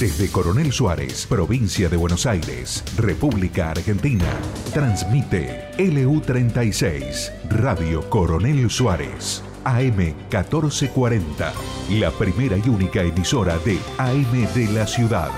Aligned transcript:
Desde 0.00 0.32
Coronel 0.32 0.72
Suárez, 0.72 1.26
provincia 1.26 1.90
de 1.90 1.98
Buenos 1.98 2.24
Aires, 2.24 2.82
República 2.96 3.70
Argentina, 3.70 4.24
transmite 4.72 5.72
LU36, 5.76 7.30
Radio 7.50 8.08
Coronel 8.08 8.70
Suárez, 8.70 9.44
AM 9.64 9.98
1440, 9.98 11.52
la 11.90 12.10
primera 12.12 12.56
y 12.56 12.66
única 12.70 13.02
emisora 13.02 13.58
de 13.58 13.78
AM 13.98 14.54
de 14.54 14.72
la 14.72 14.86
ciudad. 14.86 15.28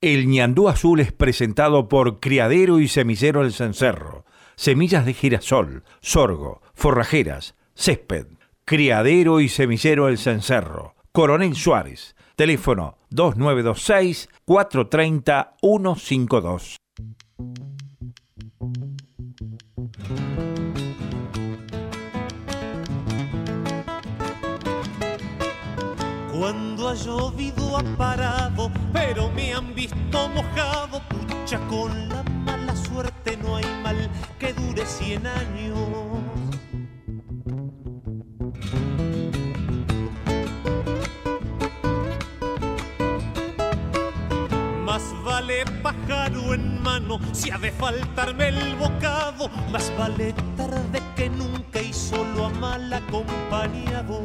El 0.00 0.26
ñandú 0.26 0.70
azul 0.70 1.00
es 1.00 1.12
presentado 1.12 1.86
por 1.90 2.18
Criadero 2.18 2.80
y 2.80 2.88
Semillero 2.88 3.44
El 3.44 3.52
Cencerro. 3.52 4.24
Semillas 4.56 5.04
de 5.04 5.12
girasol, 5.12 5.84
sorgo, 6.00 6.62
forrajeras, 6.72 7.56
césped. 7.74 8.24
Criadero 8.64 9.40
y 9.40 9.50
Semillero 9.50 10.08
El 10.08 10.16
Cencerro. 10.16 10.94
Coronel 11.12 11.54
Suárez. 11.54 12.14
Teléfono 12.38 12.96
2926 13.10 14.28
430 14.44 15.56
152. 15.60 16.76
Cuando 26.30 26.88
ha 26.88 26.94
llovido 26.94 27.76
ha 27.76 27.82
parado, 27.96 28.70
pero 28.92 29.28
me 29.32 29.52
han 29.52 29.74
visto 29.74 30.28
mojado. 30.28 31.02
Pucha, 31.08 31.58
con 31.66 32.08
la 32.08 32.22
mala 32.22 32.76
suerte 32.76 33.36
no 33.38 33.56
hay 33.56 33.64
mal 33.82 34.08
que 34.38 34.52
dure 34.52 34.86
cien 34.86 35.26
años. 35.26 36.17
Vale 45.38 45.64
pájaro 45.84 46.52
en 46.52 46.82
mano 46.82 47.20
si 47.30 47.48
ha 47.52 47.58
de 47.58 47.70
faltarme 47.70 48.48
el 48.48 48.74
bocado. 48.74 49.48
Más 49.70 49.92
vale 49.96 50.34
tarde 50.56 51.00
que 51.14 51.30
nunca 51.30 51.80
y 51.80 51.92
solo 51.92 52.46
a 52.46 52.50
mal 52.50 52.92
acompañado. 52.92 54.20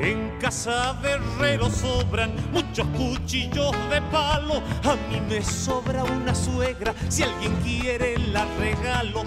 En 0.00 0.38
casa 0.38 0.94
de 1.02 1.10
herrero 1.10 1.68
sobran 1.70 2.32
muchos 2.52 2.86
cuchillos 2.96 3.72
de 3.90 4.00
palo. 4.12 4.62
A 4.84 4.94
mí 5.08 5.20
me 5.28 5.42
sobra 5.42 6.04
una 6.04 6.36
suegra, 6.36 6.94
si 7.08 7.24
alguien 7.24 7.56
quiere 7.64 8.16
la 8.16 8.44
regalo. 8.60 9.24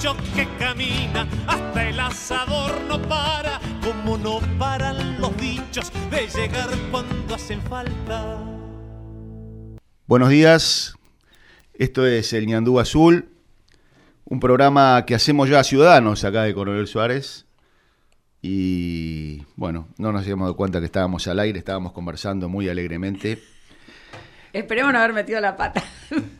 Que 0.00 0.48
camina, 0.58 1.28
hasta 1.46 1.86
el 1.90 2.00
asador 2.00 2.80
no 2.88 3.02
para. 3.02 3.60
Como 3.84 4.16
no 4.16 4.40
paran 4.58 5.20
los 5.20 5.36
bichos 5.36 5.92
de 6.10 6.26
llegar 6.26 6.70
cuando 6.90 7.34
hacen 7.34 7.60
falta. 7.60 8.38
Buenos 10.06 10.30
días, 10.30 10.94
esto 11.74 12.06
es 12.06 12.32
El 12.32 12.46
Ñandú 12.46 12.80
Azul, 12.80 13.28
un 14.24 14.40
programa 14.40 15.04
que 15.04 15.14
hacemos 15.14 15.50
ya 15.50 15.62
ciudadanos 15.64 16.24
acá 16.24 16.44
de 16.44 16.54
Coronel 16.54 16.86
Suárez. 16.86 17.44
Y 18.40 19.42
bueno, 19.54 19.86
no 19.98 20.12
nos 20.12 20.22
habíamos 20.22 20.46
dado 20.46 20.56
cuenta 20.56 20.80
que 20.80 20.86
estábamos 20.86 21.28
al 21.28 21.40
aire, 21.40 21.58
estábamos 21.58 21.92
conversando 21.92 22.48
muy 22.48 22.70
alegremente. 22.70 23.38
Esperemos 24.52 24.92
no 24.92 24.98
haber 24.98 25.12
metido 25.12 25.40
la 25.40 25.56
pata. 25.56 25.82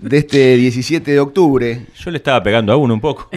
De 0.01 0.19
este 0.19 0.57
17 0.57 1.13
de 1.13 1.21
octubre. 1.21 1.87
Yo 1.97 2.11
le 2.11 2.17
estaba 2.17 2.43
pegando 2.43 2.73
a 2.73 2.77
uno 2.77 2.95
un 2.95 3.01
poco. 3.01 3.29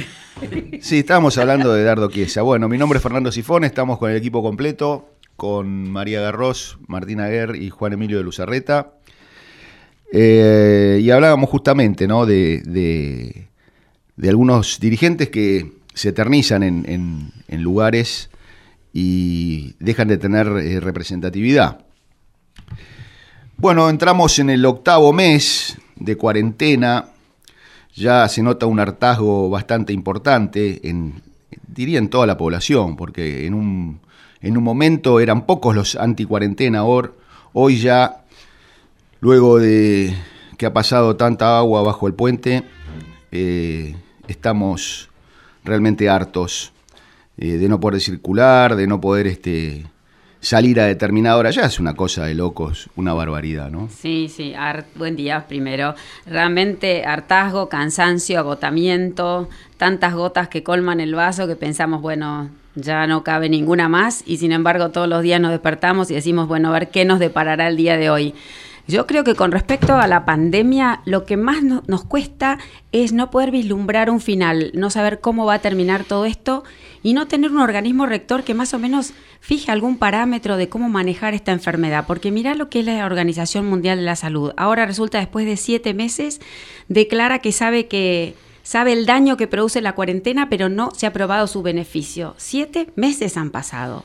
Sí, 0.82 1.00
estábamos 1.00 1.38
hablando 1.38 1.74
de 1.74 1.84
Dardo 1.84 2.10
Chiesa. 2.10 2.42
Bueno, 2.42 2.68
mi 2.68 2.78
nombre 2.78 2.98
es 2.98 3.04
Fernando 3.04 3.32
Sifón, 3.32 3.64
estamos 3.64 4.00
con 4.00 4.10
el 4.10 4.18
equipo 4.18 4.42
completo, 4.42 5.10
con 5.38 5.90
María 5.92 6.22
Garros, 6.22 6.80
Martín 6.88 7.20
Aguer 7.20 7.56
y 7.56 7.70
Juan 7.70 7.94
Emilio 7.94 8.18
de 8.18 8.24
Luzarreta. 8.24 8.94
Eh, 10.12 11.00
y 11.02 11.10
hablábamos 11.12 11.50
justamente 11.50 12.08
¿no? 12.08 12.26
de, 12.26 12.62
de, 12.66 13.48
de 14.16 14.30
algunos 14.30 14.80
dirigentes 14.80 15.30
que 15.30 15.72
se 15.94 16.10
eternizan 16.10 16.64
en, 16.64 16.84
en, 16.90 17.32
en 17.48 17.62
lugares 17.62 18.30
y 18.92 19.76
dejan 19.80 20.08
de 20.08 20.18
tener 20.18 20.48
eh, 20.48 20.80
representatividad. 20.80 21.86
Bueno, 23.64 23.90
entramos 23.90 24.40
en 24.40 24.50
el 24.50 24.66
octavo 24.66 25.14
mes 25.14 25.78
de 25.96 26.18
cuarentena, 26.18 27.06
ya 27.96 28.28
se 28.28 28.44
nota 28.44 28.66
un 28.66 28.78
hartazgo 28.78 29.50
bastante 29.50 29.94
importante, 29.94 30.82
en, 30.90 31.22
diría 31.66 31.98
en 31.98 32.10
toda 32.10 32.28
la 32.28 32.36
población, 32.36 32.98
porque 32.98 33.48
en 33.48 33.54
un, 33.54 34.02
en 34.42 34.58
un 34.58 34.64
momento 34.66 35.22
eran 35.22 35.46
pocos 35.46 35.78
los 35.78 35.96
anti-cuarentena, 35.96 36.84
hoy 37.54 37.80
ya, 37.80 38.26
luego 39.22 39.60
de 39.60 40.14
que 40.58 40.66
ha 40.66 40.74
pasado 40.74 41.16
tanta 41.16 41.58
agua 41.58 41.84
bajo 41.84 42.06
el 42.08 42.16
puente, 42.16 42.66
eh, 43.32 43.96
estamos 44.28 45.10
realmente 45.64 46.10
hartos 46.10 46.74
eh, 47.38 47.54
de 47.54 47.70
no 47.70 47.80
poder 47.80 48.02
circular, 48.02 48.76
de 48.76 48.88
no 48.88 49.00
poder 49.00 49.26
este, 49.26 49.86
salir 50.44 50.80
a 50.80 50.86
determinada 50.86 51.38
hora. 51.38 51.50
Ya 51.52 51.64
es 51.64 51.80
una 51.80 51.96
cosa 51.96 52.26
de 52.26 52.36
locos, 52.36 52.90
una 52.96 53.14
barbaridad, 53.14 53.72
¿no? 53.72 53.90
Sí, 53.90 54.30
sí. 54.30 54.54
Ar- 54.54 54.86
buen 54.96 55.16
día 55.16 55.46
primero. 55.48 55.96
Realmente 56.26 57.06
hartazgo, 57.06 57.70
cansancio, 57.70 58.38
agotamiento, 58.40 59.50
tantas 59.78 60.14
gotas 60.14 60.50
que 60.50 60.62
colman 60.62 61.00
el 61.00 61.16
vaso 61.16 61.48
que 61.48 61.56
pensamos, 61.56 62.02
bueno, 62.02 62.50
ya 62.76 63.08
no 63.08 63.24
cabe 63.24 63.50
ninguna 63.50 63.88
más 63.88 64.24
y 64.26 64.38
sin 64.38 64.52
embargo 64.52 64.90
todos 64.90 65.08
los 65.08 65.22
días 65.24 65.40
nos 65.40 65.52
despertamos 65.52 66.10
y 66.12 66.16
decimos, 66.16 66.48
bueno, 66.48 66.70
a 66.70 66.72
ver 66.72 66.90
qué 66.90 67.06
nos 67.06 67.20
deparará 67.20 67.68
el 67.68 67.78
día 67.78 67.98
de 67.98 68.10
hoy. 68.10 68.34
Yo 68.86 69.08
creo 69.08 69.24
que 69.24 69.36
con 69.36 69.54
respecto 69.54 69.94
a 69.96 70.08
la 70.08 70.26
pandemia, 70.26 71.02
lo 71.06 71.24
que 71.26 71.38
más 71.38 71.64
no- 71.64 71.84
nos 71.88 72.04
cuesta 72.04 72.60
es 72.92 73.14
no 73.14 73.32
poder 73.32 73.50
vislumbrar 73.50 74.10
un 74.10 74.20
final, 74.20 74.72
no 74.74 74.90
saber 74.90 75.22
cómo 75.22 75.46
va 75.46 75.54
a 75.56 75.60
terminar 75.60 76.04
todo 76.04 76.26
esto 76.26 76.66
y 77.02 77.14
no 77.14 77.28
tener 77.28 77.52
un 77.52 77.60
organismo 77.60 78.06
rector 78.06 78.44
que 78.44 78.54
más 78.54 78.74
o 78.74 78.80
menos 78.80 79.14
fije 79.40 79.72
algún 79.72 79.98
parámetro 79.98 80.58
de 80.58 80.68
cómo 80.68 80.90
manejar 80.90 81.34
esta 81.34 81.54
enfermedad. 81.54 82.04
Porque 82.08 82.30
mira 82.32 82.56
lo 82.56 82.70
que 82.70 82.82
es 82.82 82.86
la 82.86 83.06
Organización 83.06 83.66
Mundial 83.66 84.00
de 84.00 84.04
la 84.04 84.18
Salud. 84.18 84.52
Ahora 84.58 84.86
resulta, 84.86 85.18
después 85.20 85.46
de 85.46 85.56
siete 85.56 85.94
meses, 85.94 86.42
declara 86.90 87.40
que 87.40 87.54
sabe 87.54 87.88
que 87.88 88.36
sabe 88.64 88.92
el 88.94 89.06
daño 89.06 89.38
que 89.38 89.48
produce 89.48 89.82
la 89.82 89.94
cuarentena, 89.96 90.50
pero 90.50 90.68
no 90.68 90.92
se 90.92 91.06
ha 91.08 91.14
probado 91.14 91.48
su 91.48 91.62
beneficio. 91.62 92.36
Siete 92.38 92.90
meses 92.98 93.38
han 93.38 93.50
pasado. 93.50 94.04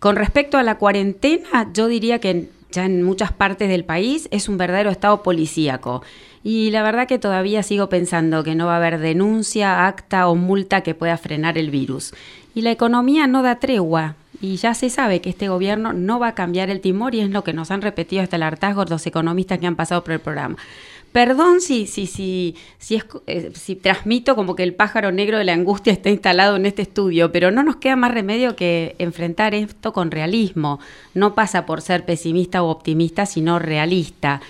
Con 0.00 0.16
respecto 0.16 0.58
a 0.58 0.62
la 0.64 0.76
cuarentena, 0.78 1.70
yo 1.72 1.86
diría 1.88 2.20
que 2.20 2.48
ya 2.70 2.84
en 2.84 3.02
muchas 3.02 3.32
partes 3.32 3.68
del 3.68 3.84
país 3.84 4.28
es 4.30 4.48
un 4.48 4.58
verdadero 4.58 4.90
estado 4.90 5.22
policíaco. 5.22 6.02
Y 6.44 6.70
la 6.70 6.82
verdad 6.82 7.08
que 7.08 7.18
todavía 7.18 7.62
sigo 7.62 7.88
pensando 7.88 8.44
que 8.44 8.54
no 8.54 8.66
va 8.66 8.74
a 8.74 8.76
haber 8.76 8.98
denuncia, 8.98 9.86
acta 9.86 10.28
o 10.28 10.34
multa 10.34 10.82
que 10.82 10.94
pueda 10.94 11.16
frenar 11.16 11.58
el 11.58 11.70
virus. 11.70 12.14
Y 12.54 12.62
la 12.62 12.70
economía 12.70 13.26
no 13.26 13.42
da 13.42 13.56
tregua. 13.58 14.16
Y 14.40 14.56
ya 14.56 14.74
se 14.74 14.88
sabe 14.88 15.20
que 15.20 15.30
este 15.30 15.48
gobierno 15.48 15.92
no 15.92 16.20
va 16.20 16.28
a 16.28 16.34
cambiar 16.34 16.70
el 16.70 16.80
timor 16.80 17.14
y 17.14 17.20
es 17.20 17.30
lo 17.30 17.42
que 17.42 17.52
nos 17.52 17.72
han 17.72 17.82
repetido 17.82 18.22
hasta 18.22 18.36
el 18.36 18.44
hartazgo 18.44 18.84
los 18.84 19.04
economistas 19.04 19.58
que 19.58 19.66
han 19.66 19.74
pasado 19.74 20.04
por 20.04 20.12
el 20.12 20.20
programa. 20.20 20.56
Perdón 21.12 21.60
si, 21.60 21.86
si, 21.86 22.06
si, 22.06 22.54
si, 22.78 22.96
es, 22.96 23.06
eh, 23.26 23.50
si 23.54 23.76
transmito 23.76 24.36
como 24.36 24.54
que 24.54 24.62
el 24.62 24.74
pájaro 24.74 25.10
negro 25.10 25.38
de 25.38 25.44
la 25.44 25.54
angustia 25.54 25.92
está 25.94 26.10
instalado 26.10 26.56
en 26.56 26.66
este 26.66 26.82
estudio, 26.82 27.32
pero 27.32 27.50
no 27.50 27.62
nos 27.62 27.76
queda 27.76 27.96
más 27.96 28.12
remedio 28.12 28.56
que 28.56 28.94
enfrentar 28.98 29.54
esto 29.54 29.92
con 29.92 30.10
realismo. 30.10 30.80
No 31.14 31.34
pasa 31.34 31.66
por 31.66 31.80
ser 31.80 32.04
pesimista 32.04 32.62
o 32.62 32.68
optimista, 32.68 33.26
sino 33.26 33.58
realista. 33.58 34.40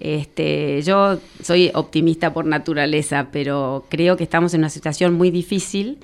Este, 0.00 0.82
yo 0.82 1.20
soy 1.42 1.70
optimista 1.74 2.34
por 2.34 2.44
naturaleza, 2.44 3.28
pero 3.30 3.86
creo 3.88 4.16
que 4.16 4.24
estamos 4.24 4.52
en 4.52 4.60
una 4.60 4.68
situación 4.68 5.14
muy 5.14 5.30
difícil 5.30 5.98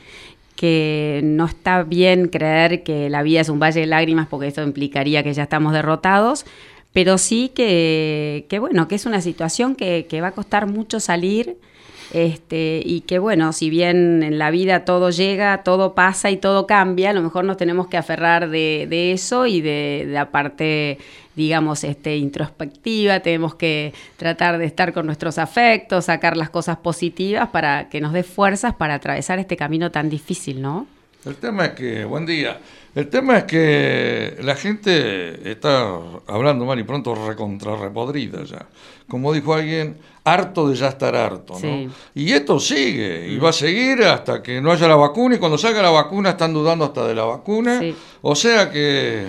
que 0.55 1.21
no 1.23 1.47
está 1.47 1.85
bien 1.85 2.27
creer 2.29 2.83
que 2.83 3.09
la 3.11 3.23
vida 3.23 3.41
es 3.41 3.49
un 3.49 3.61
valle 3.61 3.81
de 3.81 3.87
lágrimas 3.87 4.27
porque 4.27 4.49
eso 4.49 4.63
implicaría 4.63 5.23
que 5.23 5.33
ya 5.33 5.45
estamos 5.45 5.73
derrotados, 5.73 6.47
pero 6.99 7.17
sí 7.17 7.53
que, 7.55 8.47
que 8.49 8.59
bueno, 8.59 8.89
que 8.89 8.97
es 8.97 9.07
una 9.07 9.21
situación 9.21 9.77
que, 9.77 10.07
que 10.11 10.21
va 10.21 10.27
a 10.27 10.33
costar 10.33 10.67
mucho 10.67 10.99
salir 10.99 11.57
este, 12.13 12.83
y 12.85 13.03
que 13.03 13.21
bueno, 13.21 13.53
si 13.53 13.71
bien 13.71 14.25
en 14.25 14.37
la 14.37 14.51
vida 14.51 14.85
todo 14.85 15.11
llega, 15.11 15.63
todo 15.63 15.95
pasa 15.95 16.33
y 16.33 16.39
todo 16.39 16.67
cambia, 16.67 17.11
a 17.11 17.13
lo 17.13 17.23
mejor 17.23 17.45
nos 17.45 17.57
tenemos 17.57 17.87
que 17.87 17.99
aferrar 17.99 18.51
de, 18.51 18.89
de 18.91 19.13
eso 19.13 19.47
y 19.47 19.61
de, 19.61 20.07
de 20.09 20.13
la 20.13 20.33
parte, 20.33 20.99
digamos, 21.37 21.85
este, 21.85 22.17
introspectiva, 22.17 23.21
tenemos 23.21 23.55
que 23.55 23.95
tratar 24.17 24.59
de 24.59 24.65
estar 24.65 24.93
con 24.93 25.07
nuestros 25.07 25.39
afectos, 25.39 26.07
sacar 26.07 26.37
las 26.37 26.51
cosas 26.51 26.79
positivas 26.79 27.49
para 27.51 27.89
que 27.91 28.01
nos 28.01 28.13
dé 28.13 28.25
fuerzas 28.25 28.75
para 28.75 28.95
atravesar 28.95 29.39
este 29.39 29.57
camino 29.57 29.93
tan 29.93 30.11
difícil, 30.11 30.61
¿no? 30.61 30.89
El 31.25 31.37
tema 31.37 31.67
es 31.67 31.73
que, 31.75 32.05
buen 32.05 32.27
día, 32.27 32.59
el 32.95 33.09
tema 33.09 33.39
es 33.39 33.45
que 33.45 34.37
la 34.43 34.57
gente 34.57 35.51
está 35.51 35.89
hablando 36.27 36.65
mal 36.65 36.79
y 36.79 36.85
pronto 36.85 37.15
recontra 37.15 37.77
repodrida 37.77 38.45
ya. 38.45 38.67
Como 39.09 39.33
dijo 39.33 39.55
alguien, 39.55 39.97
harto 40.25 40.69
de 40.69 40.77
ya 40.77 40.89
estar 40.89 41.15
harto, 41.15 41.55
¿no? 41.55 41.61
Sí. 41.61 41.89
Y 42.15 42.33
esto 42.33 42.59
sigue, 42.61 43.29
y 43.29 43.39
va 43.39 43.51
a 43.51 43.53
seguir 43.53 44.03
hasta 44.05 44.43
que 44.43 44.61
no 44.61 44.73
haya 44.73 44.89
la 44.89 44.97
vacuna, 44.97 45.37
y 45.37 45.39
cuando 45.39 45.57
salga 45.57 45.81
la 45.81 45.91
vacuna 45.91 46.31
están 46.31 46.53
dudando 46.53 46.85
hasta 46.85 47.07
de 47.07 47.15
la 47.15 47.25
vacuna. 47.25 47.81
Sí. 47.81 47.95
O 48.23 48.35
sea 48.35 48.71
que, 48.71 49.27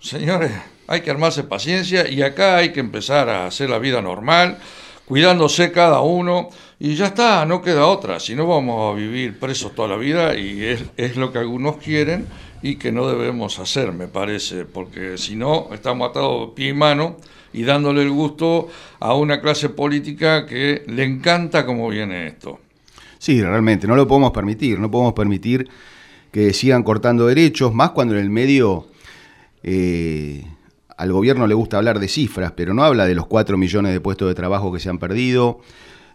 señores, 0.00 0.52
hay 0.86 1.00
que 1.00 1.10
armarse 1.10 1.44
paciencia 1.44 2.08
y 2.08 2.22
acá 2.22 2.56
hay 2.56 2.72
que 2.72 2.80
empezar 2.80 3.28
a 3.28 3.46
hacer 3.46 3.70
la 3.70 3.78
vida 3.78 4.02
normal, 4.02 4.58
cuidándose 5.06 5.72
cada 5.72 6.00
uno, 6.00 6.50
y 6.78 6.96
ya 6.96 7.06
está, 7.06 7.46
no 7.46 7.62
queda 7.62 7.86
otra, 7.86 8.18
si 8.20 8.34
no 8.34 8.46
vamos 8.46 8.92
a 8.92 8.96
vivir 8.96 9.38
presos 9.38 9.74
toda 9.74 9.88
la 9.88 9.96
vida, 9.96 10.36
y 10.36 10.64
es, 10.64 10.82
es 10.96 11.16
lo 11.16 11.32
que 11.32 11.38
algunos 11.38 11.76
quieren 11.76 12.26
y 12.62 12.76
que 12.76 12.92
no 12.92 13.08
debemos 13.08 13.58
hacer, 13.58 13.92
me 13.92 14.06
parece, 14.06 14.64
porque 14.64 15.18
si 15.18 15.34
no, 15.34 15.68
estamos 15.72 16.10
atados 16.10 16.50
pie 16.54 16.68
y 16.68 16.72
mano 16.72 17.16
y 17.52 17.64
dándole 17.64 18.02
el 18.02 18.10
gusto 18.10 18.68
a 19.00 19.14
una 19.14 19.40
clase 19.40 19.68
política 19.68 20.46
que 20.46 20.84
le 20.86 21.04
encanta 21.04 21.66
cómo 21.66 21.88
viene 21.88 22.28
esto. 22.28 22.60
Sí, 23.18 23.42
realmente, 23.42 23.86
no 23.86 23.96
lo 23.96 24.06
podemos 24.06 24.30
permitir, 24.30 24.78
no 24.78 24.90
podemos 24.90 25.12
permitir 25.12 25.68
que 26.30 26.52
sigan 26.52 26.82
cortando 26.82 27.26
derechos, 27.26 27.74
más 27.74 27.90
cuando 27.90 28.14
en 28.14 28.20
el 28.20 28.30
medio 28.30 28.86
eh, 29.62 30.44
al 30.96 31.12
gobierno 31.12 31.46
le 31.46 31.54
gusta 31.54 31.76
hablar 31.76 31.98
de 31.98 32.08
cifras, 32.08 32.52
pero 32.56 32.74
no 32.74 32.84
habla 32.84 33.06
de 33.06 33.14
los 33.14 33.26
4 33.26 33.58
millones 33.58 33.92
de 33.92 34.00
puestos 34.00 34.28
de 34.28 34.34
trabajo 34.34 34.72
que 34.72 34.80
se 34.80 34.88
han 34.88 34.98
perdido, 34.98 35.60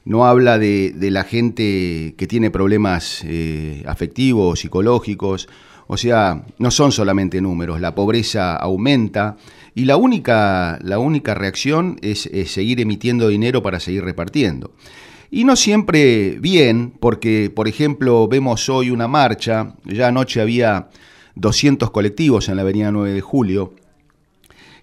no 0.06 0.26
habla 0.26 0.58
de, 0.58 0.94
la 1.12 1.24
gente 1.24 2.16
que 2.18 2.28
tiene 2.28 2.50
problemas 2.50 3.22
eh, 3.26 3.84
afectivos, 3.86 4.62
psicológicos, 4.62 5.50
o 5.88 5.98
sea, 5.98 6.44
no 6.60 6.72
son 6.72 6.92
solamente 6.92 7.42
números, 7.42 7.82
la 7.82 7.96
pobreza 7.96 8.56
aumenta 8.56 9.38
y 9.74 9.86
la 9.86 9.98
única, 9.98 10.80
la 10.82 11.00
única 11.00 11.34
reacción 11.34 11.98
es, 12.02 12.26
es 12.28 12.52
seguir 12.52 12.80
emitiendo 12.82 13.28
dinero 13.28 13.62
para 13.62 13.80
seguir 13.80 14.04
repartiendo. 14.04 14.72
Y 15.30 15.44
no 15.44 15.56
siempre 15.56 16.38
bien, 16.40 16.94
porque, 17.00 17.52
por 17.54 17.68
ejemplo, 17.68 18.28
vemos 18.28 18.70
hoy 18.70 18.92
una 18.92 19.08
marcha, 19.08 19.76
ya 19.84 20.08
anoche 20.08 20.42
había 20.42 20.90
200 21.36 21.92
colectivos 21.92 22.50
en 22.50 22.56
la 22.56 22.62
avenida 22.62 22.92
9 22.92 23.14
de 23.14 23.22
Julio. 23.22 23.74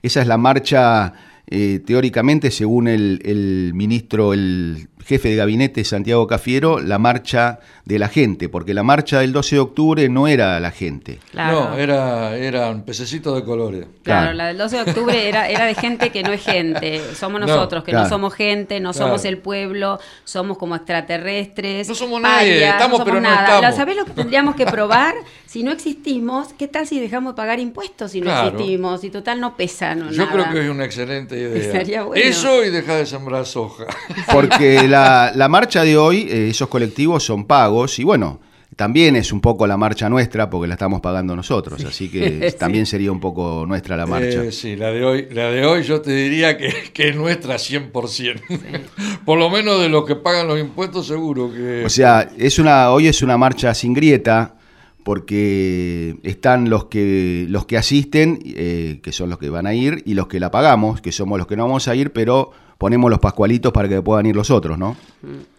Esa 0.02 0.20
es 0.20 0.26
la 0.26 0.36
marcha, 0.36 1.14
eh, 1.46 1.80
teóricamente, 1.84 2.50
según 2.50 2.88
el, 2.88 3.20
el 3.24 3.72
ministro, 3.74 4.32
el 4.32 4.88
jefe 5.04 5.28
de 5.28 5.36
gabinete 5.36 5.84
Santiago 5.84 6.26
Cafiero, 6.26 6.80
la 6.80 6.98
marcha 6.98 7.60
de 7.84 7.98
la 7.98 8.08
gente, 8.08 8.48
porque 8.48 8.72
la 8.72 8.82
marcha 8.82 9.20
del 9.20 9.34
12 9.34 9.56
de 9.56 9.60
octubre 9.60 10.08
no 10.08 10.26
era 10.26 10.58
la 10.60 10.70
gente. 10.70 11.18
Claro. 11.32 11.68
No, 11.72 11.76
era, 11.78 12.34
eran 12.38 12.82
pececitos 12.84 13.36
de 13.36 13.44
colores. 13.44 13.80
Claro, 14.02 14.22
Claro. 14.22 14.32
la 14.32 14.46
del 14.46 14.56
12 14.56 14.76
de 14.76 14.82
octubre 14.82 15.28
era, 15.28 15.50
era 15.50 15.66
de 15.66 15.74
gente 15.74 16.08
que 16.08 16.22
no 16.22 16.32
es 16.32 16.42
gente. 16.42 17.02
Somos 17.14 17.38
No, 17.42 17.46
nosotros, 17.46 17.84
que 17.84 17.92
no 17.92 18.08
somos 18.08 18.32
gente, 18.32 18.80
no 18.80 18.92
Claro. 18.92 19.08
somos 19.08 19.24
el 19.26 19.36
pueblo, 19.36 19.98
somos 20.24 20.56
como 20.56 20.74
extraterrestres. 20.76 21.86
No 21.88 21.94
somos 21.94 22.20
nadie, 22.22 22.64
estamos, 22.66 22.98
somos 22.98 23.04
pero 23.04 23.16
no 23.20 23.28
nada. 23.28 23.56
estamos. 23.56 23.76
¿Sabés 23.76 23.96
lo 23.96 24.04
que 24.06 24.12
tendríamos 24.12 24.54
que 24.54 24.64
probar? 24.66 25.14
Si 25.46 25.62
no 25.62 25.72
existimos, 25.72 26.54
¿qué 26.58 26.66
tal 26.68 26.86
si 26.86 26.98
dejamos 26.98 27.34
de 27.34 27.36
pagar 27.36 27.60
impuestos 27.60 28.12
si 28.12 28.20
no 28.20 28.26
Claro. 28.26 28.48
existimos? 28.56 29.04
Y 29.04 29.10
total 29.10 29.40
no 29.40 29.56
pesa 29.56 29.94
no, 29.94 30.10
Yo 30.10 30.24
nada. 30.24 30.32
creo 30.32 30.50
que 30.52 30.64
es 30.64 30.70
una 30.70 30.84
excelente 30.86 31.33
idea. 31.36 31.62
Estaría 31.62 32.02
bueno. 32.04 32.22
Eso 32.22 32.64
y 32.64 32.70
dejar 32.70 32.98
de 32.98 33.06
sembrar 33.06 33.46
soja. 33.46 33.84
Porque 34.32 34.86
la, 34.88 35.32
la 35.34 35.48
marcha 35.48 35.82
de 35.84 35.96
hoy, 35.96 36.26
eh, 36.30 36.48
esos 36.50 36.68
colectivos 36.68 37.22
son 37.24 37.44
pagos 37.46 37.98
y 37.98 38.04
bueno, 38.04 38.40
también 38.76 39.14
es 39.14 39.32
un 39.32 39.40
poco 39.40 39.66
la 39.66 39.76
marcha 39.76 40.08
nuestra 40.08 40.50
porque 40.50 40.66
la 40.66 40.74
estamos 40.74 41.00
pagando 41.00 41.36
nosotros, 41.36 41.84
así 41.84 42.08
que 42.08 42.50
Sí. 42.50 42.56
también 42.58 42.86
sería 42.86 43.12
un 43.12 43.20
poco 43.20 43.64
nuestra 43.66 43.96
la 43.96 44.06
marcha. 44.06 44.42
Eh, 44.42 44.52
sí, 44.52 44.74
la 44.74 44.90
de 44.90 45.04
hoy, 45.04 45.28
la 45.30 45.50
de 45.50 45.64
hoy 45.64 45.82
yo 45.84 46.00
te 46.00 46.10
diría 46.12 46.56
que, 46.58 46.72
que 46.92 47.10
es 47.10 47.16
nuestra 47.16 47.54
100%. 47.54 48.40
Por 49.24 49.38
lo 49.38 49.48
menos 49.50 49.80
de 49.80 49.88
los 49.88 50.04
que 50.04 50.16
pagan 50.16 50.48
los 50.48 50.58
impuestos 50.58 51.06
seguro 51.06 51.52
que... 51.52 51.84
O 51.84 51.88
sea, 51.88 52.28
es 52.36 52.58
una, 52.58 52.90
hoy 52.90 53.06
es 53.06 53.22
una 53.22 53.38
marcha 53.38 53.72
sin 53.74 53.94
grieta 53.94 54.56
porque 55.04 56.16
están 56.22 56.70
los 56.70 56.86
que, 56.86 57.46
los 57.48 57.66
que 57.66 57.76
asisten, 57.76 58.40
eh, 58.44 59.00
que 59.02 59.12
son 59.12 59.30
los 59.30 59.38
que 59.38 59.48
van 59.50 59.66
a 59.66 59.74
ir, 59.74 60.02
y 60.04 60.14
los 60.14 60.26
que 60.26 60.40
la 60.40 60.50
pagamos, 60.50 61.00
que 61.00 61.12
somos 61.12 61.38
los 61.38 61.46
que 61.46 61.56
no 61.56 61.64
vamos 61.64 61.86
a 61.88 61.94
ir, 61.94 62.10
pero 62.12 62.50
ponemos 62.78 63.08
los 63.08 63.20
pascualitos 63.20 63.72
para 63.72 63.88
que 63.88 64.02
puedan 64.02 64.26
ir 64.26 64.34
los 64.34 64.50
otros, 64.50 64.76
¿no? 64.78 64.96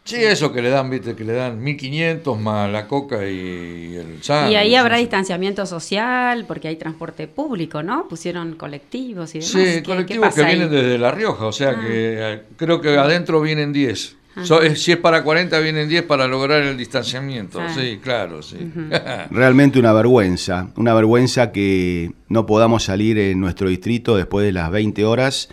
Sí, 0.04 0.18
eso 0.18 0.52
que 0.52 0.62
le 0.62 0.70
dan, 0.70 0.90
viste, 0.90 1.16
que 1.16 1.24
le 1.24 1.34
dan 1.34 1.64
1500 1.64 2.40
más 2.40 2.70
la 2.72 2.88
coca 2.88 3.28
y 3.28 3.96
el 3.96 4.22
sándwich. 4.22 4.52
Y 4.52 4.56
ahí 4.58 4.76
habrá 4.76 4.98
distanciamiento 4.98 5.66
social, 5.66 6.46
porque 6.48 6.68
hay 6.68 6.76
transporte 6.76 7.28
público, 7.28 7.82
¿no? 7.82 8.08
Pusieron 8.08 8.56
colectivos 8.56 9.34
y 9.34 9.40
demás. 9.40 9.52
Sí, 9.52 9.58
¿Qué- 9.64 9.74
qué 9.76 9.84
colectivos 9.84 10.28
pasa 10.28 10.42
que 10.42 10.48
ahí? 10.48 10.56
vienen 10.58 10.72
desde 10.76 10.98
La 10.98 11.12
Rioja, 11.12 11.46
o 11.46 11.52
sea 11.54 11.70
Ah. 11.70 11.80
que 11.82 11.88
eh, 12.34 12.42
creo 12.58 12.82
que 12.82 12.98
adentro 12.98 13.42
vienen 13.42 13.72
10. 13.74 14.18
So- 14.44 14.62
eh, 14.62 14.76
si 14.76 14.92
es 14.92 14.98
para 14.98 15.24
40, 15.24 15.60
vienen 15.60 15.88
10 15.88 16.04
para 16.04 16.28
lograr 16.28 16.62
el 16.64 16.78
distanciamiento. 16.78 17.60
Ah. 17.62 17.74
Sí, 17.74 18.00
claro, 18.02 18.42
sí. 18.44 18.58
Realmente 19.32 19.80
una 19.80 19.94
vergüenza, 19.94 20.70
una 20.76 20.94
vergüenza 20.94 21.52
que 21.52 22.12
no 22.28 22.46
podamos 22.46 22.84
salir 22.84 23.18
en 23.18 23.40
nuestro 23.40 23.70
distrito 23.70 24.18
después 24.18 24.46
de 24.46 24.52
las 24.52 24.70
20 24.72 25.06
horas 25.06 25.48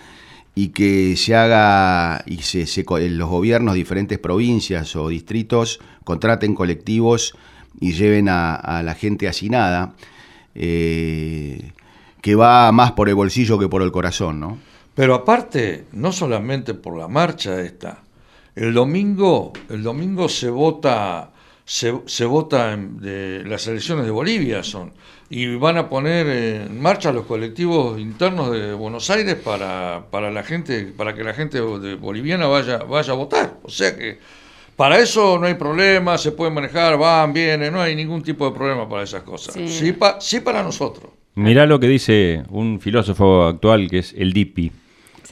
y 0.54 0.68
que 0.68 1.16
se 1.16 1.34
haga 1.34 2.22
y 2.26 2.38
se, 2.38 2.66
se 2.66 2.84
co- 2.84 2.98
los 2.98 3.28
gobiernos, 3.28 3.74
diferentes 3.74 4.18
provincias 4.18 4.96
o 4.96 5.08
distritos 5.08 5.78
contraten 6.04 6.54
colectivos 6.54 7.34
y 7.80 7.92
lleven 7.92 8.28
a, 8.28 8.54
a 8.56 8.82
la 8.82 8.94
gente 8.94 9.28
hacinada, 9.28 9.94
eh, 10.54 11.72
que 12.20 12.34
va 12.34 12.70
más 12.72 12.92
por 12.92 13.08
el 13.08 13.14
bolsillo 13.14 13.58
que 13.58 13.68
por 13.68 13.82
el 13.82 13.90
corazón, 13.92 14.40
¿no? 14.40 14.58
Pero 14.94 15.14
aparte, 15.14 15.86
no 15.92 16.12
solamente 16.12 16.74
por 16.74 16.98
la 16.98 17.08
marcha 17.08 17.60
esta, 17.62 18.01
el 18.56 18.74
domingo, 18.74 19.52
el 19.70 19.82
domingo 19.82 20.28
se 20.28 20.50
vota, 20.50 21.30
se, 21.64 21.94
se 22.06 22.24
vota 22.24 22.72
en- 22.72 22.98
de, 23.00 23.44
las 23.46 23.66
elecciones 23.66 24.04
de 24.04 24.10
Bolivia 24.10 24.62
son, 24.62 24.92
y 25.30 25.54
van 25.56 25.78
a 25.78 25.88
poner 25.88 26.26
en 26.28 26.80
marcha 26.82 27.10
los 27.12 27.24
colectivos 27.24 27.98
internos 27.98 28.50
de 28.52 28.74
Buenos 28.74 29.08
Aires 29.10 29.36
para, 29.36 30.04
para 30.10 30.30
la 30.30 30.42
gente, 30.42 30.92
para 30.96 31.14
que 31.14 31.24
la 31.24 31.32
gente 31.32 31.58
de 31.60 31.94
boliviana 31.94 32.46
vaya, 32.46 32.78
vaya 32.78 33.12
a 33.12 33.16
votar. 33.16 33.54
O 33.62 33.70
sea 33.70 33.96
que 33.96 34.18
para 34.76 34.98
eso 34.98 35.38
no 35.38 35.46
hay 35.46 35.54
problema, 35.54 36.18
se 36.18 36.32
puede 36.32 36.50
manejar, 36.50 36.98
van, 36.98 37.32
vienen, 37.32 37.72
no 37.72 37.80
hay 37.80 37.94
ningún 37.96 38.22
tipo 38.22 38.44
de 38.50 38.54
problema 38.56 38.86
para 38.88 39.04
esas 39.04 39.22
cosas. 39.22 39.54
Sí. 39.54 39.68
Sí, 39.68 39.92
pa- 39.92 40.20
sí 40.20 40.40
para 40.40 40.62
nosotros. 40.62 41.10
Mirá 41.34 41.64
lo 41.64 41.80
que 41.80 41.88
dice 41.88 42.42
un 42.50 42.78
filósofo 42.78 43.44
actual 43.44 43.88
que 43.88 44.00
es 44.00 44.14
el 44.18 44.34
Dipi. 44.34 44.70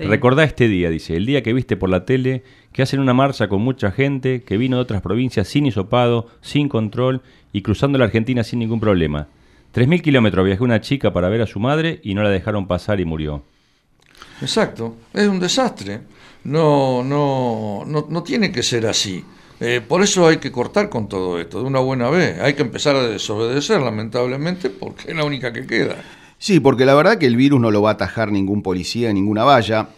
Sí. 0.01 0.07
Recordá 0.07 0.45
este 0.45 0.67
día, 0.67 0.89
dice, 0.89 1.15
el 1.15 1.27
día 1.27 1.43
que 1.43 1.53
viste 1.53 1.77
por 1.77 1.91
la 1.91 2.07
tele 2.07 2.43
que 2.73 2.81
hacen 2.81 3.01
una 3.01 3.13
marcha 3.13 3.49
con 3.49 3.61
mucha 3.61 3.91
gente 3.91 4.43
que 4.43 4.57
vino 4.57 4.77
de 4.77 4.83
otras 4.83 5.03
provincias 5.03 5.47
sin 5.47 5.67
hisopado, 5.67 6.29
sin 6.41 6.71
control 6.71 7.21
y 7.53 7.61
cruzando 7.61 7.99
la 7.99 8.07
Argentina 8.07 8.43
sin 8.43 8.61
ningún 8.61 8.81
problema. 8.81 9.29
3.000 9.75 10.01
kilómetros 10.01 10.47
viajó 10.47 10.65
una 10.65 10.81
chica 10.81 11.13
para 11.13 11.29
ver 11.29 11.43
a 11.43 11.47
su 11.47 11.61
madre 11.61 12.01
y 12.03 12.15
no 12.15 12.23
la 12.23 12.31
dejaron 12.31 12.67
pasar 12.67 12.99
y 12.99 13.05
murió. 13.05 13.43
Exacto, 14.41 14.97
es 15.13 15.29
un 15.29 15.39
desastre. 15.39 16.01
No, 16.45 17.05
no, 17.05 17.85
no, 17.87 18.07
no 18.09 18.23
tiene 18.23 18.51
que 18.51 18.63
ser 18.63 18.87
así. 18.87 19.23
Eh, 19.61 19.83
por 19.87 20.03
eso 20.03 20.27
hay 20.27 20.39
que 20.39 20.51
cortar 20.51 20.89
con 20.89 21.09
todo 21.09 21.39
esto 21.39 21.61
de 21.61 21.67
una 21.67 21.81
buena 21.81 22.09
vez. 22.09 22.41
Hay 22.41 22.55
que 22.55 22.63
empezar 22.63 22.97
a 22.97 23.07
desobedecer, 23.07 23.83
lamentablemente, 23.83 24.71
porque 24.71 25.11
es 25.11 25.17
la 25.17 25.25
única 25.25 25.53
que 25.53 25.67
queda. 25.67 25.97
Sí, 26.41 26.59
porque 26.59 26.87
la 26.87 26.95
verdad 26.95 27.19
que 27.19 27.27
el 27.27 27.37
virus 27.37 27.61
no 27.61 27.71
lo 27.71 27.83
va 27.83 27.91
a 27.91 27.93
atajar 27.93 28.33
ningún 28.33 28.63
policía, 28.63 29.13
ninguna 29.13 29.45
valla. 29.45 29.91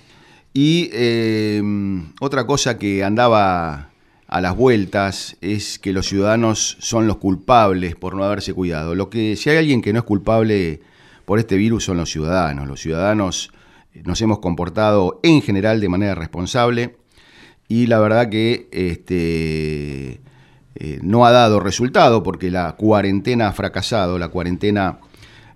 Y 0.53 0.91
eh, 0.93 1.63
otra 2.19 2.49
cosa 2.49 2.79
que 2.79 3.05
andaba 3.05 3.91
a 4.27 4.41
las 4.41 4.57
vueltas 4.57 5.37
es 5.41 5.79
que 5.79 5.93
los 5.93 6.09
ciudadanos 6.09 6.79
son 6.81 7.07
los 7.07 7.19
culpables 7.19 7.95
por 7.95 8.17
no 8.17 8.25
haberse 8.25 8.55
cuidado. 8.55 8.97
Lo 8.97 9.09
que 9.09 9.37
si 9.37 9.51
hay 9.51 9.59
alguien 9.59 9.83
que 9.83 9.93
no 9.93 10.01
es 10.01 10.05
culpable 10.05 10.81
por 11.27 11.39
este 11.39 11.57
virus 11.57 11.85
son 11.85 11.97
los 11.99 12.11
ciudadanos. 12.11 12.67
Los 12.67 12.81
ciudadanos 12.81 13.53
nos 14.03 14.21
hemos 14.21 14.41
comportado 14.41 15.21
en 15.23 15.43
general 15.43 15.81
de 15.81 15.89
manera 15.89 16.17
responsable 16.17 16.97
y 17.69 17.87
la 17.87 18.01
verdad 18.01 18.31
que 18.31 18.69
este, 18.73 20.21
eh, 20.75 20.99
no 21.03 21.25
ha 21.25 21.31
dado 21.31 21.61
resultado 21.61 22.25
porque 22.25 22.51
la 22.51 22.73
cuarentena 22.73 23.47
ha 23.47 23.53
fracasado, 23.53 24.19
la 24.19 24.27
cuarentena 24.27 24.99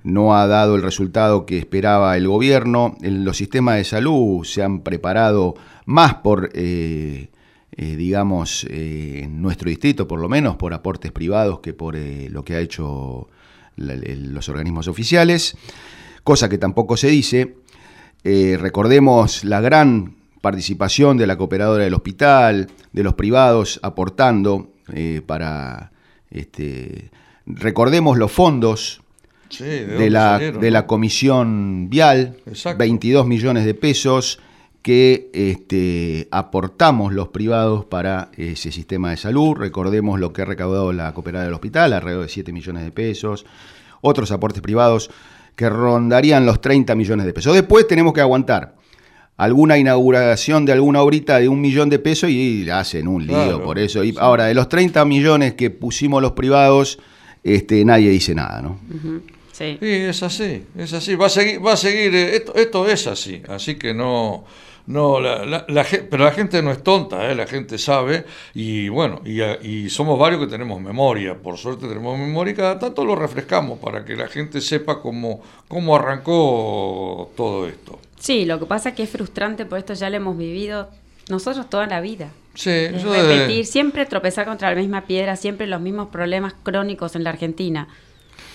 no 0.07 0.37
ha 0.37 0.47
dado 0.47 0.77
el 0.77 0.83
resultado 0.83 1.47
que 1.47 1.59
esperaba 1.59 2.17
el 2.17 2.29
gobierno. 2.29 2.97
Los 3.01 3.39
sistemas 3.39 3.77
de 3.77 3.85
salud 3.85 4.45
se 4.45 4.63
han 4.63 4.83
preparado 4.83 5.57
más 5.85 6.15
por, 6.15 6.51
eh, 6.55 7.29
eh, 7.73 7.97
digamos, 7.97 8.65
eh, 8.71 9.23
en 9.25 9.43
nuestro 9.43 9.69
distrito, 9.69 10.07
por 10.07 10.21
lo 10.21 10.29
menos, 10.29 10.55
por 10.55 10.73
aportes 10.73 11.11
privados 11.11 11.59
que 11.59 11.75
por 11.75 11.97
lo 11.97 12.45
que 12.45 12.55
ha 12.55 12.61
hecho 12.61 13.29
los 13.77 14.49
organismos 14.49 14.87
oficiales, 14.87 15.57
cosa 16.23 16.49
que 16.49 16.59
tampoco 16.59 16.97
se 16.97 17.09
dice. 17.09 17.57
Recordemos 18.23 19.43
la 19.43 19.61
gran 19.61 20.15
participación 20.41 21.17
de 21.17 21.27
la 21.27 21.37
cooperadora 21.37 21.83
del 21.83 21.95
hospital, 21.95 22.69
de 22.93 23.03
los 23.03 23.15
privados 23.15 23.81
aportando 23.83 24.71
para 25.27 25.91
este, 26.31 27.11
Recordemos 27.47 28.19
los 28.19 28.33
fondos 28.33 29.03
Sí, 29.49 29.65
¿de, 29.65 30.11
la, 30.11 30.33
salieron, 30.33 30.61
de 30.61 30.67
no? 30.69 30.73
la 30.73 30.87
comisión 30.87 31.89
vial, 31.89 32.37
Exacto. 32.47 32.79
22 32.79 33.27
millones 33.27 33.65
de 33.65 33.75
pesos 33.75 34.41
que 34.83 35.31
este, 35.33 36.29
aportamos 36.31 37.13
los 37.13 37.29
privados 37.29 37.85
para 37.85 38.31
ese 38.37 38.71
sistema 38.71 39.11
de 39.11 39.17
salud. 39.17 39.57
Recordemos 39.57 40.21
lo 40.21 40.33
que 40.33 40.43
ha 40.43 40.45
recaudado 40.45 40.93
la 40.93 41.13
cooperada 41.13 41.45
del 41.45 41.55
hospital, 41.55 41.93
alrededor 41.93 42.23
de 42.23 42.29
7 42.29 42.53
millones 42.53 42.85
de 42.85 42.93
pesos. 42.93 43.47
Otros 44.01 44.31
aportes 44.31 44.63
privados 44.63 45.11
que 45.57 45.69
rondarían 45.69 46.47
los 46.47 46.61
30 46.61 46.95
millones 46.95 47.27
de 47.27 47.33
pesos. 47.33 47.53
Después 47.53 47.89
tenemos 47.89 48.13
que 48.13 48.21
aguantar 48.21 48.77
alguna 49.37 49.77
inauguración 49.77 50.65
de 50.65 50.73
alguna 50.73 51.03
obrita 51.03 51.39
de 51.41 51.49
un 51.49 51.61
millón 51.61 51.91
de 51.91 51.99
pesos 51.99 52.31
y 52.31 52.71
hacen 52.71 53.09
un 53.09 53.27
lío 53.27 53.35
Claro, 53.35 53.63
por 53.65 53.79
eso. 53.79 54.05
Y 54.05 54.15
ahora, 54.19 54.45
de 54.45 54.55
los 54.55 54.69
30 54.69 55.05
millones 55.05 55.55
que 55.55 55.71
pusimos 55.71 56.23
los 56.23 56.33
privados, 56.33 56.99
este, 57.55 57.85
nadie 57.85 58.11
dice 58.11 58.35
nada, 58.35 58.61
¿no? 58.63 58.79
Sí. 59.53 59.79
Sí, 59.81 59.87
es 59.89 60.23
así, 60.23 60.65
es 60.77 60.93
así. 60.93 61.15
Va 61.15 61.27
a 61.27 61.31
seguir, 61.31 61.65
va 61.65 61.73
a 61.73 61.77
seguir 61.77 62.15
eh, 62.15 62.37
esto, 62.37 62.55
esto 62.55 62.87
es 62.89 63.07
así. 63.07 63.41
Así 63.49 63.77
que 63.77 63.95
no, 63.95 64.45
no, 64.87 65.19
la, 65.19 65.47
la- 65.47 65.65
la 65.69 65.87
pero 66.11 66.25
la 66.25 66.33
gente 66.33 66.61
no 66.63 66.71
es 66.73 66.83
tonta, 66.83 67.31
¿eh? 67.31 67.35
la 67.35 67.47
gente 67.47 67.79
sabe 67.79 68.27
y 68.55 68.91
bueno, 68.91 69.23
y, 69.25 69.41
a- 69.41 69.59
y 69.63 69.89
somos 69.89 70.19
varios 70.19 70.43
que 70.43 70.47
tenemos 70.47 70.79
memoria. 70.81 71.35
Por 71.41 71.57
suerte 71.57 71.89
tenemos 71.89 72.19
memoria 72.19 72.53
y 72.53 72.57
cada 72.57 72.79
tanto 72.79 73.03
lo 73.05 73.17
refrescamos 73.17 73.79
para 73.79 74.05
que 74.05 74.15
la 74.15 74.29
gente 74.29 74.61
sepa 74.61 75.01
cómo, 75.01 75.41
cómo 75.69 75.97
arrancó 75.97 77.31
todo 77.37 77.67
esto. 77.67 77.99
Sí, 78.19 78.45
lo 78.45 78.59
que 78.59 78.67
pasa 78.67 78.91
es 78.91 78.95
que 78.95 79.05
es 79.05 79.11
frustrante, 79.11 79.65
por 79.67 79.79
esto 79.79 79.95
ya 79.95 80.11
lo 80.11 80.17
hemos 80.17 80.37
vivido 80.37 80.89
nosotros 81.29 81.69
toda 81.71 81.87
la 81.87 82.01
vida. 82.01 82.31
Sí, 82.55 82.71
Es 82.71 83.03
yo 83.03 83.13
desde- 83.13 83.29
repetir, 83.41 83.67
siempre 83.67 84.07
tropezar 84.07 84.47
contra 84.47 84.71
la 84.71 84.81
misma 84.81 85.03
piedra, 85.07 85.37
siempre 85.37 85.67
los 85.67 85.81
mismos 85.81 86.09
problemas 86.09 86.55
crónicos 86.63 87.15
en 87.17 87.25
la 87.25 87.31
Argentina. 87.31 87.89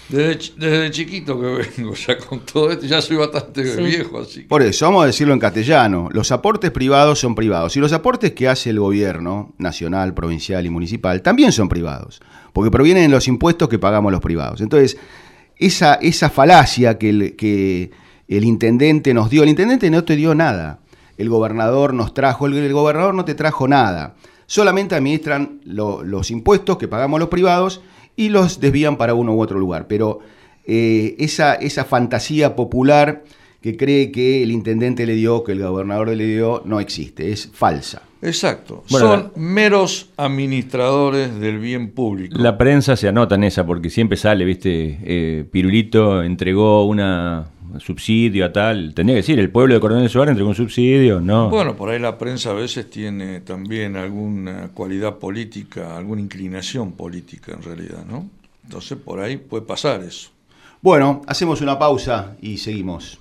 desde, 0.10 0.38
chi- 0.40 0.54
desde 0.58 0.92
chiquito 0.92 1.40
que 1.40 1.48
vengo 1.78 1.94
ya 1.94 2.18
con 2.18 2.42
todo 2.42 2.70
esto, 2.70 2.86
ya 2.86 3.02
soy 3.02 3.16
bastante 3.16 3.64
Sí. 3.64 3.82
viejo, 3.82 4.20
así. 4.20 4.42
que- 4.42 4.48
Por 4.50 4.62
eso, 4.62 4.86
vamos 4.86 5.04
a 5.04 5.08
decirlo 5.08 5.34
en 5.34 5.40
castellano, 5.40 6.10
los 6.12 6.34
aportes 6.34 6.70
privados 6.72 7.18
son 7.20 7.34
privados 7.34 7.78
y 7.78 7.80
los 7.80 7.94
aportes 7.94 8.34
que 8.34 8.50
hace 8.50 8.72
el 8.72 8.80
gobierno 8.82 9.54
nacional, 9.58 10.14
provincial 10.14 10.66
y 10.66 10.70
municipal 10.70 11.22
también 11.22 11.54
son 11.54 11.70
privados, 11.70 12.20
porque 12.52 12.70
provienen 12.70 13.04
de 13.04 13.10
los 13.16 13.30
impuestos 13.30 13.70
que 13.70 13.80
pagamos 13.80 14.12
los 14.12 14.20
privados. 14.20 14.60
Entonces, 14.60 14.98
esa, 15.56 15.94
esa 15.94 16.30
falacia 16.30 16.98
que 16.98 17.10
el, 17.10 17.36
que 17.38 17.92
el 18.28 18.44
intendente 18.44 19.14
nos 19.14 19.30
dio, 19.30 19.44
el 19.44 19.50
intendente 19.50 19.90
no 19.90 20.04
te 20.04 20.18
dio 20.18 20.36
nada, 20.36 20.81
el 21.22 21.30
gobernador 21.30 21.94
nos 21.94 22.14
trajo, 22.14 22.48
el, 22.48 22.54
el 22.58 22.74
gobernador 22.74 23.14
no 23.14 23.24
te 23.26 23.36
trajo 23.36 23.68
nada, 23.68 24.16
solamente 24.48 24.96
administran 24.96 25.62
lo- 25.66 26.04
los 26.04 26.30
impuestos 26.32 26.78
que 26.78 26.88
pagamos 26.88 27.20
los 27.20 27.30
privados 27.30 27.82
y 28.16 28.30
los 28.30 28.60
desvían 28.60 28.98
para 28.98 29.14
uno 29.14 29.34
u 29.34 29.42
otro 29.42 29.58
lugar, 29.60 29.88
pero 29.88 30.20
eh, 30.66 31.16
esa, 31.20 31.54
esa 31.56 31.86
fantasía 31.86 32.56
popular 32.56 33.24
que 33.62 33.78
cree 33.78 34.12
que 34.12 34.42
el 34.44 34.52
intendente 34.52 35.06
le 35.06 35.14
dio, 35.16 35.44
que 35.44 35.52
el 35.54 35.62
gobernador 35.62 36.10
le 36.10 36.26
dio, 36.26 36.62
no 36.66 36.80
existe, 36.80 37.32
es 37.32 37.50
falsa. 37.54 38.02
Exacto, 38.24 38.84
Bueno, 38.92 39.08
son 39.08 39.32
meros 39.36 40.10
administradores 40.18 41.40
del 41.40 41.58
bien 41.60 41.92
público. 41.92 42.38
La 42.40 42.58
prensa 42.58 42.96
se 42.96 43.08
anota 43.08 43.36
en 43.36 43.44
esa 43.46 43.66
porque 43.66 43.90
siempre 43.90 44.18
sale, 44.18 44.46
viste, 44.46 45.00
eh, 45.04 45.46
Pirulito 45.50 46.22
entregó 46.24 46.86
una 46.86 47.46
un 47.61 47.61
subsidio 47.80 48.46
a 48.46 48.52
tal. 48.52 48.94
Tendría 48.94 49.16
que 49.16 49.22
decir, 49.22 49.40
el 49.40 49.50
pueblo 49.50 49.74
de 49.74 49.80
Coronel 49.80 50.10
Suárez 50.10 50.32
entregó 50.32 50.50
un 50.50 50.56
subsidio, 50.56 51.22
¿no? 51.22 51.50
Bueno, 51.50 51.76
por 51.76 51.90
ahí 51.90 52.00
la 52.00 52.18
prensa 52.18 52.52
a 52.52 52.54
veces 52.54 52.90
tiene 52.90 53.42
también 53.42 53.96
alguna 53.96 54.70
cualidad 54.74 55.18
política, 55.18 55.98
alguna 55.98 56.22
inclinación 56.22 56.94
política 56.94 57.54
en 57.54 57.62
realidad, 57.64 58.06
¿no? 58.06 58.30
Entonces 58.64 58.98
por 58.98 59.20
ahí 59.20 59.38
puede 59.38 59.64
pasar 59.64 60.04
eso. 60.04 60.30
Bueno, 60.82 61.22
hacemos 61.28 61.62
una 61.62 61.78
pausa 61.78 62.36
y 62.42 62.58
seguimos. 62.58 63.21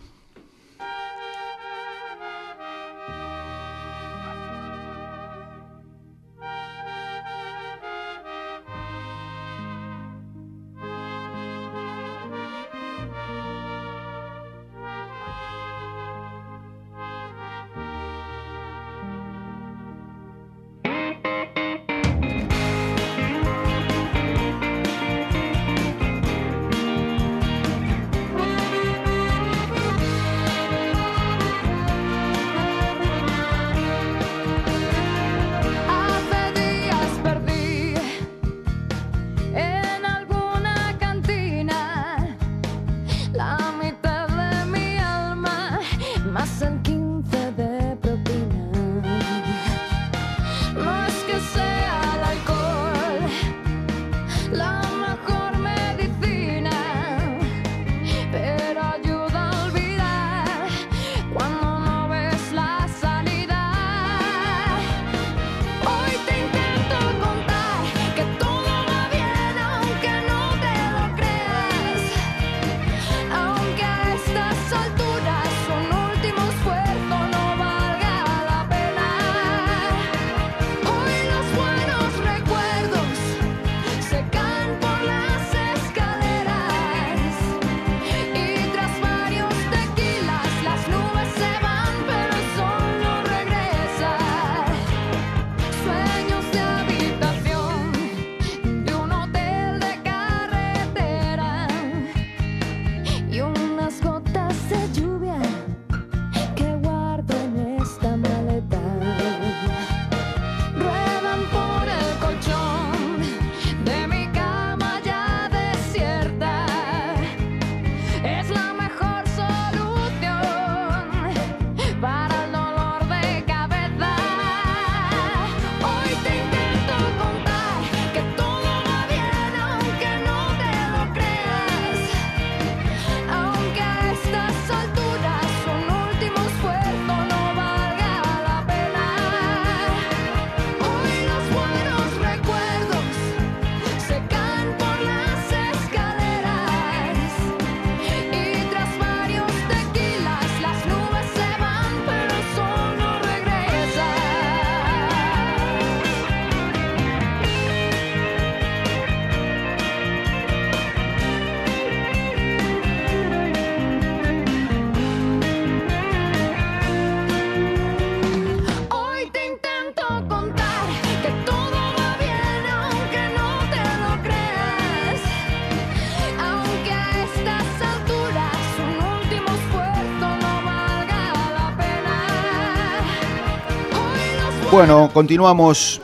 Bueno, 184.80 185.10
continuamos 185.12 186.00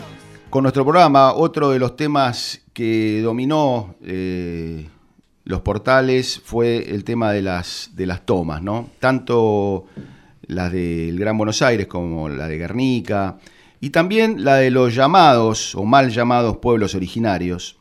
con 0.51 0.61
nuestro 0.61 0.85
programa. 0.85 1.33
Otro 1.33 1.71
de 1.71 1.79
los 1.79 1.97
temas 1.97 2.61
que 2.75 3.23
dominó 3.23 3.95
eh, 4.03 4.87
los 5.45 5.63
portales 5.63 6.43
fue 6.45 6.91
el 6.91 7.03
tema 7.03 7.33
de 7.33 7.41
las, 7.41 7.93
de 7.95 8.05
las 8.05 8.27
tomas, 8.27 8.61
¿no? 8.61 8.91
Tanto 9.01 9.87
las 10.43 10.73
del 10.73 11.19
Gran 11.19 11.39
Buenos 11.39 11.63
Aires 11.63 11.87
como 11.87 12.29
la 12.29 12.49
de 12.49 12.59
Guernica, 12.59 13.39
y 13.81 13.89
también 13.89 14.45
la 14.45 14.57
de 14.57 14.71
los 14.71 14.95
llamados 14.95 15.75
o 15.75 15.85
mal 15.85 16.11
llamados 16.11 16.59
pueblos 16.59 16.95
originarios. 16.95 17.79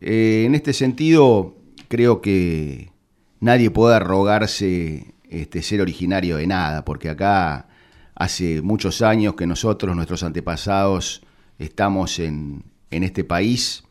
Eh, 0.00 0.42
en 0.44 0.56
este 0.56 0.72
sentido, 0.72 1.54
creo 1.86 2.20
que 2.20 2.90
nadie 3.38 3.70
puede 3.70 3.94
arrogarse 3.94 5.14
este, 5.30 5.62
ser 5.62 5.80
originario 5.80 6.38
de 6.38 6.48
nada, 6.48 6.84
porque 6.84 7.08
acá 7.08 7.68
hace 8.14 8.62
muchos 8.62 9.02
años 9.02 9.34
que 9.34 9.46
nosotros, 9.46 9.94
nuestros 9.96 10.22
antepasados, 10.22 11.22
estamos 11.58 12.18
en, 12.18 12.64
este 12.90 13.24
país 13.24 13.84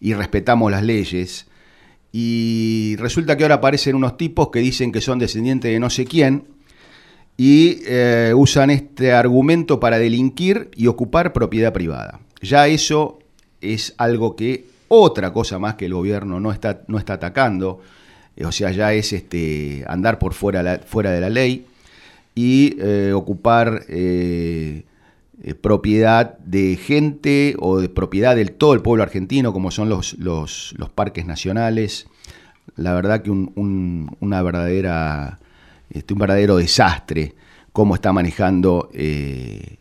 y 0.00 0.14
respetamos 0.14 0.70
las 0.70 0.82
leyes. 0.82 1.46
Y 2.10 2.96
resulta 2.98 3.36
que 3.36 3.44
ahora 3.44 3.56
aparecen 3.56 3.96
unos 3.96 4.16
tipos 4.16 4.48
que 4.48 4.60
dicen 4.60 4.92
que 4.92 5.00
son 5.00 5.18
descendientes 5.18 5.70
de 5.70 5.80
no 5.80 5.90
sé 5.90 6.04
quién 6.04 6.44
y 7.36 7.80
eh, 7.86 8.32
usan 8.34 8.70
este 8.70 9.12
argumento 9.12 9.80
para 9.80 9.98
delinquir 9.98 10.70
y 10.76 10.86
ocupar 10.86 11.32
propiedad 11.32 11.72
privada. 11.72 12.20
Ya 12.40 12.68
eso 12.68 13.18
es 13.60 13.94
algo 13.98 14.36
que 14.36 14.66
otra 14.88 15.32
cosa 15.32 15.58
más 15.58 15.74
que 15.74 15.86
el 15.86 15.94
gobierno 15.94 16.38
no 16.38 16.52
está, 16.52 16.82
no 16.86 16.98
está 16.98 17.14
atacando, 17.14 17.80
o 18.42 18.52
sea, 18.52 18.70
ya 18.70 18.92
es 18.92 19.12
este, 19.12 19.84
andar 19.88 20.18
por 20.18 20.34
fuera 20.34 20.62
de 20.62 21.20
la 21.20 21.30
ley 21.30 21.66
y 22.34 22.76
eh, 22.80 23.12
ocupar 23.14 23.84
eh, 23.88 24.84
propiedad 25.60 26.38
de 26.38 26.76
gente 26.76 27.56
o 27.58 27.80
de 27.80 27.88
propiedad 27.88 28.34
del 28.36 28.52
todo 28.52 28.74
el 28.74 28.82
pueblo 28.82 29.02
argentino, 29.02 29.52
como 29.52 29.70
son 29.70 29.88
los, 29.88 30.14
los, 30.18 30.74
parques 30.94 31.26
nacionales. 31.26 32.06
La 32.76 32.94
verdad 32.94 33.22
que 33.22 33.30
una 33.30 34.42
verdadera 34.42 35.38
este, 35.90 36.14
un 36.14 36.18
verdadero 36.18 36.56
desastre 36.56 37.34
cómo 37.72 37.94
está 37.94 38.12
manejando 38.12 38.90
eh, 38.92 39.78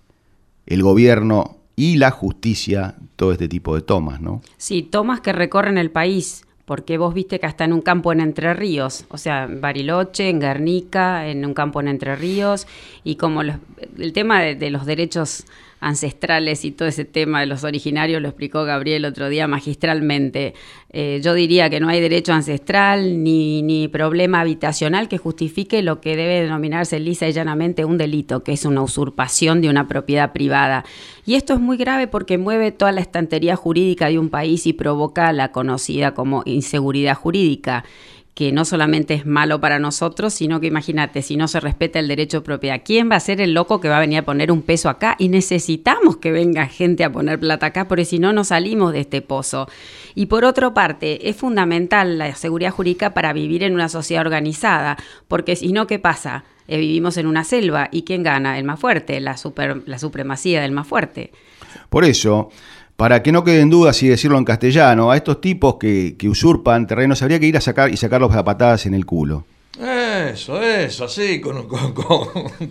el 0.66 0.82
gobierno 0.82 1.58
y 1.76 1.98
la 1.98 2.12
justicia 2.12 2.96
todo 3.16 3.32
este 3.32 3.48
tipo 3.48 3.76
de 3.76 3.82
tomas, 3.82 4.22
¿no? 4.22 4.42
Sí, 4.58 4.84
tomas 4.84 5.22
que 5.22 5.32
recorren 5.32 5.78
el 5.78 5.92
país, 5.92 6.46
porque 6.66 6.98
vos 6.98 7.14
viste 7.14 7.40
que 7.40 7.46
hasta 7.46 7.66
en 7.66 7.74
un 7.74 7.82
campo 7.82 8.12
en 8.12 8.22
Entre 8.22 8.54
Ríos, 8.54 9.06
o 9.10 9.18
sea, 9.18 9.44
en 9.44 9.62
Bariloche, 9.62 10.30
en 10.30 10.40
Guernica, 10.40 11.28
en 11.28 11.46
un 11.46 11.54
campo 11.54 11.82
en 11.82 11.90
Entre 11.90 12.16
Ríos, 12.16 12.68
y 13.04 13.16
como 13.16 13.42
el 13.42 14.14
tema 14.14 14.42
de 14.42 14.70
los 14.70 14.86
derechos 14.86 15.46
ancestrales 15.84 16.66
y 16.66 16.72
todo 16.72 16.88
ese 16.88 17.06
tema 17.06 17.42
de 17.42 17.46
los 17.46 17.64
originarios 17.64 18.22
lo 18.22 18.30
explicó 18.30 18.64
Gabriel 18.64 19.06
otro 19.06 19.30
día 19.30 19.48
magistralmente. 19.48 20.54
Eh, 20.92 21.22
yo 21.24 21.34
diría 21.34 21.70
que 21.70 21.80
no 21.80 21.90
hay 21.90 22.00
derecho 22.00 22.34
ancestral 22.34 23.24
ni, 23.24 23.62
ni, 23.62 23.88
problema 23.88 24.42
habitacional 24.42 25.08
que 25.08 25.18
justifique 25.18 25.82
lo 25.82 26.02
que 26.02 26.16
debe 26.16 26.42
denominarse 26.42 27.00
lisa 27.00 27.28
y 27.28 27.34
llanamente 27.34 27.84
un 27.84 27.98
delito, 27.98 28.44
que 28.44 28.54
es 28.54 28.66
una 28.66 28.82
usurpación 28.82 29.62
de 29.62 29.70
una 29.70 29.88
propiedad 29.88 30.34
privada. 30.34 30.86
Y 31.26 31.36
esto 31.36 31.54
es 31.54 31.60
muy 31.60 31.78
grave 31.78 32.08
porque 32.08 32.38
mueve 32.38 32.72
toda 32.72 32.92
la 32.92 33.02
estantería 33.02 33.56
jurídica 33.56 34.08
de 34.08 34.20
un 34.20 34.30
país 34.30 34.68
y 34.68 34.74
provoca 34.74 35.34
la 35.34 35.52
conocida 35.52 36.14
como 36.14 36.44
inseguridad 36.46 37.16
jurídica 37.16 37.84
que 38.34 38.52
no 38.52 38.66
solamente 38.66 39.14
es 39.14 39.26
malo 39.26 39.60
para 39.62 39.78
nosotros, 39.78 40.34
sino 40.34 40.60
que 40.60 40.68
imagínate, 40.68 41.22
si 41.22 41.38
no 41.38 41.48
se 41.48 41.60
respeta 41.60 42.00
el 42.00 42.08
derecho 42.08 42.38
de 42.38 42.46
propiedad, 42.46 42.82
¿quién 42.84 43.10
va 43.12 43.18
a 43.18 43.20
ser 43.20 43.42
el 43.42 43.54
loco 43.54 43.80
que 43.80 43.90
va 43.90 43.98
a 43.98 44.00
venir 44.00 44.20
a 44.20 44.26
poner 44.26 44.52
un 44.52 44.64
peso 44.64 44.90
acá? 44.90 45.16
Y 45.20 45.30
necesitamos 45.30 46.18
que 46.18 46.32
venga 46.32 46.66
gente 46.66 47.04
a 47.04 47.12
poner 47.12 47.40
plata 47.40 47.68
acá, 47.68 47.88
porque 47.88 48.06
si 48.06 48.18
no, 48.18 48.34
no 48.34 48.44
salimos 48.44 48.92
de 48.92 49.02
este 49.02 49.22
pozo. 49.22 49.68
Y 50.16 50.26
por 50.26 50.46
otra 50.46 50.74
parte, 50.74 51.30
es 51.30 51.36
fundamental 51.36 52.18
la 52.18 52.34
seguridad 52.34 52.72
jurídica 52.72 53.14
para 53.14 53.34
vivir 53.34 53.64
en 53.64 53.76
una 53.76 53.88
sociedad 53.90 54.26
organizada, 54.26 54.98
porque 55.28 55.56
si 55.56 55.72
no, 55.72 55.86
¿qué 55.86 56.00
pasa? 56.00 56.44
Eh, 56.68 56.80
vivimos 56.80 57.18
en 57.18 57.28
una 57.28 57.44
selva 57.44 57.90
y 57.92 58.04
¿quién 58.04 58.24
gana? 58.24 58.58
El 58.58 58.64
más 58.64 58.80
fuerte, 58.80 59.20
la, 59.20 59.38
super, 59.38 59.84
la 59.86 60.00
supremacía 60.00 60.62
del 60.62 60.72
más 60.72 60.88
fuerte. 60.88 61.32
Por 61.90 62.06
eso, 62.06 62.50
para 63.04 63.22
que 63.22 63.34
no 63.34 63.44
queden 63.44 63.70
dudas 63.70 64.02
y 64.02 64.08
decirlo 64.08 64.38
en 64.38 64.46
castellano, 64.46 65.12
a 65.12 65.18
estos 65.18 65.42
tipos 65.42 65.76
que, 65.76 66.16
usurpan 66.24 66.88
terrenos 66.88 67.22
habría 67.22 67.38
que 67.38 67.48
ir 67.48 67.58
a 67.58 67.60
sacar 67.60 67.92
y 67.92 67.98
sacarlos 67.98 68.34
a 68.34 68.46
patadas 68.46 68.86
en 68.86 68.94
el 68.94 69.06
culo. 69.06 69.44
Eso, 69.78 70.62
eso, 70.62 71.04
así, 71.04 71.42
con, 71.42 71.68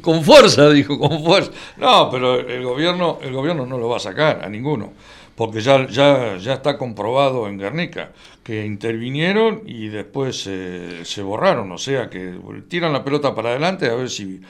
con, 0.01 0.25
fuerza, 0.25 0.71
dijo, 0.71 0.99
con 0.99 1.23
fuerza. 1.23 1.51
No, 1.77 2.09
pero 2.11 2.41
el 2.41 2.65
gobierno, 2.65 3.19
el 3.23 3.35
gobierno 3.35 3.67
no 3.67 3.77
lo 3.77 3.91
va 3.91 3.99
a 3.99 4.01
sacar 4.01 4.43
a 4.43 4.49
ninguno, 4.49 4.95
porque 5.37 5.61
ya, 5.61 5.87
ya, 5.87 6.39
ya 6.39 6.55
está 6.55 6.79
comprobado 6.79 7.47
en 7.47 7.59
Guernica 7.59 8.13
que 8.43 8.65
intervinieron 8.65 9.61
y 9.67 9.89
después 9.89 10.41
se 10.45 11.23
borraron, 11.23 11.71
o 11.73 11.77
sea 11.77 12.09
que 12.09 12.33
tiran 12.69 12.95
la 12.95 13.05
pelota 13.05 13.35
para 13.35 13.51
adelante 13.51 13.85
a 13.91 13.95
ver 13.97 14.09
si 14.09 14.41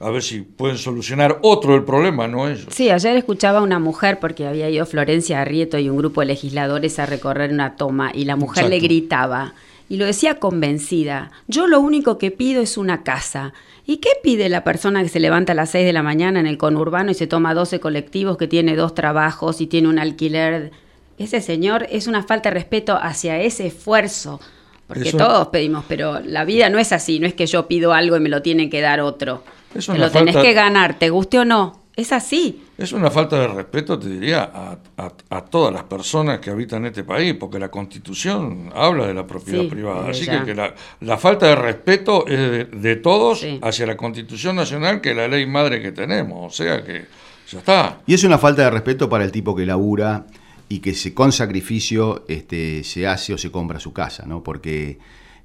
a 0.00 0.10
ver 0.10 0.22
si 0.22 0.42
pueden 0.42 0.78
solucionar 0.78 1.40
otro 1.42 1.74
el 1.74 1.82
problema, 1.82 2.28
no 2.28 2.48
ellos. 2.48 2.66
Sí, 2.70 2.88
ayer 2.90 3.16
escuchaba 3.16 3.58
a 3.58 3.62
una 3.62 3.80
mujer, 3.80 4.20
porque 4.20 4.46
había 4.46 4.70
ido 4.70 4.86
Florencia 4.86 5.40
Arrieto 5.40 5.78
y 5.78 5.88
un 5.88 5.96
grupo 5.96 6.20
de 6.20 6.28
legisladores 6.28 6.98
a 6.98 7.06
recorrer 7.06 7.52
una 7.52 7.74
toma, 7.74 8.12
y 8.14 8.24
la 8.24 8.36
mujer 8.36 8.68
le 8.68 8.78
gritaba, 8.78 9.54
y 9.88 9.96
lo 9.96 10.04
decía 10.04 10.38
convencida, 10.38 11.32
yo 11.48 11.66
lo 11.66 11.80
único 11.80 12.16
que 12.18 12.30
pido 12.30 12.62
es 12.62 12.76
una 12.76 13.02
casa. 13.02 13.54
¿Y 13.86 13.96
qué 13.96 14.10
pide 14.22 14.48
la 14.50 14.62
persona 14.62 15.02
que 15.02 15.08
se 15.08 15.18
levanta 15.18 15.52
a 15.52 15.56
las 15.56 15.70
6 15.70 15.86
de 15.86 15.94
la 15.94 16.02
mañana 16.02 16.38
en 16.38 16.46
el 16.46 16.58
conurbano 16.58 17.10
y 17.10 17.14
se 17.14 17.26
toma 17.26 17.54
12 17.54 17.80
colectivos, 17.80 18.36
que 18.36 18.46
tiene 18.46 18.76
dos 18.76 18.94
trabajos 18.94 19.60
y 19.60 19.66
tiene 19.66 19.88
un 19.88 19.98
alquiler? 19.98 20.72
Ese 21.16 21.40
señor 21.40 21.86
es 21.90 22.06
una 22.06 22.22
falta 22.22 22.50
de 22.50 22.54
respeto 22.54 22.98
hacia 23.00 23.40
ese 23.40 23.66
esfuerzo. 23.66 24.40
Porque 24.86 25.12
todos 25.12 25.48
pedimos, 25.48 25.84
pero 25.88 26.20
la 26.20 26.44
vida 26.44 26.70
no 26.70 26.78
es 26.78 26.92
así, 26.92 27.18
no 27.18 27.26
es 27.26 27.34
que 27.34 27.46
yo 27.46 27.66
pido 27.66 27.92
algo 27.92 28.16
y 28.16 28.20
me 28.20 28.28
lo 28.28 28.42
tiene 28.42 28.70
que 28.70 28.80
dar 28.80 29.00
otro 29.00 29.42
te 29.72 29.98
lo 29.98 30.10
tenés 30.10 30.36
que 30.36 30.52
ganar, 30.52 30.98
te 30.98 31.10
guste 31.10 31.38
o 31.38 31.44
no. 31.44 31.78
Es 31.98 32.12
así. 32.12 32.62
Es 32.78 32.92
una 32.92 33.10
falta 33.10 33.40
de 33.40 33.48
respeto, 33.48 33.98
te 33.98 34.08
diría, 34.08 34.52
a, 34.96 35.40
todas 35.46 35.74
las 35.74 35.82
personas 35.82 36.38
que 36.38 36.48
habitan 36.48 36.86
este 36.86 37.02
país, 37.02 37.34
porque 37.34 37.58
la 37.58 37.72
Constitución 37.72 38.70
habla 38.72 39.08
de 39.08 39.14
la 39.14 39.26
propiedad 39.26 39.68
privada. 39.68 40.08
Así 40.08 40.24
que, 40.26 40.54
la, 40.54 41.18
falta 41.18 41.46
de 41.46 41.56
respeto 41.56 42.24
es 42.28 42.70
de, 42.70 42.96
todos 42.96 43.44
hacia 43.62 43.84
la 43.84 43.96
Constitución 43.96 44.54
Nacional, 44.54 45.00
que 45.00 45.10
es 45.10 45.16
la 45.16 45.26
ley 45.26 45.44
madre 45.46 45.82
que 45.82 45.90
tenemos. 45.90 46.52
O 46.52 46.56
sea 46.56 46.84
que 46.84 47.06
ya 47.50 47.58
está. 47.58 48.00
Y 48.06 48.14
es 48.14 48.22
una 48.22 48.38
falta 48.38 48.62
de 48.62 48.70
respeto 48.70 49.08
para 49.08 49.24
el 49.24 49.32
tipo 49.32 49.56
que 49.56 49.66
labura 49.66 50.26
y 50.68 50.78
que 50.78 50.94
se, 50.94 51.14
con 51.14 51.32
sacrificio 51.32 52.24
este, 52.28 52.84
se 52.84 53.08
hace 53.08 53.34
o 53.34 53.38
se 53.38 53.50
compra 53.50 53.80
su 53.80 53.92
casa, 53.92 54.24
¿no? 54.24 54.44
Porque 54.44 55.00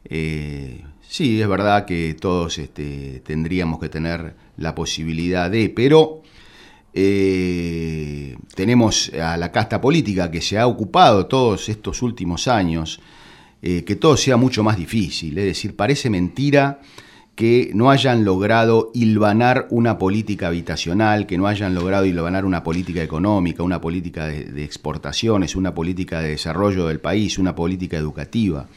eh, 0.06 0.84
Sí, 1.14 1.40
es 1.40 1.48
verdad 1.48 1.86
que 1.86 2.16
todos 2.20 2.58
este, 2.58 3.22
tendríamos 3.24 3.80
que 3.80 3.88
tener 3.88 4.34
la 4.58 4.74
posibilidad 4.74 5.52
de, 5.52 5.70
pero 5.70 6.24
eh, 6.92 8.36
tenemos 8.56 9.12
a 9.14 9.38
la 9.38 9.52
casta 9.52 9.80
política 9.80 10.32
que 10.32 10.42
se 10.42 10.58
ha 10.58 10.66
ocupado 10.66 11.28
todos 11.28 11.70
estos 11.70 12.02
últimos 12.02 12.48
años, 12.48 13.00
eh, 13.62 13.84
que 13.84 13.96
todo 13.96 14.18
sea 14.18 14.38
mucho 14.38 14.64
más 14.64 14.76
difícil. 14.76 15.38
Es 15.38 15.46
decir, 15.46 15.76
parece 15.76 16.10
mentira 16.10 16.82
que 17.36 17.70
no 17.76 17.92
hayan 17.92 18.26
logrado 18.26 18.90
hilvanar 18.96 19.68
una 19.70 20.00
política 20.00 20.48
habitacional, 20.48 21.28
que 21.28 21.38
no 21.38 21.46
hayan 21.46 21.76
logrado 21.76 22.08
hilvanar 22.08 22.44
una 22.44 22.64
política 22.64 23.04
económica, 23.04 23.62
una 23.62 23.80
política 23.80 24.26
de 24.26 24.64
exportaciones, 24.64 25.56
una 25.56 25.76
política 25.76 26.22
de 26.22 26.30
desarrollo 26.30 26.88
del 26.88 27.00
país, 27.00 27.38
una 27.38 27.54
política 27.54 27.98
educativa 27.98 28.68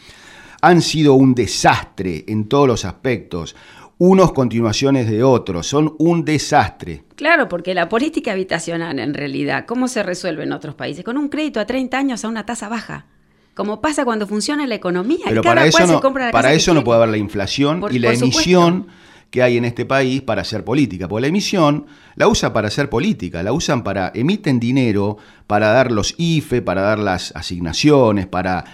han 0.66 0.82
sido 0.82 1.14
un 1.14 1.34
desastre 1.34 2.24
en 2.26 2.48
todos 2.48 2.66
los 2.66 2.84
aspectos, 2.84 3.54
unos 3.98 4.32
continuaciones 4.32 5.08
de 5.08 5.22
otros, 5.22 5.66
son 5.68 5.94
un 5.98 6.24
desastre. 6.24 7.04
Claro, 7.14 7.48
porque 7.48 7.72
la 7.72 7.88
política 7.88 8.32
habitacional 8.32 8.98
en 8.98 9.14
realidad, 9.14 9.64
¿cómo 9.64 9.86
se 9.86 10.02
resuelve 10.02 10.42
en 10.42 10.52
otros 10.52 10.74
países? 10.74 11.04
Con 11.04 11.18
un 11.18 11.28
crédito 11.28 11.60
a 11.60 11.66
30 11.66 11.96
años 11.96 12.24
a 12.24 12.28
una 12.28 12.44
tasa 12.44 12.68
baja. 12.68 13.06
Como 13.54 13.80
pasa 13.80 14.04
cuando 14.04 14.26
funciona 14.26 14.66
la 14.66 14.74
economía. 14.74 15.24
Pero 15.26 15.42
para 15.42 15.64
eso, 15.64 15.86
no, 15.86 16.00
para 16.02 16.52
eso 16.52 16.74
no 16.74 16.84
puede 16.84 16.98
haber 16.98 17.10
la 17.10 17.16
inflación 17.16 17.82
y 17.90 18.00
la 18.00 18.12
emisión 18.12 18.88
que 19.30 19.42
hay 19.42 19.56
en 19.56 19.64
este 19.64 19.86
país 19.86 20.20
para 20.20 20.42
hacer 20.42 20.64
política. 20.64 21.08
Porque 21.08 21.22
la 21.22 21.28
emisión 21.28 21.86
la 22.16 22.28
usa 22.28 22.52
para 22.52 22.68
hacer 22.68 22.90
política, 22.90 23.42
la 23.42 23.52
usan 23.52 23.82
para, 23.82 24.10
emiten 24.14 24.60
dinero 24.60 25.16
para 25.46 25.68
dar 25.68 25.90
los 25.90 26.14
IFE, 26.18 26.60
para 26.60 26.82
dar 26.82 26.98
las 26.98 27.34
asignaciones, 27.34 28.26
para 28.26 28.64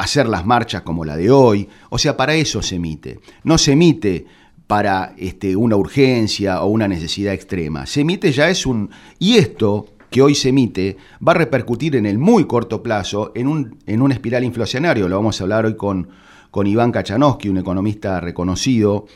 hacer 0.00 0.28
las 0.28 0.46
marchas 0.46 0.82
como 0.82 1.04
la 1.04 1.16
de 1.16 1.30
hoy. 1.30 1.68
O 1.90 1.98
sea, 1.98 2.16
para 2.16 2.34
eso 2.34 2.62
se 2.62 2.76
emite. 2.76 3.20
No 3.44 3.58
se 3.58 3.72
emite 3.72 4.26
para 4.66 5.14
este, 5.16 5.56
una 5.56 5.76
urgencia 5.76 6.62
o 6.62 6.68
una 6.68 6.86
necesidad 6.86 7.32
extrema. 7.32 7.86
Se 7.86 8.02
emite 8.02 8.30
ya 8.32 8.48
es 8.48 8.66
un... 8.66 8.90
Y 9.18 9.36
esto 9.36 9.86
que 10.10 10.22
hoy 10.22 10.34
se 10.34 10.50
emite 10.50 10.96
va 11.26 11.32
a 11.32 11.36
repercutir 11.36 11.96
en 11.96 12.06
el 12.06 12.18
muy 12.18 12.46
corto 12.46 12.82
plazo 12.82 13.32
en 13.34 13.46
un, 13.46 13.78
en 13.86 14.02
un 14.02 14.12
espiral 14.12 14.44
inflacionario. 14.44 15.08
Lo 15.08 15.16
vamos 15.16 15.40
a 15.40 15.44
hablar 15.44 15.66
hoy 15.66 15.76
con, 15.76 16.08
con 16.50 16.66
Iván 16.66 16.92
Kachanowski, 16.92 17.48
un 17.48 17.58
economista 17.58 18.20
reconocido, 18.20 19.06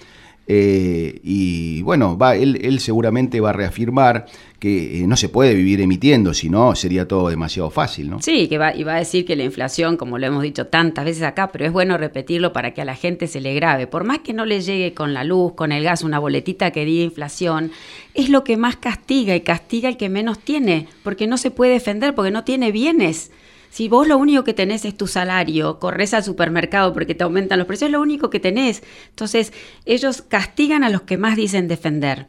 Eh, 0.47 1.21
y 1.23 1.83
bueno, 1.83 2.19
va, 2.19 2.35
él, 2.35 2.59
él, 2.63 2.81
seguramente 2.81 3.41
va 3.41 3.51
a 3.51 3.53
reafirmar 3.53 4.27
que 4.59 5.01
eh, 5.01 5.07
no 5.07 5.17
se 5.17 5.29
puede 5.29 5.55
vivir 5.55 5.81
emitiendo, 5.81 6.35
si 6.35 6.49
no 6.49 6.75
sería 6.75 7.07
todo 7.07 7.29
demasiado 7.29 7.71
fácil, 7.71 8.11
¿no? 8.11 8.21
Sí, 8.21 8.49
que 8.49 8.59
va, 8.59 8.75
y 8.75 8.83
va 8.83 8.97
a 8.97 8.99
decir 8.99 9.25
que 9.25 9.37
la 9.37 9.45
inflación, 9.45 9.97
como 9.97 10.19
lo 10.19 10.27
hemos 10.27 10.43
dicho 10.43 10.67
tantas 10.67 11.05
veces 11.05 11.23
acá, 11.23 11.51
pero 11.53 11.65
es 11.65 11.73
bueno 11.73 11.97
repetirlo 11.97 12.53
para 12.53 12.75
que 12.75 12.83
a 12.83 12.85
la 12.85 12.97
gente 12.97 13.29
se 13.29 13.41
le 13.41 13.55
grave. 13.55 13.87
Por 13.87 14.05
más 14.05 14.19
que 14.19 14.33
no 14.33 14.45
le 14.45 14.61
llegue 14.61 14.95
con 14.95 15.15
la 15.15 15.23
luz, 15.23 15.55
con 15.55 15.71
el 15.71 15.85
gas, 15.85 16.03
una 16.03 16.19
boletita 16.19 16.73
que 16.73 16.85
diga 16.85 17.05
inflación, 17.05 17.71
es 18.15 18.29
lo 18.29 18.43
que 18.43 18.57
más 18.57 18.77
castiga 18.77 19.37
y 19.37 19.43
castiga 19.43 19.89
el 19.89 19.97
que 19.97 20.09
menos 20.09 20.41
tiene, 20.41 20.89
porque 21.05 21.29
no 21.29 21.39
se 21.39 21.53
puede 21.53 21.73
defender, 21.73 22.15
porque 22.15 22.33
no 22.33 22.43
tiene 22.43 22.73
bienes. 22.73 23.31
Si 23.73 23.89
vos 23.89 24.07
lo 24.07 24.19
único 24.19 24.45
que 24.45 24.53
tenés 24.53 24.85
es 24.85 24.95
tu 24.95 25.07
salario, 25.07 25.79
corres 25.79 26.13
al 26.13 26.23
supermercado 26.23 26.93
porque 26.93 27.15
te 27.15 27.25
aumentan 27.25 27.59
los 27.59 27.67
precios, 27.67 27.89
es 27.89 27.93
lo 27.93 28.03
único 28.03 28.29
que 28.29 28.39
tenés. 28.39 28.83
Entonces, 29.09 29.55
ellos 29.87 30.21
castigan 30.21 30.85
a 30.85 30.91
los 30.91 31.03
que 31.03 31.17
más 31.17 31.37
dicen 31.37 31.69
defender. 31.69 32.27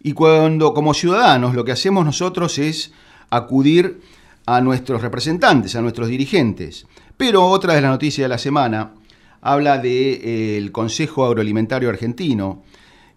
Y 0.00 0.12
cuando 0.12 0.74
como 0.74 0.94
ciudadanos 0.94 1.56
lo 1.56 1.64
que 1.64 1.72
hacemos 1.72 2.04
nosotros 2.04 2.60
es 2.60 2.92
acudir 3.28 4.00
a 4.46 4.60
nuestros 4.60 5.02
representantes, 5.02 5.74
a 5.74 5.82
nuestros 5.82 6.06
dirigentes. 6.06 6.86
Pero 7.16 7.44
otra 7.46 7.74
de 7.74 7.80
las 7.80 7.90
noticias 7.90 8.26
de 8.26 8.28
la 8.28 8.38
semana 8.38 8.92
habla 9.40 9.78
del 9.78 9.88
eh, 10.22 10.68
Consejo 10.70 11.26
Agroalimentario 11.26 11.88
Argentino, 11.88 12.62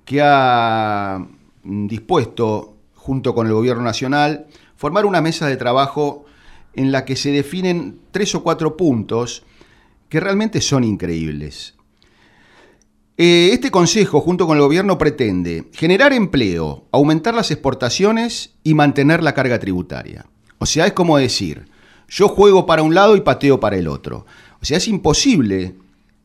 que 0.03 0.19
ha 0.23 1.23
mm, 1.61 1.85
dispuesto, 1.85 2.73
junto 2.95 3.35
con 3.35 3.45
el 3.45 3.53
Gobierno 3.53 3.83
Nacional, 3.83 4.47
formar 4.75 5.05
una 5.05 5.21
mesa 5.21 5.45
de 5.45 5.57
trabajo 5.57 6.25
en 6.73 6.91
la 6.91 7.05
que 7.05 7.15
se 7.15 7.31
definen 7.31 7.99
tres 8.11 8.33
o 8.35 8.43
cuatro 8.43 8.77
puntos 8.77 9.43
que 10.09 10.19
realmente 10.19 10.61
son 10.61 10.83
increíbles. 10.83 11.75
Eh, 13.17 13.49
este 13.53 13.71
Consejo, 13.71 14.19
junto 14.21 14.47
con 14.47 14.57
el 14.57 14.63
Gobierno, 14.63 14.97
pretende 14.97 15.69
generar 15.73 16.11
empleo, 16.13 16.87
aumentar 16.91 17.33
las 17.33 17.51
exportaciones 17.51 18.55
y 18.63 18.73
mantener 18.73 19.21
la 19.21 19.33
carga 19.33 19.59
tributaria. 19.59 20.25
O 20.57 20.65
sea, 20.65 20.87
es 20.87 20.93
como 20.93 21.17
decir, 21.17 21.65
yo 22.07 22.27
juego 22.27 22.65
para 22.65 22.83
un 22.83 22.93
lado 22.93 23.15
y 23.15 23.21
pateo 23.21 23.59
para 23.59 23.77
el 23.77 23.87
otro. 23.87 24.25
O 24.61 24.65
sea, 24.65 24.77
es 24.77 24.87
imposible 24.87 25.75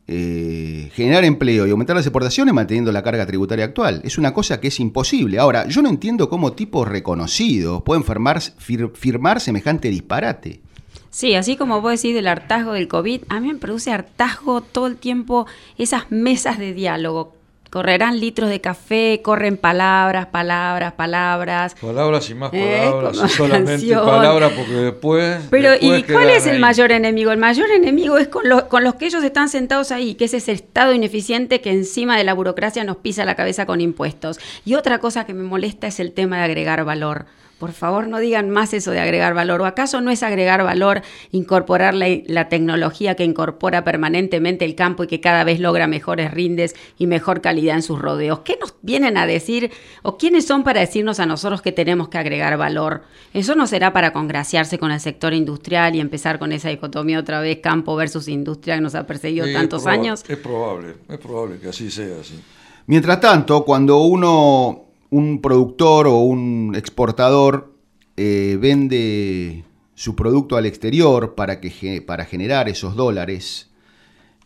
eh, 0.09 0.89
generar 0.93 1.25
empleo 1.25 1.67
y 1.67 1.71
aumentar 1.71 1.95
las 1.95 2.05
exportaciones 2.05 2.53
manteniendo 2.53 2.91
la 2.91 3.03
carga 3.03 3.25
tributaria 3.25 3.65
actual. 3.65 4.01
Es 4.05 4.17
una 4.17 4.33
cosa 4.33 4.59
que 4.61 4.69
es 4.69 4.79
imposible. 4.79 5.37
Ahora, 5.37 5.67
yo 5.67 5.81
no 5.81 5.89
entiendo 5.89 6.29
cómo 6.29 6.53
tipos 6.53 6.87
reconocidos 6.87 7.83
pueden 7.83 8.03
firmar, 8.03 8.41
firmar 8.41 9.41
semejante 9.41 9.89
disparate. 9.89 10.61
Sí, 11.09 11.35
así 11.35 11.55
como 11.55 11.81
vos 11.81 12.01
decís 12.01 12.13
del 12.13 12.27
hartazgo 12.27 12.73
del 12.73 12.87
COVID, 12.87 13.23
a 13.29 13.39
mí 13.39 13.47
me 13.47 13.55
produce 13.55 13.91
hartazgo 13.91 14.61
todo 14.61 14.87
el 14.87 14.97
tiempo 14.97 15.47
esas 15.77 16.11
mesas 16.11 16.59
de 16.59 16.73
diálogo 16.73 17.36
Correrán 17.69 18.19
litros 18.19 18.49
de 18.49 18.61
café, 18.61 19.21
corren 19.23 19.57
palabras, 19.57 20.27
palabras, 20.27 20.93
palabras. 20.93 21.75
Palabras 21.75 22.29
y 22.29 22.35
más 22.35 22.51
¿Eh? 22.53 22.79
palabras, 22.83 23.31
solamente 23.31 23.93
palabras 23.93 24.51
porque 24.55 24.73
después... 24.73 25.41
Pero 25.49 25.71
¿y 25.79 26.03
cuál 26.03 26.29
es 26.29 26.45
el 26.47 26.59
mayor 26.59 26.91
enemigo? 26.91 27.31
El 27.31 27.37
mayor 27.37 27.69
enemigo 27.71 28.17
es 28.17 28.27
con, 28.27 28.43
con 28.69 28.83
los 28.83 28.95
que 28.95 29.05
ellos 29.05 29.23
están 29.23 29.49
sentados 29.49 29.91
ahí, 29.91 30.15
que 30.15 30.25
es 30.25 30.33
ese 30.33 30.51
Estado 30.51 30.93
ineficiente 30.93 31.61
que 31.61 31.71
encima 31.71 32.17
de 32.17 32.23
la 32.23 32.33
burocracia 32.33 32.83
nos 32.83 32.97
pisa 32.97 33.25
la 33.25 33.35
cabeza 33.35 33.65
con 33.65 33.81
impuestos. 33.81 34.39
Y 34.65 34.75
otra 34.75 34.99
cosa 34.99 35.25
que 35.25 35.33
me 35.33 35.43
molesta 35.43 35.87
es 35.87 35.99
el 35.99 36.13
tema 36.13 36.37
de 36.37 36.43
agregar 36.43 36.83
valor. 36.83 37.25
Por 37.59 37.71
favor, 37.71 38.07
no 38.07 38.19
digan 38.19 38.51
más 38.51 38.73
eso 38.73 38.91
de 38.91 38.99
agregar 38.99 39.33
valor. 39.33 39.61
¿O 39.61 39.65
acaso 39.65 39.99
no 39.99 40.11
es 40.11 40.21
agregar 40.21 40.63
valor 40.63 41.01
incorporar 41.31 41.95
la, 41.95 42.49
tecnología 42.49 43.15
que 43.15 43.23
incorpora 43.23 43.83
permanentemente 43.83 44.63
el 44.63 44.75
campo 44.75 45.03
y 45.03 45.07
que 45.07 45.21
cada 45.21 45.43
vez 45.43 45.59
logra 45.59 45.87
mejores 45.87 46.31
rindes 46.31 46.75
y 46.99 47.07
mejor 47.07 47.41
calidad 47.41 47.75
en 47.75 47.81
sus 47.81 47.97
rodeos? 47.99 48.39
¿Qué 48.39 48.57
nos 48.61 48.75
vienen 48.83 49.17
a 49.17 49.25
decir 49.25 49.71
o 50.03 50.17
quiénes 50.17 50.45
son 50.45 50.63
para 50.63 50.81
decirnos 50.81 51.19
a 51.19 51.25
nosotros 51.25 51.63
que 51.63 51.71
tenemos 51.71 52.09
que 52.09 52.19
agregar 52.19 52.57
valor? 52.57 53.03
Eso 53.33 53.55
no 53.55 53.65
será 53.65 53.91
para 53.91 54.13
congraciarse 54.13 54.77
con 54.77 54.91
el 54.91 54.99
sector 54.99 55.33
industrial 55.33 55.95
y 55.95 55.99
empezar 55.99 56.37
con 56.37 56.51
esa 56.51 56.69
dicotomía 56.69 57.19
otra 57.19 57.39
vez 57.39 57.59
campo 57.59 57.95
versus 57.95 58.27
industria 58.27 58.75
que 58.75 58.81
nos 58.81 58.93
ha 58.93 59.07
perseguido 59.07 59.47
tantos 59.51 59.87
años. 59.87 60.23
Es 60.27 60.37
probable, 60.37 60.93
es 61.09 61.17
probable 61.17 61.57
que 61.57 61.69
así 61.69 61.89
sea. 61.89 62.19
Así. 62.21 62.39
Mientras 62.85 63.19
tanto, 63.19 63.65
cuando 63.65 63.97
uno 63.97 64.86
un 65.09 65.41
productor 65.41 66.07
o 66.07 66.19
un 66.19 66.73
exportador 66.75 67.73
eh, 68.17 68.57
vende 68.59 69.63
su 69.95 70.15
producto 70.15 70.57
al 70.57 70.65
exterior 70.65 71.35
para, 71.35 71.59
que, 71.59 72.01
para 72.01 72.25
generar 72.25 72.69
esos 72.69 72.95
dólares 72.95 73.69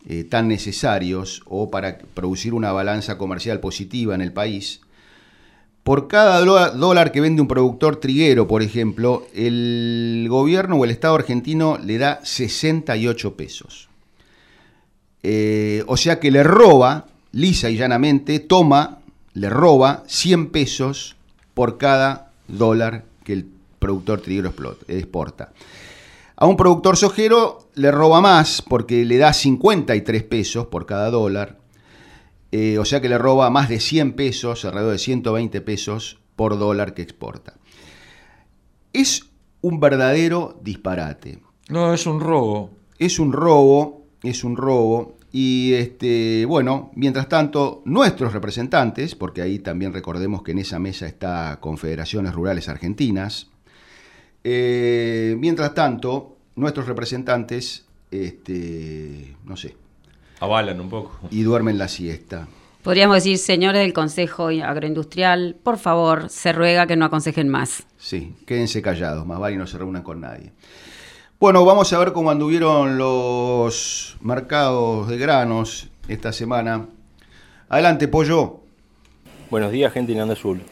eh, 0.08 0.24
tan 0.24 0.48
necesarios 0.48 1.42
o 1.46 1.70
para 1.70 1.98
producir 1.98 2.54
una 2.54 2.72
balanza 2.72 3.18
comercial 3.18 3.60
positiva 3.60 4.14
en 4.14 4.20
el 4.20 4.32
país, 4.32 4.80
por 5.82 6.06
cada 6.06 6.40
dólar 6.70 7.12
que 7.12 7.20
vende 7.20 7.42
un 7.42 7.48
productor 7.48 7.96
triguero, 7.96 8.46
por 8.46 8.62
ejemplo, 8.62 9.26
el 9.34 10.26
gobierno 10.28 10.76
o 10.76 10.84
el 10.84 10.90
Estado 10.90 11.16
argentino 11.16 11.76
le 11.78 11.98
da 11.98 12.20
68 12.22 13.36
pesos. 13.36 13.88
Eh, 15.24 15.82
o 15.86 15.96
sea 15.96 16.20
que 16.20 16.30
le 16.30 16.42
roba, 16.42 17.06
lisa 17.32 17.68
y 17.68 17.76
llanamente, 17.76 18.38
toma 18.40 19.01
le 19.34 19.48
roba 19.50 20.04
100 20.06 20.50
pesos 20.50 21.16
por 21.54 21.78
cada 21.78 22.32
dólar 22.48 23.04
que 23.24 23.32
el 23.32 23.46
productor 23.78 24.20
triguero 24.20 24.52
exporta. 24.88 25.52
A 26.36 26.46
un 26.46 26.56
productor 26.56 26.96
sojero 26.96 27.68
le 27.74 27.90
roba 27.90 28.20
más 28.20 28.62
porque 28.62 29.04
le 29.04 29.18
da 29.18 29.32
53 29.32 30.22
pesos 30.24 30.66
por 30.66 30.86
cada 30.86 31.10
dólar, 31.10 31.58
eh, 32.50 32.78
o 32.78 32.84
sea 32.84 33.00
que 33.00 33.08
le 33.08 33.18
roba 33.18 33.48
más 33.50 33.68
de 33.68 33.80
100 33.80 34.14
pesos, 34.14 34.64
alrededor 34.64 34.92
de 34.92 34.98
120 34.98 35.60
pesos 35.60 36.18
por 36.36 36.58
dólar 36.58 36.94
que 36.94 37.02
exporta. 37.02 37.54
Es 38.92 39.26
un 39.60 39.80
verdadero 39.80 40.58
disparate. 40.62 41.38
No, 41.68 41.94
es 41.94 42.06
un 42.06 42.20
robo. 42.20 42.70
Es 42.98 43.18
un 43.18 43.32
robo, 43.32 44.06
es 44.22 44.44
un 44.44 44.56
robo. 44.56 45.16
Y 45.32 45.72
este, 45.72 46.44
bueno, 46.44 46.90
mientras 46.94 47.26
tanto, 47.28 47.80
nuestros 47.86 48.34
representantes, 48.34 49.14
porque 49.14 49.40
ahí 49.40 49.58
también 49.58 49.94
recordemos 49.94 50.42
que 50.42 50.52
en 50.52 50.58
esa 50.58 50.78
mesa 50.78 51.06
está 51.06 51.58
Confederaciones 51.60 52.34
Rurales 52.34 52.68
Argentinas, 52.68 53.48
eh, 54.44 55.34
mientras 55.38 55.72
tanto, 55.72 56.36
nuestros 56.54 56.86
representantes, 56.86 57.86
este, 58.10 59.34
no 59.44 59.56
sé. 59.56 59.74
Avalan 60.40 60.80
un 60.80 60.90
poco. 60.90 61.18
Y 61.30 61.42
duermen 61.42 61.78
la 61.78 61.88
siesta. 61.88 62.46
Podríamos 62.82 63.14
decir, 63.16 63.38
señores 63.38 63.80
del 63.80 63.92
Consejo 63.92 64.48
Agroindustrial, 64.48 65.56
por 65.62 65.78
favor, 65.78 66.28
se 66.28 66.52
ruega 66.52 66.86
que 66.86 66.96
no 66.96 67.04
aconsejen 67.04 67.48
más. 67.48 67.84
Sí, 67.96 68.34
quédense 68.44 68.82
callados, 68.82 69.24
más 69.24 69.38
vale 69.38 69.54
y 69.54 69.58
no 69.58 69.68
se 69.68 69.78
reúnan 69.78 70.02
con 70.02 70.20
nadie. 70.20 70.52
Bueno, 71.42 71.64
vamos 71.64 71.92
a 71.92 71.98
ver 71.98 72.12
cómo 72.12 72.30
anduvieron 72.30 72.98
los 72.98 74.16
mercados 74.20 75.08
de 75.08 75.18
granos 75.18 75.88
esta 76.06 76.32
semana. 76.32 76.86
Adelante, 77.68 78.06
Pollo. 78.06 78.60
Buenos 79.50 79.72
días, 79.72 79.92
gente 79.92 80.14
de 80.14 80.20
Azul. 80.20 80.62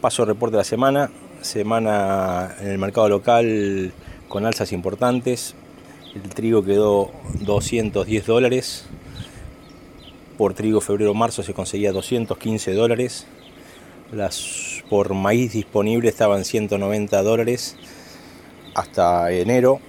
Paso 0.00 0.24
reporte 0.24 0.52
de 0.52 0.58
la 0.58 0.64
semana. 0.64 1.10
Semana 1.40 2.54
en 2.60 2.68
el 2.68 2.78
mercado 2.78 3.08
local 3.08 3.92
con 4.28 4.46
alzas 4.46 4.70
importantes. 4.70 5.56
El 6.14 6.32
trigo 6.32 6.62
quedó 6.62 7.10
210 7.40 8.24
dólares. 8.24 8.86
Por 10.36 10.54
trigo 10.54 10.80
febrero-marzo 10.80 11.42
se 11.42 11.54
conseguía 11.54 11.90
215 11.90 12.72
dólares. 12.72 13.26
Las 14.12 14.84
por 14.88 15.12
maíz 15.12 15.54
disponible 15.54 16.08
estaban 16.08 16.44
190 16.44 17.20
dólares 17.24 17.76
hasta 18.76 19.32
enero. 19.32 19.80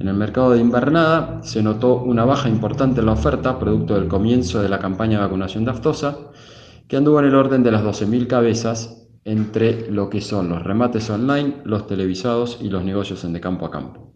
En 0.00 0.06
el 0.06 0.14
mercado 0.14 0.52
de 0.52 0.60
invernada 0.60 1.42
se 1.42 1.60
notó 1.60 1.96
una 1.96 2.24
baja 2.24 2.48
importante 2.48 3.00
en 3.00 3.06
la 3.06 3.12
oferta, 3.12 3.58
producto 3.58 3.94
del 3.94 4.06
comienzo 4.06 4.62
de 4.62 4.68
la 4.68 4.78
campaña 4.78 5.18
de 5.18 5.24
vacunación 5.24 5.64
de 5.64 5.72
aftosa, 5.72 6.16
que 6.86 6.96
anduvo 6.96 7.18
en 7.18 7.26
el 7.26 7.34
orden 7.34 7.64
de 7.64 7.72
las 7.72 7.82
12.000 7.82 8.28
cabezas 8.28 9.08
entre 9.24 9.90
lo 9.90 10.08
que 10.08 10.20
son 10.20 10.50
los 10.50 10.62
remates 10.62 11.10
online, 11.10 11.62
los 11.64 11.88
televisados 11.88 12.60
y 12.62 12.70
los 12.70 12.84
negocios 12.84 13.24
en 13.24 13.32
de 13.32 13.40
campo 13.40 13.66
a 13.66 13.72
campo. 13.72 14.14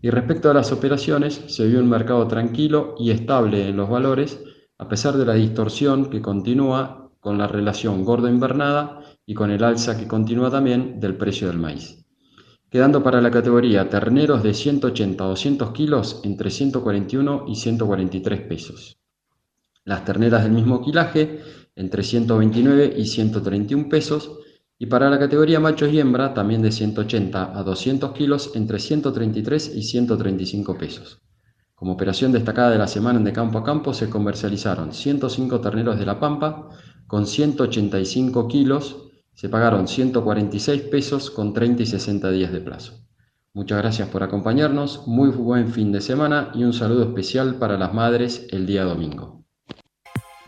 Y 0.00 0.08
respecto 0.08 0.50
a 0.50 0.54
las 0.54 0.72
operaciones, 0.72 1.44
se 1.48 1.66
vio 1.66 1.80
un 1.80 1.90
mercado 1.90 2.26
tranquilo 2.26 2.94
y 2.98 3.10
estable 3.10 3.68
en 3.68 3.76
los 3.76 3.90
valores, 3.90 4.42
a 4.78 4.88
pesar 4.88 5.18
de 5.18 5.26
la 5.26 5.34
distorsión 5.34 6.06
que 6.06 6.22
continúa 6.22 7.10
con 7.20 7.36
la 7.36 7.48
relación 7.48 8.02
gordo-invernada 8.02 9.00
y 9.26 9.34
con 9.34 9.50
el 9.50 9.62
alza 9.62 9.98
que 9.98 10.08
continúa 10.08 10.50
también 10.50 11.00
del 11.00 11.16
precio 11.16 11.48
del 11.48 11.58
maíz. 11.58 12.07
Quedando 12.70 13.02
para 13.02 13.22
la 13.22 13.30
categoría 13.30 13.88
terneros 13.88 14.42
de 14.42 14.52
180 14.52 15.24
a 15.24 15.28
200 15.28 15.70
kilos 15.72 16.20
entre 16.22 16.50
141 16.50 17.46
y 17.48 17.54
143 17.54 18.40
pesos. 18.42 18.98
Las 19.84 20.04
terneras 20.04 20.42
del 20.42 20.52
mismo 20.52 20.82
quilaje 20.82 21.40
entre 21.76 22.02
129 22.02 22.94
y 22.94 23.06
131 23.06 23.88
pesos 23.88 24.38
y 24.78 24.86
para 24.86 25.08
la 25.08 25.18
categoría 25.18 25.60
machos 25.60 25.92
y 25.92 25.98
hembra, 25.98 26.34
también 26.34 26.60
de 26.60 26.70
180 26.70 27.58
a 27.58 27.62
200 27.62 28.12
kilos, 28.12 28.52
entre 28.54 28.78
133 28.78 29.74
y 29.74 29.82
135 29.82 30.76
pesos. 30.76 31.20
Como 31.74 31.94
operación 31.94 32.32
destacada 32.32 32.70
de 32.70 32.78
la 32.78 32.86
semana 32.86 33.18
en 33.18 33.24
de 33.24 33.32
campo 33.32 33.58
a 33.58 33.64
campo, 33.64 33.94
se 33.94 34.10
comercializaron 34.10 34.92
105 34.92 35.60
terneros 35.60 35.98
de 35.98 36.04
La 36.06 36.20
Pampa 36.20 36.68
con 37.06 37.26
185 37.26 38.46
kilos, 38.46 39.07
se 39.38 39.48
pagaron 39.48 39.86
146 39.86 40.82
pesos 40.90 41.30
con 41.30 41.54
30 41.54 41.84
y 41.84 41.86
60 41.86 42.28
días 42.32 42.50
de 42.50 42.60
plazo. 42.60 43.06
Muchas 43.54 43.78
gracias 43.78 44.08
por 44.08 44.24
acompañarnos, 44.24 45.06
muy 45.06 45.30
buen 45.30 45.68
fin 45.68 45.92
de 45.92 46.00
semana 46.00 46.50
y 46.54 46.64
un 46.64 46.72
saludo 46.72 47.04
especial 47.04 47.54
para 47.54 47.78
las 47.78 47.94
madres 47.94 48.48
el 48.50 48.66
día 48.66 48.82
domingo. 48.82 49.44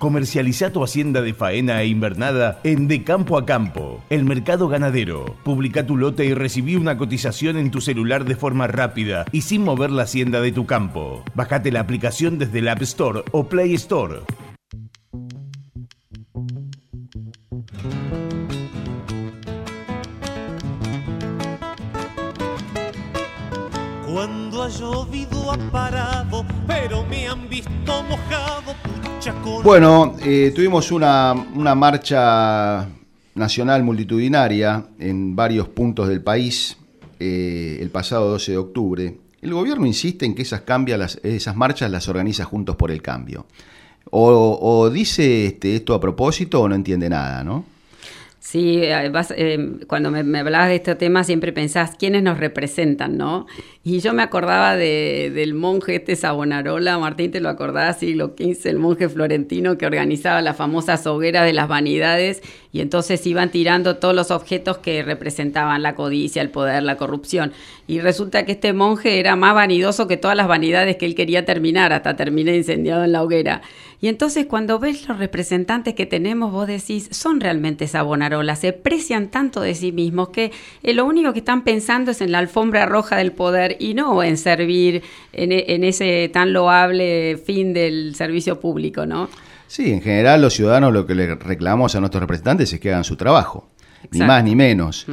Comercializa 0.01 0.73
tu 0.73 0.83
hacienda 0.83 1.23
de 1.23 1.35
faena 1.35 1.81
e 1.83 1.87
invernada 1.87 2.59
en 2.65 2.89
De 2.89 3.05
Campo 3.05 3.39
a 3.39 3.47
Campo, 3.47 4.03
el 4.11 4.25
mercado 4.25 4.67
ganadero. 4.67 5.37
Publica 5.45 5.87
tu 5.87 5.97
lote 5.97 6.25
y 6.25 6.35
recibí 6.35 6.75
una 6.75 6.99
cotización 6.99 7.59
en 7.59 7.71
tu 7.71 7.81
celular 7.81 8.25
de 8.25 8.35
forma 8.35 8.67
rápida 8.67 9.25
y 9.31 9.43
sin 9.43 9.63
mover 9.63 9.93
la 9.93 10.03
hacienda 10.03 10.41
de 10.41 10.51
tu 10.51 10.67
campo. 10.67 11.23
Bájate 11.37 11.71
la 11.71 11.79
aplicación 11.79 12.39
desde 12.39 12.59
el 12.59 12.67
App 12.67 12.83
Store 12.83 13.23
o 13.31 13.45
Play 13.45 13.73
Store. 13.75 14.23
Cuando 24.21 24.65
ha 24.65 24.69
llovido 24.69 25.51
ha 25.51 25.57
parado, 25.71 26.45
pero 26.67 27.07
me 27.07 27.27
han 27.27 27.49
visto 27.49 28.03
mojado 28.03 28.75
bueno, 29.65 30.15
eh, 30.23 30.53
tuvimos 30.55 30.93
una, 30.93 31.35
marcha 31.75 32.87
nacional 33.35 33.83
multitudinaria 33.83 34.89
en 34.99 35.35
varios 35.35 35.69
puntos 35.69 36.07
del 36.07 36.23
país 36.23 36.77
eh, 37.19 37.79
el 37.81 37.89
pasado 37.89 38.29
12 38.29 38.53
de 38.53 38.59
octubre. 38.59 39.19
El 39.41 39.55
gobierno 39.55 39.87
insiste 39.87 40.27
en 40.27 40.35
que 40.35 40.43
esas, 40.43 40.65
esas 41.23 41.57
marchas 41.57 41.91
las 41.91 42.07
organiza 42.07 42.45
Juntos 42.45 42.77
por 42.77 42.91
el 42.91 43.01
Cambio. 43.01 43.47
O, 44.11 44.91
dice 44.93 45.47
este, 45.47 45.77
esto 45.77 45.95
a 45.95 46.01
propósito 46.01 46.61
o 46.61 46.69
no 46.69 46.75
entiende 46.75 47.09
nada, 47.09 47.43
¿no? 47.43 47.65
Sí, 48.51 48.81
eh, 48.83 49.79
cuando 49.87 50.11
me, 50.11 50.39
hablabas 50.41 50.71
de 50.71 50.75
este 50.75 50.97
tema 50.97 51.23
siempre 51.23 51.53
pensás 51.53 51.93
quiénes 51.97 52.25
nos 52.25 52.39
representan, 52.39 53.17
¿no? 53.17 53.47
Y 53.85 54.01
yo 54.01 54.13
me 54.13 54.25
acordaba 54.25 54.75
de, 54.75 55.31
del 55.33 55.55
monje 55.55 55.95
este 55.95 56.17
Sabonarola, 56.17 56.99
Martín, 56.99 57.31
te 57.31 57.39
lo 57.39 57.49
acordás, 57.49 58.01
siglo 58.01 58.35
XV, 58.37 58.67
el 58.67 58.81
monje 58.81 59.09
florentino 59.09 59.79
que 59.79 59.87
organizaba 59.87 60.43
la 60.43 60.53
famosa 60.53 61.01
hogueras 61.09 61.45
de 61.45 61.53
las 61.53 61.69
vanidades 61.69 62.43
y 62.73 62.81
entonces 62.81 63.27
iban 63.27 63.51
tirando 63.51 63.97
todos 63.97 64.15
los 64.15 64.31
objetos 64.31 64.79
que 64.79 65.03
representaban 65.03 65.83
la 65.83 65.95
codicia, 65.95 66.41
el 66.41 66.51
poder, 66.51 66.83
la 66.83 66.97
corrupción. 66.97 67.53
Y 67.89 67.99
resulta 68.01 68.45
que 68.45 68.53
este 68.53 68.73
monje 68.73 69.19
era 69.19 69.35
más 69.35 69.55
vanidoso 69.55 70.07
que 70.07 70.17
todas 70.17 70.37
las 70.37 70.47
vanidades 70.47 70.97
que 70.97 71.07
él 71.07 71.15
quería 71.15 71.45
terminar, 71.45 71.93
hasta 71.93 72.15
terminar 72.15 72.55
incendiado 72.55 73.05
en 73.05 73.13
la 73.13 73.23
hoguera. 73.23 73.63
Y 74.03 74.09
entonces 74.09 74.47
cuando 74.47 74.79
ves 74.79 75.09
los 75.09 75.19
representantes 75.19 75.95
que 75.95 76.07
tenemos, 76.07 76.53
vos 76.53 76.67
decís, 76.67 77.09
son 77.11 77.41
realmente 77.41 77.87
Sabonarola, 77.87 78.57
se 78.57 78.73
precian 78.73 79.29
tanto 79.29 79.61
de 79.61 79.75
sí 79.75 79.93
mismos 79.93 80.31
que 80.31 80.53
eh, 80.83 80.95
lo 80.95 81.05
único 81.05 81.33
que 81.33 81.41
están 81.41 81.65
pensando 81.65 82.13
es 82.13 82.23
en 82.23 82.33
la 82.33 82.39
alfombra 82.39 82.87
roja 82.87 83.17
del 83.17 83.33
poder 83.33 83.77
y 83.79 83.95
no 83.95 84.23
en 84.23 84.39
servir 84.39 85.03
en, 85.33 85.85
ese 85.85 86.31
tan 86.33 86.53
loable 86.53 87.37
fin 87.45 87.75
del 87.75 88.15
servicio 88.15 88.59
público, 88.59 89.05
¿no? 89.05 89.29
Sí, 89.71 89.93
en 89.93 90.03
general 90.03 90.43
los 90.43 90.55
ciudadanos 90.55 90.93
lo 90.93 91.07
que 91.07 91.15
le 91.15 91.37
reclamamos 91.37 91.95
a 91.95 92.01
nuestros 92.01 92.21
representantes 92.21 92.73
es 92.73 92.81
que 92.81 92.91
hagan 92.91 93.05
su 93.05 93.15
trabajo. 93.15 93.69
Ni 94.11 94.19
más 94.19 94.43
ni 94.43 94.57
menos. 94.57 95.07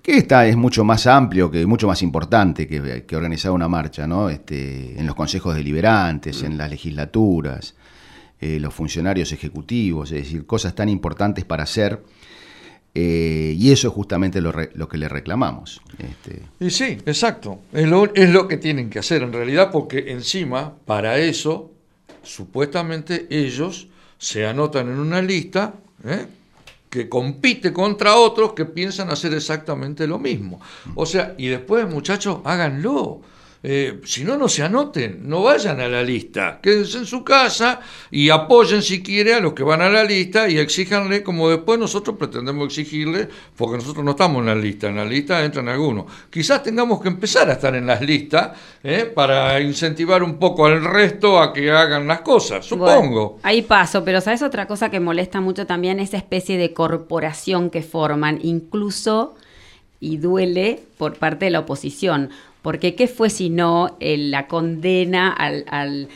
Que 0.00 0.18
esta 0.18 0.46
es 0.46 0.56
mucho 0.56 0.84
más 0.84 1.08
amplio, 1.08 1.50
que 1.50 1.66
mucho 1.66 1.88
más 1.88 2.00
importante 2.00 2.68
que, 2.68 3.16
organizar 3.16 3.50
una 3.50 3.66
marcha, 3.66 4.06
¿no? 4.06 4.30
Este, 4.30 4.96
en 4.96 5.04
los 5.04 5.16
consejos 5.16 5.56
deliberantes, 5.56 6.44
en 6.44 6.56
las 6.56 6.70
legislaturas, 6.70 7.74
eh, 8.40 8.60
los 8.60 8.72
funcionarios 8.72 9.32
ejecutivos, 9.32 10.12
es 10.12 10.22
decir, 10.22 10.46
cosas 10.46 10.76
tan 10.76 10.88
importantes 10.88 11.44
para 11.44 11.64
hacer 11.64 12.00
eh, 12.94 13.56
y 13.58 13.72
eso 13.72 13.88
es 13.88 13.94
justamente 13.94 14.40
lo, 14.40 14.52
que 14.88 14.96
le 14.96 15.08
reclamamos. 15.08 15.82
Este. 15.98 16.40
Y 16.60 16.70
sí, 16.70 16.98
exacto. 17.04 17.62
Es 17.72 17.88
lo, 17.88 18.14
es 18.14 18.30
lo 18.30 18.46
que 18.46 18.58
tienen 18.58 18.90
que 18.90 19.00
hacer 19.00 19.24
en 19.24 19.32
realidad, 19.32 19.72
porque 19.72 20.12
encima, 20.12 20.72
para 20.84 21.18
eso, 21.18 21.72
supuestamente 22.22 23.26
ellos 23.28 23.88
se 24.24 24.46
anotan 24.46 24.88
en 24.88 24.98
una 24.98 25.20
lista 25.20 25.74
¿eh? 26.02 26.24
que 26.88 27.10
compite 27.10 27.74
contra 27.74 28.16
otros 28.16 28.54
que 28.54 28.64
piensan 28.64 29.10
hacer 29.10 29.34
exactamente 29.34 30.06
lo 30.06 30.18
mismo. 30.18 30.62
O 30.94 31.04
sea, 31.04 31.34
y 31.36 31.48
después, 31.48 31.86
muchachos, 31.86 32.38
háganlo. 32.44 33.20
Eh, 33.66 34.02
si 34.04 34.24
no, 34.24 34.36
no 34.36 34.46
se 34.46 34.62
anoten, 34.62 35.26
no 35.26 35.42
vayan 35.42 35.80
a 35.80 35.88
la 35.88 36.02
lista, 36.02 36.58
quédense 36.62 36.98
en 36.98 37.06
su 37.06 37.24
casa 37.24 37.80
y 38.10 38.28
apoyen 38.28 38.82
si 38.82 39.02
quiere 39.02 39.32
a 39.32 39.40
los 39.40 39.54
que 39.54 39.62
van 39.62 39.80
a 39.80 39.88
la 39.88 40.04
lista 40.04 40.46
y 40.50 40.58
exíjanle 40.58 41.22
como 41.22 41.48
después 41.48 41.78
nosotros 41.78 42.18
pretendemos 42.18 42.66
exigirle, 42.66 43.26
porque 43.56 43.78
nosotros 43.78 44.04
no 44.04 44.10
estamos 44.10 44.40
en 44.40 44.46
la 44.48 44.54
lista, 44.54 44.88
en 44.88 44.96
la 44.96 45.06
lista 45.06 45.42
entran 45.42 45.70
algunos. 45.70 46.04
Quizás 46.28 46.62
tengamos 46.62 47.00
que 47.00 47.08
empezar 47.08 47.48
a 47.48 47.54
estar 47.54 47.74
en 47.74 47.86
las 47.86 48.02
listas 48.02 48.50
eh, 48.82 49.10
para 49.14 49.58
incentivar 49.62 50.22
un 50.22 50.38
poco 50.38 50.66
al 50.66 50.84
resto 50.84 51.40
a 51.40 51.50
que 51.50 51.70
hagan 51.70 52.06
las 52.06 52.20
cosas, 52.20 52.66
supongo. 52.66 53.38
ahí 53.42 53.62
paso, 53.62 54.04
pero 54.04 54.20
sabes 54.20 54.42
otra 54.42 54.66
cosa 54.66 54.90
que 54.90 55.00
molesta 55.00 55.40
mucho 55.40 55.64
también, 55.64 56.00
esa 56.00 56.18
especie 56.18 56.58
de 56.58 56.74
corporación 56.74 57.70
que 57.70 57.80
forman, 57.80 58.40
incluso 58.42 59.36
y 60.00 60.18
duele 60.18 60.82
por 60.98 61.14
parte 61.14 61.46
de 61.46 61.50
la 61.52 61.60
oposición 61.60 62.28
porque 62.64 62.94
¿qué 62.94 63.08
fue 63.08 63.28
si 63.28 63.50
no 63.50 63.98
eh, 64.00 64.16
la 64.16 64.46
condena 64.46 65.30
al, 65.30 65.66
al, 65.68 66.08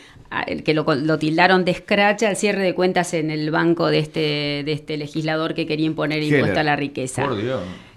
que 0.65 0.73
lo, 0.73 1.19
tildaron 1.19 1.67
de 1.67 1.75
scratch 1.75 2.23
al 2.23 2.37
cierre 2.39 2.63
de 2.63 2.75
cuentas 2.75 3.13
en 3.13 3.31
el 3.31 3.51
banco 3.51 3.89
de 3.89 3.99
este, 3.99 4.63
de 4.65 4.73
este 4.73 4.97
legislador 4.97 5.53
que 5.53 5.67
quería 5.67 5.85
imponer 5.85 6.23
impuesto 6.23 6.59
a 6.59 6.63
la 6.63 6.75
riqueza? 6.75 7.29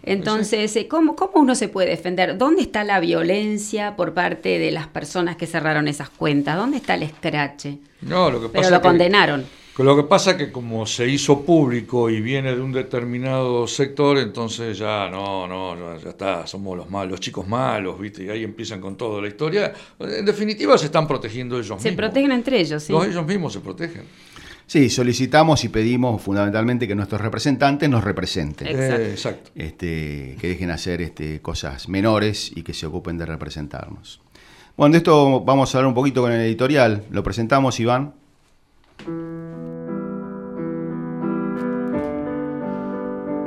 Entonces, 0.03 0.75
eh, 0.75 0.89
¿cómo, 0.89 1.15
¿cómo 1.15 1.31
uno 1.35 1.55
se 1.55 1.69
puede 1.69 1.91
defender? 1.91 2.37
¿Dónde 2.37 2.63
está 2.63 2.83
la 2.83 2.99
violencia 2.99 3.95
por 3.95 4.13
parte 4.13 4.59
de 4.59 4.71
las 4.71 4.87
personas 4.87 5.37
que 5.37 5.47
cerraron 5.47 5.87
esas 5.87 6.09
cuentas? 6.09 6.57
¿Dónde 6.57 6.75
está 6.75 6.95
el 6.95 7.03
escrache? 7.03 7.77
No, 8.01 8.29
lo 8.29 8.41
que 8.41 8.49
Pero 8.49 8.63
pasa 8.63 8.75
lo 8.75 8.81
que- 8.81 8.87
condenaron. 8.89 9.45
Que 9.75 9.83
Lo 9.83 9.95
que 9.95 10.03
pasa 10.03 10.35
que 10.37 10.51
como 10.51 10.85
se 10.85 11.07
hizo 11.07 11.41
público 11.45 12.09
y 12.09 12.19
viene 12.21 12.53
de 12.53 12.61
un 12.61 12.71
determinado 12.73 13.65
sector, 13.67 14.17
entonces 14.17 14.77
ya 14.77 15.09
no, 15.09 15.47
no, 15.47 15.75
ya, 15.95 16.03
ya 16.03 16.09
está, 16.09 16.45
somos 16.45 16.75
los 16.77 16.89
malos, 16.89 17.11
los 17.11 17.19
chicos 17.21 17.47
malos, 17.47 17.97
¿viste? 17.99 18.25
Y 18.25 18.29
ahí 18.29 18.43
empiezan 18.43 18.81
con 18.81 18.95
toda 18.97 19.21
la 19.21 19.27
historia. 19.29 19.73
En 19.99 20.25
definitiva 20.25 20.77
se 20.77 20.85
están 20.87 21.07
protegiendo 21.07 21.55
ellos 21.57 21.81
Se 21.81 21.89
mismos. 21.89 21.95
protegen 21.95 22.31
entre 22.33 22.59
ellos, 22.59 22.83
sí. 22.83 22.91
Los- 22.91 23.07
ellos 23.07 23.25
mismos 23.25 23.53
se 23.53 23.59
protegen. 23.61 24.03
Sí, 24.67 24.89
solicitamos 24.89 25.63
y 25.65 25.69
pedimos 25.69 26.21
fundamentalmente 26.21 26.87
que 26.87 26.95
nuestros 26.95 27.19
representantes 27.19 27.89
nos 27.89 28.03
representen. 28.05 28.67
Exacto. 28.67 29.01
Eh, 29.01 29.11
exacto. 29.11 29.51
Este, 29.55 30.37
que 30.39 30.47
dejen 30.47 30.71
hacer 30.71 31.01
este, 31.01 31.41
cosas 31.41 31.89
menores 31.89 32.51
y 32.55 32.63
que 32.63 32.73
se 32.73 32.85
ocupen 32.85 33.17
de 33.17 33.25
representarnos. 33.25 34.21
Bueno, 34.77 34.93
de 34.93 34.99
esto 34.99 35.41
vamos 35.41 35.73
a 35.73 35.77
hablar 35.77 35.89
un 35.89 35.93
poquito 35.93 36.21
con 36.21 36.31
el 36.31 36.39
editorial. 36.41 37.03
Lo 37.11 37.21
presentamos, 37.21 37.79
Iván. 37.81 38.13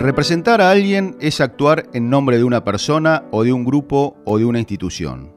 Representar 0.04 0.60
a 0.60 0.70
alguien 0.70 1.16
es 1.18 1.40
actuar 1.40 1.88
en 1.94 2.10
nombre 2.10 2.36
de 2.36 2.44
una 2.44 2.62
persona 2.62 3.24
o 3.30 3.42
de 3.42 3.54
un 3.54 3.64
grupo 3.64 4.18
o 4.26 4.36
de 4.36 4.44
una 4.44 4.58
institución. 4.58 5.32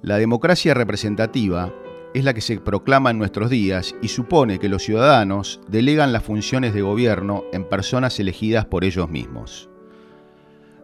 La 0.00 0.16
democracia 0.16 0.72
representativa 0.72 1.70
es 2.14 2.24
la 2.24 2.32
que 2.32 2.40
se 2.40 2.58
proclama 2.60 3.10
en 3.10 3.18
nuestros 3.18 3.50
días 3.50 3.94
y 4.00 4.08
supone 4.08 4.58
que 4.58 4.70
los 4.70 4.84
ciudadanos 4.84 5.60
delegan 5.68 6.14
las 6.14 6.22
funciones 6.22 6.72
de 6.72 6.80
gobierno 6.80 7.44
en 7.52 7.68
personas 7.68 8.18
elegidas 8.18 8.64
por 8.64 8.84
ellos 8.84 9.10
mismos. 9.10 9.68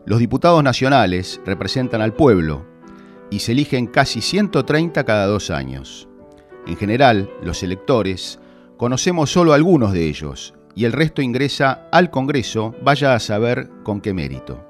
Los 0.04 0.18
diputados 0.18 0.62
nacionales 0.62 1.40
representan 1.46 2.02
al 2.02 2.12
pueblo 2.12 2.66
y 3.30 3.38
se 3.38 3.52
eligen 3.52 3.86
casi 3.86 4.20
130 4.20 5.04
cada 5.04 5.24
dos 5.24 5.50
años. 5.50 6.06
En 6.66 6.76
general, 6.76 7.30
los 7.42 7.62
electores 7.62 8.40
conocemos 8.76 9.30
solo 9.30 9.54
algunos 9.54 9.94
de 9.94 10.06
ellos 10.06 10.52
y 10.74 10.84
el 10.84 10.92
resto 10.92 11.22
ingresa 11.22 11.88
al 11.92 12.10
Congreso, 12.10 12.74
vaya 12.82 13.14
a 13.14 13.20
saber 13.20 13.68
con 13.82 14.00
qué 14.00 14.12
mérito. 14.12 14.64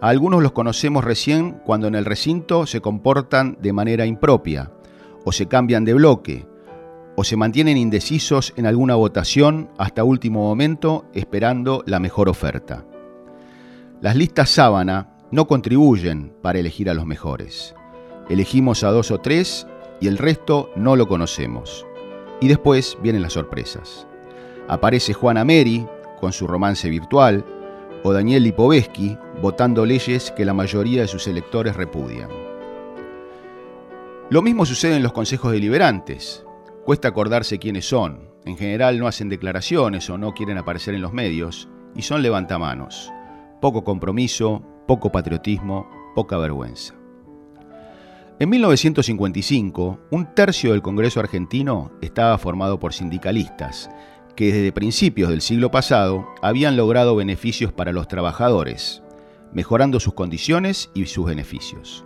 A 0.00 0.08
algunos 0.08 0.42
los 0.42 0.52
conocemos 0.52 1.04
recién 1.04 1.60
cuando 1.64 1.86
en 1.86 1.94
el 1.94 2.04
recinto 2.04 2.66
se 2.66 2.80
comportan 2.80 3.56
de 3.60 3.72
manera 3.72 4.06
impropia, 4.06 4.70
o 5.24 5.32
se 5.32 5.46
cambian 5.46 5.84
de 5.84 5.94
bloque, 5.94 6.46
o 7.16 7.24
se 7.24 7.36
mantienen 7.36 7.76
indecisos 7.76 8.52
en 8.56 8.66
alguna 8.66 8.96
votación 8.96 9.70
hasta 9.78 10.04
último 10.04 10.42
momento 10.42 11.06
esperando 11.14 11.82
la 11.86 12.00
mejor 12.00 12.28
oferta. 12.28 12.84
Las 14.00 14.16
listas 14.16 14.50
sábana 14.50 15.16
no 15.30 15.46
contribuyen 15.46 16.34
para 16.42 16.58
elegir 16.58 16.90
a 16.90 16.94
los 16.94 17.06
mejores. 17.06 17.74
Elegimos 18.28 18.84
a 18.84 18.90
dos 18.90 19.10
o 19.10 19.20
tres 19.20 19.66
y 20.00 20.08
el 20.08 20.18
resto 20.18 20.70
no 20.76 20.96
lo 20.96 21.08
conocemos. 21.08 21.86
Y 22.40 22.48
después 22.48 22.98
vienen 23.02 23.22
las 23.22 23.34
sorpresas. 23.34 24.06
Aparece 24.68 25.12
Juana 25.12 25.44
Meri 25.44 25.86
con 26.20 26.32
su 26.32 26.46
romance 26.46 26.88
virtual 26.88 27.44
o 28.02 28.12
Daniel 28.12 28.42
Lipovetsky 28.42 29.18
votando 29.42 29.84
leyes 29.84 30.30
que 30.30 30.44
la 30.44 30.54
mayoría 30.54 31.02
de 31.02 31.08
sus 31.08 31.26
electores 31.26 31.76
repudian. 31.76 32.30
Lo 34.30 34.40
mismo 34.40 34.64
sucede 34.64 34.96
en 34.96 35.02
los 35.02 35.12
consejos 35.12 35.52
deliberantes. 35.52 36.44
Cuesta 36.84 37.08
acordarse 37.08 37.58
quiénes 37.58 37.86
son. 37.86 38.30
En 38.46 38.56
general 38.56 38.98
no 38.98 39.06
hacen 39.06 39.28
declaraciones 39.28 40.08
o 40.08 40.16
no 40.16 40.32
quieren 40.32 40.58
aparecer 40.58 40.94
en 40.94 41.02
los 41.02 41.12
medios 41.12 41.68
y 41.94 42.02
son 42.02 42.22
levantamanos. 42.22 43.12
Poco 43.60 43.84
compromiso, 43.84 44.62
poco 44.86 45.12
patriotismo, 45.12 45.88
poca 46.14 46.38
vergüenza. 46.38 46.94
En 48.38 48.48
1955, 48.48 50.00
un 50.10 50.34
tercio 50.34 50.72
del 50.72 50.82
Congreso 50.82 51.20
argentino 51.20 51.92
estaba 52.00 52.36
formado 52.36 52.80
por 52.80 52.92
sindicalistas 52.92 53.88
que 54.34 54.52
desde 54.52 54.72
principios 54.72 55.30
del 55.30 55.40
siglo 55.40 55.70
pasado 55.70 56.26
habían 56.42 56.76
logrado 56.76 57.16
beneficios 57.16 57.72
para 57.72 57.92
los 57.92 58.08
trabajadores, 58.08 59.02
mejorando 59.52 60.00
sus 60.00 60.14
condiciones 60.14 60.90
y 60.94 61.06
sus 61.06 61.26
beneficios. 61.26 62.04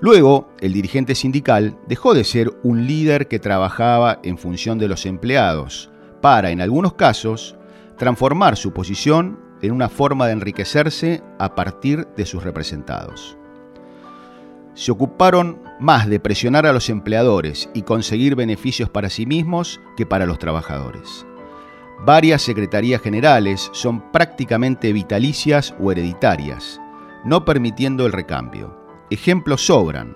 Luego, 0.00 0.48
el 0.60 0.72
dirigente 0.72 1.14
sindical 1.14 1.78
dejó 1.88 2.14
de 2.14 2.24
ser 2.24 2.52
un 2.62 2.86
líder 2.86 3.28
que 3.28 3.38
trabajaba 3.38 4.20
en 4.22 4.36
función 4.36 4.78
de 4.78 4.88
los 4.88 5.06
empleados, 5.06 5.90
para, 6.20 6.50
en 6.50 6.60
algunos 6.60 6.94
casos, 6.94 7.56
transformar 7.96 8.56
su 8.56 8.72
posición 8.72 9.38
en 9.62 9.72
una 9.72 9.88
forma 9.88 10.26
de 10.26 10.32
enriquecerse 10.32 11.22
a 11.38 11.54
partir 11.54 12.06
de 12.16 12.26
sus 12.26 12.44
representados. 12.44 13.36
Se 14.74 14.92
ocuparon 14.92 15.60
más 15.78 16.08
de 16.08 16.20
presionar 16.20 16.66
a 16.66 16.72
los 16.72 16.88
empleadores 16.88 17.68
y 17.74 17.82
conseguir 17.82 18.34
beneficios 18.34 18.88
para 18.88 19.10
sí 19.10 19.26
mismos 19.26 19.80
que 19.96 20.06
para 20.06 20.26
los 20.26 20.38
trabajadores. 20.38 21.26
Varias 22.04 22.42
secretarías 22.42 23.00
generales 23.00 23.70
son 23.72 24.12
prácticamente 24.12 24.92
vitalicias 24.92 25.74
o 25.80 25.92
hereditarias, 25.92 26.80
no 27.24 27.44
permitiendo 27.44 28.06
el 28.06 28.12
recambio. 28.12 28.78
Ejemplos 29.10 29.66
sobran. 29.66 30.14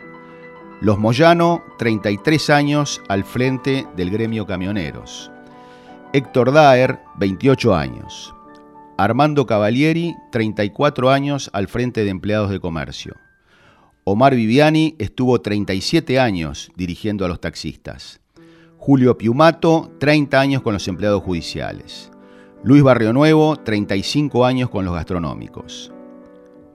Los 0.81 0.99
Moyano, 0.99 1.62
33 1.79 2.51
años 2.51 3.03
al 3.09 3.25
frente 3.25 3.87
del 3.96 4.11
gremio 4.11 4.46
camioneros. 4.46 5.31
Héctor 6.12 6.53
Daer, 6.53 7.01
28 7.16 7.75
años. 7.75 8.35
Armando 8.99 9.46
Cavalieri, 9.46 10.14
34 10.33 11.11
años 11.11 11.51
al 11.53 11.68
frente 11.68 12.05
de 12.05 12.11
empleados 12.11 12.51
de 12.51 12.61
comercio. 12.61 13.16
Omar 14.12 14.35
Viviani 14.35 14.96
estuvo 14.99 15.40
37 15.40 16.18
años 16.18 16.73
dirigiendo 16.75 17.25
a 17.25 17.29
los 17.29 17.40
taxistas. 17.40 18.20
Julio 18.77 19.16
Piumato, 19.16 19.92
30 20.01 20.40
años 20.40 20.62
con 20.62 20.75
los 20.75 20.88
empleados 20.88 21.23
judiciales. 21.23 22.11
Luis 22.64 22.83
Barrio 22.83 23.12
Nuevo, 23.12 23.55
35 23.55 24.44
años 24.44 24.68
con 24.68 24.85
los 24.85 24.94
gastronómicos. 24.94 25.92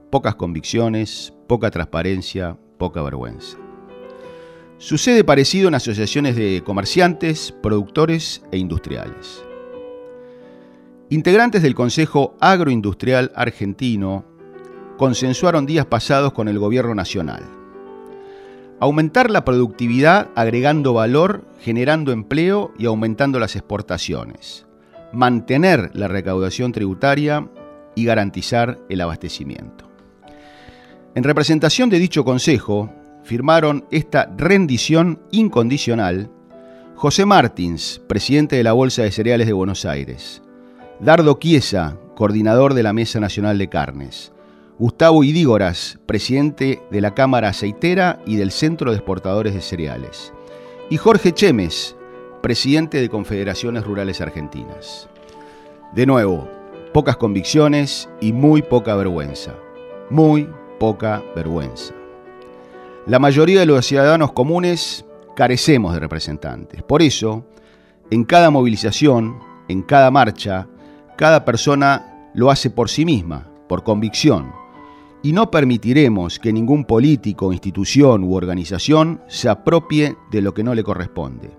Pocas 0.08 0.34
convicciones, 0.34 1.34
poca 1.46 1.70
transparencia, 1.70 2.56
poca 2.78 3.02
vergüenza. 3.02 3.58
Sucede 4.78 5.22
parecido 5.22 5.68
en 5.68 5.74
asociaciones 5.74 6.36
de 6.36 6.62
comerciantes, 6.64 7.52
productores 7.62 8.44
e 8.50 8.56
industriales. 8.56 9.44
Integrantes 11.10 11.62
del 11.62 11.74
Consejo 11.74 12.34
Agroindustrial 12.40 13.30
Argentino 13.34 14.35
consensuaron 14.96 15.66
días 15.66 15.86
pasados 15.86 16.32
con 16.32 16.48
el 16.48 16.58
Gobierno 16.58 16.94
Nacional. 16.94 17.42
Aumentar 18.78 19.30
la 19.30 19.44
productividad 19.44 20.28
agregando 20.34 20.92
valor, 20.92 21.44
generando 21.60 22.12
empleo 22.12 22.72
y 22.78 22.86
aumentando 22.86 23.38
las 23.38 23.56
exportaciones. 23.56 24.66
Mantener 25.12 25.90
la 25.94 26.08
recaudación 26.08 26.72
tributaria 26.72 27.48
y 27.94 28.04
garantizar 28.04 28.78
el 28.88 29.00
abastecimiento. 29.00 29.88
En 31.14 31.24
representación 31.24 31.88
de 31.88 31.98
dicho 31.98 32.24
Consejo, 32.24 32.92
firmaron 33.24 33.86
esta 33.90 34.30
rendición 34.36 35.20
incondicional 35.30 36.30
José 36.94 37.26
Martins, 37.26 38.00
presidente 38.06 38.56
de 38.56 38.62
la 38.62 38.72
Bolsa 38.72 39.02
de 39.02 39.10
Cereales 39.10 39.46
de 39.46 39.52
Buenos 39.52 39.84
Aires, 39.84 40.42
Dardo 41.00 41.38
Chiesa, 41.38 41.98
coordinador 42.14 42.72
de 42.72 42.82
la 42.82 42.94
Mesa 42.94 43.20
Nacional 43.20 43.58
de 43.58 43.68
Carnes, 43.68 44.32
Gustavo 44.78 45.24
Idígoras, 45.24 45.98
presidente 46.04 46.82
de 46.90 47.00
la 47.00 47.14
Cámara 47.14 47.48
Aceitera 47.48 48.20
y 48.26 48.36
del 48.36 48.50
Centro 48.50 48.90
de 48.90 48.98
Exportadores 48.98 49.54
de 49.54 49.62
Cereales, 49.62 50.34
y 50.90 50.98
Jorge 50.98 51.32
Chemes, 51.32 51.96
presidente 52.42 53.00
de 53.00 53.08
Confederaciones 53.08 53.84
Rurales 53.84 54.20
Argentinas. 54.20 55.08
De 55.94 56.04
nuevo, 56.04 56.46
pocas 56.92 57.16
convicciones 57.16 58.10
y 58.20 58.34
muy 58.34 58.60
poca 58.60 58.94
vergüenza. 58.96 59.54
Muy 60.10 60.46
poca 60.78 61.22
vergüenza. 61.34 61.94
La 63.06 63.18
mayoría 63.18 63.60
de 63.60 63.66
los 63.66 63.86
ciudadanos 63.86 64.32
comunes 64.32 65.06
carecemos 65.34 65.94
de 65.94 66.00
representantes. 66.00 66.82
Por 66.82 67.00
eso, 67.00 67.46
en 68.10 68.24
cada 68.24 68.50
movilización, 68.50 69.38
en 69.68 69.80
cada 69.80 70.10
marcha, 70.10 70.68
cada 71.16 71.46
persona 71.46 72.30
lo 72.34 72.50
hace 72.50 72.68
por 72.68 72.90
sí 72.90 73.06
misma, 73.06 73.48
por 73.68 73.82
convicción, 73.82 74.65
y 75.26 75.32
no 75.32 75.50
permitiremos 75.50 76.38
que 76.38 76.52
ningún 76.52 76.84
político, 76.84 77.52
institución 77.52 78.22
u 78.22 78.36
organización 78.36 79.22
se 79.26 79.48
apropie 79.48 80.16
de 80.30 80.40
lo 80.40 80.54
que 80.54 80.62
no 80.62 80.72
le 80.72 80.84
corresponde. 80.84 81.50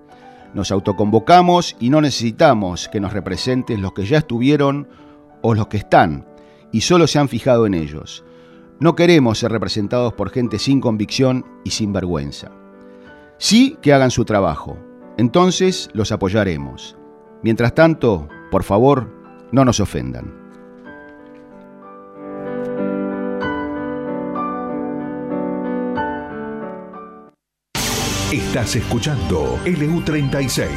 Nos 0.54 0.72
autoconvocamos 0.72 1.76
y 1.78 1.90
no 1.90 2.00
necesitamos 2.00 2.88
que 2.88 3.02
nos 3.02 3.12
representen 3.12 3.82
los 3.82 3.92
que 3.92 4.06
ya 4.06 4.20
estuvieron 4.20 4.88
o 5.42 5.54
los 5.54 5.68
que 5.68 5.76
están 5.76 6.26
y 6.72 6.80
solo 6.80 7.08
se 7.08 7.20
han 7.20 7.28
fijado 7.28 7.66
en 7.66 7.74
ellos. 7.74 8.24
No 8.80 8.96
queremos 8.96 9.40
ser 9.40 9.52
representados 9.52 10.14
por 10.14 10.30
gente 10.30 10.60
sin 10.60 10.80
convicción 10.80 11.46
y 11.66 11.72
sin 11.72 11.92
vergüenza. 11.92 12.52
Sí 13.38 13.78
que 13.82 13.92
hagan 13.92 14.12
su 14.12 14.24
trabajo, 14.24 14.78
entonces 15.18 15.90
los 15.92 16.14
apoyaremos. 16.14 16.96
Mientras 17.44 17.76
tanto, 17.76 18.30
por 18.50 18.64
favor, 18.64 19.14
no 19.52 19.66
nos 19.66 19.82
ofendan. 19.82 20.47
Estás 28.32 28.76
escuchando 28.76 29.58
LU36 29.64 30.68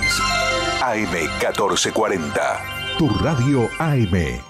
AM1440. 0.80 2.96
Tu 2.96 3.08
radio 3.08 3.68
AM. 3.80 4.49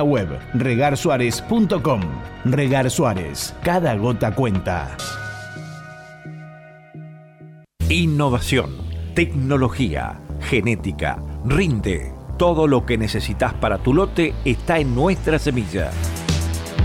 web 0.00 0.38
regarsuárez.com. 0.54 2.00
Regar 2.46 2.90
Suárez, 2.90 3.54
cada 3.62 3.94
gota 3.96 4.34
cuenta. 4.34 4.96
Innovación, 7.90 8.70
tecnología, 9.14 10.18
genética, 10.40 11.22
rinde. 11.44 12.14
Todo 12.38 12.66
lo 12.66 12.86
que 12.86 12.96
necesitas 12.96 13.52
para 13.52 13.76
tu 13.76 13.92
lote 13.92 14.32
está 14.46 14.78
en 14.78 14.94
nuestra 14.94 15.38
semilla. 15.38 15.90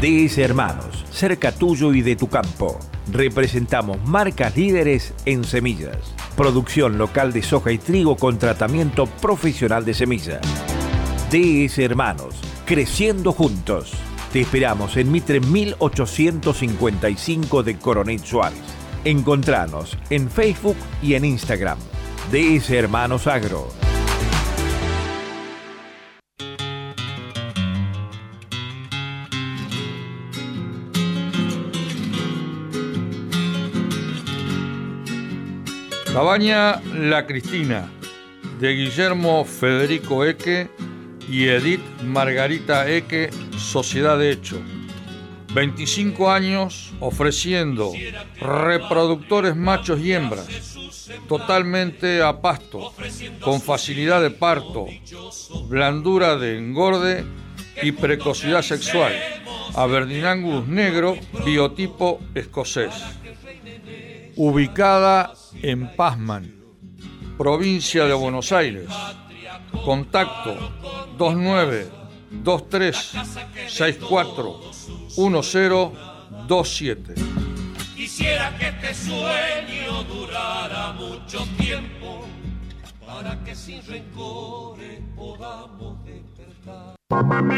DS 0.01 0.37
Hermanos, 0.37 1.05
cerca 1.09 1.51
tuyo 1.53 1.93
y 1.93 2.01
de 2.01 2.15
tu 2.15 2.27
campo. 2.27 2.77
Representamos 3.11 4.05
marcas 4.05 4.55
líderes 4.57 5.13
en 5.25 5.43
semillas. 5.43 5.97
Producción 6.35 6.97
local 6.97 7.33
de 7.33 7.41
soja 7.41 7.71
y 7.71 7.77
trigo 7.77 8.15
con 8.17 8.37
tratamiento 8.37 9.05
profesional 9.05 9.85
de 9.85 9.93
semillas. 9.93 10.76
DS 11.29 11.77
Hermanos, 11.79 12.35
creciendo 12.65 13.33
juntos. 13.33 13.91
Te 14.31 14.39
esperamos 14.39 14.95
en 14.95 15.11
Mitre 15.11 15.41
1855 15.41 17.63
de 17.63 17.77
Coronel 17.77 18.21
Suárez. 18.21 18.61
Encontranos 19.03 19.97
en 20.09 20.31
Facebook 20.31 20.77
y 21.01 21.15
en 21.15 21.25
Instagram. 21.25 21.77
DS 22.31 22.69
Hermanos 22.69 23.27
Agro. 23.27 23.67
Cabaña 36.13 36.79
La 36.93 37.27
Cristina, 37.27 37.91
de 38.61 38.73
Guillermo 38.73 39.43
Federico 39.43 40.23
Eque 40.23 40.69
y 41.29 41.47
Edith 41.47 41.81
Margarita 42.03 42.89
Eque, 42.89 43.29
Sociedad 43.57 44.17
de 44.17 44.31
Hecho. 44.31 44.61
25 45.53 46.29
años 46.29 46.93
ofreciendo 46.99 47.91
reproductores 48.39 49.55
machos 49.55 49.99
y 50.01 50.13
hembras, 50.13 50.77
totalmente 51.27 52.21
a 52.21 52.41
pasto, 52.41 52.93
con 53.41 53.61
facilidad 53.61 54.21
de 54.21 54.29
parto, 54.29 54.85
blandura 55.67 56.37
de 56.37 56.57
engorde 56.57 57.25
y 57.81 57.91
precocidad 57.91 58.61
sexual. 58.61 59.13
Aberdeen 59.73 60.73
negro, 60.73 61.17
biotipo 61.45 62.19
escocés. 62.35 62.93
Ubicada 64.35 65.33
en 65.61 65.95
Pazman, 65.95 66.55
provincia 67.37 68.05
de 68.05 68.13
Buenos 68.13 68.51
Aires. 68.51 68.89
Contacto 69.83 70.55
29 71.17 71.89
23 72.31 72.95
64 73.67 74.59
1027. 75.17 77.13
Quisiera 77.95 78.55
que 78.57 78.67
este 78.67 78.93
sueño 78.93 80.03
durara 80.03 80.93
mucho 80.93 81.45
tiempo 81.57 82.25
para 83.05 83.43
que 83.43 83.55
sin 83.55 83.85
rencores 83.85 85.01
podamos 85.15 86.03
despertar. 86.05 86.95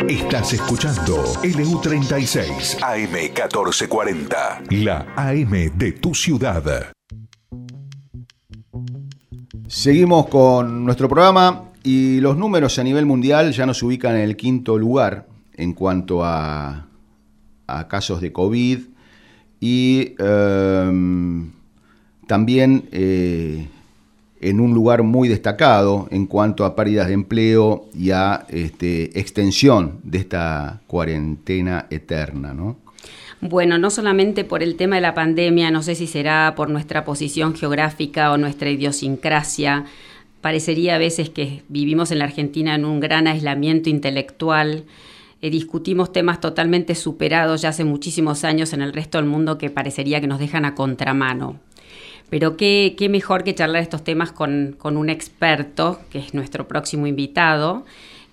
Estás 0.07 0.53
escuchando 0.53 1.24
LU36 1.43 2.80
AM1440, 2.80 4.72
la 4.84 5.07
AM 5.16 5.78
de 5.78 5.91
tu 5.93 6.14
ciudad. 6.14 6.91
Seguimos 9.68 10.28
con 10.28 10.86
nuestro 10.86 11.07
programa 11.10 11.68
y 11.84 12.19
los 12.19 12.38
números 12.38 12.77
a 12.80 12.84
nivel 12.84 13.05
mundial 13.05 13.51
ya 13.51 13.65
nos 13.65 13.82
ubican 13.84 14.15
en 14.15 14.21
el 14.21 14.36
quinto 14.36 14.77
lugar 14.77 15.27
en 15.55 15.73
cuanto 15.73 16.23
a, 16.23 16.86
casos 17.88 18.19
de 18.19 18.32
COVID 18.32 18.80
y 19.59 20.15
em, 20.17 21.51
también 22.25 22.89
eh, 22.91 23.67
en 24.41 24.59
un 24.59 24.73
lugar 24.73 25.03
muy 25.03 25.27
destacado 25.27 26.07
en 26.09 26.25
cuanto 26.25 26.65
a 26.65 26.75
pérdidas 26.75 27.07
de 27.07 27.13
empleo 27.13 27.88
y 27.93 28.11
a 28.11 28.45
este, 28.49 29.19
extensión 29.19 29.99
de 30.03 30.19
esta 30.19 30.82
cuarentena 30.88 31.86
eterna, 31.89 32.53
¿no? 32.53 32.77
Bueno, 33.41 33.77
no 33.77 33.89
solamente 33.89 34.43
por 34.43 34.63
el 34.63 34.75
tema 34.75 34.95
de 34.95 35.01
la 35.01 35.13
pandemia, 35.13 35.71
no 35.71 35.82
sé 35.82 35.95
si 35.95 36.07
será 36.07 36.53
por 36.57 36.69
nuestra 36.69 37.05
posición 37.05 37.55
geográfica 37.55 38.32
o 38.34 38.38
nuestra 38.38 38.69
idiosincrasia, 38.69 39.86
parecería 40.41 40.95
a 40.95 40.97
veces 40.97 41.29
que 41.29 41.63
vivimos 41.67 42.11
en 42.11 42.19
la 42.19 42.25
Argentina 42.25 42.75
en 42.75 42.85
un 42.85 42.99
gran 42.99 43.27
aislamiento 43.27 43.89
intelectual, 43.89 44.85
eh, 45.41 45.49
discutimos 45.49 46.11
temas 46.11 46.41
totalmente 46.41 46.95
superados 46.95 47.61
ya 47.61 47.69
hace 47.69 47.85
muchísimos 47.85 48.43
años 48.43 48.73
en 48.73 48.81
el 48.81 48.93
resto 48.93 49.17
del 49.17 49.27
mundo 49.27 49.57
que 49.57 49.69
parecería 49.69 50.19
que 50.19 50.27
nos 50.27 50.39
dejan 50.39 50.65
a 50.65 50.75
contramano. 50.75 51.59
Pero 52.29 52.57
qué, 52.57 52.95
qué 52.97 53.09
mejor 53.09 53.43
que 53.43 53.55
charlar 53.55 53.81
estos 53.81 54.03
temas 54.03 54.31
con, 54.31 54.75
con 54.77 54.97
un 54.97 55.09
experto, 55.09 55.99
que 56.11 56.19
es 56.19 56.33
nuestro 56.33 56.67
próximo 56.67 57.07
invitado. 57.07 57.85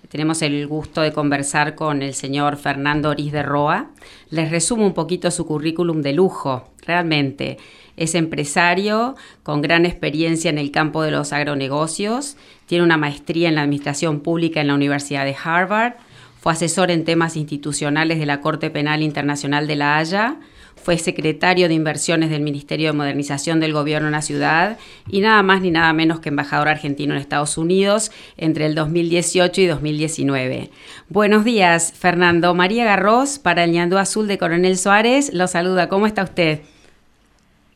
Tenemos 0.09 0.41
el 0.41 0.67
gusto 0.67 1.01
de 1.01 1.11
conversar 1.11 1.75
con 1.75 2.01
el 2.01 2.13
señor 2.13 2.57
Fernando 2.57 3.09
Oriz 3.09 3.31
de 3.31 3.43
Roa. 3.43 3.89
Les 4.29 4.51
resumo 4.51 4.85
un 4.85 4.93
poquito 4.93 5.31
su 5.31 5.45
currículum 5.45 6.01
de 6.01 6.13
lujo, 6.13 6.69
realmente. 6.85 7.57
Es 7.97 8.15
empresario 8.15 9.15
con 9.43 9.61
gran 9.61 9.85
experiencia 9.85 10.49
en 10.49 10.57
el 10.57 10.71
campo 10.71 11.03
de 11.03 11.11
los 11.11 11.33
agronegocios, 11.33 12.37
tiene 12.67 12.83
una 12.83 12.97
maestría 12.97 13.49
en 13.49 13.55
la 13.55 13.63
Administración 13.63 14.21
Pública 14.21 14.61
en 14.61 14.67
la 14.67 14.75
Universidad 14.75 15.25
de 15.25 15.35
Harvard, 15.43 15.95
fue 16.39 16.53
asesor 16.53 16.91
en 16.91 17.03
temas 17.03 17.35
institucionales 17.35 18.19
de 18.19 18.25
la 18.25 18.39
Corte 18.39 18.69
Penal 18.69 19.01
Internacional 19.01 19.67
de 19.67 19.75
La 19.75 19.97
Haya, 19.97 20.37
fue 20.81 20.97
secretario 20.97 21.67
de 21.67 21.73
Inversiones 21.73 22.29
del 22.29 22.41
Ministerio 22.41 22.87
de 22.87 22.97
Modernización 22.97 23.59
del 23.59 23.73
Gobierno 23.73 24.07
en 24.07 24.13
la 24.13 24.21
ciudad 24.21 24.77
y 25.09 25.19
nada 25.19 25.43
más 25.43 25.61
ni 25.61 25.71
nada 25.71 25.91
menos 25.91 26.19
que 26.19 26.29
embajador 26.29 26.69
argentino 26.69 27.13
en 27.13 27.19
Estados 27.19 27.57
Unidos 27.57 28.11
entre 28.37 28.67
el 28.67 28.75
2018 28.75 29.61
y 29.61 29.65
2019. 29.65 30.71
Buenos 31.09 31.43
días, 31.43 31.91
Fernando. 31.91 32.53
María 32.53 32.85
Garros 32.85 33.39
para 33.39 33.65
el 33.65 33.71
Ñandú 33.71 33.97
Azul 33.97 34.27
de 34.27 34.37
Coronel 34.37 34.77
Suárez. 34.77 35.33
Lo 35.33 35.47
saluda. 35.47 35.89
¿Cómo 35.89 36.07
está 36.07 36.23
usted? 36.23 36.61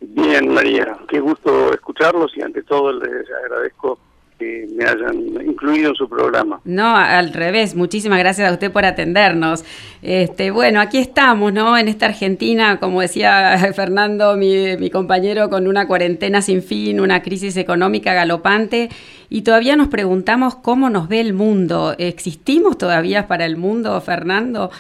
Bien, 0.02 0.52
María. 0.52 0.98
Qué 1.08 1.20
gusto 1.20 1.74
escucharlos 1.74 2.36
y 2.36 2.42
ante 2.42 2.64
todo 2.64 2.92
les 2.92 3.28
agradezco 3.44 4.00
que 4.40 4.68
me 4.76 4.84
hayan 4.84 5.16
incluido 5.46 5.90
en 5.90 5.96
su 5.96 6.10
programa. 6.10 6.60
No, 6.66 6.96
al 6.96 7.32
revés, 7.32 7.76
muchísimas 7.76 8.18
gracias 8.18 8.50
a 8.50 8.54
usted 8.54 8.72
por 8.72 8.84
atendernos. 8.84 9.64
Este, 10.02 10.50
bueno, 10.50 10.82
aquí 10.82 10.98
estamos, 10.98 11.54
¿no? 11.54 11.78
En 11.78 11.88
esta 11.88 12.08
Argentina, 12.08 12.80
como 12.80 13.02
decía 13.02 13.56
Fernando, 13.76 14.36
mi, 14.36 14.76
mi 14.78 14.90
compañero, 14.90 15.52
con 15.52 15.68
una 15.68 15.86
cuarentena 15.86 16.42
sin 16.42 16.64
fin, 16.64 17.00
una 17.00 17.22
crisis 17.22 17.56
económica 17.56 18.16
galopante, 18.16 18.90
y 19.30 19.44
todavía 19.44 19.76
nos 19.76 19.90
preguntamos 19.90 20.56
cómo 20.56 20.90
nos 20.90 21.08
ve 21.08 21.20
el 21.20 21.34
mundo. 21.34 21.94
¿Existimos 22.00 22.80
todavía 22.80 23.28
para 23.28 23.46
el 23.46 23.56
mundo, 23.56 24.02
Fernando? 24.02 24.72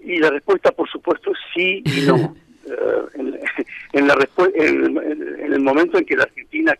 Y 0.00 0.18
la 0.18 0.30
respuesta, 0.30 0.70
por 0.72 0.88
supuesto, 0.88 1.32
es 1.32 1.38
sí 1.54 1.82
y 1.84 2.06
no. 2.06 2.34
Uh, 2.66 3.08
en, 3.92 4.06
la 4.06 4.16
en, 4.54 4.96
en, 4.98 5.52
el 5.52 5.60
momento 5.60 5.98
en 5.98 6.04
que 6.04 6.16
la 6.16 6.24
Argentina 6.24 6.76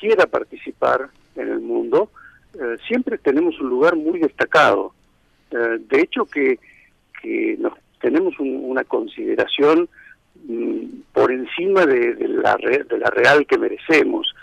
quiera 0.00 0.26
participar 0.26 1.08
en 1.36 1.48
el 1.48 1.60
mundo, 1.60 2.10
uh, 2.54 2.76
siempre 2.88 3.18
tenemos 3.18 3.58
un 3.60 3.68
lugar 3.68 3.94
muy 3.96 4.18
destacado. 4.18 4.92
Uh, 5.52 5.78
de 5.88 6.00
hecho, 6.00 6.24
que, 6.24 6.58
que 7.22 7.56
nos, 7.58 7.74
tenemos 8.00 8.38
un, 8.40 8.64
una 8.64 8.84
consideración 8.84 9.88
um, 10.48 11.02
por 11.12 11.30
encima 11.30 11.86
de, 11.86 12.16
la 12.28 12.56
re, 12.56 12.84
de 12.84 12.98
la 12.98 13.10
real 13.10 13.46
que 13.46 13.58
merecemos. 13.58 14.34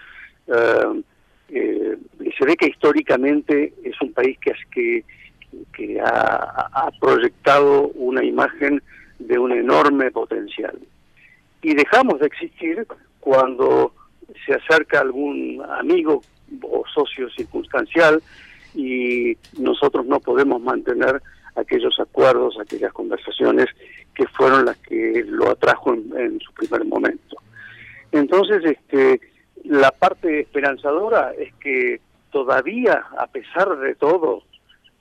Eh, 1.52 1.98
se 2.38 2.46
ve 2.46 2.56
que 2.56 2.68
históricamente 2.68 3.74
es 3.84 4.00
un 4.02 4.14
país 4.14 4.38
que, 4.40 5.04
que, 5.74 6.00
ha 6.00 6.92
proyectado 7.00 7.88
una 7.96 8.24
imagen 8.24 8.82
de 9.20 9.38
un 9.38 9.52
enorme 9.52 10.12
potencial. 10.12 10.78
y 11.62 11.76
dejamos 11.76 12.22
de 12.22 12.28
existir 12.28 12.88
cuando 13.20 13.94
se 14.46 14.54
acerca 14.54 15.02
algún 15.02 15.62
amigo 15.78 16.22
o 16.62 16.84
socio 16.94 17.30
circunstancial 17.32 18.22
y 18.74 19.36
nosotros 19.58 20.06
no 20.06 20.20
podemos 20.20 20.62
mantener 20.62 21.22
aquellos 21.56 22.00
acuerdos, 22.00 22.58
aquellas 22.60 22.94
conversaciones 22.94 23.68
que 24.16 24.28
fueron 24.28 24.66
las 24.66 24.78
que 24.78 25.24
lo 25.28 25.50
atrajo 25.50 25.94
en, 25.94 26.40
su 26.40 26.54
primer 26.54 26.86
momento. 26.86 27.38
Entonces, 28.12 28.64
este, 28.64 29.20
la 29.64 29.92
parte 29.92 30.42
esperanzadora 30.42 31.34
es 31.38 31.54
que 31.56 32.00
todavía, 32.32 33.04
a 33.18 33.28
pesar 33.28 33.78
de 33.80 33.96
todo, 33.96 34.44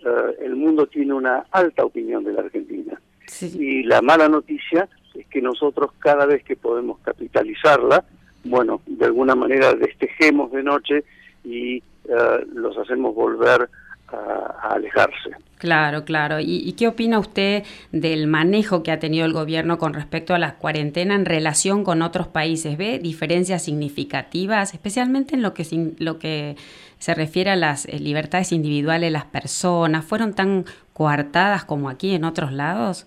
eh, 0.01 0.37
el 0.41 0.57
mundo 0.57 0.87
tiene 0.87 1.14
una 1.14 1.47
alta 1.51 1.85
opinión 1.85 2.25
de 2.25 2.33
la 2.33 2.41
Argentina. 2.41 3.01
Y 3.41 3.83
la 3.83 4.03
mala 4.03 4.29
noticia 4.29 4.89
es 5.14 5.26
que 5.26 5.43
nosotros 5.43 5.93
cada 5.99 6.26
vez 6.26 6.43
que 6.45 6.57
podemos 6.57 6.99
capitalizarla, 7.01 8.05
bueno, 8.45 8.81
de 8.87 9.07
alguna 9.07 9.35
manera 9.35 9.74
destejemos 9.74 10.51
de 10.53 10.62
noche 10.62 11.05
y 11.45 11.76
eh, 11.76 12.47
los 12.55 12.76
hacemos 12.79 13.14
volver 13.14 13.68
a, 14.09 14.74
alejarse. 14.74 15.31
Claro, 15.59 16.05
claro. 16.05 16.39
¿Y, 16.41 16.72
qué 16.72 16.89
opina 16.89 17.18
usted 17.18 17.64
del 17.93 18.26
manejo 18.26 18.83
que 18.83 18.93
ha 18.93 18.99
tenido 18.99 19.26
el 19.26 19.33
gobierno 19.33 19.76
con 19.76 19.93
respecto 19.93 20.35
a 20.35 20.39
la 20.39 20.55
cuarentena 20.55 21.14
en 21.14 21.26
relación 21.26 21.85
con 21.85 22.01
otros 22.01 22.29
países? 22.29 22.79
¿Ve 22.79 22.99
diferencias 22.99 23.64
significativas, 23.64 24.72
especialmente 24.72 25.35
en 25.35 25.43
lo 25.43 25.53
que, 25.55 25.66
lo 25.99 26.18
que 26.18 26.57
se 26.99 27.14
refiere 27.14 27.51
a 27.51 27.57
las 27.57 27.87
eh, 27.87 27.99
libertades 27.99 28.53
individuales 28.53 29.09
de 29.09 29.11
las 29.11 29.24
personas? 29.24 30.05
¿Fueron 30.05 30.33
tan 30.33 30.64
coartadas 30.93 31.64
como 31.64 31.91
aquí 31.91 32.14
en 32.14 32.24
otros 32.24 32.53
lados? 32.53 33.07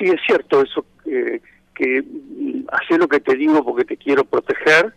Sí, 0.00 0.06
es 0.06 0.20
cierto 0.26 0.62
eso, 0.62 0.86
eh, 1.04 1.42
que 1.74 2.02
mm, 2.02 2.68
hace 2.72 2.96
lo 2.96 3.06
que 3.06 3.20
te 3.20 3.36
digo 3.36 3.62
porque 3.62 3.84
te 3.84 3.98
quiero 3.98 4.24
proteger, 4.24 4.94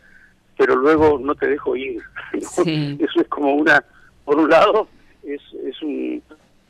pero 0.58 0.78
luego 0.78 1.20
no 1.20 1.36
te 1.36 1.47
dejo 1.47 1.76
ir. 1.76 2.01
Eso 2.34 3.22
es 3.22 3.28
como 3.28 3.54
una, 3.54 3.84
por 4.24 4.38
un 4.39 4.49
lado, 4.49 4.88
es, 5.24 5.41
es 5.66 5.82
un 5.82 6.24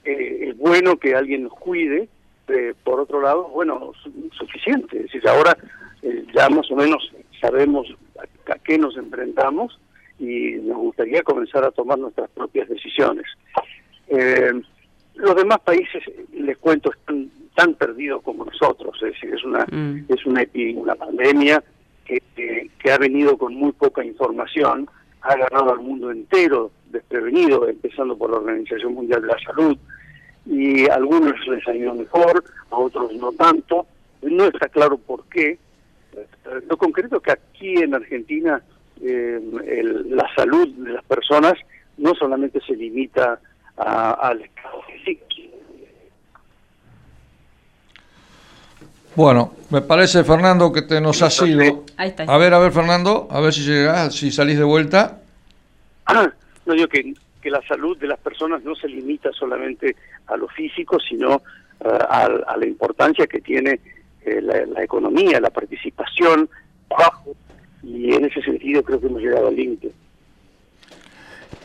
eh, 0.03 0.49
es 0.49 0.57
bueno 0.57 0.97
que 0.97 1.15
alguien 1.15 1.43
nos 1.43 1.53
cuide, 1.53 2.09
eh, 2.47 2.73
por 2.84 2.99
otro 2.99 3.21
lado, 3.21 3.49
bueno, 3.49 3.91
suficiente. 4.38 4.97
Es 4.97 5.03
decir, 5.03 5.27
ahora 5.27 5.55
eh, 6.01 6.25
ya 6.34 6.49
más 6.49 6.69
o 6.71 6.75
menos 6.75 7.11
sabemos 7.39 7.88
a, 8.19 8.57
qué 8.59 8.77
nos 8.77 8.97
enfrentamos 8.97 9.79
y 10.19 10.53
nos 10.55 10.77
gustaría 10.77 11.21
comenzar 11.21 11.63
a 11.63 11.71
tomar 11.71 11.99
nuestras 11.99 12.29
propias 12.31 12.67
decisiones. 12.67 13.25
los 15.15 15.36
demás 15.36 15.59
países, 15.59 16.03
les 16.34 16.57
cuento, 16.57 16.91
están 16.91 17.29
tan 17.56 17.74
perdidos 17.76 18.22
como 18.24 18.45
nosotros, 18.45 18.95
es 19.04 19.14
decir, 19.14 19.34
es 19.34 19.43
una, 19.43 19.66
mm. 19.72 20.06
es 20.10 20.26
una, 20.26 20.43
una 20.76 20.95
pandemia 20.95 21.64
que, 22.06 22.22
que, 22.36 22.91
ha 22.91 22.97
venido 22.97 23.38
con 23.38 23.54
muy 23.54 23.72
poca 23.72 24.04
información, 24.04 24.89
ha 25.22 25.34
agarrado 25.34 25.72
al 25.72 25.80
mundo 25.80 26.12
entero 26.12 26.72
desprevenido, 26.89 27.68
empezando 27.68 28.18
por 28.18 28.32
la 28.32 28.38
Organización 28.38 28.93
Mundial 28.93 29.22
de 29.22 29.28
la 29.28 29.39
Salud, 29.39 29.78
y 30.45 30.89
a 30.89 30.95
algunos 30.95 31.34
les 31.47 31.68
ha 31.68 31.76
ido 31.76 31.93
mejor, 31.93 32.43
a 32.70 32.76
otros 32.76 33.14
no 33.14 33.32
tanto, 33.32 33.86
no 34.22 34.45
está 34.45 34.68
claro 34.68 34.97
por 34.97 35.26
qué. 35.26 35.58
Lo 36.70 36.78
concreto 36.78 37.18
es 37.18 37.24
que 37.24 37.32
aquí 37.32 37.76
en 37.78 37.95
Argentina 37.95 38.62
eh, 39.01 39.39
la 40.10 40.28
salud 40.36 40.68
de 40.76 40.93
las 40.93 41.06
personas 41.06 41.54
no 41.97 42.14
solamente 42.16 42.60
se 42.62 42.76
limita 42.76 43.39
al 43.78 44.41
estado 44.41 44.82
físico, 44.84 45.26
Bueno, 49.16 49.53
me 49.70 49.82
parece, 49.82 50.24
Fernando, 50.24 50.72
que 50.72 50.82
te 50.82 50.99
nos 50.99 51.22
has 51.22 51.39
ido. 51.41 51.86
A 51.97 52.38
ver, 52.38 52.53
a 52.53 52.59
ver, 52.59 52.72
Fernando, 52.72 53.28
a 53.30 53.39
ver 53.39 53.53
si 53.53 53.61
llegás, 53.61 54.16
si 54.16 54.32
salís 54.32 54.57
de 54.57 54.64
vuelta. 54.64 55.20
Ah, 56.05 56.30
no 56.66 56.74
digo 56.74 56.88
que, 56.88 57.14
que 57.41 57.49
la 57.51 57.61
salud 57.68 57.97
de 57.97 58.07
las 58.07 58.20
personas 58.20 58.64
no 58.64 58.74
se 58.76 58.88
limita 58.88 59.32
solamente 59.32 59.95
a 60.28 60.38
lo 60.38 60.47
físico, 60.47 60.97
sino 60.99 61.43
eh, 61.82 61.97
a, 62.09 62.55
la 62.57 62.66
importancia 62.66 63.28
que 63.28 63.41
tiene 63.41 63.80
eh, 64.26 64.41
la, 64.41 64.84
economía, 64.84 65.39
la 65.39 65.49
participación, 65.49 66.49
trabajo, 66.88 67.36
y 67.84 68.14
en 68.14 68.26
ese 68.26 68.41
sentido 68.41 68.82
creo 68.84 68.99
que 68.99 69.07
hemos 69.07 69.22
llegado 69.22 69.49
al 69.49 69.55
límite. 69.55 69.91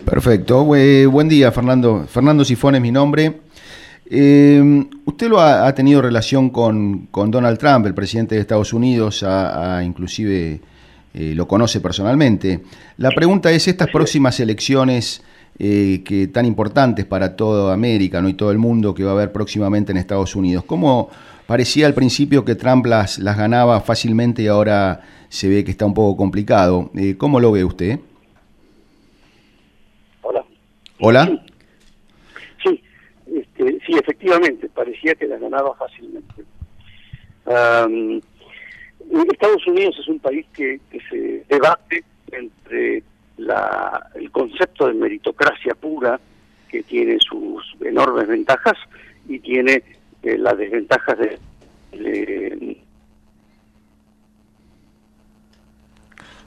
Perfecto. 0.04 0.64
buen 0.64 1.28
día, 1.28 1.50
Fernando. 1.52 2.04
Fernando 2.08 2.44
Sifón 2.44 2.74
es 2.74 2.80
mi 2.80 2.90
nombre. 2.90 3.34
Eh, 4.10 4.86
usted 5.04 5.28
lo 5.28 5.40
ha, 5.40 5.72
tenido 5.74 6.00
relación 6.00 6.48
con, 6.50 7.08
Donald 7.12 7.58
Trump, 7.58 7.86
el 7.86 7.94
presidente 7.94 8.34
de 8.34 8.40
Estados 8.40 8.72
Unidos, 8.72 9.22
ha, 9.22 9.82
inclusive 9.84 10.60
eh, 11.12 11.32
lo 11.34 11.46
conoce 11.46 11.80
personalmente. 11.80 12.62
La 12.96 13.10
pregunta 13.10 13.50
es, 13.50 13.68
estas 13.68 13.88
próximas 13.90 14.40
elecciones 14.40 15.22
eh, 15.58 16.02
que 16.04 16.28
tan 16.28 16.46
importantes 16.46 17.04
para 17.04 17.36
toda 17.36 17.74
América 17.74 18.22
¿no? 18.22 18.28
y 18.28 18.34
todo 18.34 18.50
el 18.50 18.58
mundo 18.58 18.94
que 18.94 19.04
va 19.04 19.10
a 19.10 19.14
haber 19.14 19.32
próximamente 19.32 19.92
en 19.92 19.98
Estados 19.98 20.36
Unidos, 20.36 20.64
¿cómo 20.64 21.10
parecía 21.46 21.86
al 21.86 21.94
principio 21.94 22.44
que 22.44 22.54
Trump 22.54 22.86
las, 22.86 23.18
las 23.18 23.36
ganaba 23.36 23.80
fácilmente 23.80 24.42
y 24.42 24.46
ahora 24.46 25.00
se 25.28 25.48
ve 25.48 25.64
que 25.64 25.70
está 25.70 25.84
un 25.84 25.94
poco 25.94 26.16
complicado? 26.16 26.90
Eh, 26.94 27.16
¿Cómo 27.18 27.40
lo 27.40 27.52
ve 27.52 27.64
usted? 27.64 27.98
Hola. 30.22 30.44
Hola. 31.00 31.42
Sí, 33.58 33.92
efectivamente, 33.98 34.68
parecía 34.68 35.14
que 35.16 35.26
la 35.26 35.36
ganaba 35.36 35.74
fácilmente. 35.74 36.44
Estados 39.32 39.66
Unidos 39.66 39.96
es 40.00 40.08
un 40.08 40.20
país 40.20 40.46
que, 40.52 40.80
se 41.10 41.44
debate 41.48 42.04
entre 42.30 43.02
la, 43.36 44.10
el 44.14 44.30
concepto 44.30 44.86
de 44.86 44.94
meritocracia 44.94 45.74
pura, 45.74 46.20
que 46.68 46.82
tiene 46.82 47.18
sus 47.18 47.64
enormes 47.80 48.28
ventajas, 48.28 48.76
y 49.28 49.38
tiene 49.40 49.82
eh, 50.22 50.38
las 50.38 50.56
desventajas 50.56 51.18
de, 51.18 51.38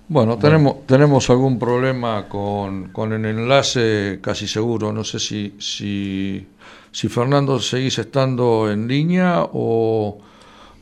Bueno, 0.08 0.38
tenemos, 0.38 0.86
tenemos 0.86 1.30
algún 1.30 1.58
problema 1.58 2.28
con, 2.28 2.90
con 2.90 3.14
el 3.14 3.24
enlace 3.26 4.20
casi 4.22 4.46
seguro. 4.46 4.92
No 4.92 5.06
sé 5.06 5.20
si, 5.20 5.56
si 5.58 6.46
si 6.92 7.08
Fernando 7.08 7.60
seguís 7.60 7.98
estando 8.00 8.70
en 8.70 8.88
línea 8.88 9.44
o... 9.54 10.20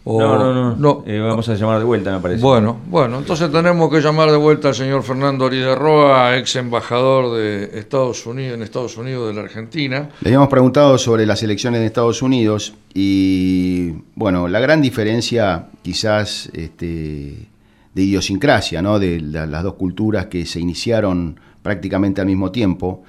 no, 0.05 0.53
no, 0.53 0.75
no. 0.75 1.03
Eh, 1.05 1.19
vamos 1.19 1.47
a 1.49 1.55
llamar 1.55 1.77
de 1.77 1.85
vuelta, 1.85 2.11
me 2.11 2.19
parece. 2.19 2.41
Bueno, 2.41 2.79
bueno, 2.87 3.19
entonces 3.19 3.51
tenemos 3.51 3.91
que 3.91 4.01
llamar 4.01 4.31
de 4.31 4.37
vuelta 4.37 4.69
al 4.69 4.75
señor 4.75 5.03
Fernando 5.03 5.49
Roa, 5.75 6.35
ex 6.37 6.55
embajador 6.55 7.37
de 7.37 7.77
Estados 7.77 8.25
Unidos, 8.25 8.55
en 8.55 8.63
Estados 8.63 8.97
Unidos 8.97 9.27
de 9.27 9.33
la 9.35 9.41
Argentina. 9.41 10.09
Le 10.21 10.29
habíamos 10.29 10.49
preguntado 10.49 10.97
sobre 10.97 11.27
las 11.27 11.43
elecciones 11.43 11.81
de 11.81 11.85
Estados 11.85 12.23
Unidos 12.23 12.73
y, 12.93 13.91
bueno, 14.15 14.47
la 14.47 14.59
gran 14.59 14.81
diferencia 14.81 15.67
quizás 15.83 16.49
este, 16.53 17.47
de 17.93 18.01
idiosincrasia, 18.01 18.81
¿no? 18.81 18.97
De 18.97 19.21
las 19.21 19.63
dos 19.63 19.75
culturas 19.75 20.25
que 20.25 20.47
se 20.47 20.59
iniciaron 20.59 21.39
prácticamente 21.61 22.19
al 22.19 22.27
mismo 22.27 22.51
tiempo 22.51 23.03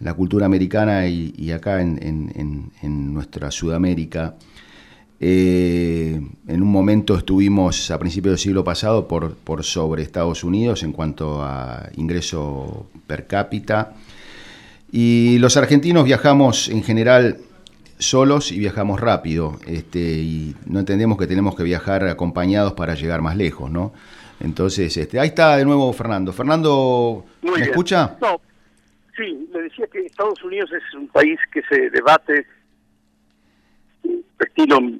la 0.00 0.14
cultura 0.14 0.46
americana 0.46 1.06
y, 1.06 1.50
acá 1.52 1.80
en, 1.80 2.70
nuestra 3.12 3.50
Sudamérica. 3.50 4.34
Eh, 5.18 6.20
en 6.46 6.62
un 6.62 6.70
momento 6.70 7.16
estuvimos 7.16 7.90
a 7.90 7.98
principios 7.98 8.32
del 8.32 8.38
siglo 8.38 8.64
pasado 8.64 9.08
por, 9.08 9.34
por 9.34 9.64
sobre 9.64 10.02
Estados 10.02 10.44
Unidos 10.44 10.82
en 10.82 10.92
cuanto 10.92 11.42
a 11.42 11.88
ingreso 11.96 12.86
per 13.06 13.26
cápita. 13.26 13.94
Y 14.92 15.38
los 15.38 15.56
argentinos 15.56 16.04
viajamos 16.04 16.68
en 16.68 16.82
general 16.82 17.38
solos 17.98 18.52
y 18.52 18.58
viajamos 18.58 19.00
rápido. 19.00 19.58
Este, 19.66 20.00
y 20.00 20.54
no 20.66 20.80
entendemos 20.80 21.18
que 21.18 21.26
tenemos 21.26 21.56
que 21.56 21.62
viajar 21.62 22.06
acompañados 22.06 22.74
para 22.74 22.94
llegar 22.94 23.22
más 23.22 23.36
lejos, 23.36 23.70
¿no? 23.70 23.92
Entonces, 24.40 24.94
este, 24.96 25.18
ahí 25.18 25.28
está 25.28 25.56
de 25.56 25.64
nuevo 25.64 25.90
Fernando. 25.92 26.32
Fernando, 26.32 27.24
¿me 27.42 27.62
escucha? 27.62 28.16
Sí, 29.16 29.48
le 29.52 29.62
decía 29.62 29.86
que 29.86 30.00
Estados 30.00 30.42
Unidos 30.42 30.70
es 30.72 30.94
un 30.94 31.08
país 31.08 31.38
que 31.52 31.62
se 31.62 31.90
debate 31.90 32.46
estilo 34.38 34.78
eh, 34.78 34.94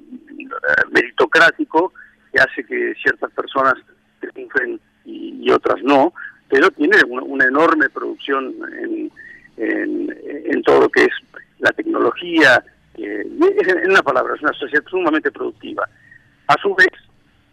meritocrático, 0.91 1.93
que 2.31 2.39
hace 2.39 2.63
que 2.63 2.93
ciertas 3.01 3.31
personas 3.31 3.75
triunfen 4.19 4.79
y, 5.05 5.49
otras 5.51 5.81
no, 5.83 6.13
pero 6.49 6.69
tiene 6.71 6.97
una, 7.07 7.45
enorme 7.45 7.89
producción 7.89 8.53
en, 8.81 9.11
en, 9.55 10.61
todo 10.63 10.81
lo 10.81 10.89
que 10.89 11.03
es 11.03 11.13
la 11.59 11.71
tecnología, 11.71 12.61
eh, 12.95 13.25
en 13.25 13.89
una 13.89 14.01
palabra, 14.01 14.35
es 14.35 14.41
una 14.41 14.51
sociedad 14.53 14.83
sumamente 14.89 15.31
productiva. 15.31 15.87
A 16.47 16.55
su 16.61 16.75
vez, 16.75 16.89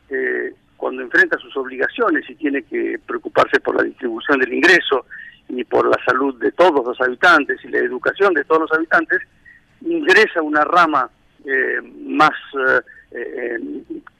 eh, 0.08 0.52
cuando 0.76 1.02
enfrenta 1.02 1.38
sus 1.38 1.56
obligaciones 1.56 2.28
y 2.28 2.34
tiene 2.34 2.62
que 2.62 2.98
preocuparse 3.06 3.60
por 3.60 3.76
la 3.76 3.84
distribución 3.84 4.40
del 4.40 4.52
ingreso 4.52 5.06
y 5.48 5.64
por 5.64 5.88
la 5.88 5.96
salud 6.04 6.38
de 6.40 6.52
todos 6.52 6.84
los 6.84 7.00
habitantes 7.00 7.58
y 7.64 7.68
la 7.68 7.78
educación 7.78 8.34
de 8.34 8.44
todos 8.44 8.62
los 8.62 8.72
habitantes, 8.72 9.20
ingresa 9.82 10.42
una 10.42 10.64
rama 10.64 11.10
eh, 11.44 11.80
más 12.06 12.32
eh, 13.10 13.60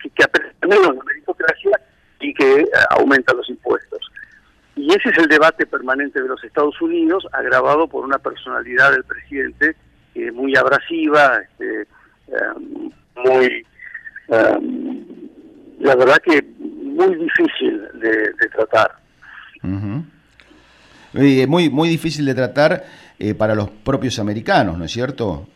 que, 0.01 0.11
que 0.11 0.67
menos 0.67 0.95
la 0.95 1.03
meritocracia 1.05 1.81
y 2.21 2.35
que 2.35 2.61
eh, 2.61 2.69
aumenta 2.91 3.33
los 3.35 3.49
impuestos. 3.49 4.11
Y 4.77 4.89
ese 4.93 5.09
es 5.11 5.19
el 5.19 5.29
debate 5.29 5.67
permanente 5.67 6.21
de 6.21 6.29
los 6.29 6.43
Estados 6.45 6.81
Unidos, 6.83 7.27
agravado 7.33 7.87
por 7.87 8.05
una 8.05 8.19
personalidad 8.19 8.93
del 8.93 9.05
presidente 9.05 9.77
muy 10.33 10.55
abrasiva, 10.57 11.41
este, 11.41 11.89
muy, 13.17 13.67
la 14.29 15.97
verdad 15.97 16.19
que 16.19 16.41
muy 16.59 17.15
difícil 17.17 17.83
de, 17.95 18.49
tratar. 18.53 18.93
Muy, 21.15 21.71
muy 21.71 21.89
difícil 21.89 22.25
de 22.27 22.35
tratar 22.35 22.85
eh, 23.19 23.35
para 23.35 23.55
los 23.55 23.71
propios 23.71 24.19
americanos, 24.19 24.77
¿no 24.77 24.85
es 24.85 24.91
cierto? 24.91 25.47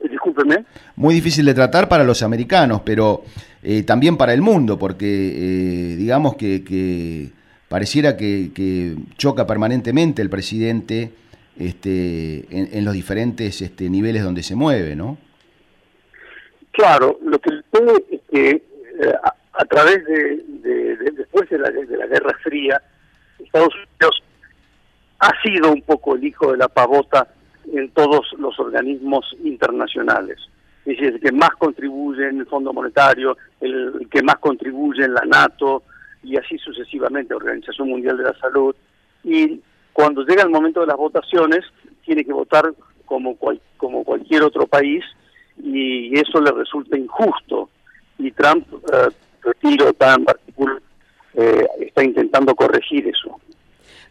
Discúlpeme. 0.00 0.64
Muy 0.94 1.14
difícil 1.16 1.44
de 1.44 1.54
tratar 1.54 1.88
para 1.88 2.04
los 2.04 2.22
americanos, 2.22 2.82
pero 2.84 3.24
eh, 3.64 3.82
también 3.82 4.16
para 4.16 4.32
el 4.32 4.40
mundo, 4.40 4.78
porque 4.78 5.06
eh, 5.06 5.96
digamos 5.96 6.36
que, 6.36 7.32
pareciera 7.68 8.16
que, 8.16 8.96
choca 9.18 9.44
permanentemente 9.44 10.22
el 10.22 10.30
presidente 10.30 11.10
este, 11.58 12.46
en, 12.50 12.84
los 12.84 12.94
diferentes 12.94 13.60
este, 13.60 13.90
niveles 13.90 14.22
donde 14.22 14.44
se 14.44 14.54
mueve, 14.54 14.94
¿no? 14.94 15.18
Claro, 16.70 17.18
lo 17.24 17.40
que 17.40 17.50
sucede 17.50 18.04
es 18.12 18.20
que 18.30 18.62
a, 19.52 19.64
través 19.64 20.04
de, 20.04 20.42
después 21.16 21.50
de 21.50 21.58
la, 21.58 21.70
de 21.70 21.96
la 21.96 22.06
Guerra 22.06 22.38
Fría, 22.44 22.80
Estados 23.56 23.74
Unidos 23.74 24.22
ha 25.18 25.42
sido 25.42 25.72
un 25.72 25.82
poco 25.82 26.14
el 26.14 26.24
hijo 26.24 26.52
de 26.52 26.58
la 26.58 26.68
pavota 26.68 27.26
en 27.72 27.88
todos 27.90 28.26
los 28.38 28.58
organismos 28.60 29.24
internacionales. 29.42 30.38
Es 30.84 30.98
decir, 30.98 31.14
el 31.14 31.20
que 31.20 31.32
más 31.32 31.50
contribuye 31.58 32.28
en 32.28 32.40
el 32.40 32.46
Fondo 32.46 32.72
Monetario, 32.72 33.36
el, 33.60 34.06
que 34.10 34.22
más 34.22 34.36
contribuye 34.36 35.04
en 35.04 35.14
la 35.14 35.24
NATO 35.24 35.82
y 36.22 36.36
así 36.36 36.58
sucesivamente, 36.58 37.34
Organización 37.34 37.88
Mundial 37.88 38.18
de 38.18 38.24
la 38.24 38.38
Salud. 38.38 38.74
Y 39.24 39.60
cuando 39.92 40.22
llega 40.22 40.42
el 40.42 40.50
momento 40.50 40.80
de 40.80 40.86
las 40.86 40.96
votaciones, 40.96 41.64
tiene 42.04 42.24
que 42.24 42.32
votar 42.32 42.72
como, 43.06 43.36
como 43.78 44.04
cualquier 44.04 44.42
otro 44.42 44.66
país 44.66 45.02
y 45.62 46.16
eso 46.18 46.40
le 46.40 46.52
resulta 46.52 46.96
injusto. 46.96 47.70
Y 48.18 48.30
Trump, 48.32 48.66
eh, 48.92 49.08
retiro 49.42 49.92
tan 49.94 50.24
particular, 50.24 50.80
eh, 51.34 51.66
está 51.80 52.04
intentando 52.04 52.54
corregir 52.54 53.08
eso. 53.08 53.40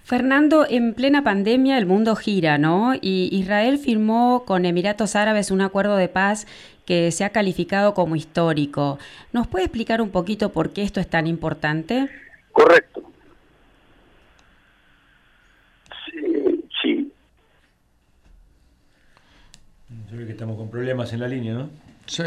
Fernando, 0.06 0.68
en 0.70 0.94
plena 0.94 1.24
pandemia 1.24 1.80
el 1.80 1.88
mundo 1.88 2.16
gira, 2.16 2.60
¿no? 2.60 2.94
Y 2.94 3.28
Israel 3.32 3.80
firmó 3.80 4.46
con 4.46 4.66
Emiratos 4.66 5.16
Árabes 5.16 5.50
un 5.50 5.62
acuerdo 5.62 5.96
de 5.96 6.08
paz 6.08 6.46
que 6.86 7.12
se 7.12 7.26
ha 7.26 7.32
calificado 7.32 7.96
como 7.96 8.16
histórico. 8.16 9.00
¿Nos 9.34 9.48
puede 9.48 9.66
explicar 9.66 10.04
un 10.04 10.12
poquito 10.12 10.52
por 10.52 10.70
qué 10.74 10.84
esto 10.84 11.00
es 11.00 11.10
tan 11.10 11.26
importante? 11.26 12.08
Correcto. 12.52 13.02
Sí. 16.06 16.64
sí. 16.84 17.12
Se 20.08 20.16
ve 20.16 20.28
que 20.28 20.34
estamos 20.34 20.56
con 20.56 20.70
problemas 20.70 21.14
en 21.14 21.20
la 21.20 21.28
línea, 21.28 21.56
¿no? 21.56 21.72
Sí, 22.06 22.26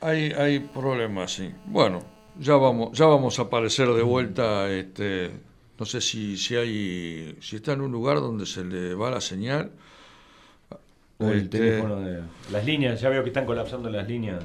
hay, 0.00 0.32
hay 0.32 0.60
problemas, 0.60 1.34
sí. 1.34 1.52
Bueno, 1.66 2.00
ya 2.38 2.54
vamos, 2.54 2.96
ya 2.96 3.04
vamos 3.04 3.38
a 3.38 3.42
aparecer 3.42 3.88
de 3.88 4.02
vuelta 4.02 4.70
este, 4.70 5.49
no 5.80 5.86
sé 5.86 6.02
si, 6.02 6.36
si 6.36 6.56
hay, 6.56 7.38
si 7.40 7.56
está 7.56 7.72
en 7.72 7.80
un 7.80 7.90
lugar 7.90 8.18
donde 8.18 8.44
se 8.44 8.62
le 8.62 8.94
va 8.94 9.10
la 9.10 9.22
señal. 9.22 9.70
O 11.16 11.26
el 11.28 11.44
este, 11.44 11.58
teléfono 11.58 12.00
de 12.00 12.20
las 12.52 12.66
líneas, 12.66 13.00
ya 13.00 13.08
veo 13.08 13.22
que 13.22 13.30
están 13.30 13.46
colapsando 13.46 13.88
las 13.88 14.06
líneas. 14.06 14.44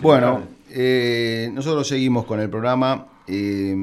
bueno, 0.00 0.42
eh, 0.68 1.50
nosotros 1.54 1.88
seguimos 1.88 2.26
con 2.26 2.38
el 2.38 2.50
programa. 2.50 3.06
Eh, 3.26 3.74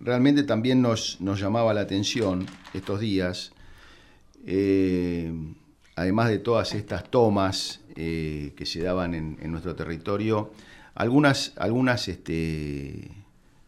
realmente 0.00 0.42
también 0.42 0.82
nos, 0.82 1.20
nos, 1.20 1.38
llamaba 1.38 1.72
la 1.74 1.82
atención 1.82 2.44
estos 2.74 2.98
días, 2.98 3.52
eh, 4.46 5.32
además 5.94 6.28
de 6.28 6.38
todas 6.40 6.74
estas 6.74 7.08
tomas 7.08 7.80
que 7.94 8.64
se 8.64 8.82
daban 8.82 9.14
en, 9.14 9.38
en, 9.42 9.52
nuestro 9.52 9.76
territorio, 9.76 10.50
algunas, 10.94 11.52
algunas 11.56 12.08
este, 12.08 13.10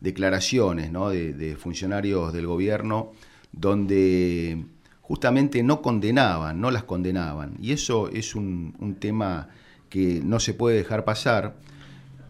declaraciones 0.02 0.92
de, 0.92 1.56
funcionarios 1.56 2.32
del 2.32 2.46
gobierno 2.46 3.12
donde 3.52 4.64
justamente 5.00 5.62
no 5.62 5.80
condenaban, 5.80 6.60
no 6.60 6.70
las 6.70 6.84
condenaban. 6.84 7.54
Y 7.60 7.72
eso 7.72 8.08
es 8.08 8.34
un, 8.34 8.96
tema 8.98 9.48
que 9.88 10.20
no 10.24 10.40
se 10.40 10.54
puede 10.54 10.76
dejar 10.76 11.04
pasar 11.04 11.56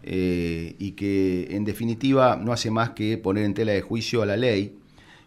eh, 0.03 0.75
y 0.79 0.91
que 0.91 1.47
en 1.51 1.65
definitiva 1.65 2.35
no 2.35 2.51
hace 2.53 2.69
más 2.71 2.91
que 2.91 3.17
poner 3.17 3.45
en 3.45 3.53
tela 3.53 3.71
de 3.71 3.81
juicio 3.81 4.21
a 4.21 4.25
la 4.25 4.37
ley 4.37 4.77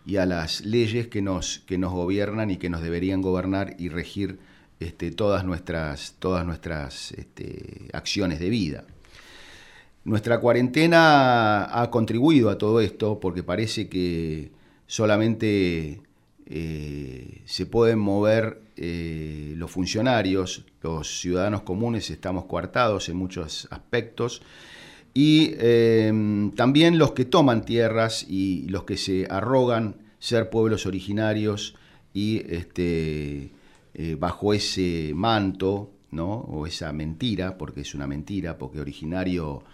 y 0.05 0.16
a 0.16 0.26
las 0.26 0.64
leyes 0.64 1.09
que 1.09 1.22
nos, 1.22 1.61
que 1.66 1.78
nos 1.78 1.92
gobiernan 1.92 2.51
y 2.51 2.59
que 2.59 2.70
nos 2.70 2.82
deberían 2.82 3.22
gobernar 3.22 3.74
y 3.78 3.88
regir 3.88 4.38
este, 4.78 5.11
todas 5.11 5.44
nuestras, 5.44 6.16
todas 6.18 6.44
nuestras 6.44 7.12
este, 7.12 7.88
acciones 7.92 8.38
de 8.38 8.51
vida. 8.51 8.84
Nuestra 10.07 10.38
cuarentena 10.38 11.64
ha 11.64 11.90
contribuido 11.90 12.48
a 12.48 12.59
todo 12.59 12.80
esto 12.80 13.18
porque 13.18 13.42
parece 13.42 13.88
que 13.88 14.52
solamente 14.86 16.00
eh, 16.46 17.42
se 17.44 17.66
pueden 17.66 17.98
mover 17.98 18.62
eh, 18.76 19.54
los 19.57 19.68
funcionarios, 19.68 20.64
los 20.80 21.18
ciudadanos 21.18 21.62
comunes 21.62 22.09
estamos 22.11 22.44
coartados 22.44 23.09
en 23.09 23.16
muchos 23.16 23.66
aspectos 23.72 24.42
y 25.12 25.54
em, 25.59 26.52
también 26.52 26.98
los 26.98 27.11
que 27.11 27.24
toman 27.24 27.64
tierras 27.64 28.24
y 28.28 28.68
los 28.68 28.84
que 28.84 28.96
se 28.98 29.26
arrogan 29.28 29.96
ser 30.20 30.50
pueblos 30.50 30.86
originarios 30.86 31.74
y 32.14 32.44
este, 32.48 33.50
eh, 33.94 34.16
bajo 34.16 34.54
ese 34.54 35.11
manto, 35.16 35.90
¿no? 36.12 36.32
o 36.32 36.64
esa 36.64 36.92
mentira, 36.92 37.59
porque 37.59 37.80
es 37.80 37.92
una 37.96 38.07
mentira, 38.07 38.57
porque 38.57 38.78
originario 38.78 39.64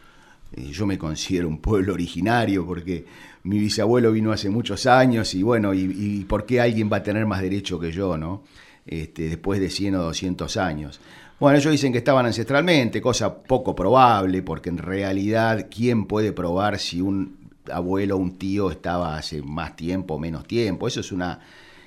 yo 0.56 0.86
me 0.86 0.98
considero 0.98 1.48
un 1.48 1.58
pueblo 1.58 1.94
originario 1.94 2.66
porque 2.66 3.04
mi 3.44 3.58
bisabuelo 3.58 4.12
vino 4.12 4.32
hace 4.32 4.50
muchos 4.50 4.86
años 4.86 5.34
y 5.34 5.42
bueno, 5.42 5.74
y, 5.74 6.24
¿por 6.28 6.46
qué 6.46 6.60
alguien 6.60 6.90
va 6.92 6.98
a 6.98 7.02
tener 7.02 7.26
más 7.26 7.40
derecho 7.40 7.78
que 7.78 7.90
yo, 7.90 8.16
no? 8.16 8.42
Este, 8.86 9.28
después 9.28 9.60
de 9.60 9.70
100 9.70 9.94
o 9.96 10.02
200 10.02 10.56
años. 10.56 11.00
Bueno, 11.38 11.58
ellos 11.58 11.72
dicen 11.72 11.92
que 11.92 11.98
estaban 11.98 12.26
ancestralmente, 12.26 13.00
cosa 13.00 13.42
poco 13.42 13.74
probable, 13.74 14.42
porque 14.42 14.70
en 14.70 14.78
realidad, 14.78 15.66
¿quién 15.70 16.06
puede 16.06 16.32
probar 16.32 16.78
si 16.78 17.00
un 17.00 17.36
abuelo 17.70 18.16
o 18.16 18.18
un 18.18 18.38
tío 18.38 18.70
estaba 18.70 19.16
hace 19.16 19.42
más 19.42 19.74
tiempo 19.74 20.14
o 20.14 20.18
menos 20.18 20.46
tiempo? 20.46 20.86
Eso 20.86 21.00
es 21.00 21.10
una, 21.10 21.40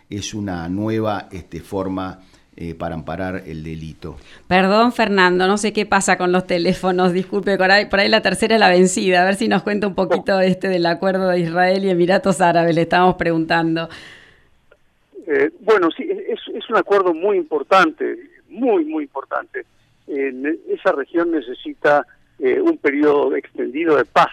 es 0.09 0.33
una 0.33 0.67
nueva 0.67 1.29
este, 1.31 1.61
forma 1.61 2.19
eh, 2.57 2.73
para 2.73 2.95
amparar 2.95 3.43
el 3.47 3.65
delito. 3.65 4.15
Perdón, 4.47 4.93
Fernando, 4.93 5.45
no 5.45 5.57
sé 5.57 5.73
qué 5.73 5.85
pasa 5.85 6.17
con 6.17 6.31
los 6.31 6.47
teléfonos, 6.47 7.11
disculpe, 7.11 7.57
por 7.57 7.69
ahí, 7.69 7.87
por 7.87 7.99
ahí 7.99 8.07
la 8.07 8.21
tercera 8.21 8.55
es 8.55 8.61
la 8.61 8.69
vencida, 8.69 9.21
a 9.21 9.25
ver 9.25 9.35
si 9.35 9.49
nos 9.49 9.61
cuenta 9.61 9.87
un 9.87 9.93
poquito 9.93 10.39
este 10.39 10.69
del 10.69 10.85
acuerdo 10.85 11.27
de 11.27 11.39
Israel 11.39 11.83
y 11.83 11.89
Emiratos 11.89 12.39
Árabes, 12.39 12.73
le 12.73 12.83
estamos 12.83 13.15
preguntando. 13.15 13.89
Eh, 15.27 15.51
bueno, 15.59 15.89
sí, 15.91 16.09
es, 16.09 16.69
un 16.69 16.77
acuerdo 16.77 17.13
muy 17.13 17.35
importante, 17.35 18.19
muy, 18.47 18.85
muy 18.85 19.03
importante. 19.03 19.65
esa 20.07 20.93
región 20.93 21.31
necesita 21.31 22.07
eh, 22.39 22.61
un 22.61 22.77
periodo 22.77 23.35
extendido 23.35 23.97
de 23.97 24.05
paz, 24.05 24.31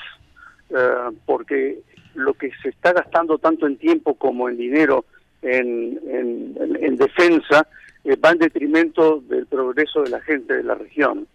porque 1.27 1.81
lo 2.15 2.35
que 2.35 2.53
se 2.63 2.69
está 2.69 2.93
gastando 2.93 3.39
tanto 3.39 3.67
en 3.67 3.79
tiempo 3.79 4.15
como 4.15 4.49
en 4.49 4.57
dinero 4.57 5.05
en, 5.43 5.99
en 6.09 6.97
defensa 6.97 7.67
eh, 8.05 8.17
va 8.17 8.31
en 8.31 8.39
detrimento 8.39 9.21
del 9.21 9.47
progreso 9.47 10.03
de 10.03 10.11
la 10.11 10.21
gente 10.21 10.55
de 10.57 10.65
la 10.65 10.75
región. 10.75 11.27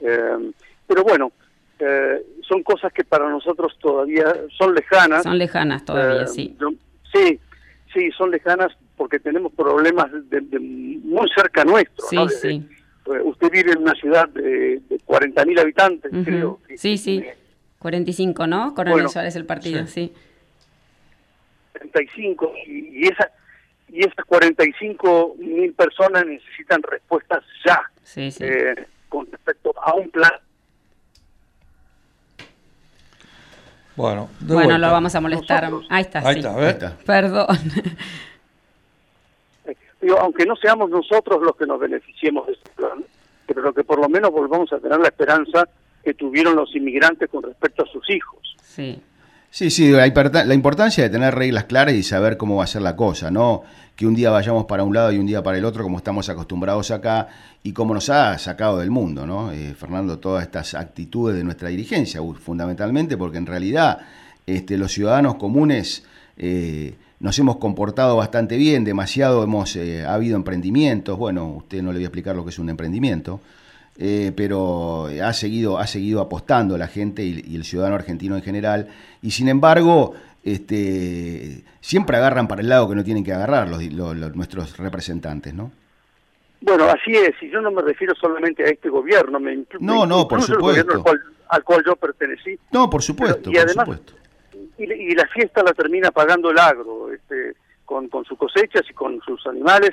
Eh, 0.00 0.52
pero 0.86 1.02
bueno, 1.02 1.32
eh, 1.78 2.24
son 2.46 2.62
cosas 2.62 2.92
que 2.92 3.04
para 3.04 3.28
nosotros 3.28 3.76
todavía 3.80 4.32
son 4.56 4.74
lejanas. 4.74 5.24
Son 5.24 5.38
lejanas 5.38 5.84
todavía, 5.84 6.26
sí. 6.26 6.56
sí, 7.12 7.40
sí, 7.92 8.10
son 8.16 8.30
lejanas 8.30 8.72
porque 8.96 9.18
tenemos 9.18 9.52
problemas 9.52 10.06
de, 10.30 10.40
muy 10.60 11.28
cerca 11.34 11.64
nuestro. 11.64 12.06
Sí, 12.08 12.18
sí. 12.40 12.68
usted 13.24 13.50
vive 13.50 13.72
en 13.72 13.78
una 13.78 13.94
ciudad 13.94 14.28
de, 14.28 14.80
de 14.88 15.00
40.000 15.04 15.60
habitantes, 15.60 16.12
creo. 16.24 16.60
Sí, 16.76 16.96
sí. 16.96 17.24
45, 17.80 18.46
¿no? 18.46 18.72
Coronel 18.74 19.08
Suárez 19.08 19.36
el 19.36 19.46
partido, 19.46 19.86
sí. 19.86 20.12
35, 21.72 22.52
y, 22.66 23.04
y 23.04 23.08
esa 23.08 23.30
y 23.88 24.00
esas 24.00 24.24
45 24.26 25.36
mil 25.38 25.72
personas 25.74 26.26
necesitan 26.26 26.82
respuestas 26.82 27.44
ya 27.64 27.82
eh, 28.16 28.86
con 29.08 29.30
respecto 29.30 29.74
a 29.80 29.94
un 29.94 30.10
plan. 30.10 30.32
Bueno, 33.96 34.28
bueno 34.40 34.76
lo 34.76 34.90
vamos 34.90 35.14
a 35.14 35.20
molestar. 35.20 35.70
ahí 35.88 36.02
está, 36.02 36.28
ahí 36.28 36.40
está, 36.40 36.96
Perdón. 37.06 37.46
aunque 40.20 40.44
no 40.44 40.56
seamos 40.56 40.90
nosotros 40.90 41.40
los 41.42 41.56
que 41.56 41.66
nos 41.66 41.78
beneficiemos 41.78 42.46
de 42.46 42.54
este 42.54 42.70
plan, 42.70 43.04
pero 43.46 43.72
que 43.72 43.84
por 43.84 44.00
lo 44.00 44.08
menos 44.08 44.32
volvamos 44.32 44.72
a 44.72 44.78
tener 44.78 44.98
la 44.98 45.08
esperanza 45.08 45.68
que 46.02 46.14
tuvieron 46.14 46.56
los 46.56 46.74
inmigrantes 46.74 47.30
con 47.30 47.42
respecto 47.42 47.84
a 47.84 47.86
sus 47.86 48.08
hijos. 48.10 48.56
Sí. 48.62 49.00
Sí, 49.56 49.70
sí, 49.70 49.88
la, 49.92 50.04
importa- 50.04 50.44
la 50.44 50.54
importancia 50.54 51.04
de 51.04 51.10
tener 51.10 51.32
reglas 51.32 51.62
claras 51.66 51.94
y 51.94 52.02
saber 52.02 52.36
cómo 52.36 52.56
va 52.56 52.64
a 52.64 52.66
ser 52.66 52.82
la 52.82 52.96
cosa, 52.96 53.30
¿no? 53.30 53.62
Que 53.94 54.04
un 54.04 54.12
día 54.16 54.30
vayamos 54.30 54.64
para 54.64 54.82
un 54.82 54.92
lado 54.92 55.12
y 55.12 55.18
un 55.18 55.26
día 55.26 55.44
para 55.44 55.56
el 55.56 55.64
otro, 55.64 55.84
como 55.84 55.98
estamos 55.98 56.28
acostumbrados 56.28 56.90
acá, 56.90 57.28
y 57.62 57.72
como 57.72 57.94
nos 57.94 58.08
ha 58.10 58.36
sacado 58.38 58.78
del 58.80 58.90
mundo, 58.90 59.28
¿no? 59.28 59.52
Eh, 59.52 59.76
Fernando, 59.78 60.18
todas 60.18 60.42
estas 60.42 60.74
actitudes 60.74 61.36
de 61.36 61.44
nuestra 61.44 61.68
dirigencia, 61.68 62.20
fundamentalmente 62.40 63.16
porque 63.16 63.38
en 63.38 63.46
realidad 63.46 64.00
este, 64.44 64.76
los 64.76 64.90
ciudadanos 64.90 65.36
comunes 65.36 66.02
eh, 66.36 66.96
nos 67.20 67.38
hemos 67.38 67.58
comportado 67.58 68.16
bastante 68.16 68.56
bien, 68.56 68.82
demasiado 68.82 69.44
hemos, 69.44 69.76
eh, 69.76 70.04
ha 70.04 70.14
habido 70.14 70.34
emprendimientos, 70.34 71.16
bueno, 71.16 71.46
usted 71.46 71.80
no 71.80 71.92
le 71.92 71.98
voy 71.98 72.04
a 72.06 72.08
explicar 72.08 72.34
lo 72.34 72.42
que 72.42 72.50
es 72.50 72.58
un 72.58 72.70
emprendimiento, 72.70 73.40
eh, 73.98 74.32
pero 74.36 75.06
ha 75.22 75.32
seguido, 75.32 75.78
ha 75.78 75.86
seguido 75.86 76.20
apostando 76.20 76.76
la 76.78 76.88
gente 76.88 77.22
y, 77.22 77.42
y 77.46 77.56
el 77.56 77.64
ciudadano 77.64 77.94
argentino 77.96 78.36
en 78.36 78.42
general, 78.42 78.88
y 79.22 79.30
sin 79.30 79.48
embargo, 79.48 80.14
este, 80.42 81.62
siempre 81.80 82.16
agarran 82.16 82.48
para 82.48 82.60
el 82.62 82.68
lado 82.68 82.88
que 82.88 82.94
no 82.94 83.04
tienen 83.04 83.24
que 83.24 83.32
agarrar 83.32 83.68
los, 83.68 83.82
los- 83.92 84.16
los- 84.16 84.34
nuestros 84.36 84.76
representantes, 84.76 85.54
¿no? 85.54 85.70
Bueno, 86.60 86.84
así 86.84 87.12
es, 87.14 87.34
y 87.42 87.50
yo 87.50 87.60
no 87.60 87.70
me 87.70 87.82
refiero 87.82 88.14
solamente 88.14 88.64
a 88.64 88.68
este 88.68 88.88
gobierno, 88.88 89.38
me 89.38 89.54
No, 89.80 90.02
me 90.02 90.06
no, 90.06 90.26
por 90.28 90.40
gobierno 90.40 90.54
al 90.64 90.98
supuesto. 90.98 91.02
cual, 91.02 91.20
al 91.48 91.62
cual 91.64 91.82
yo 91.86 91.96
pertenecí. 91.96 92.58
No, 92.72 92.88
por 92.88 93.02
supuesto, 93.02 93.50
y 93.50 93.54
por 93.54 93.62
además, 93.62 93.84
supuesto. 93.86 94.12
y, 94.78 94.84
y 94.84 95.14
la 95.14 95.26
fiesta 95.26 95.62
la 95.62 95.72
termina 95.74 96.10
pagando 96.10 96.50
el 96.50 96.58
agro, 96.58 97.12
este, 97.12 97.52
con, 97.84 98.08
con 98.08 98.24
sus 98.24 98.38
cosechas 98.38 98.82
y 98.88 98.94
con 98.94 99.20
sus 99.20 99.46
animales. 99.46 99.90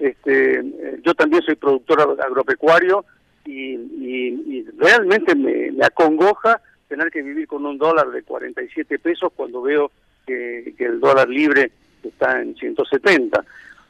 Este, 0.00 0.58
eh, 0.60 1.00
yo 1.04 1.14
también 1.14 1.42
soy 1.42 1.54
productor 1.54 1.98
ag- 2.00 2.24
agropecuario 2.24 3.04
y, 3.48 3.74
y- 3.74 4.42
y 4.58 4.66
realmente 4.78 5.34
me, 5.34 5.70
me 5.72 5.84
acongoja 5.84 6.60
tener 6.88 7.10
que 7.10 7.22
vivir 7.22 7.46
con 7.46 7.64
un 7.66 7.78
dólar 7.78 8.08
de 8.10 8.22
47 8.22 8.98
pesos 8.98 9.32
cuando 9.34 9.62
veo 9.62 9.90
que, 10.26 10.74
que 10.76 10.84
el 10.84 11.00
dólar 11.00 11.28
libre 11.28 11.70
está 12.02 12.40
en 12.40 12.54
170. 12.56 13.44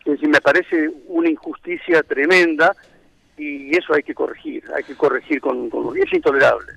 Es 0.04 0.12
decir, 0.12 0.28
me 0.28 0.40
parece 0.40 0.88
una 1.08 1.28
injusticia 1.28 2.02
tremenda 2.02 2.74
y 3.36 3.76
eso 3.76 3.94
hay 3.94 4.02
que 4.02 4.14
corregir, 4.14 4.64
hay 4.76 4.82
que 4.84 4.94
corregir 4.94 5.40
con, 5.40 5.68
con 5.70 5.96
es 5.96 6.12
intolerable. 6.12 6.72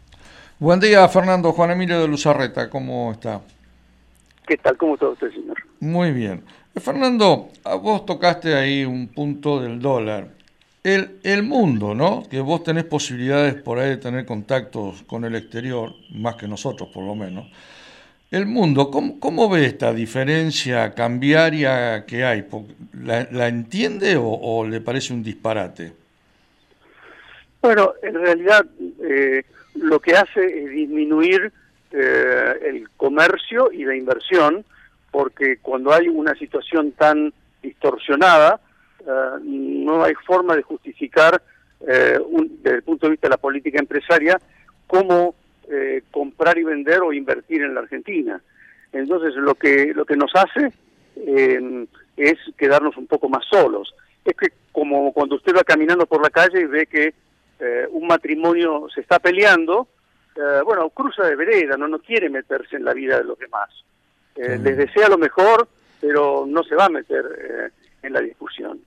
Buen 0.60 0.80
día, 0.80 1.08
Fernando. 1.08 1.54
Juan 1.54 1.72
Emilio 1.72 2.00
de 2.02 2.08
Luzarreta, 2.08 2.70
¿cómo 2.70 3.12
está? 3.14 3.42
¿Qué 4.48 4.58
tal? 4.58 4.78
¿Cómo 4.78 4.94
está 4.96 5.08
usted, 5.08 5.32
señor? 5.32 5.58
Muy 5.80 6.12
bien. 6.12 6.44
Fernando, 6.76 7.50
a 7.64 7.76
vos 7.76 8.06
tocaste 8.06 8.54
ahí 8.54 8.86
un 8.86 9.08
punto 9.08 9.60
del 9.62 9.80
dólar. 9.80 10.28
El, 10.84 11.20
el 11.24 11.44
mundo, 11.44 11.94
¿no? 11.94 12.24
Que 12.30 12.40
vos 12.40 12.64
tenés 12.64 12.86
posibilidades 12.86 13.56
por 13.56 13.78
ahí 13.78 13.90
de 13.90 13.98
tener 13.98 14.26
contactos 14.26 15.04
con 15.04 15.26
el 15.26 15.36
exterior, 15.36 15.94
más 16.10 16.36
que 16.36 16.48
nosotros 16.48 16.90
por 16.90 17.06
lo 17.06 17.16
menos. 17.16 17.48
El 18.32 18.46
mundo, 18.46 18.90
¿cómo, 18.90 19.20
cómo 19.20 19.50
ve 19.50 19.66
esta 19.66 19.94
diferencia 19.94 20.94
cambiaria 20.94 22.06
que 22.06 22.24
hay? 22.24 22.46
¿La, 23.04 23.28
la 23.32 23.48
entiende 23.48 24.16
o, 24.16 24.26
o 24.26 24.66
le 24.66 24.82
parece 24.82 25.14
un 25.14 25.22
disparate? 25.22 25.94
Bueno, 27.62 27.94
en 28.02 28.16
realidad 28.16 28.66
eh, 29.04 29.44
lo 29.76 30.00
que 30.00 30.16
hace 30.16 30.64
es 30.64 30.72
disminuir 30.72 31.52
eh, 31.92 32.54
el 32.64 32.90
comercio 32.98 33.72
y 33.72 33.84
la 33.84 33.96
inversión, 33.96 34.66
porque 35.12 35.58
cuando 35.58 35.94
hay 35.94 36.08
una 36.08 36.34
situación 36.36 36.94
tan 36.94 37.34
distorsionada, 37.62 38.60
eh, 39.06 39.38
no 39.42 40.04
hay 40.04 40.14
forma 40.26 40.56
de 40.56 40.62
justificar, 40.64 41.42
eh, 41.88 42.20
un- 42.24 42.60
desde 42.62 42.78
el 42.78 42.84
punto 42.84 43.08
de 43.08 43.12
vista 43.12 43.28
de 43.28 43.32
la 43.32 43.38
política 43.38 43.80
empresaria, 43.80 44.40
cómo 44.88 45.36
eh, 45.70 46.04
comprar 46.12 46.58
y 46.58 46.64
vender 46.64 47.00
o 47.02 47.14
invertir 47.14 47.62
en 47.62 47.74
la 47.74 47.82
Argentina. 47.82 48.42
Entonces, 48.92 49.34
lo 49.36 49.56
que 49.56 49.94
lo 49.96 50.04
que 50.06 50.18
nos 50.18 50.32
hace 50.36 50.72
eh, 51.16 51.86
es 52.18 52.38
quedarnos 52.58 52.98
un 52.98 53.08
poco 53.08 53.30
más 53.30 53.46
solos. 53.50 53.94
Es 54.26 54.36
que 54.36 54.50
como 54.74 55.14
cuando 55.14 55.36
usted 55.36 55.56
va 55.56 55.64
caminando 55.64 56.06
por 56.06 56.22
la 56.22 56.30
calle 56.30 56.62
y 56.62 56.66
ve 56.66 56.86
que 56.88 57.14
eh, 57.60 57.88
un 57.92 58.06
matrimonio 58.08 58.88
se 58.94 59.02
está 59.02 59.20
peleando, 59.20 59.88
bueno, 60.66 60.90
cruza 60.90 61.26
de 61.28 61.36
vereda, 61.36 61.78
no, 61.78 61.88
no 61.88 62.00
quiere 62.00 62.30
meterse 62.30 62.76
en 62.78 62.86
la 62.86 62.94
vida 62.94 63.18
de 63.18 63.24
los 63.26 63.38
demás. 63.38 63.70
Les 64.36 64.78
desea 64.78 65.10
lo 65.10 65.18
mejor, 65.18 65.68
pero 66.00 66.46
no 66.48 66.64
se 66.64 66.74
va 66.76 66.86
a 66.86 66.90
meter 66.90 67.24
eh, 67.38 67.70
en 68.02 68.14
la 68.14 68.22
discusión. 68.22 68.80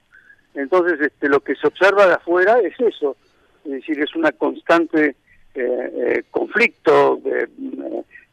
Entonces, 0.54 1.00
este, 1.00 1.28
lo 1.28 1.40
que 1.40 1.54
se 1.56 1.66
observa 1.66 2.06
de 2.06 2.14
afuera 2.14 2.58
es 2.60 2.78
eso, 2.78 3.16
es 3.64 3.72
decir, 3.72 4.00
es 4.00 4.14
una 4.14 4.32
constante 4.32 5.16
eh, 5.54 5.92
eh, 5.94 6.22
conflicto, 6.30 7.20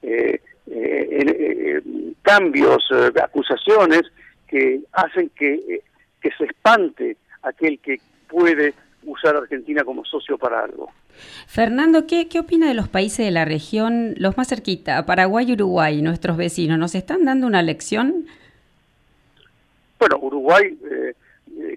eh, 0.01 0.41
eh, 0.67 1.81
cambios, 2.21 2.83
acusaciones 3.21 4.03
que 4.47 4.81
hacen 4.91 5.29
que, 5.35 5.81
que 6.21 6.29
se 6.37 6.45
espante 6.45 7.17
aquel 7.41 7.79
que 7.79 7.99
puede 8.27 8.73
usar 9.03 9.35
a 9.35 9.39
Argentina 9.39 9.83
como 9.83 10.05
socio 10.05 10.37
para 10.37 10.63
algo. 10.63 10.91
Fernando, 11.47 12.07
¿qué, 12.07 12.27
¿qué 12.27 12.39
opina 12.39 12.67
de 12.67 12.73
los 12.73 12.87
países 12.87 13.25
de 13.25 13.31
la 13.31 13.45
región, 13.45 14.13
los 14.17 14.37
más 14.37 14.47
cerquita, 14.47 15.05
Paraguay 15.05 15.45
y 15.49 15.53
Uruguay, 15.53 16.01
nuestros 16.01 16.37
vecinos? 16.37 16.79
¿Nos 16.79 16.95
están 16.95 17.25
dando 17.25 17.47
una 17.47 17.61
lección? 17.61 18.25
Bueno, 19.99 20.17
Uruguay, 20.21 20.77
eh, 20.89 21.13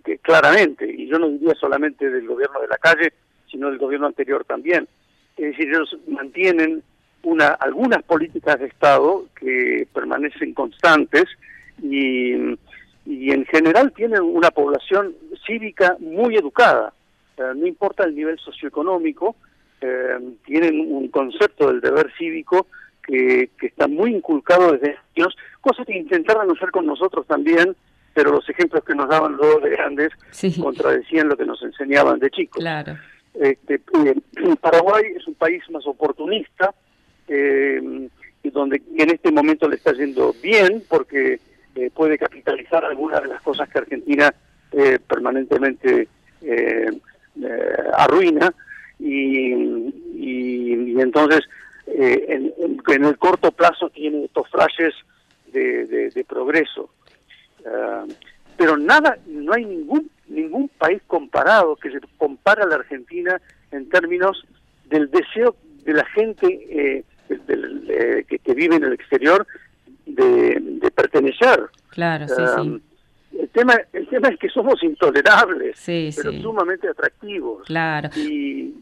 que 0.04 0.18
claramente, 0.18 0.90
y 0.90 1.06
yo 1.06 1.18
no 1.18 1.28
diría 1.28 1.54
solamente 1.54 2.10
del 2.10 2.26
gobierno 2.26 2.60
de 2.60 2.68
la 2.68 2.78
calle, 2.78 3.12
sino 3.50 3.68
del 3.68 3.78
gobierno 3.78 4.06
anterior 4.06 4.44
también. 4.44 4.88
Es 5.36 5.50
decir, 5.50 5.68
ellos 5.68 5.96
mantienen 6.06 6.82
una, 7.22 7.48
algunas 7.48 8.02
políticas 8.02 8.58
de 8.58 8.66
Estado 8.66 9.26
que 9.38 9.86
permanecen 9.92 10.54
constantes 10.54 11.24
y, 11.82 12.34
y 13.06 13.30
en 13.30 13.44
general 13.46 13.92
tienen 13.92 14.22
una 14.22 14.50
población 14.50 15.14
cívica 15.46 15.96
muy 15.98 16.36
educada. 16.36 16.92
Eh, 17.36 17.42
no 17.56 17.66
importa 17.66 18.04
el 18.04 18.14
nivel 18.14 18.38
socioeconómico, 18.38 19.36
eh, 19.80 20.18
tienen 20.44 20.80
un 20.92 21.08
concepto 21.08 21.68
del 21.68 21.80
deber 21.80 22.12
cívico 22.16 22.66
que, 23.02 23.50
que 23.58 23.66
está 23.66 23.86
muy 23.86 24.14
inculcado 24.14 24.72
desde 24.72 24.96
años, 25.16 25.36
cosa 25.60 25.84
que 25.84 25.96
intentaron 25.96 26.50
hacer 26.50 26.70
con 26.70 26.86
nosotros 26.86 27.26
también, 27.26 27.74
pero 28.14 28.30
los 28.30 28.48
ejemplos 28.48 28.84
que 28.84 28.94
nos 28.94 29.08
daban 29.08 29.32
luego 29.32 29.60
de 29.60 29.70
grandes 29.70 30.10
contradecían 30.62 31.28
lo 31.28 31.36
que 31.36 31.44
nos 31.44 31.60
enseñaban 31.62 32.18
de 32.20 32.30
chicos. 32.30 32.60
Claro. 32.62 32.96
Este, 33.34 33.74
eh, 33.74 34.14
Paraguay 34.60 35.04
es 35.16 35.26
un 35.26 35.34
país 35.34 35.62
más 35.70 35.86
oportunista, 35.86 36.72
eh, 37.28 38.08
y 38.42 38.50
donde 38.50 38.80
en 38.96 39.10
este 39.10 39.32
momento 39.32 39.68
le 39.68 39.76
está 39.76 39.92
yendo 39.92 40.34
bien 40.42 40.82
porque 40.88 41.40
eh, 41.74 41.90
puede 41.94 42.16
capitalizar 42.18 42.84
algunas 42.84 43.22
de 43.22 43.28
las 43.28 43.42
cosas 43.42 43.68
que 43.68 43.78
Argentina 43.78 44.32
eh, 44.72 44.98
permanentemente 45.06 46.08
eh, 46.42 46.86
arruina 47.96 48.52
y, 48.98 49.52
y- 49.52 50.92
y 50.92 51.00
entonces 51.00 51.40
eh, 51.86 52.24
en, 52.28 52.52
en- 52.58 52.82
en 52.86 53.04
el 53.04 53.18
corto 53.18 53.50
plazo 53.52 53.90
tiene 53.90 54.24
estos 54.26 54.48
flashes 54.50 54.94
de, 55.52 55.86
de- 55.86 56.10
de 56.10 56.24
progreso. 56.24 56.90
Ah, 57.66 58.04
pero 58.56 58.76
nada, 58.76 59.18
no 59.26 59.52
hay 59.52 59.64
ningún 59.64 60.10
ningún 60.28 60.68
país 60.78 61.02
comparado 61.06 61.76
que 61.76 61.90
se 61.90 62.00
compara 62.16 62.64
a 62.64 62.66
la 62.66 62.76
Argentina 62.76 63.40
en 63.70 63.88
términos 63.90 64.46
del 64.88 65.10
deseo 65.10 65.54
de 65.84 65.92
la 65.92 66.04
gente 66.06 66.46
eh, 66.70 67.04
del- 67.46 67.86
eh, 67.90 68.24
que, 68.28 68.38
que 68.38 68.54
vive 68.54 68.76
en 68.76 68.84
el 68.84 68.92
exterior 68.94 69.46
de, 70.06 70.58
de 70.60 70.90
pertenecer. 70.90 71.60
Claro, 71.90 72.26
sí, 72.28 72.42
sí. 72.56 72.82
El 73.38 73.48
tema, 73.50 73.74
el 73.92 74.06
tema 74.08 74.28
es 74.28 74.38
que 74.38 74.48
somos 74.48 74.82
intolerables, 74.82 75.78
Sí, 75.78 76.10
pero 76.16 76.30
sí. 76.32 76.40
sumamente 76.40 76.88
atractivos. 76.88 77.64
Claro. 77.66 78.08
Y 78.16 78.74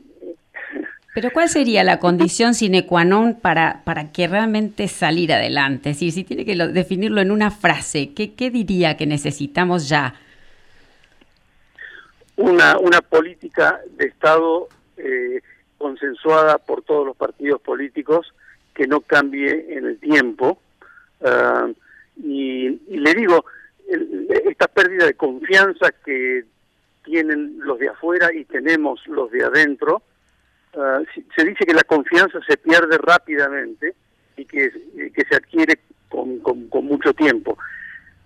Pero 1.14 1.30
¿cuál 1.30 1.48
sería 1.48 1.84
la 1.84 1.98
condición 1.98 2.54
sine 2.54 2.86
qua 2.86 3.04
non 3.04 3.34
para, 3.36 3.82
para 3.84 4.12
que 4.12 4.26
realmente 4.28 4.88
salir 4.88 5.32
adelante? 5.32 5.92
Si 5.92 6.10
tiene 6.24 6.44
que 6.44 6.56
lo- 6.56 6.68
definirlo 6.68 7.20
en 7.20 7.30
una 7.30 7.50
frase, 7.50 8.14
¿qué, 8.14 8.32
qué 8.32 8.50
diría 8.50 8.96
que 8.96 9.06
necesitamos 9.06 9.88
ya? 9.88 10.14
una, 12.36 12.78
una 12.78 13.00
política 13.02 13.80
de 13.96 14.06
Estado 14.06 14.68
eh, 14.96 15.40
consensuada 15.78 16.58
por 16.58 16.82
todos 16.82 17.06
los 17.06 17.16
partidos 17.16 17.60
políticos 17.60 18.32
que 18.74 18.86
no 18.86 19.00
cambie 19.00 19.76
en 19.76 19.84
el 19.86 19.98
tiempo. 19.98 20.58
Ah, 21.24 21.68
y, 22.16 22.66
y 22.88 22.96
le 22.98 23.14
digo, 23.14 23.44
el- 23.88 24.28
esta 24.46 24.66
pérdida 24.66 25.06
de 25.06 25.14
confianza 25.14 25.92
que 26.04 26.44
tienen 27.04 27.58
los 27.58 27.78
de 27.78 27.88
afuera 27.90 28.32
y 28.32 28.44
tenemos 28.44 29.06
los 29.06 29.30
de 29.30 29.44
adentro, 29.44 30.02
ah, 30.76 31.00
se 31.36 31.44
dice 31.44 31.64
que 31.64 31.74
la 31.74 31.82
confianza 31.84 32.38
se 32.46 32.56
pierde 32.56 32.98
rápidamente 32.98 33.94
y 34.36 34.44
que, 34.44 34.72
y 34.94 35.10
que 35.10 35.24
se 35.28 35.36
adquiere 35.36 35.78
con, 36.08 36.38
con- 36.40 36.68
con 36.68 36.84
mucho 36.86 37.12
tiempo. 37.14 37.58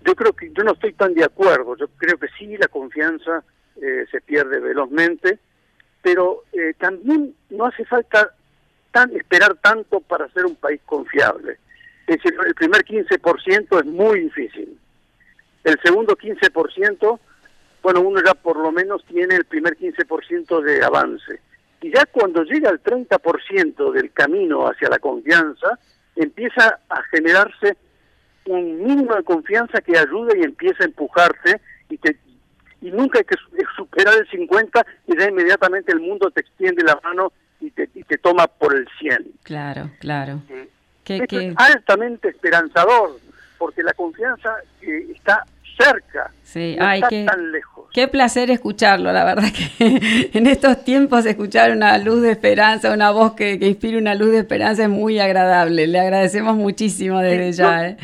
Yo 0.04 0.14
creo 0.14 0.32
que 0.32 0.50
yo 0.52 0.62
no 0.62 0.72
estoy 0.72 0.92
tan 0.92 1.14
de 1.14 1.24
acuerdo. 1.24 1.76
Yo 1.76 1.88
creo 1.96 2.16
que 2.18 2.28
sí 2.38 2.56
la 2.56 2.68
confianza 2.68 3.42
eh, 3.80 4.06
se 4.10 4.20
pierde 4.20 4.60
velozmente, 4.60 5.38
pero 6.02 6.44
eh, 6.52 6.74
también 6.78 7.34
no 7.50 7.66
hace 7.66 7.84
falta 7.84 8.32
tan, 8.92 9.10
esperar 9.16 9.56
tanto 9.56 10.00
para 10.00 10.28
ser 10.28 10.46
un 10.46 10.54
país 10.56 10.80
confiable. 10.86 11.58
Es 12.06 12.16
decir, 12.16 12.36
el 12.46 12.54
primer 12.54 12.84
15% 12.84 13.80
es 13.80 13.86
muy 13.86 14.20
difícil. 14.20 14.78
El 15.64 15.76
segundo 15.82 16.16
15%, 16.16 17.18
bueno, 17.82 18.00
uno 18.00 18.20
ya 18.24 18.34
por 18.34 18.56
lo 18.56 18.70
menos 18.70 19.04
tiene 19.06 19.34
el 19.34 19.44
primer 19.44 19.76
15% 19.76 20.60
de 20.62 20.84
avance. 20.84 21.40
Y 21.82 21.92
ya 21.92 22.06
cuando 22.06 22.42
llega 22.42 22.70
al 22.70 22.82
30% 22.82 23.92
del 23.92 24.12
camino 24.12 24.66
hacia 24.66 24.88
la 24.88 24.98
confianza, 24.98 25.78
empieza 26.14 26.80
a 26.88 27.02
generarse 27.10 27.76
un 28.46 28.82
mínimo 28.82 29.14
de 29.14 29.24
confianza 29.24 29.80
que 29.80 29.98
ayuda 29.98 30.36
y 30.36 30.42
empieza 30.42 30.84
a 30.84 30.86
empujarte 30.86 31.60
y 31.88 31.98
te 31.98 32.16
y 32.80 32.90
nunca 32.90 33.18
hay 33.18 33.24
que 33.24 33.36
superar 33.74 34.14
el 34.14 34.28
50 34.28 34.86
y 35.08 35.18
ya 35.18 35.28
inmediatamente 35.28 35.92
el 35.92 36.00
mundo 36.00 36.30
te 36.30 36.42
extiende 36.42 36.84
la 36.84 37.00
mano 37.02 37.32
y 37.58 37.70
te, 37.70 37.88
y 37.94 38.04
te 38.04 38.18
toma 38.18 38.46
por 38.46 38.76
el 38.76 38.86
100. 38.98 39.32
Claro, 39.42 39.90
claro. 39.98 40.42
¿Qué, 41.02 41.24
es 41.28 41.54
altamente 41.56 42.28
esperanzador 42.28 43.18
porque 43.58 43.82
la 43.82 43.92
confianza 43.94 44.56
eh, 44.82 45.06
está 45.14 45.44
cerca, 45.76 46.30
sí. 46.42 46.76
no 46.78 46.86
Ay, 46.86 46.98
está 47.00 47.08
qué, 47.08 47.24
tan 47.26 47.52
lejos. 47.52 47.86
Qué 47.92 48.08
placer 48.08 48.50
escucharlo, 48.50 49.12
la 49.12 49.24
verdad 49.24 49.44
que 49.78 50.30
en 50.34 50.46
estos 50.46 50.84
tiempos 50.84 51.24
escuchar 51.26 51.70
una 51.72 51.96
luz 51.98 52.20
de 52.22 52.30
esperanza, 52.32 52.92
una 52.92 53.10
voz 53.10 53.32
que, 53.34 53.58
que 53.58 53.66
inspire 53.68 53.96
una 53.98 54.14
luz 54.14 54.32
de 54.32 54.38
esperanza 54.38 54.82
es 54.82 54.88
muy 54.90 55.18
agradable. 55.18 55.86
Le 55.86 55.98
agradecemos 56.00 56.56
muchísimo 56.56 57.20
desde 57.20 57.52
Sí, 57.52 57.58
ya. 57.58 57.76
no- 57.76 57.82
¿eh? 57.84 57.96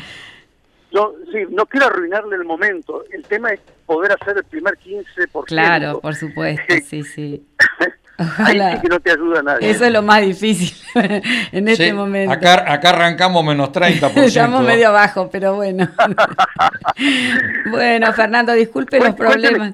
Yo 0.91 1.15
sí, 1.31 1.39
no 1.49 1.65
quiero 1.65 1.87
arruinarle 1.87 2.35
el 2.35 2.43
momento. 2.45 3.03
El 3.11 3.23
tema 3.23 3.49
es 3.51 3.59
poder 3.87 4.11
hacer 4.11 4.37
el 4.37 4.43
primer 4.43 4.77
15%. 4.77 5.45
Claro, 5.45 5.99
por 5.99 6.13
supuesto, 6.15 6.61
sí, 6.85 7.03
sí. 7.03 7.43
Ahí 8.17 8.27
Ojalá. 8.27 8.75
sí 8.75 8.81
que 8.81 8.87
no 8.89 8.99
te 8.99 9.11
ayuda 9.11 9.41
nadie. 9.41 9.69
Eso 9.71 9.85
es 9.85 9.91
lo 9.91 10.01
más 10.03 10.21
difícil 10.21 10.71
en 11.51 11.67
este 11.67 11.87
Sí, 11.87 11.93
momento. 11.93 12.31
Acá, 12.31 12.71
acá 12.71 12.89
arrancamos 12.89 13.43
menos 13.43 13.69
30%. 13.71 14.11
Estamos 14.27 14.63
medio 14.63 14.89
abajo, 14.89 15.29
pero 15.31 15.55
bueno. 15.55 15.89
bueno, 17.71 18.13
Fernando, 18.13 18.53
disculpe 18.53 18.99
los 18.99 19.15
Cuénteme, 19.15 19.31
problemas. 19.31 19.73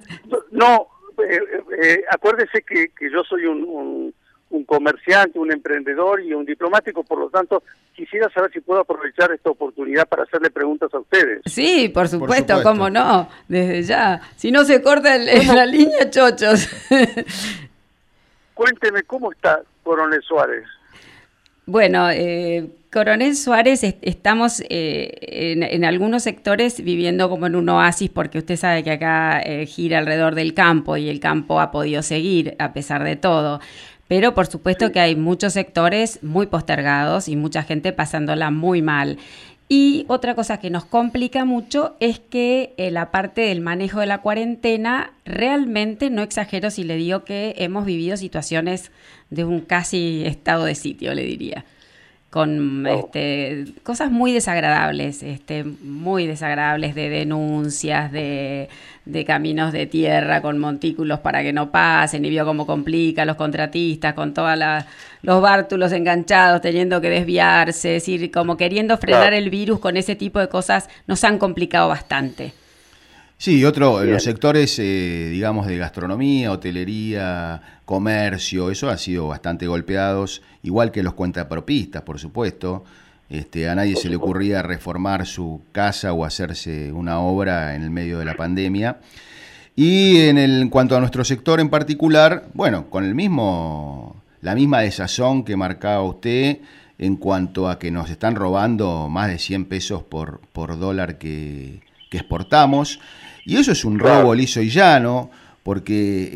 No, 0.52 0.88
eh, 1.28 1.40
eh, 1.84 2.02
acuérdese 2.12 2.62
que, 2.62 2.90
que 2.98 3.12
yo 3.12 3.24
soy 3.28 3.46
un, 3.46 3.64
un, 3.64 4.14
un 4.52 4.64
comerciante, 4.66 5.38
un 5.40 5.52
emprendedor 5.52 6.22
y 6.22 6.34
un 6.34 6.46
diplomático, 6.46 7.04
por 7.04 7.20
lo 7.20 7.30
tanto, 7.30 7.64
quisiera 7.94 8.30
saber 8.32 8.52
si 8.54 8.62
puedo 8.62 8.80
aprovechar 8.82 9.32
esta 9.34 9.50
oportunidad 9.50 10.08
para 10.08 10.24
hacerle 10.24 10.50
preguntas 10.50 10.90
a 10.94 11.00
ustedes. 11.00 11.42
Sí, 11.46 11.90
por 11.94 12.08
supuesto, 12.08 12.56
supuesto. 12.58 12.64
cómo 12.64 12.90
no, 12.90 13.28
desde 13.48 13.84
ya. 13.84 14.22
Si 14.38 14.50
no 14.52 14.64
se 14.64 14.82
corta 14.82 15.16
el- 15.16 15.46
la 15.48 15.66
línea, 15.66 16.10
chochos. 16.10 16.70
Cuénteme 18.60 19.04
cómo 19.04 19.32
está 19.32 19.62
Coronel 19.84 20.22
Suárez. 20.22 20.66
Bueno, 21.66 22.10
eh, 22.10 22.68
Coronel 22.92 23.38
Suárez, 23.38 23.86
est- 23.86 24.00
estamos 24.02 24.62
eh, 24.70 25.12
en, 25.22 25.64
en 25.64 25.86
algunos 25.86 26.24
sectores 26.24 26.84
viviendo 26.84 27.30
como 27.30 27.48
en 27.48 27.56
un 27.56 27.70
oasis, 27.70 28.10
porque 28.10 28.40
usted 28.40 28.58
sabe 28.58 28.84
que 28.84 28.92
acá 28.92 29.40
eh, 29.40 29.66
gira 29.66 30.00
alrededor 30.00 30.36
del 30.36 30.54
campo 30.54 30.98
y 30.98 31.08
el 31.08 31.22
campo 31.22 31.62
ha 31.62 31.72
podido 31.72 32.02
seguir 32.02 32.58
a 32.60 32.74
pesar 32.74 33.06
de 33.06 33.16
todo. 33.16 33.62
Pero 34.10 34.34
por 34.34 34.48
supuesto 34.48 34.92
que 34.92 35.00
hay 35.00 35.16
muchos 35.16 35.54
sectores 35.54 36.22
muy 36.22 36.48
postergados 36.48 37.30
y 37.30 37.38
mucha 37.38 37.64
gente 37.64 37.94
pasándola 37.94 38.52
muy 38.52 38.82
mal. 38.82 39.20
Y 39.72 40.06
otra 40.08 40.34
cosa 40.34 40.60
que 40.60 40.72
nos 40.72 40.84
complica 40.84 41.46
mucho 41.46 41.96
es 42.00 42.20
que 42.20 42.74
eh, 42.78 42.90
la 42.90 43.12
parte 43.12 43.42
del 43.42 43.62
manejo 43.62 44.00
de 44.00 44.08
la 44.08 44.22
cuarentena, 44.22 45.14
realmente 45.26 46.10
no 46.10 46.24
exagero 46.24 46.72
si 46.72 46.84
le 46.84 46.96
digo 46.96 47.24
que 47.24 47.54
hemos 47.58 47.86
vivido 47.86 48.18
situaciones 48.18 48.92
de 49.30 49.44
un 49.44 49.62
casi 49.62 50.24
estado 50.26 50.66
de 50.66 50.74
sitio, 50.74 51.14
le 51.14 51.24
diría 51.24 51.66
con 52.30 52.86
este, 52.86 53.66
cosas 53.82 54.12
muy 54.12 54.32
desagradables, 54.32 55.24
este, 55.24 55.64
muy 55.64 56.28
desagradables 56.28 56.94
de 56.94 57.10
denuncias, 57.10 58.12
de, 58.12 58.70
de 59.06 59.26
caminos 59.26 59.74
de 59.74 59.88
tierra 59.88 60.42
con 60.42 60.60
montículos 60.60 61.20
para 61.22 61.42
que 61.42 61.54
no 61.54 61.72
pasen, 61.72 62.24
y 62.26 62.30
vio 62.30 62.46
cómo 62.46 62.68
complica 62.68 63.24
a 63.24 63.26
los 63.26 63.36
contratistas 63.36 64.14
con 64.14 64.36
todos 64.36 64.58
los 65.24 65.42
bártulos 65.42 65.92
enganchados, 65.92 66.62
teniendo 66.62 67.02
que 67.02 67.10
desviarse, 67.10 67.96
es 67.96 68.04
decir, 68.06 68.30
como 68.32 68.58
queriendo 68.58 68.96
frenar 68.98 69.22
Claro. 69.30 69.36
el 69.36 69.50
virus 69.50 69.80
con 69.80 69.98
ese 69.98 70.16
tipo 70.16 70.40
de 70.40 70.50
cosas, 70.50 70.88
nos 71.08 71.24
han 71.24 71.40
complicado 71.40 71.88
bastante. 71.88 72.54
Sí, 73.42 73.64
otro, 73.64 74.02
Bien. 74.02 74.12
los 74.12 74.24
sectores, 74.24 74.78
eh, 74.80 75.30
digamos, 75.32 75.66
de 75.66 75.78
gastronomía, 75.78 76.52
hotelería, 76.52 77.80
comercio, 77.86 78.70
eso 78.70 78.90
ha 78.90 78.98
sido 78.98 79.30
bastante 79.30 79.66
golpeados, 79.66 80.42
igual 80.62 80.92
que 80.92 81.04
los 81.04 81.14
cuentapropistas, 81.14 82.02
por 82.02 82.20
supuesto. 82.20 82.84
Este, 83.30 83.70
a 83.70 83.76
nadie 83.76 83.96
se 83.96 84.10
le 84.10 84.18
ocurría 84.18 84.62
reformar 84.62 85.26
su 85.26 85.62
casa 85.72 86.12
o 86.12 86.26
hacerse 86.26 86.92
una 86.92 87.20
obra 87.22 87.76
en 87.76 87.84
el 87.84 87.92
medio 87.92 88.20
de 88.20 88.26
la 88.26 88.36
pandemia. 88.36 88.98
Y 89.74 90.18
en, 90.18 90.38
el, 90.38 90.64
en 90.64 90.70
cuanto 90.70 90.98
a 90.98 91.00
nuestro 91.00 91.24
sector 91.24 91.62
en 91.62 91.70
particular, 91.70 92.50
bueno, 92.54 92.90
con 92.90 93.06
el 93.06 93.16
mismo, 93.16 94.22
la 94.42 94.54
misma 94.54 94.82
desazón 94.82 95.46
que 95.46 95.56
marcaba 95.56 96.04
usted 96.04 96.58
en 96.98 97.16
cuanto 97.16 97.70
a 97.70 97.80
que 97.80 97.90
nos 97.90 98.10
están 98.10 98.36
robando 98.36 99.08
más 99.08 99.30
de 99.30 99.40
100 99.40 99.64
pesos 99.64 100.04
por, 100.04 100.42
por 100.52 100.78
dólar 100.78 101.18
que, 101.18 101.80
que 102.10 102.18
exportamos. 102.18 103.00
Y 103.46 103.58
eso 103.58 103.72
es 103.72 103.86
un 103.86 104.00
robo 104.00 104.36
liso 104.36 104.62
y 104.62 104.70
llano, 104.70 105.30
porque 105.64 106.30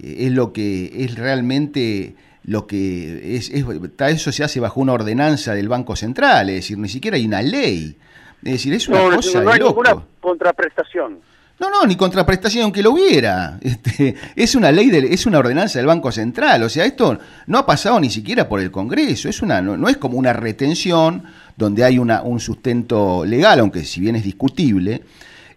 eh, 0.00 0.24
es 0.26 0.32
lo 0.32 0.52
que 0.52 0.92
es 1.04 1.14
realmente 1.16 2.14
lo 2.44 2.66
que 2.66 3.36
es, 3.36 3.50
eso 3.50 4.32
se 4.32 4.42
hace 4.44 4.60
bajo 4.60 4.80
una 4.80 4.92
ordenanza 4.94 5.54
del 5.54 5.68
Banco 5.68 5.94
Central, 5.94 6.48
es 6.48 6.56
decir, 6.56 6.78
ni 6.78 6.88
siquiera 6.88 7.16
hay 7.16 7.26
una 7.26 7.42
ley. 7.42 7.96
Es 8.42 8.52
decir, 8.52 8.72
es 8.72 8.88
una 8.88 8.98
No, 8.98 9.10
no, 9.10 9.16
cosa 9.16 9.40
no 9.42 9.50
de 9.50 9.54
hay 9.54 9.60
loco. 9.60 9.82
ninguna 9.84 10.04
contraprestación. 10.20 11.18
No, 11.60 11.68
no, 11.68 11.84
ni 11.84 11.94
contraprestación 11.94 12.64
aunque 12.64 12.82
lo 12.82 12.92
hubiera. 12.92 13.58
Este, 13.60 14.14
es 14.34 14.54
una 14.54 14.72
ley, 14.72 14.88
del- 14.88 15.04
es 15.04 15.26
una 15.26 15.38
ordenanza 15.38 15.78
del 15.78 15.86
Banco 15.86 16.10
Central. 16.10 16.62
O 16.62 16.70
sea, 16.70 16.86
esto 16.86 17.18
no 17.46 17.58
ha 17.58 17.66
pasado 17.66 18.00
ni 18.00 18.08
siquiera 18.08 18.48
por 18.48 18.60
el 18.60 18.70
Congreso. 18.70 19.28
Es 19.28 19.42
una, 19.42 19.60
no, 19.60 19.76
no 19.76 19.88
es 19.90 19.98
como 19.98 20.16
una 20.16 20.32
retención 20.32 21.24
donde 21.60 21.84
hay 21.84 21.98
una, 21.98 22.22
un 22.22 22.40
sustento 22.40 23.24
legal, 23.24 23.60
aunque 23.60 23.84
si 23.84 24.00
bien 24.00 24.16
es 24.16 24.24
discutible. 24.24 25.02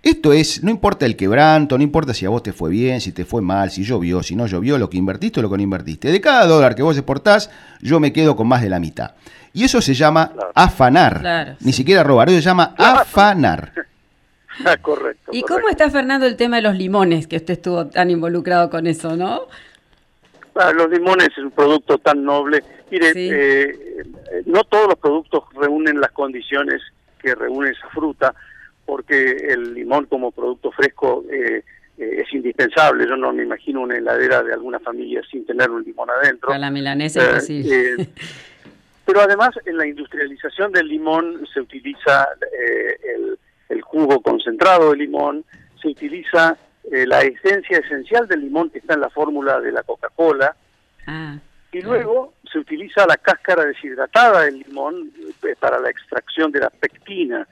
Esto 0.04 0.34
es, 0.34 0.62
no 0.62 0.70
importa 0.70 1.06
el 1.06 1.16
quebranto, 1.16 1.78
no 1.78 1.84
importa 1.84 2.14
si 2.14 2.26
a 2.26 2.30
vos 2.30 2.44
te 2.44 2.52
fue 2.52 2.70
bien, 2.70 3.00
si 3.00 3.14
te 3.14 3.24
fue 3.24 3.42
mal, 3.42 3.72
si 3.72 3.86
llovió, 3.86 4.22
si 4.22 4.36
no 4.36 4.46
llovió, 4.46 4.78
lo 4.78 4.90
que 4.90 4.98
invertiste 4.98 5.40
o 5.40 5.44
lo 5.44 5.50
que 5.50 5.56
no 5.56 5.64
invertiste. 5.64 6.12
De 6.12 6.20
cada 6.20 6.46
dólar 6.46 6.76
que 6.76 6.84
vos 6.84 6.98
exportás, 6.98 7.50
yo 7.82 8.02
me 8.02 8.12
quedo 8.12 8.36
con 8.36 8.50
más 8.50 8.62
de 8.62 8.70
la 8.70 8.82
mitad. 8.82 9.12
Y 9.54 9.64
eso 9.64 9.82
se 9.82 9.94
llama 9.94 10.34
afanar. 10.54 11.22
Claro, 11.22 11.56
Ni 11.62 11.72
siquiera 11.72 12.04
robar, 12.04 12.28
eso 12.28 12.40
se 12.40 12.44
llama 12.44 12.76
afanar. 12.78 13.72
Ah, 14.64 14.78
correcto. 14.78 15.32
¿Y 15.34 15.42
cómo 15.42 15.68
está, 15.68 15.90
Fernando, 15.90 16.28
el 16.28 16.36
tema 16.36 16.58
de 16.58 16.62
los 16.62 16.76
limones, 16.76 17.26
que 17.26 17.38
usted 17.38 17.54
estuvo 17.56 17.88
tan 17.88 18.12
involucrado 18.12 18.70
con 18.70 18.86
eso, 18.86 19.18
no? 19.18 19.48
Ah, 20.54 20.72
los 20.72 20.92
limones 20.92 21.30
es 21.30 21.44
un 21.44 21.50
producto 21.50 21.98
tan 21.98 22.24
noble. 22.24 22.64
Mire, 22.94 23.12
eh, 23.16 23.70
eh, 24.32 24.44
no 24.46 24.64
todos 24.66 24.88
los 24.88 24.98
productos 25.00 25.44
reúnen 25.56 26.00
las 26.00 26.12
condiciones 26.12 26.82
que 27.20 27.34
reúne 27.34 27.72
esa 27.72 27.88
fruta, 27.90 28.36
porque 28.86 29.32
el 29.50 29.74
limón 29.74 30.06
como 30.06 30.32
producto 30.32 30.72
fresco 30.72 31.24
eh, 31.32 31.64
eh, 31.98 32.22
es 32.22 32.34
indispensable. 32.34 33.08
Yo 33.08 33.16
no 33.18 33.34
me 33.34 33.44
imagino 33.44 33.82
una 33.82 33.98
heladera 33.98 34.44
de 34.44 34.54
alguna 34.54 34.80
familia 34.80 35.22
sin 35.32 35.46
tener 35.46 35.70
un 35.72 35.84
limón 35.84 36.10
adentro. 36.12 36.48
Para 36.48 36.60
la 36.60 36.70
milanesa 36.72 37.22
Eh, 37.22 37.28
imposible. 37.30 37.94
eh, 38.04 38.08
pero 39.06 39.22
además 39.22 39.52
en 39.66 39.78
la 39.78 39.88
industrialización 39.88 40.72
del 40.72 40.88
limón 40.88 41.46
se 41.54 41.62
utiliza 41.62 42.28
eh, 42.60 42.98
el, 43.16 43.40
el 43.70 43.82
jugo 43.82 44.22
concentrado 44.22 44.92
de 44.92 44.98
limón, 44.98 45.44
se 45.82 45.88
utiliza 45.88 46.58
eh, 46.92 47.06
la 47.08 47.22
esencia 47.22 47.80
esencial 47.80 48.28
del 48.28 48.42
limón 48.42 48.70
que 48.70 48.78
está 48.80 48.94
en 48.94 49.02
la 49.02 49.10
fórmula 49.10 49.60
de 49.60 49.72
la 49.72 49.82
Coca-Cola, 49.84 50.56
Ah, 51.08 51.38
y 51.74 51.82
luego 51.82 52.34
se 52.54 52.60
utiliza 52.60 53.06
la 53.08 53.18
cáscara 53.18 53.66
deshidratada 53.66 54.44
del 54.44 54.60
limón 54.60 55.12
eh, 55.44 55.56
para 55.60 55.80
la 55.80 55.90
extracción 55.90 56.52
de 56.52 56.60
la 56.60 56.70
pectina, 56.70 57.48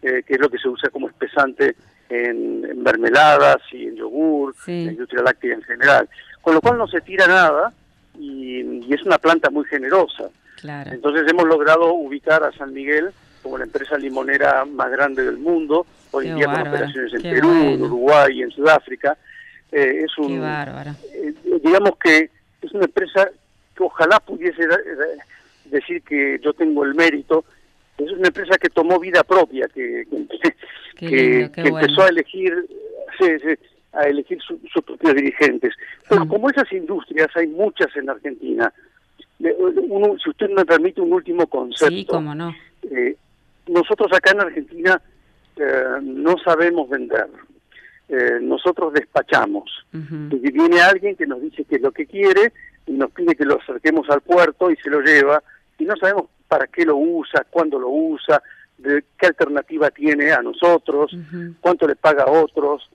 eh, 0.00 0.22
que 0.24 0.34
es 0.34 0.40
lo 0.40 0.48
que 0.48 0.58
se 0.58 0.68
usa 0.68 0.88
como 0.90 1.08
espesante 1.08 1.74
en, 2.08 2.64
en 2.64 2.82
mermeladas 2.82 3.58
y 3.72 3.88
en 3.88 3.96
yogur, 3.96 4.54
en 4.68 4.86
la 4.86 4.92
industria 4.92 5.22
láctea 5.22 5.54
en 5.54 5.62
general. 5.62 6.08
Con 6.40 6.54
lo 6.54 6.60
cual 6.60 6.78
no 6.78 6.86
se 6.86 7.00
tira 7.00 7.26
nada 7.26 7.72
y, 8.18 8.60
y 8.86 8.94
es 8.94 9.02
una 9.02 9.18
planta 9.18 9.50
muy 9.50 9.64
generosa. 9.64 10.30
claro. 10.56 10.92
Entonces 10.92 11.24
hemos 11.28 11.46
logrado 11.46 11.92
ubicar 11.94 12.44
a 12.44 12.52
San 12.52 12.72
Miguel 12.72 13.10
como 13.42 13.58
la 13.58 13.64
empresa 13.64 13.98
limonera 13.98 14.64
más 14.64 14.90
grande 14.90 15.24
del 15.24 15.36
mundo, 15.36 15.86
hoy 16.12 16.28
en 16.28 16.36
día 16.36 16.46
con 16.46 16.60
operaciones 16.68 17.12
en 17.12 17.22
qué 17.22 17.30
Perú, 17.32 17.52
en. 17.52 17.82
Uruguay 17.82 18.38
y 18.38 18.42
en 18.42 18.50
Sudáfrica. 18.50 19.18
Eh, 19.70 20.04
es 20.04 20.18
un, 20.18 20.42
eh, 20.42 21.34
digamos 21.62 21.98
que 22.02 22.30
es 22.62 22.72
una 22.72 22.84
empresa 22.84 23.28
que 23.74 23.82
ojalá 23.82 24.20
pudiese 24.20 24.62
decir 25.66 26.02
que 26.02 26.38
yo 26.42 26.52
tengo 26.52 26.84
el 26.84 26.94
mérito. 26.94 27.44
Es 27.98 28.10
una 28.10 28.28
empresa 28.28 28.58
que 28.58 28.68
tomó 28.70 28.98
vida 28.98 29.22
propia, 29.24 29.68
que, 29.68 30.04
que, 30.96 31.06
lindo, 31.06 31.52
bueno. 31.70 31.78
empezó 31.80 32.02
a 32.02 32.08
elegir 32.08 32.66
a 33.92 34.02
elegir 34.08 34.40
su- 34.42 34.60
sus 34.72 34.82
propios 34.84 35.14
dirigentes. 35.14 35.72
Pero 36.08 36.26
como 36.26 36.50
esas 36.50 36.70
industrias 36.72 37.28
hay 37.36 37.46
muchas 37.46 37.94
en 37.96 38.10
Argentina, 38.10 38.72
si 39.38 40.30
usted 40.30 40.50
me 40.50 40.64
permite 40.64 41.00
un 41.00 41.12
último 41.12 41.46
concepto. 41.46 41.94
Sí, 41.94 42.04
cómo 42.04 42.34
no. 42.34 42.52
Eh, 42.90 43.16
nosotros 43.68 44.10
acá 44.12 44.32
en 44.32 44.40
Argentina 44.40 45.00
eh, 45.56 45.84
no 46.02 46.36
sabemos 46.38 46.88
vender. 46.88 47.28
Eh, 48.08 48.38
nosotros 48.42 48.92
despachamos. 48.92 49.70
Y 49.92 50.50
viene 50.50 50.80
alguien 50.80 51.14
que 51.16 51.26
nos 51.26 51.40
dice 51.40 51.64
qué 51.64 51.76
es 51.76 51.82
lo 51.82 51.92
que 51.92 52.06
quiere 52.06 52.52
y 52.86 52.92
nos 52.92 53.10
pide 53.10 53.34
que 53.34 53.44
lo 53.44 53.60
acerquemos 53.60 54.08
al 54.10 54.20
puerto 54.20 54.70
y 54.70 54.76
se 54.76 54.90
lo 54.90 55.00
lleva 55.00 55.42
y 55.78 55.84
no 55.84 55.96
sabemos 55.96 56.26
para 56.48 56.66
qué 56.66 56.84
lo 56.84 56.96
usa, 56.96 57.46
cuándo 57.50 57.78
lo 57.78 57.88
usa, 57.88 58.42
de 58.78 59.04
qué 59.18 59.26
alternativa 59.26 59.90
tiene 59.90 60.32
a 60.32 60.42
nosotros, 60.42 61.16
cuánto 61.60 61.86
le 61.86 61.96
paga 61.96 62.24
a 62.24 62.30
otros. 62.30 62.88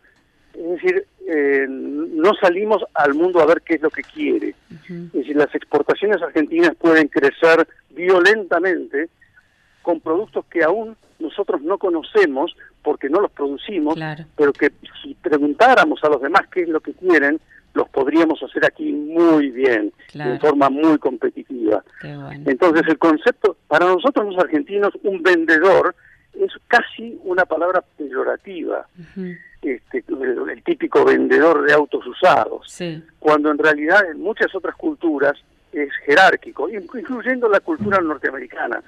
Es 0.54 0.70
decir, 0.72 1.06
eh, 1.28 1.66
no 1.70 2.34
salimos 2.36 2.84
al 2.94 3.14
mundo 3.14 3.40
a 3.40 3.46
ver 3.46 3.62
qué 3.62 3.76
es 3.76 3.82
lo 3.82 3.90
que 3.90 4.04
quiere. 4.04 4.56
Es 4.88 5.12
decir, 5.12 5.36
las 5.36 5.54
exportaciones 5.54 6.22
argentinas 6.22 6.76
pueden 6.76 7.08
crecer 7.08 7.68
violentamente 7.90 9.10
con 9.82 10.00
productos 10.00 10.46
que 10.46 10.64
aún 10.64 10.96
nosotros 11.20 11.62
no 11.62 11.78
conocemos 11.78 12.56
porque 12.84 13.10
no 13.10 13.20
los 13.22 13.32
producimos, 13.32 13.98
pero 14.36 14.54
que 14.54 14.72
si 15.02 15.16
preguntáramos 15.16 16.04
a 16.04 16.10
los 16.10 16.22
demás 16.22 16.44
qué 16.52 16.62
es 16.62 16.70
lo 16.70 16.80
que 16.80 16.94
quieren, 16.94 17.40
los 17.74 17.90
podríamos 17.90 18.42
hacer 18.44 18.66
aquí 18.66 18.92
muy 18.92 19.52
bien, 19.52 19.94
de 20.14 20.40
forma 20.40 20.70
muy 20.70 20.98
competitiva. 20.98 21.84
Entonces 22.46 22.84
el 22.88 22.98
concepto, 22.98 23.58
para 23.68 23.86
nosotros 23.86 24.34
los 24.34 24.44
argentinos, 24.44 24.94
un 25.04 25.22
vendedor 25.22 25.96
es 26.34 26.52
casi 26.68 27.20
una 27.24 27.46
palabra 27.46 27.84
peyorativa, 27.98 28.88
este, 29.62 30.04
el, 30.08 30.64
típico 30.64 31.04
vendedor 31.04 31.66
de 31.66 31.74
autos 31.74 32.06
usados, 32.08 32.78
cuando 33.20 33.52
en 33.52 33.58
realidad 33.58 34.10
en 34.10 34.22
muchas 34.22 34.54
otras 34.56 34.76
culturas 34.76 35.34
es 35.72 35.90
jerárquico, 36.06 36.70
incluyendo 36.70 37.48
la 37.50 37.60
cultura 37.60 38.00
norteamericana. 38.00 38.82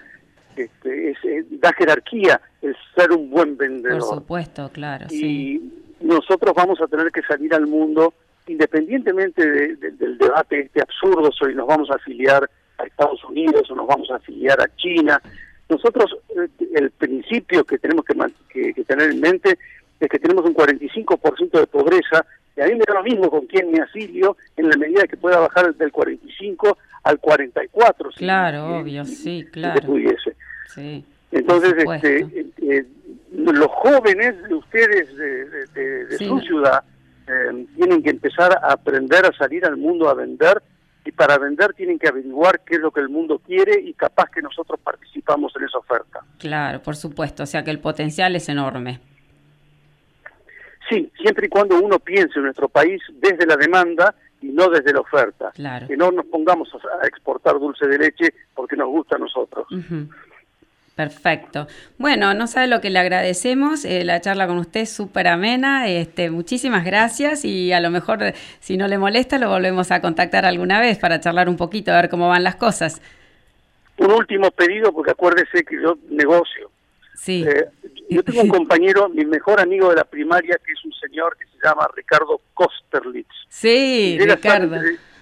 Este, 0.55 1.11
es, 1.11 1.17
eh, 1.23 1.45
da 1.49 1.71
jerarquía 1.73 2.41
el 2.61 2.75
ser 2.93 3.11
un 3.13 3.29
buen 3.29 3.55
vendedor. 3.55 3.99
Por 3.99 4.15
supuesto, 4.15 4.69
claro. 4.73 5.07
Y 5.09 5.61
nosotros 6.01 6.53
vamos 6.53 6.81
a 6.81 6.87
tener 6.87 7.09
que 7.11 7.21
salir 7.21 7.53
al 7.53 7.67
mundo 7.67 8.13
independientemente 8.47 9.75
del 9.75 10.17
debate 10.17 10.61
este 10.61 10.81
absurdo 10.81 11.31
si 11.31 11.53
nos 11.53 11.67
vamos 11.67 11.89
a 11.89 11.95
afiliar 11.95 12.49
a 12.77 12.83
Estados 12.83 13.23
Unidos 13.25 13.69
o 13.69 13.75
nos 13.75 13.87
vamos 13.87 14.09
a 14.11 14.15
afiliar 14.15 14.59
a 14.61 14.75
China, 14.75 15.21
nosotros 15.69 16.17
eh, 16.35 16.47
el 16.75 16.91
principio 16.91 17.63
que 17.63 17.77
tenemos 17.77 18.05
que, 18.05 18.73
tener 18.85 19.11
en 19.11 19.19
mente 19.21 19.57
es 19.99 20.09
que 20.09 20.19
tenemos 20.19 20.45
un 20.45 20.53
45% 20.53 21.59
de 21.59 21.67
pobreza 21.67 22.25
y 22.57 22.61
a 22.61 22.65
mí 22.65 22.73
me 22.73 22.83
da 22.85 22.95
lo 22.95 23.03
mismo 23.03 23.29
con 23.29 23.45
quién 23.45 23.71
me 23.71 23.79
afilio 23.79 24.35
en 24.57 24.69
la 24.69 24.75
medida 24.75 25.07
que 25.07 25.15
pueda 25.15 25.39
bajar 25.39 25.73
del 25.75 25.91
45 25.91 26.77
al 27.03 27.19
44. 27.19 28.09
Claro, 28.17 28.79
obvio, 28.79 29.05
sí, 29.05 29.45
claro. 29.51 29.81
pudiese. 29.81 30.35
Entonces, 31.31 31.73
este, 31.77 32.19
eh, 32.19 32.45
eh, 32.61 32.85
los 33.31 33.67
jóvenes 33.67 34.43
de 34.43 34.53
ustedes 34.53 35.15
de, 35.73 36.17
su 36.17 36.39
ciudad 36.41 36.83
eh, 37.27 37.65
tienen 37.75 38.03
que 38.03 38.09
empezar 38.09 38.51
a 38.61 38.71
aprender 38.71 39.25
a 39.25 39.33
salir 39.37 39.65
al 39.65 39.77
mundo 39.77 40.09
a 40.09 40.13
vender 40.13 40.61
y 41.03 41.11
para 41.11 41.37
vender 41.37 41.73
tienen 41.73 41.97
que 41.97 42.07
averiguar 42.07 42.61
qué 42.65 42.75
es 42.75 42.81
lo 42.81 42.91
que 42.91 43.01
el 43.01 43.09
mundo 43.09 43.39
quiere 43.39 43.79
y 43.81 43.93
capaz 43.93 44.29
que 44.29 44.41
nosotros 44.41 44.79
participamos 44.83 45.53
en 45.55 45.63
esa 45.63 45.79
oferta. 45.79 46.21
Claro, 46.37 46.81
por 46.81 46.95
supuesto, 46.95 47.43
o 47.43 47.45
sea 47.45 47.63
que 47.63 47.71
el 47.71 47.79
potencial 47.79 48.35
es 48.35 48.49
enorme. 48.49 48.99
Sí, 50.89 51.11
siempre 51.21 51.47
y 51.47 51.49
cuando 51.49 51.79
uno 51.79 51.99
piense 51.99 52.37
en 52.37 52.43
nuestro 52.43 52.67
país 52.67 53.01
desde 53.13 53.45
la 53.45 53.55
demanda 53.55 54.13
y 54.41 54.47
no 54.47 54.69
desde 54.69 54.93
la 54.93 54.99
oferta. 54.99 55.51
Claro. 55.51 55.87
Que 55.87 55.95
no 55.95 56.11
nos 56.11 56.25
pongamos 56.25 56.69
a 57.01 57.07
exportar 57.07 57.59
dulce 57.59 57.87
de 57.87 57.97
leche 57.97 58.33
porque 58.53 58.75
nos 58.75 58.89
gusta 58.89 59.15
a 59.15 59.19
nosotros. 59.19 59.67
Perfecto. 61.01 61.67
Bueno, 61.97 62.35
no 62.35 62.45
sabe 62.45 62.67
lo 62.67 62.79
que 62.79 62.91
le 62.91 62.99
agradecemos. 62.99 63.85
Eh, 63.85 64.03
la 64.03 64.21
charla 64.21 64.45
con 64.45 64.59
usted 64.59 64.81
es 64.81 64.91
súper 64.91 65.27
amena. 65.27 65.87
Este, 65.87 66.29
muchísimas 66.29 66.85
gracias 66.85 67.43
y 67.43 67.73
a 67.73 67.79
lo 67.79 67.89
mejor, 67.89 68.19
si 68.59 68.77
no 68.77 68.87
le 68.87 68.99
molesta, 68.99 69.39
lo 69.39 69.49
volvemos 69.49 69.89
a 69.89 69.99
contactar 69.99 70.45
alguna 70.45 70.79
vez 70.79 70.99
para 70.99 71.19
charlar 71.19 71.49
un 71.49 71.57
poquito, 71.57 71.91
a 71.91 71.95
ver 71.95 72.09
cómo 72.11 72.29
van 72.29 72.43
las 72.43 72.55
cosas. 72.55 73.01
Un 73.97 74.11
último 74.11 74.51
pedido, 74.51 74.93
porque 74.93 75.09
acuérdese 75.09 75.63
que 75.63 75.81
yo 75.81 75.97
negocio. 76.11 76.69
Sí. 77.15 77.43
Eh, 77.47 77.65
yo 78.07 78.21
tengo 78.21 78.41
un 78.41 78.49
compañero, 78.59 79.09
mi 79.09 79.25
mejor 79.25 79.59
amigo 79.59 79.89
de 79.89 79.95
la 79.95 80.03
primaria, 80.03 80.55
que 80.63 80.71
es 80.71 80.85
un 80.85 80.93
señor 80.93 81.35
que 81.35 81.45
se 81.45 81.67
llama 81.67 81.89
Ricardo 81.95 82.41
Kosterlitz. 82.53 83.33
Sí, 83.49 84.19
Ricardo. 84.21 84.79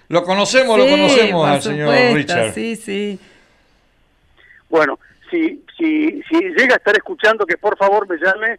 Lo 0.08 0.24
conocemos, 0.24 0.76
lo 0.76 0.86
conocemos 0.86 1.48
al 1.48 1.62
señor 1.62 1.94
Richard. 2.12 2.52
Sí, 2.52 2.76
sí. 2.76 3.18
Bueno, 4.68 4.98
si, 5.30 5.64
si, 5.76 6.22
si 6.28 6.40
llega 6.56 6.74
a 6.74 6.78
estar 6.78 6.94
escuchando, 6.96 7.46
que 7.46 7.56
por 7.56 7.76
favor 7.76 8.08
me 8.08 8.16
llame, 8.16 8.58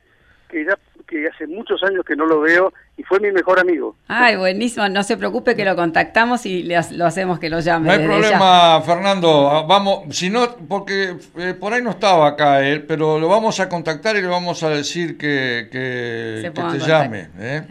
que 0.49 0.65
ya 0.65 0.78
que 1.11 1.28
hace 1.28 1.45
muchos 1.45 1.84
años 1.84 2.05
que 2.05 2.15
no 2.15 2.26
lo 2.26 2.39
veo 2.39 2.74
y 2.95 3.03
fue 3.03 3.19
mi 3.19 3.32
mejor 3.32 3.59
amigo. 3.59 3.95
Ay, 4.07 4.38
buenísimo, 4.38 4.88
no 4.88 5.03
se 5.03 5.17
preocupe 5.17 5.55
que 5.55 5.65
lo 5.65 5.76
contactamos 5.76 6.45
y 6.45 6.63
le, 6.63 6.80
lo 6.91 7.05
hacemos 7.05 7.38
que 7.38 7.49
lo 7.49 7.59
llame. 7.59 7.88
No 7.88 7.91
hay 7.91 8.07
problema, 8.07 8.82
Fernando, 8.82 9.49
ah, 9.49 9.65
vamos, 9.67 10.15
si 10.15 10.30
no, 10.30 10.55
porque 10.69 11.17
eh, 11.38 11.53
por 11.53 11.74
ahí 11.74 11.82
no 11.82 11.91
estaba 11.91 12.30
acá 12.30 12.65
él, 12.65 12.84
pero 12.84 13.19
lo 13.19 13.28
vamos 13.28 13.59
a 13.59 13.67
contactar 13.67 14.15
y 14.15 14.22
le 14.22 14.28
vamos 14.28 14.63
a 14.63 14.69
decir 14.69 15.17
que, 15.17 15.67
que, 15.69 16.49
te 16.53 16.80
llame. 16.80 17.28
¿eh? 17.38 17.63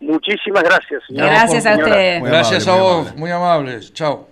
Muchísimas 0.00 0.64
gracias. 0.64 1.02
Gracias 1.08 1.66
a 1.66 1.76
usted. 1.76 2.20
gracias 2.22 2.66
a 2.66 2.74
vos, 2.74 3.14
muy 3.16 3.30
amables. 3.30 3.92
Chao. 3.94 4.31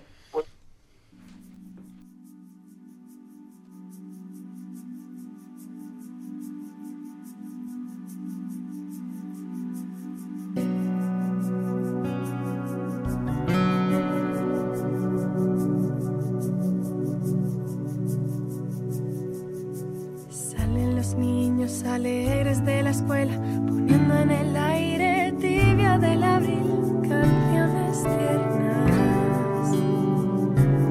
Alegres 21.91 22.63
de 22.63 22.83
la 22.83 22.91
escuela, 22.91 23.33
poniendo 23.67 24.15
en 24.15 24.31
el 24.31 24.55
aire 24.55 25.33
tibia 25.39 25.97
del 25.97 26.23
abril 26.23 27.01
canciones 27.07 28.03
tiernas. 28.03 28.91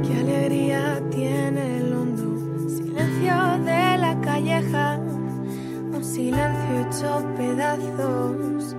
Qué 0.07 0.21
alegría 0.21 1.01
tiene 1.11 1.79
el 1.79 1.93
hondo 1.95 2.69
silencio 2.69 3.59
de 3.65 3.99
la 3.99 4.21
calleja, 4.21 4.99
un 4.99 6.05
silencio 6.05 6.81
hecho 6.87 7.25
pedazos 7.37 8.77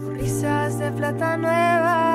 por 0.00 0.12
risas 0.14 0.78
de 0.80 0.90
plata 0.90 1.36
nueva. 1.36 2.13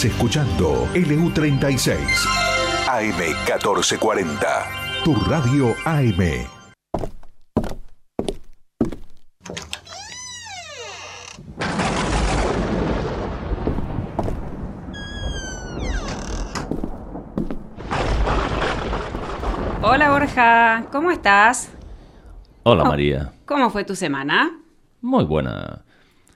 Estás 0.00 0.14
escuchando 0.14 0.88
LU36 0.94 1.98
AM1440. 2.88 5.04
Tu 5.04 5.14
radio 5.14 5.74
AM. 5.84 6.46
Hola 19.82 20.10
Borja, 20.10 20.86
¿cómo 20.90 21.10
estás? 21.10 21.70
Hola 22.62 22.84
María. 22.84 23.32
¿Cómo 23.44 23.68
fue 23.68 23.84
tu 23.84 23.94
semana? 23.94 24.50
Muy 25.02 25.24
buena. 25.24 25.84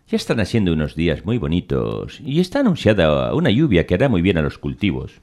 Ya 0.08 0.16
están 0.16 0.40
haciendo 0.40 0.72
unos 0.72 0.94
días 0.94 1.24
muy 1.24 1.38
bonitos 1.38 2.20
y 2.20 2.40
está 2.40 2.60
anunciada 2.60 3.32
una 3.34 3.50
lluvia 3.50 3.86
que 3.86 3.94
hará 3.94 4.08
muy 4.08 4.20
bien 4.22 4.36
a 4.38 4.42
los 4.42 4.58
cultivos. 4.58 5.20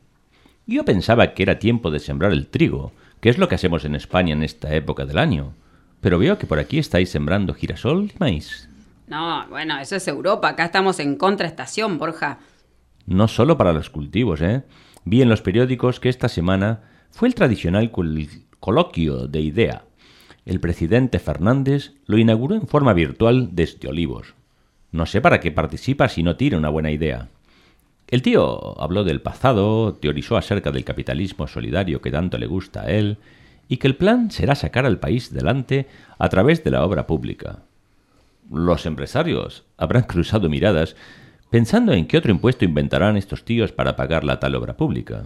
Yo 0.65 0.86
pensaba 0.86 1.34
que 1.34 1.43
era 1.43 1.59
tiempo 1.59 1.91
de 1.91 1.99
sembrar 1.99 2.32
el 2.32 2.47
trigo, 2.47 2.91
que 3.19 3.29
es 3.29 3.38
lo 3.38 3.47
que 3.47 3.55
hacemos 3.55 3.86
en 3.86 3.95
España 3.95 4.34
en 4.34 4.43
esta 4.43 4.73
época 4.75 5.05
del 5.05 5.19
año. 5.19 5.53
Pero 6.01 6.17
veo 6.17 6.38
que 6.39 6.47
por 6.47 6.57
aquí 6.57 6.79
estáis 6.79 7.09
sembrando 7.09 7.53
girasol 7.53 8.05
y 8.05 8.17
maíz. 8.19 8.67
No, 9.07 9.45
bueno, 9.49 9.77
eso 9.79 9.95
es 9.97 10.07
Europa. 10.07 10.49
Acá 10.49 10.65
estamos 10.65 10.99
en 10.99 11.15
contraestación, 11.15 11.99
Borja. 11.99 12.39
No 13.05 13.27
solo 13.27 13.57
para 13.57 13.73
los 13.73 13.89
cultivos, 13.89 14.41
¿eh? 14.41 14.63
Vi 15.05 15.21
en 15.21 15.29
los 15.29 15.41
periódicos 15.41 15.99
que 15.99 16.09
esta 16.09 16.27
semana 16.29 16.82
fue 17.11 17.27
el 17.27 17.36
tradicional 17.36 17.91
col- 17.91 18.27
coloquio 18.59 19.27
de 19.27 19.41
IDEA. 19.41 19.84
El 20.45 20.59
presidente 20.59 21.19
Fernández 21.19 21.93
lo 22.05 22.17
inauguró 22.17 22.55
en 22.55 22.67
forma 22.67 22.93
virtual 22.93 23.49
desde 23.51 23.88
Olivos. 23.88 24.34
No 24.91 25.05
sé 25.05 25.21
para 25.21 25.39
qué 25.39 25.51
participa 25.51 26.09
si 26.09 26.23
no 26.23 26.35
tiene 26.35 26.57
una 26.57 26.69
buena 26.69 26.91
idea. 26.91 27.29
El 28.07 28.21
tío 28.21 28.79
habló 28.81 29.05
del 29.05 29.21
pasado, 29.21 29.93
teorizó 29.93 30.35
acerca 30.35 30.71
del 30.71 30.83
capitalismo 30.83 31.47
solidario 31.47 32.01
que 32.01 32.11
tanto 32.11 32.37
le 32.37 32.45
gusta 32.45 32.81
a 32.81 32.91
él, 32.91 33.17
y 33.69 33.77
que 33.77 33.87
el 33.87 33.95
plan 33.95 34.31
será 34.31 34.53
sacar 34.53 34.85
al 34.85 34.99
país 34.99 35.33
delante 35.33 35.87
a 36.19 36.27
través 36.27 36.61
de 36.65 36.71
la 36.71 36.83
obra 36.83 37.07
pública. 37.07 37.59
Los 38.51 38.85
empresarios 38.85 39.63
habrán 39.77 40.03
cruzado 40.07 40.49
miradas 40.49 40.97
pensando 41.49 41.93
en 41.93 42.05
qué 42.05 42.17
otro 42.17 42.31
impuesto 42.31 42.65
inventarán 42.65 43.15
estos 43.15 43.45
tíos 43.45 43.71
para 43.71 43.95
pagar 43.95 44.25
la 44.25 44.39
tal 44.39 44.55
obra 44.55 44.75
pública. 44.75 45.23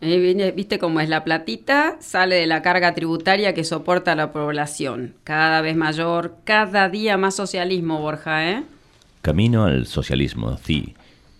¿Viste 0.00 0.78
cómo 0.80 1.00
es 1.00 1.08
la 1.08 1.22
platita? 1.22 1.96
Sale 2.00 2.34
de 2.34 2.46
la 2.46 2.62
carga 2.62 2.94
tributaria 2.94 3.54
que 3.54 3.64
soporta 3.64 4.14
la 4.16 4.32
población. 4.32 5.14
Cada 5.22 5.60
vez 5.60 5.76
mayor, 5.76 6.36
cada 6.44 6.88
día 6.88 7.16
más 7.16 7.36
socialismo, 7.36 8.00
Borja, 8.00 8.50
¿eh? 8.50 8.64
Camino 9.24 9.64
al 9.64 9.86
socialismo, 9.86 10.58
sí. 10.62 10.92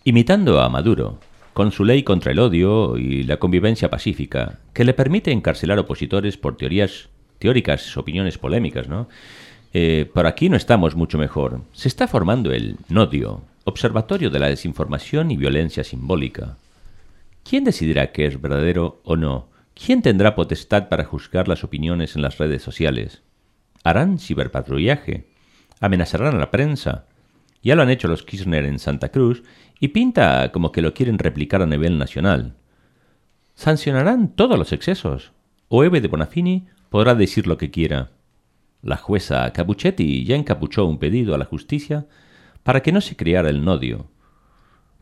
Imitando 0.05 0.59
a 0.63 0.71
Maduro, 0.71 1.19
con 1.53 1.71
su 1.71 1.85
ley 1.85 2.03
contra 2.03 2.33
el 2.33 2.39
odio 2.39 2.97
y 2.97 3.25
la 3.25 3.37
convivencia 3.37 3.91
pacífica, 3.91 4.59
que 4.73 4.85
le 4.85 4.95
permite 4.95 5.33
encarcelar 5.33 5.79
opositores 5.79 6.39
por 6.39 6.57
teorías 6.57 7.11
teóricas, 7.39 7.95
opiniones 7.99 8.39
polémicas, 8.39 8.89
¿no? 8.89 9.07
Eh, 9.75 10.11
por 10.15 10.27
aquí 10.27 10.49
no 10.49 10.57
estamos 10.57 10.97
mucho 10.97 11.19
mejor. 11.19 11.61
Se 11.75 11.89
está 11.89 12.09
formando 12.09 12.53
el 12.53 12.79
NODIO, 12.89 13.43
Observatorio 13.65 14.31
de 14.31 14.39
la 14.39 14.49
Desinformación 14.49 15.31
y 15.31 15.37
Violencia 15.37 15.85
Simbólica. 15.85 16.57
¿Quién 17.43 17.65
decidirá 17.65 18.13
qué 18.13 18.25
es 18.25 18.41
verdadero 18.41 19.03
o 19.05 19.17
no? 19.17 19.51
¿Quién 19.75 20.01
tendrá 20.01 20.35
potestad 20.35 20.89
para 20.89 21.05
juzgar 21.05 21.49
las 21.49 21.65
opiniones 21.65 22.17
en 22.17 22.23
las 22.23 22.39
redes 22.39 22.63
sociales? 22.63 23.21
¿Harán 23.83 24.19
ciberpatrullaje? 24.19 25.27
¿Amenazarán 25.81 26.37
a 26.37 26.39
la 26.39 26.51
prensa? 26.51 27.09
Ya 27.65 27.75
lo 27.75 27.83
han 27.83 27.91
hecho 27.91 28.09
los 28.09 28.23
Kirchner 28.23 28.67
en 28.67 28.79
Santa 28.79 29.09
Cruz 29.09 29.43
y 29.81 29.89
pinta 29.89 30.53
como 30.53 30.71
que 30.71 30.83
lo 30.83 30.93
quieren 30.93 31.19
replicar 31.19 31.63
a 31.63 31.67
nivel 31.67 31.99
nacional. 31.99 32.55
¿Sancionarán 33.55 34.37
todos 34.37 34.59
los 34.59 34.73
excesos? 34.73 35.33
¿O 35.69 35.83
Eve 35.83 36.03
de 36.03 36.09
Bonafini 36.09 36.67
podrá 36.91 37.15
decir 37.15 37.47
lo 37.47 37.57
que 37.57 37.71
quiera? 37.71 38.11
La 38.83 38.99
jueza 38.99 39.51
Capuchetti 39.53 40.25
ya 40.25 40.37
encapuchó 40.37 40.85
un 40.85 40.99
pedido 40.99 41.35
a 41.35 41.39
la 41.39 41.47
justicia 41.47 42.07
para 42.63 42.83
que 42.83 42.93
no 42.93 43.01
se 43.01 43.17
creara 43.17 43.49
el 43.49 43.65
nodio. 43.65 44.11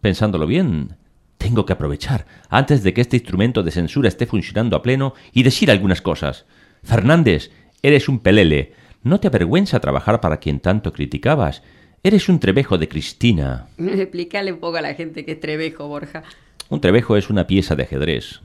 Pensándolo 0.01 0.47
bien, 0.47 0.97
tengo 1.39 1.67
que 1.67 1.73
aprovechar 1.73 2.27
antes 2.49 2.85
de 2.85 2.95
que 2.95 3.01
este 3.01 3.17
instrumento 3.17 3.65
de 3.65 3.73
censura 3.73 4.07
esté 4.07 4.27
funcionando 4.27 4.77
a 4.77 4.83
pleno 4.83 5.15
y 5.33 5.43
decir 5.43 5.69
algunas 5.69 6.01
cosas. 6.01 6.47
Fernández, 6.85 7.51
eres 7.83 8.09
un 8.09 8.21
pelele. 8.21 8.75
¿No 9.03 9.19
te 9.19 9.27
avergüenza 9.27 9.81
trabajar 9.81 10.21
para 10.21 10.37
quien 10.37 10.61
tanto 10.61 10.93
criticabas? 10.93 11.65
Eres 12.03 12.29
un 12.29 12.41
trebejo 12.41 12.79
de 12.79 12.89
Cristina. 12.89 13.67
Explícale 13.79 14.53
un 14.53 14.59
poco 14.59 14.77
a 14.79 14.83
la 14.83 14.95
gente 14.95 15.25
que 15.25 15.33
es 15.33 15.41
Trevejo, 15.41 15.87
Borja. 15.87 16.25
Un 16.69 16.81
trebejo 16.81 17.17
es 17.17 17.31
una 17.31 17.47
pieza 17.47 17.77
de 17.77 17.85
ajedrez. 17.85 18.41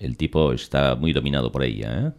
El 0.00 0.16
tipo 0.16 0.52
está 0.52 0.94
muy 0.94 1.12
dominado 1.12 1.52
por 1.52 1.64
ella, 1.64 1.98
¿eh? 2.08 2.10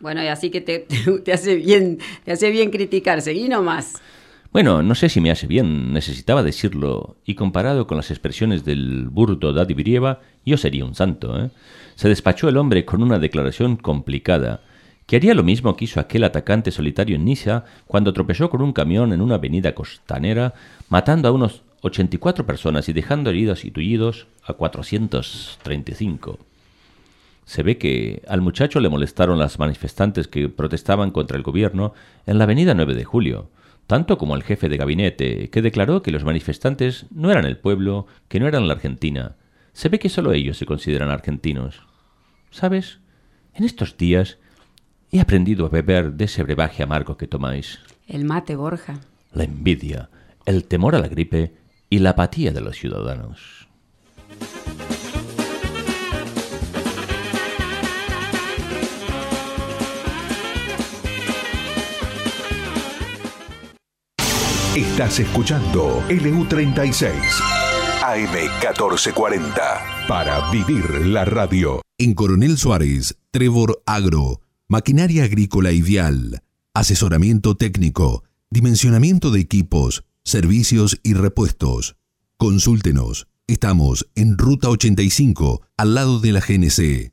Bueno, 0.00 0.22
y 0.22 0.26
así 0.26 0.50
que 0.50 0.60
te, 0.60 0.78
te- 0.88 1.18
te 1.20 1.32
hace 1.32 1.54
bien, 1.56 1.98
te 2.24 2.32
hace 2.32 2.50
bien 2.50 2.70
criticar. 2.70 3.22
Seguí 3.22 3.48
nomás. 3.48 3.94
Bueno, 4.52 4.82
no 4.82 4.94
sé 4.94 5.08
si 5.08 5.20
me 5.20 5.30
hace 5.32 5.46
bien, 5.48 5.92
necesitaba 5.92 6.42
decirlo, 6.44 7.16
y 7.24 7.34
comparado 7.34 7.86
con 7.88 7.96
las 7.96 8.10
expresiones 8.12 8.64
del 8.64 9.08
burdo 9.08 9.52
Daddy 9.52 9.74
Brieva, 9.74 10.20
yo 10.46 10.56
sería 10.56 10.84
un 10.84 10.94
santo, 10.94 11.36
¿eh? 11.40 11.50
Se 11.96 12.08
despachó 12.08 12.48
el 12.48 12.56
hombre 12.56 12.84
con 12.84 13.02
una 13.02 13.18
declaración 13.18 13.76
complicada, 13.76 14.60
que 15.06 15.16
haría 15.16 15.34
lo 15.34 15.42
mismo 15.42 15.76
que 15.76 15.84
hizo 15.84 16.00
aquel 16.00 16.24
atacante 16.24 16.70
solitario 16.70 17.16
en 17.16 17.24
Niza 17.24 17.64
cuando 17.86 18.12
tropezó 18.12 18.50
con 18.50 18.62
un 18.62 18.72
camión 18.72 19.12
en 19.12 19.20
una 19.20 19.36
avenida 19.36 19.74
costanera, 19.74 20.54
matando 20.88 21.28
a 21.28 21.32
unos 21.32 21.62
84 21.82 22.46
personas 22.46 22.88
y 22.88 22.92
dejando 22.92 23.30
heridos 23.30 23.64
y 23.64 23.70
tullidos 23.70 24.26
a 24.44 24.54
435. 24.54 26.38
Se 27.44 27.62
ve 27.62 27.76
que 27.76 28.22
al 28.26 28.40
muchacho 28.40 28.80
le 28.80 28.88
molestaron 28.88 29.38
las 29.38 29.58
manifestantes 29.58 30.28
que 30.28 30.48
protestaban 30.48 31.10
contra 31.10 31.36
el 31.36 31.42
gobierno 31.42 31.92
en 32.26 32.38
la 32.38 32.44
avenida 32.44 32.72
9 32.72 32.94
de 32.94 33.04
julio, 33.04 33.50
tanto 33.86 34.16
como 34.16 34.34
al 34.34 34.42
jefe 34.42 34.70
de 34.70 34.78
gabinete, 34.78 35.50
que 35.50 35.60
declaró 35.60 36.00
que 36.00 36.10
los 36.10 36.24
manifestantes 36.24 37.04
no 37.10 37.30
eran 37.30 37.44
el 37.44 37.58
pueblo, 37.58 38.06
que 38.28 38.40
no 38.40 38.48
eran 38.48 38.66
la 38.66 38.74
Argentina. 38.74 39.36
Se 39.74 39.90
ve 39.90 39.98
que 39.98 40.08
solo 40.08 40.32
ellos 40.32 40.56
se 40.56 40.64
consideran 40.64 41.10
argentinos. 41.10 41.82
¿Sabes? 42.50 43.00
En 43.52 43.64
estos 43.64 43.98
días 43.98 44.38
he 45.14 45.20
aprendido 45.20 45.66
a 45.66 45.68
beber 45.68 46.14
de 46.14 46.24
ese 46.24 46.42
brebaje 46.42 46.82
amargo 46.82 47.16
que 47.16 47.28
tomáis. 47.28 47.78
El 48.08 48.24
mate, 48.24 48.56
Borja. 48.56 48.98
La 49.32 49.44
envidia, 49.44 50.10
el 50.44 50.64
temor 50.64 50.96
a 50.96 50.98
la 50.98 51.06
gripe 51.06 51.54
y 51.88 52.00
la 52.00 52.10
apatía 52.10 52.50
de 52.50 52.60
los 52.60 52.76
ciudadanos. 52.76 53.68
Estás 64.74 65.20
escuchando 65.20 66.02
LU36 66.08 67.12
AM1440 68.02 70.08
para 70.08 70.50
vivir 70.50 71.06
la 71.06 71.24
radio. 71.24 71.80
En 71.96 72.14
Coronel 72.14 72.58
Suárez, 72.58 73.16
Trevor 73.30 73.80
Agro, 73.86 74.40
maquinaria 74.74 75.22
agrícola 75.22 75.70
ideal, 75.70 76.42
asesoramiento 76.74 77.54
técnico, 77.54 78.24
dimensionamiento 78.50 79.30
de 79.30 79.38
equipos, 79.38 80.02
servicios 80.24 80.98
y 81.04 81.14
repuestos. 81.14 81.94
Consúltenos. 82.36 83.28
Estamos 83.46 84.08
en 84.16 84.36
Ruta 84.36 84.68
85, 84.70 85.62
al 85.76 85.94
lado 85.94 86.18
de 86.18 86.32
la 86.32 86.40
GNC. 86.40 87.12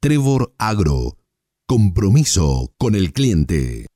Trevor 0.00 0.52
Agro. 0.58 1.16
Compromiso 1.68 2.72
con 2.76 2.96
el 2.96 3.12
cliente. 3.12 3.86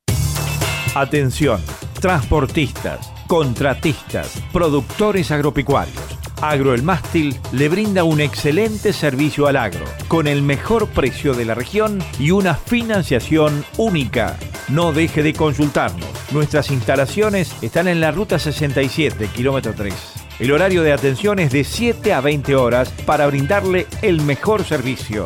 Atención, 0.95 1.59
transportistas, 1.99 3.11
contratistas, 3.27 4.41
productores 4.53 5.31
agropecuarios. 5.31 6.20
Agro 6.41 6.73
El 6.73 6.81
Mástil 6.81 7.39
le 7.51 7.69
brinda 7.69 8.03
un 8.03 8.19
excelente 8.19 8.93
servicio 8.93 9.45
al 9.45 9.55
agro, 9.55 9.85
con 10.07 10.25
el 10.25 10.41
mejor 10.41 10.87
precio 10.87 11.35
de 11.35 11.45
la 11.45 11.53
región 11.53 12.03
y 12.17 12.31
una 12.31 12.55
financiación 12.55 13.63
única. 13.77 14.37
No 14.67 14.91
deje 14.91 15.21
de 15.21 15.33
consultarnos. 15.33 16.09
Nuestras 16.31 16.71
instalaciones 16.71 17.55
están 17.61 17.87
en 17.87 18.01
la 18.01 18.09
ruta 18.11 18.39
67, 18.39 19.27
kilómetro 19.35 19.75
3. 19.75 19.93
El 20.39 20.51
horario 20.51 20.81
de 20.81 20.93
atención 20.93 21.37
es 21.37 21.51
de 21.51 21.63
7 21.63 22.11
a 22.11 22.21
20 22.21 22.55
horas 22.55 22.89
para 23.05 23.27
brindarle 23.27 23.85
el 24.01 24.21
mejor 24.21 24.63
servicio. 24.63 25.25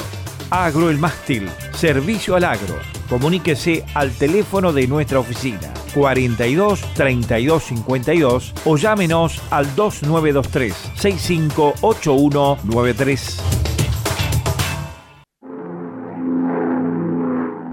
Agro 0.50 0.90
El 0.90 0.98
Mástil, 0.98 1.50
servicio 1.74 2.36
al 2.36 2.44
agro. 2.44 2.78
Comuníquese 3.08 3.86
al 3.94 4.12
teléfono 4.12 4.74
de 4.74 4.86
nuestra 4.88 5.20
oficina 5.20 5.72
42 5.96 6.82
32 6.94 7.64
52 7.64 8.54
o 8.66 8.78
llámenos 8.78 9.42
al 9.50 9.76
2923 9.76 10.92
658193. 10.96 13.42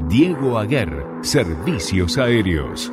Diego 0.09 0.59
Aguer, 0.59 1.05
Servicios 1.23 2.17
Aéreos. 2.19 2.93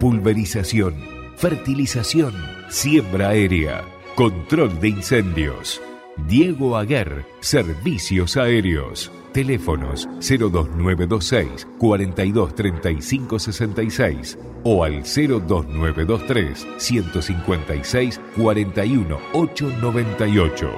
Pulverización, 0.00 0.96
fertilización, 1.36 2.34
siembra 2.68 3.28
aérea. 3.28 3.84
Control 4.14 4.78
de 4.80 4.88
incendios. 4.88 5.80
Diego 6.16 6.76
Aguer, 6.76 7.24
Servicios 7.40 8.36
Aéreos. 8.36 9.10
Teléfonos 9.32 10.06
02926 10.20 11.66
4235 11.78 13.38
66 13.38 14.38
o 14.62 14.84
al 14.84 15.02
02923 15.02 16.66
156 16.76 18.20
41 18.36 19.18
898. 19.32 20.70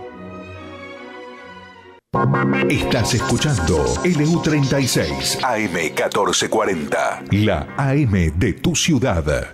Estás 2.71 3.15
escuchando 3.15 3.85
LU36 4.05 5.41
AM1440, 5.41 7.45
la 7.45 7.67
AM 7.77 8.39
de 8.39 8.53
tu 8.53 8.77
ciudad. 8.77 9.53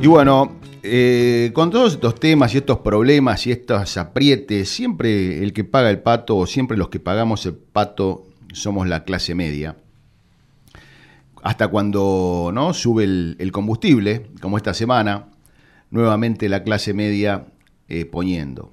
Y 0.00 0.06
bueno, 0.06 0.57
eh, 0.82 1.50
con 1.54 1.70
todos 1.70 1.94
estos 1.94 2.14
temas 2.14 2.54
y 2.54 2.58
estos 2.58 2.78
problemas 2.78 3.46
y 3.46 3.52
estos 3.52 3.96
aprietes, 3.96 4.68
siempre 4.68 5.42
el 5.42 5.52
que 5.52 5.64
paga 5.64 5.90
el 5.90 6.00
pato 6.00 6.36
o 6.36 6.46
siempre 6.46 6.76
los 6.76 6.88
que 6.88 7.00
pagamos 7.00 7.46
el 7.46 7.54
pato 7.54 8.26
somos 8.52 8.88
la 8.88 9.04
clase 9.04 9.34
media. 9.34 9.76
Hasta 11.42 11.68
cuando 11.68 12.50
¿no? 12.52 12.74
sube 12.74 13.04
el, 13.04 13.50
combustible, 13.52 14.26
como 14.40 14.56
esta 14.56 14.74
semana, 14.74 15.26
nuevamente 15.90 16.48
la 16.48 16.62
clase 16.62 16.94
media 16.94 17.46
eh, 17.88 18.04
poniendo. 18.04 18.72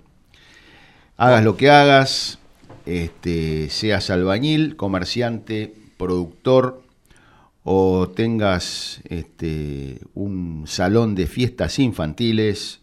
Hagas 1.18 1.44
lo 1.44 1.58
que 1.58 1.70
hagas, 1.70 2.40
este, 2.86 3.70
seas 3.70 4.10
albañil, 4.10 4.76
comerciante, 4.76 5.74
productor, 5.98 6.85
o 7.68 8.10
tengas 8.10 9.02
este, 9.10 10.00
un 10.14 10.66
salón 10.68 11.16
de 11.16 11.26
fiestas 11.26 11.80
infantiles, 11.80 12.80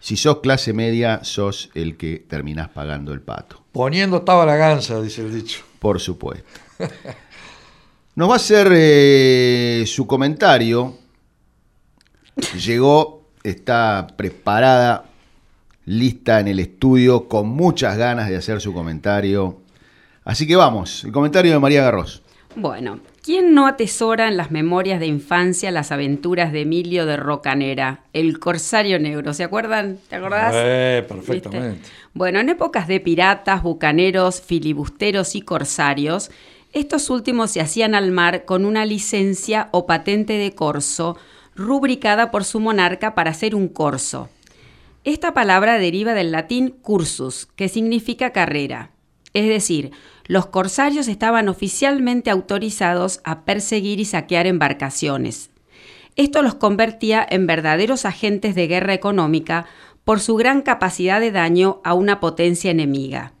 si 0.00 0.16
sos 0.16 0.40
clase 0.40 0.72
media, 0.72 1.22
sos 1.22 1.70
el 1.74 1.96
que 1.96 2.18
terminás 2.18 2.68
pagando 2.68 3.12
el 3.12 3.20
pato. 3.20 3.62
Poniendo 3.70 4.18
estaba 4.18 4.44
la 4.44 4.56
gansa, 4.56 5.00
dice 5.00 5.22
el 5.22 5.32
dicho. 5.32 5.62
Por 5.78 6.00
supuesto. 6.00 6.44
Nos 8.16 8.28
va 8.28 8.32
a 8.34 8.36
hacer 8.36 8.68
eh, 8.72 9.84
su 9.86 10.04
comentario. 10.06 10.98
Llegó, 12.58 13.28
está 13.44 14.08
preparada, 14.16 15.04
lista 15.84 16.40
en 16.40 16.48
el 16.48 16.58
estudio, 16.58 17.28
con 17.28 17.48
muchas 17.48 17.96
ganas 17.96 18.28
de 18.28 18.36
hacer 18.36 18.60
su 18.60 18.74
comentario. 18.74 19.60
Así 20.24 20.44
que 20.44 20.56
vamos, 20.56 21.04
el 21.04 21.12
comentario 21.12 21.52
de 21.52 21.60
María 21.60 21.82
Garros. 21.82 22.22
Bueno, 22.56 22.98
¿Quién 23.24 23.54
no 23.54 23.66
atesora 23.66 24.28
en 24.28 24.36
las 24.36 24.50
memorias 24.50 25.00
de 25.00 25.06
infancia 25.06 25.70
las 25.70 25.92
aventuras 25.92 26.52
de 26.52 26.60
Emilio 26.60 27.06
de 27.06 27.16
Rocanera, 27.16 28.00
el 28.12 28.38
corsario 28.38 28.98
negro? 28.98 29.32
¿Se 29.32 29.44
acuerdan? 29.44 29.96
¿Te 30.10 30.16
acordás? 30.16 30.52
Eh, 30.54 31.02
perfectamente. 31.08 31.88
Bueno, 32.12 32.40
en 32.40 32.50
épocas 32.50 32.86
de 32.86 33.00
piratas, 33.00 33.62
bucaneros, 33.62 34.42
filibusteros 34.42 35.36
y 35.36 35.40
corsarios, 35.40 36.30
estos 36.74 37.08
últimos 37.08 37.50
se 37.50 37.62
hacían 37.62 37.94
al 37.94 38.10
mar 38.10 38.44
con 38.44 38.66
una 38.66 38.84
licencia 38.84 39.70
o 39.70 39.86
patente 39.86 40.34
de 40.34 40.54
corso 40.54 41.16
rubricada 41.56 42.30
por 42.30 42.44
su 42.44 42.60
monarca 42.60 43.14
para 43.14 43.32
ser 43.32 43.54
un 43.54 43.68
corso. 43.68 44.28
Esta 45.02 45.32
palabra 45.32 45.78
deriva 45.78 46.12
del 46.12 46.30
latín 46.30 46.74
cursus, 46.82 47.48
que 47.56 47.70
significa 47.70 48.34
carrera. 48.34 48.90
Es 49.34 49.48
decir, 49.48 49.90
los 50.26 50.46
corsarios 50.46 51.08
estaban 51.08 51.48
oficialmente 51.48 52.30
autorizados 52.30 53.20
a 53.24 53.44
perseguir 53.44 53.98
y 54.00 54.04
saquear 54.04 54.46
embarcaciones. 54.46 55.50
Esto 56.16 56.42
los 56.42 56.54
convertía 56.54 57.26
en 57.28 57.48
verdaderos 57.48 58.04
agentes 58.04 58.54
de 58.54 58.68
guerra 58.68 58.94
económica 58.94 59.66
por 60.04 60.20
su 60.20 60.36
gran 60.36 60.62
capacidad 60.62 61.20
de 61.20 61.32
daño 61.32 61.80
a 61.82 61.94
una 61.94 62.20
potencia 62.20 62.70
enemiga. 62.70 63.32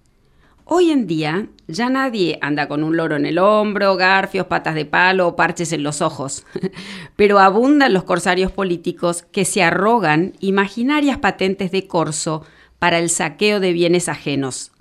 Hoy 0.64 0.90
en 0.90 1.06
día 1.06 1.46
ya 1.68 1.90
nadie 1.90 2.38
anda 2.40 2.66
con 2.66 2.82
un 2.82 2.96
loro 2.96 3.14
en 3.16 3.26
el 3.26 3.38
hombro, 3.38 3.96
garfios, 3.96 4.46
patas 4.46 4.74
de 4.74 4.86
palo 4.86 5.28
o 5.28 5.36
parches 5.36 5.72
en 5.72 5.84
los 5.84 6.02
ojos, 6.02 6.44
pero 7.16 7.38
abundan 7.38 7.92
los 7.92 8.04
corsarios 8.04 8.50
políticos 8.50 9.24
que 9.30 9.44
se 9.44 9.62
arrogan 9.62 10.32
imaginarias 10.40 11.18
patentes 11.18 11.70
de 11.70 11.86
corso 11.86 12.44
para 12.80 12.98
el 12.98 13.10
saqueo 13.10 13.60
de 13.60 13.72
bienes 13.72 14.08
ajenos 14.08 14.73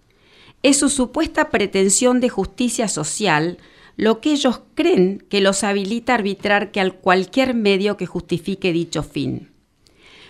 es 0.64 0.78
su 0.78 0.90
supuesta 0.90 1.50
pretensión 1.50 2.20
de 2.22 2.30
justicia 2.30 2.88
social 2.88 3.58
lo 3.96 4.22
que 4.22 4.32
ellos 4.32 4.62
creen 4.74 5.24
que 5.30 5.42
los 5.42 5.64
habilita 5.64 6.14
a 6.14 6.16
arbitrar 6.16 6.72
que 6.72 6.80
al 6.80 6.96
cualquier 6.96 7.54
medio 7.54 7.98
que 7.98 8.08
justifique 8.08 8.74
dicho 8.74 9.04
fin. 9.04 9.52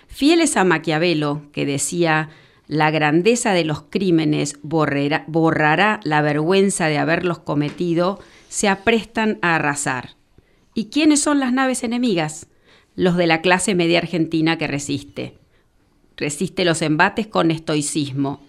Fieles 0.07 0.57
a 0.57 0.63
Maquiavelo, 0.63 1.43
que 1.53 1.65
decía, 1.65 2.29
la 2.67 2.91
grandeza 2.91 3.53
de 3.53 3.63
los 3.63 3.83
crímenes 3.83 4.59
borrará 4.63 5.99
la 6.03 6.21
vergüenza 6.21 6.87
de 6.87 6.97
haberlos 6.97 7.39
cometido, 7.39 8.19
se 8.49 8.67
aprestan 8.67 9.39
a 9.41 9.55
arrasar. 9.55 10.15
¿Y 10.73 10.85
quiénes 10.85 11.21
son 11.21 11.39
las 11.39 11.53
naves 11.53 11.83
enemigas? 11.83 12.47
Los 12.95 13.15
de 13.15 13.27
la 13.27 13.41
clase 13.41 13.75
media 13.75 13.99
argentina 13.99 14.57
que 14.57 14.67
resiste. 14.67 15.37
Resiste 16.17 16.65
los 16.65 16.81
embates 16.81 17.27
con 17.27 17.49
estoicismo, 17.49 18.39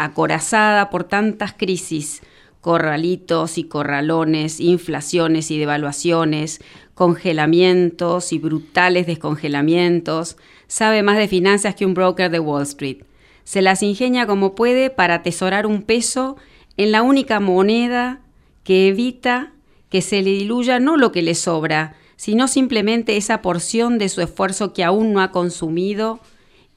acorazada 0.00 0.88
por 0.88 1.04
tantas 1.04 1.52
crisis, 1.52 2.22
corralitos 2.62 3.58
y 3.58 3.64
corralones, 3.64 4.58
inflaciones 4.58 5.50
y 5.50 5.58
devaluaciones, 5.58 6.62
congelamientos 6.94 8.32
y 8.32 8.38
brutales 8.38 9.06
descongelamientos, 9.06 10.38
sabe 10.68 11.02
más 11.02 11.18
de 11.18 11.28
finanzas 11.28 11.74
que 11.74 11.84
un 11.84 11.92
broker 11.92 12.30
de 12.30 12.40
Wall 12.40 12.62
Street. 12.62 13.02
Se 13.44 13.60
las 13.60 13.82
ingenia 13.82 14.26
como 14.26 14.54
puede 14.54 14.88
para 14.88 15.16
atesorar 15.16 15.66
un 15.66 15.82
peso 15.82 16.38
en 16.78 16.92
la 16.92 17.02
única 17.02 17.38
moneda 17.38 18.22
que 18.64 18.88
evita 18.88 19.52
que 19.90 20.00
se 20.00 20.22
le 20.22 20.30
diluya 20.30 20.80
no 20.80 20.96
lo 20.96 21.12
que 21.12 21.20
le 21.20 21.34
sobra, 21.34 21.94
sino 22.16 22.48
simplemente 22.48 23.18
esa 23.18 23.42
porción 23.42 23.98
de 23.98 24.08
su 24.08 24.22
esfuerzo 24.22 24.72
que 24.72 24.82
aún 24.82 25.12
no 25.12 25.20
ha 25.20 25.30
consumido 25.30 26.20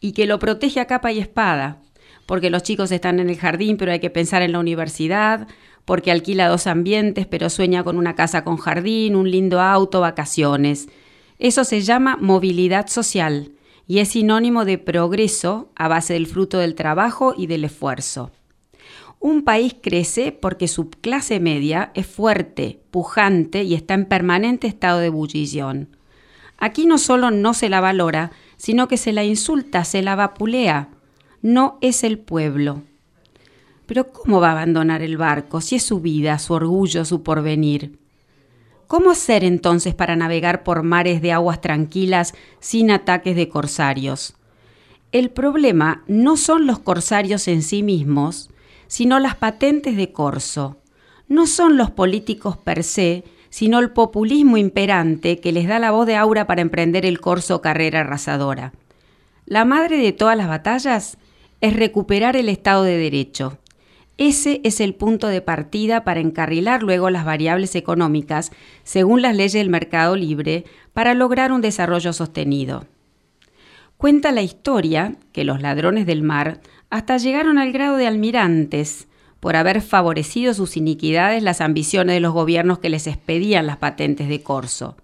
y 0.01 0.11
que 0.11 0.25
lo 0.25 0.39
protege 0.39 0.81
a 0.81 0.87
capa 0.87 1.13
y 1.13 1.19
espada 1.19 1.79
porque 2.25 2.49
los 2.49 2.63
chicos 2.63 2.91
están 2.91 3.19
en 3.19 3.29
el 3.29 3.37
jardín, 3.37 3.77
pero 3.77 3.91
hay 3.91 3.99
que 3.99 4.09
pensar 4.09 4.41
en 4.41 4.51
la 4.51 4.59
universidad, 4.59 5.47
porque 5.85 6.11
alquila 6.11 6.47
dos 6.47 6.67
ambientes, 6.67 7.25
pero 7.27 7.49
sueña 7.49 7.83
con 7.83 7.97
una 7.97 8.15
casa 8.15 8.43
con 8.43 8.57
jardín, 8.57 9.15
un 9.15 9.29
lindo 9.29 9.61
auto, 9.61 9.99
vacaciones. 10.01 10.87
Eso 11.39 11.63
se 11.63 11.81
llama 11.81 12.17
movilidad 12.19 12.87
social 12.87 13.51
y 13.87 13.99
es 13.99 14.09
sinónimo 14.09 14.65
de 14.65 14.77
progreso 14.77 15.69
a 15.75 15.87
base 15.87 16.13
del 16.13 16.27
fruto 16.27 16.59
del 16.59 16.75
trabajo 16.75 17.33
y 17.37 17.47
del 17.47 17.65
esfuerzo. 17.65 18.31
Un 19.19 19.43
país 19.43 19.75
crece 19.81 20.31
porque 20.31 20.67
su 20.67 20.89
clase 20.89 21.39
media 21.39 21.91
es 21.95 22.07
fuerte, 22.07 22.81
pujante 22.91 23.63
y 23.63 23.73
está 23.73 23.93
en 23.93 24.05
permanente 24.05 24.67
estado 24.67 24.99
de 24.99 25.07
ebullición. 25.07 25.95
Aquí 26.57 26.85
no 26.85 26.97
solo 26.97 27.31
no 27.31 27.53
se 27.53 27.69
la 27.69 27.81
valora, 27.81 28.31
sino 28.57 28.87
que 28.87 28.97
se 28.97 29.11
la 29.11 29.23
insulta, 29.23 29.83
se 29.85 30.01
la 30.01 30.15
vapulea, 30.15 30.89
no 31.43 31.77
es 31.81 32.03
el 32.05 32.17
pueblo. 32.17 32.81
Pero 33.85 34.11
¿cómo 34.11 34.39
va 34.39 34.47
a 34.47 34.51
abandonar 34.53 35.01
el 35.01 35.17
barco 35.17 35.59
si 35.61 35.75
es 35.75 35.83
su 35.83 35.99
vida, 35.99 36.39
su 36.39 36.53
orgullo, 36.53 37.03
su 37.03 37.21
porvenir? 37.21 37.99
¿Cómo 38.87 39.11
hacer 39.11 39.43
entonces 39.43 39.93
para 39.93 40.15
navegar 40.15 40.63
por 40.63 40.83
mares 40.83 41.21
de 41.21 41.33
aguas 41.33 41.59
tranquilas 41.59 42.33
sin 42.59 42.91
ataques 42.91 43.35
de 43.35 43.49
corsarios? 43.49 44.35
El 45.11 45.31
problema 45.31 46.03
no 46.07 46.37
son 46.37 46.65
los 46.65 46.79
corsarios 46.79 47.47
en 47.49 47.61
sí 47.61 47.83
mismos, 47.83 48.49
sino 48.87 49.19
las 49.19 49.35
patentes 49.35 49.97
de 49.97 50.13
corso. 50.13 50.77
No 51.27 51.45
son 51.45 51.75
los 51.75 51.91
políticos 51.91 52.55
per 52.55 52.83
se, 52.85 53.25
sino 53.49 53.79
el 53.79 53.91
populismo 53.91 54.55
imperante 54.55 55.39
que 55.39 55.51
les 55.51 55.67
da 55.67 55.77
la 55.79 55.91
voz 55.91 56.07
de 56.07 56.15
aura 56.15 56.47
para 56.47 56.61
emprender 56.61 57.05
el 57.05 57.19
corso 57.19 57.61
carrera 57.61 57.99
arrasadora. 57.99 58.71
La 59.45 59.65
madre 59.65 59.97
de 59.97 60.13
todas 60.13 60.37
las 60.37 60.47
batallas 60.47 61.17
es 61.63 61.77
recuperar 61.77 62.35
el 62.35 62.49
Estado 62.49 62.83
de 62.83 62.97
Derecho. 62.97 63.57
Ese 64.17 64.59
es 64.65 64.81
el 64.81 64.95
punto 64.95 65.27
de 65.27 65.39
partida 65.39 66.03
para 66.03 66.19
encarrilar 66.19 66.83
luego 66.83 67.09
las 67.09 67.23
variables 67.23 67.75
económicas 67.75 68.51
según 68.83 69.21
las 69.21 69.33
leyes 69.33 69.53
del 69.53 69.69
mercado 69.69 70.17
libre 70.17 70.65
para 70.91 71.13
lograr 71.13 71.53
un 71.53 71.61
desarrollo 71.61 72.11
sostenido. 72.11 72.85
Cuenta 73.95 74.33
la 74.33 74.41
historia 74.41 75.15
que 75.31 75.45
los 75.45 75.61
ladrones 75.61 76.05
del 76.05 76.21
mar 76.21 76.59
hasta 76.89 77.15
llegaron 77.15 77.57
al 77.57 77.71
grado 77.71 77.95
de 77.95 78.07
almirantes 78.07 79.07
por 79.39 79.55
haber 79.55 79.81
favorecido 79.81 80.53
sus 80.53 80.75
iniquidades 80.75 81.43
las 81.43 81.61
ambiciones 81.61 82.13
de 82.13 82.19
los 82.19 82.33
gobiernos 82.33 82.79
que 82.79 82.89
les 82.89 83.07
expedían 83.07 83.67
las 83.67 83.77
patentes 83.77 84.27
de 84.27 84.43
corso. 84.43 84.97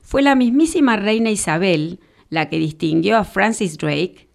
Fue 0.00 0.22
la 0.22 0.36
mismísima 0.36 0.96
reina 0.96 1.30
Isabel 1.30 1.98
la 2.30 2.48
que 2.48 2.60
distinguió 2.60 3.16
a 3.16 3.24
Francis 3.24 3.78
Drake 3.78 4.27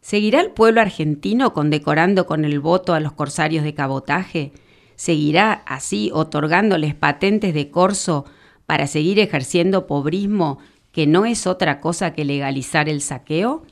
¿Seguirá 0.00 0.40
el 0.40 0.50
pueblo 0.50 0.80
argentino 0.80 1.52
condecorando 1.52 2.26
con 2.26 2.44
el 2.44 2.60
voto 2.60 2.94
a 2.94 3.00
los 3.00 3.12
corsarios 3.12 3.64
de 3.64 3.74
cabotaje? 3.74 4.52
¿Seguirá 4.96 5.52
así 5.66 6.10
otorgándoles 6.12 6.94
patentes 6.94 7.54
de 7.54 7.70
corso 7.70 8.24
para 8.66 8.86
seguir 8.86 9.18
ejerciendo 9.18 9.86
pobrismo 9.86 10.58
que 10.92 11.06
no 11.06 11.26
es 11.26 11.46
otra 11.46 11.80
cosa 11.80 12.12
que 12.12 12.24
legalizar 12.24 12.88
el 12.88 13.00
saqueo? 13.02 13.64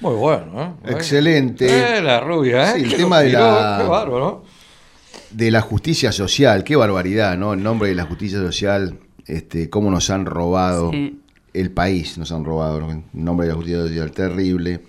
Muy 0.00 0.14
bueno, 0.14 0.76
¿eh? 0.84 0.92
Excelente. 0.92 1.98
Eh, 1.98 2.02
la 2.02 2.20
rubia, 2.20 2.70
¿eh? 2.70 2.74
Sí, 2.76 2.82
el 2.84 2.90
Qué 2.90 2.96
tema 2.96 3.20
de 3.20 3.28
tiró, 3.30 3.40
la, 3.40 3.78
Qué 3.82 3.88
bárbaro. 3.88 4.44
de 5.30 5.50
la 5.50 5.62
justicia 5.62 6.12
social, 6.12 6.64
qué 6.64 6.76
barbaridad, 6.76 7.38
¿no? 7.38 7.54
En 7.54 7.62
nombre 7.62 7.88
de 7.88 7.94
la 7.94 8.04
justicia 8.04 8.38
social, 8.38 8.98
este, 9.26 9.70
cómo 9.70 9.90
nos 9.90 10.10
han 10.10 10.26
robado 10.26 10.90
Sí. 10.90 11.18
El 11.60 11.70
país, 11.70 12.18
nos 12.18 12.30
han 12.32 12.44
robado, 12.44 12.90
en 12.90 13.04
nombre 13.12 13.46
de 13.46 13.52
la 13.52 13.56
justicia 13.56 13.82
social, 13.82 14.12
terrible. 14.12 14.80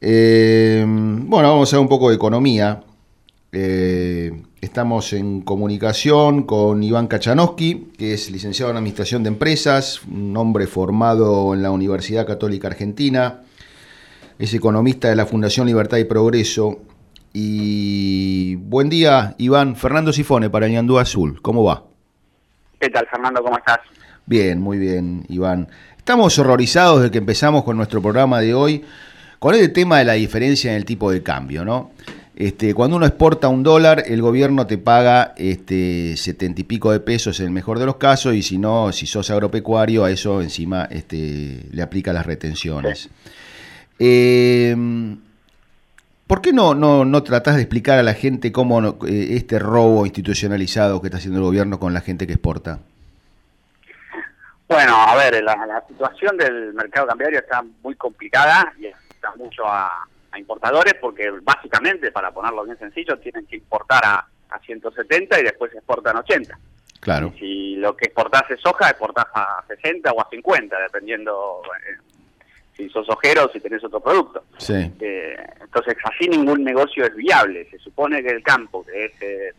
Eh, 0.00 0.84
bueno, 0.86 1.50
vamos 1.50 1.72
a 1.72 1.76
ver 1.76 1.82
un 1.82 1.88
poco 1.88 2.10
de 2.10 2.16
economía. 2.16 2.82
Eh, 3.50 4.32
estamos 4.60 5.12
en 5.12 5.42
comunicación 5.42 6.44
con 6.44 6.82
Iván 6.82 7.08
Kachanowski, 7.08 7.92
que 7.98 8.14
es 8.14 8.30
licenciado 8.30 8.70
en 8.70 8.76
Administración 8.76 9.22
de 9.22 9.28
Empresas, 9.28 10.02
un 10.04 10.36
hombre 10.36 10.66
formado 10.66 11.54
en 11.54 11.62
la 11.62 11.70
Universidad 11.70 12.26
Católica 12.26 12.68
Argentina, 12.68 13.42
es 14.38 14.52
economista 14.54 15.08
de 15.08 15.16
la 15.16 15.26
Fundación 15.26 15.66
Libertad 15.66 15.98
y 15.98 16.04
Progreso. 16.04 16.80
Y 17.32 18.56
buen 18.56 18.88
día, 18.88 19.34
Iván. 19.38 19.76
Fernando 19.76 20.12
Sifone 20.12 20.50
para 20.50 20.68
Ñandú 20.68 20.98
Azul. 20.98 21.40
¿Cómo 21.42 21.64
va? 21.64 21.84
¿Qué 22.80 22.90
tal, 22.90 23.06
Fernando? 23.08 23.42
¿Cómo 23.42 23.56
estás? 23.56 23.78
Bien, 24.26 24.60
muy 24.60 24.78
bien, 24.78 25.24
Iván. 25.28 25.68
Estamos 25.98 26.38
horrorizados 26.38 27.02
de 27.02 27.10
que 27.10 27.18
empezamos 27.18 27.64
con 27.64 27.76
nuestro 27.76 28.00
programa 28.00 28.40
de 28.40 28.54
hoy 28.54 28.84
con 29.38 29.54
el 29.54 29.72
tema 29.72 29.98
de 29.98 30.06
la 30.06 30.14
diferencia 30.14 30.70
en 30.70 30.78
el 30.78 30.86
tipo 30.86 31.10
de 31.10 31.22
cambio, 31.22 31.64
¿no? 31.64 31.90
Este, 32.34 32.72
cuando 32.74 32.96
uno 32.96 33.04
exporta 33.06 33.48
un 33.48 33.62
dólar, 33.62 34.04
el 34.06 34.22
gobierno 34.22 34.66
te 34.66 34.78
paga 34.78 35.34
este, 35.36 36.16
setenta 36.16 36.62
y 36.62 36.64
pico 36.64 36.90
de 36.90 37.00
pesos 37.00 37.38
en 37.40 37.46
el 37.46 37.52
mejor 37.52 37.78
de 37.78 37.86
los 37.86 37.96
casos, 37.96 38.34
y 38.34 38.42
si 38.42 38.56
no, 38.56 38.90
si 38.92 39.06
sos 39.06 39.30
agropecuario, 39.30 40.04
a 40.04 40.10
eso 40.10 40.40
encima 40.40 40.88
este, 40.90 41.66
le 41.70 41.82
aplica 41.82 42.12
las 42.12 42.24
retenciones. 42.24 43.10
Eh, 43.98 44.74
¿Por 46.26 46.40
qué 46.40 46.54
no, 46.54 46.74
no, 46.74 47.04
no 47.04 47.22
tratás 47.22 47.56
de 47.56 47.60
explicar 47.60 47.98
a 47.98 48.02
la 48.02 48.14
gente 48.14 48.50
cómo 48.50 48.96
eh, 49.06 49.28
este 49.32 49.58
robo 49.58 50.06
institucionalizado 50.06 51.00
que 51.02 51.08
está 51.08 51.18
haciendo 51.18 51.38
el 51.38 51.44
gobierno 51.44 51.78
con 51.78 51.92
la 51.92 52.00
gente 52.00 52.26
que 52.26 52.32
exporta? 52.32 52.80
Bueno, 54.68 54.96
a 54.96 55.14
ver, 55.16 55.42
la, 55.42 55.66
la 55.66 55.86
situación 55.86 56.36
del 56.36 56.72
mercado 56.72 57.06
cambiario 57.06 57.38
está 57.38 57.62
muy 57.82 57.94
complicada 57.96 58.72
y 58.78 58.86
está 58.86 59.34
mucho 59.36 59.66
a, 59.66 60.06
a 60.30 60.38
importadores 60.38 60.94
porque 60.94 61.30
básicamente, 61.42 62.10
para 62.10 62.30
ponerlo 62.30 62.64
bien 62.64 62.78
sencillo, 62.78 63.18
tienen 63.18 63.46
que 63.46 63.56
importar 63.56 64.04
a, 64.04 64.26
a 64.50 64.58
170 64.60 65.40
y 65.40 65.42
después 65.42 65.72
exportan 65.74 66.16
80. 66.16 66.58
Claro. 67.00 67.32
Si 67.38 67.76
lo 67.76 67.94
que 67.96 68.06
exportás 68.06 68.50
es 68.50 68.60
soja, 68.60 68.88
exportás 68.88 69.26
a 69.34 69.62
60 69.68 70.10
o 70.10 70.20
a 70.20 70.28
50, 70.30 70.80
dependiendo 70.80 71.60
eh, 71.86 71.96
si 72.74 72.88
sos 72.88 73.08
ojero 73.10 73.44
o 73.44 73.52
si 73.52 73.60
tenés 73.60 73.84
otro 73.84 74.00
producto. 74.00 74.44
Sí. 74.56 74.90
Eh, 75.00 75.36
entonces, 75.60 75.96
así 76.02 76.28
ningún 76.28 76.64
negocio 76.64 77.04
es 77.04 77.14
viable. 77.14 77.68
Se 77.70 77.78
supone 77.78 78.22
que 78.22 78.30
el 78.30 78.42
campo, 78.42 78.84
que 78.84 79.04
es 79.04 79.12
eh, 79.20 79.52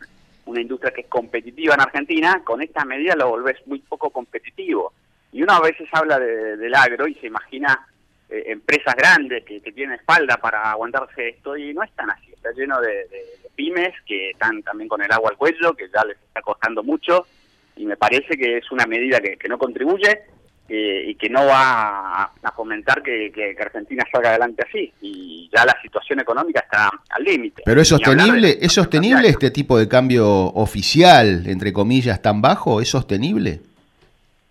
una 0.46 0.60
industria 0.60 0.92
que 0.92 1.02
es 1.02 1.06
competitiva 1.08 1.74
en 1.74 1.80
Argentina, 1.80 2.40
con 2.44 2.62
esta 2.62 2.84
medida 2.84 3.14
lo 3.16 3.28
volvés 3.30 3.56
muy 3.66 3.80
poco 3.80 4.10
competitivo. 4.10 4.92
Y 5.32 5.42
uno 5.42 5.52
a 5.52 5.60
veces 5.60 5.88
habla 5.92 6.18
de- 6.18 6.56
del 6.56 6.74
agro 6.74 7.06
y 7.06 7.14
se 7.14 7.26
imagina 7.26 7.86
eh, 8.28 8.44
empresas 8.46 8.94
grandes 8.96 9.44
que, 9.44 9.60
tienen 9.60 9.94
espalda 10.00 10.36
para 10.38 10.70
aguantarse 10.72 11.28
esto 11.28 11.56
y 11.56 11.72
no 11.74 11.82
es 11.84 11.92
tan 11.92 12.10
así. 12.10 12.32
Está 12.32 12.50
lleno 12.52 12.80
de, 12.80 13.06
de- 13.08 13.24
pymes 13.54 13.94
que 14.04 14.30
están 14.30 14.62
también 14.62 14.88
con 14.88 15.00
el 15.02 15.12
agua 15.12 15.30
al 15.30 15.36
cuello, 15.36 15.74
que 15.74 15.88
ya 15.94 16.04
les 16.04 16.16
está 16.18 16.42
costando 16.42 16.82
mucho 16.82 17.26
y 17.76 17.84
me 17.86 17.96
parece 17.96 18.36
que 18.36 18.58
es 18.58 18.70
una 18.72 18.84
medida 18.86 19.20
que 19.20 19.48
no 19.48 19.58
contribuye 19.58 20.22
eh, 20.68 21.04
y 21.08 21.14
que 21.14 21.28
no 21.28 21.46
va 21.46 22.22
a, 22.22 22.30
a 22.42 22.52
fomentar 22.52 23.02
que, 23.02 23.30
que- 23.32 23.54
que 23.54 23.62
Argentina 23.62 24.04
salga 24.12 24.30
adelante 24.30 24.64
así. 24.68 24.92
Y 25.00 25.48
ya 25.54 25.64
la 25.64 25.76
situación 25.82 26.20
económica 26.20 26.60
está 26.60 26.90
al 27.10 27.22
límite. 27.22 27.62
¿Pero 27.64 27.80
es 27.80 27.88
de- 27.90 27.96
sostenible, 27.96 28.58
es 28.60 28.72
sostenible 28.72 29.28
este 29.28 29.50
tipo 29.50 29.78
de 29.78 29.88
cambio 29.88 30.28
oficial, 30.28 31.44
entre 31.46 31.72
comillas, 31.72 32.20
tan 32.20 32.42
bajo? 32.42 32.80
¿Es 32.80 32.88
sostenible? 32.88 33.60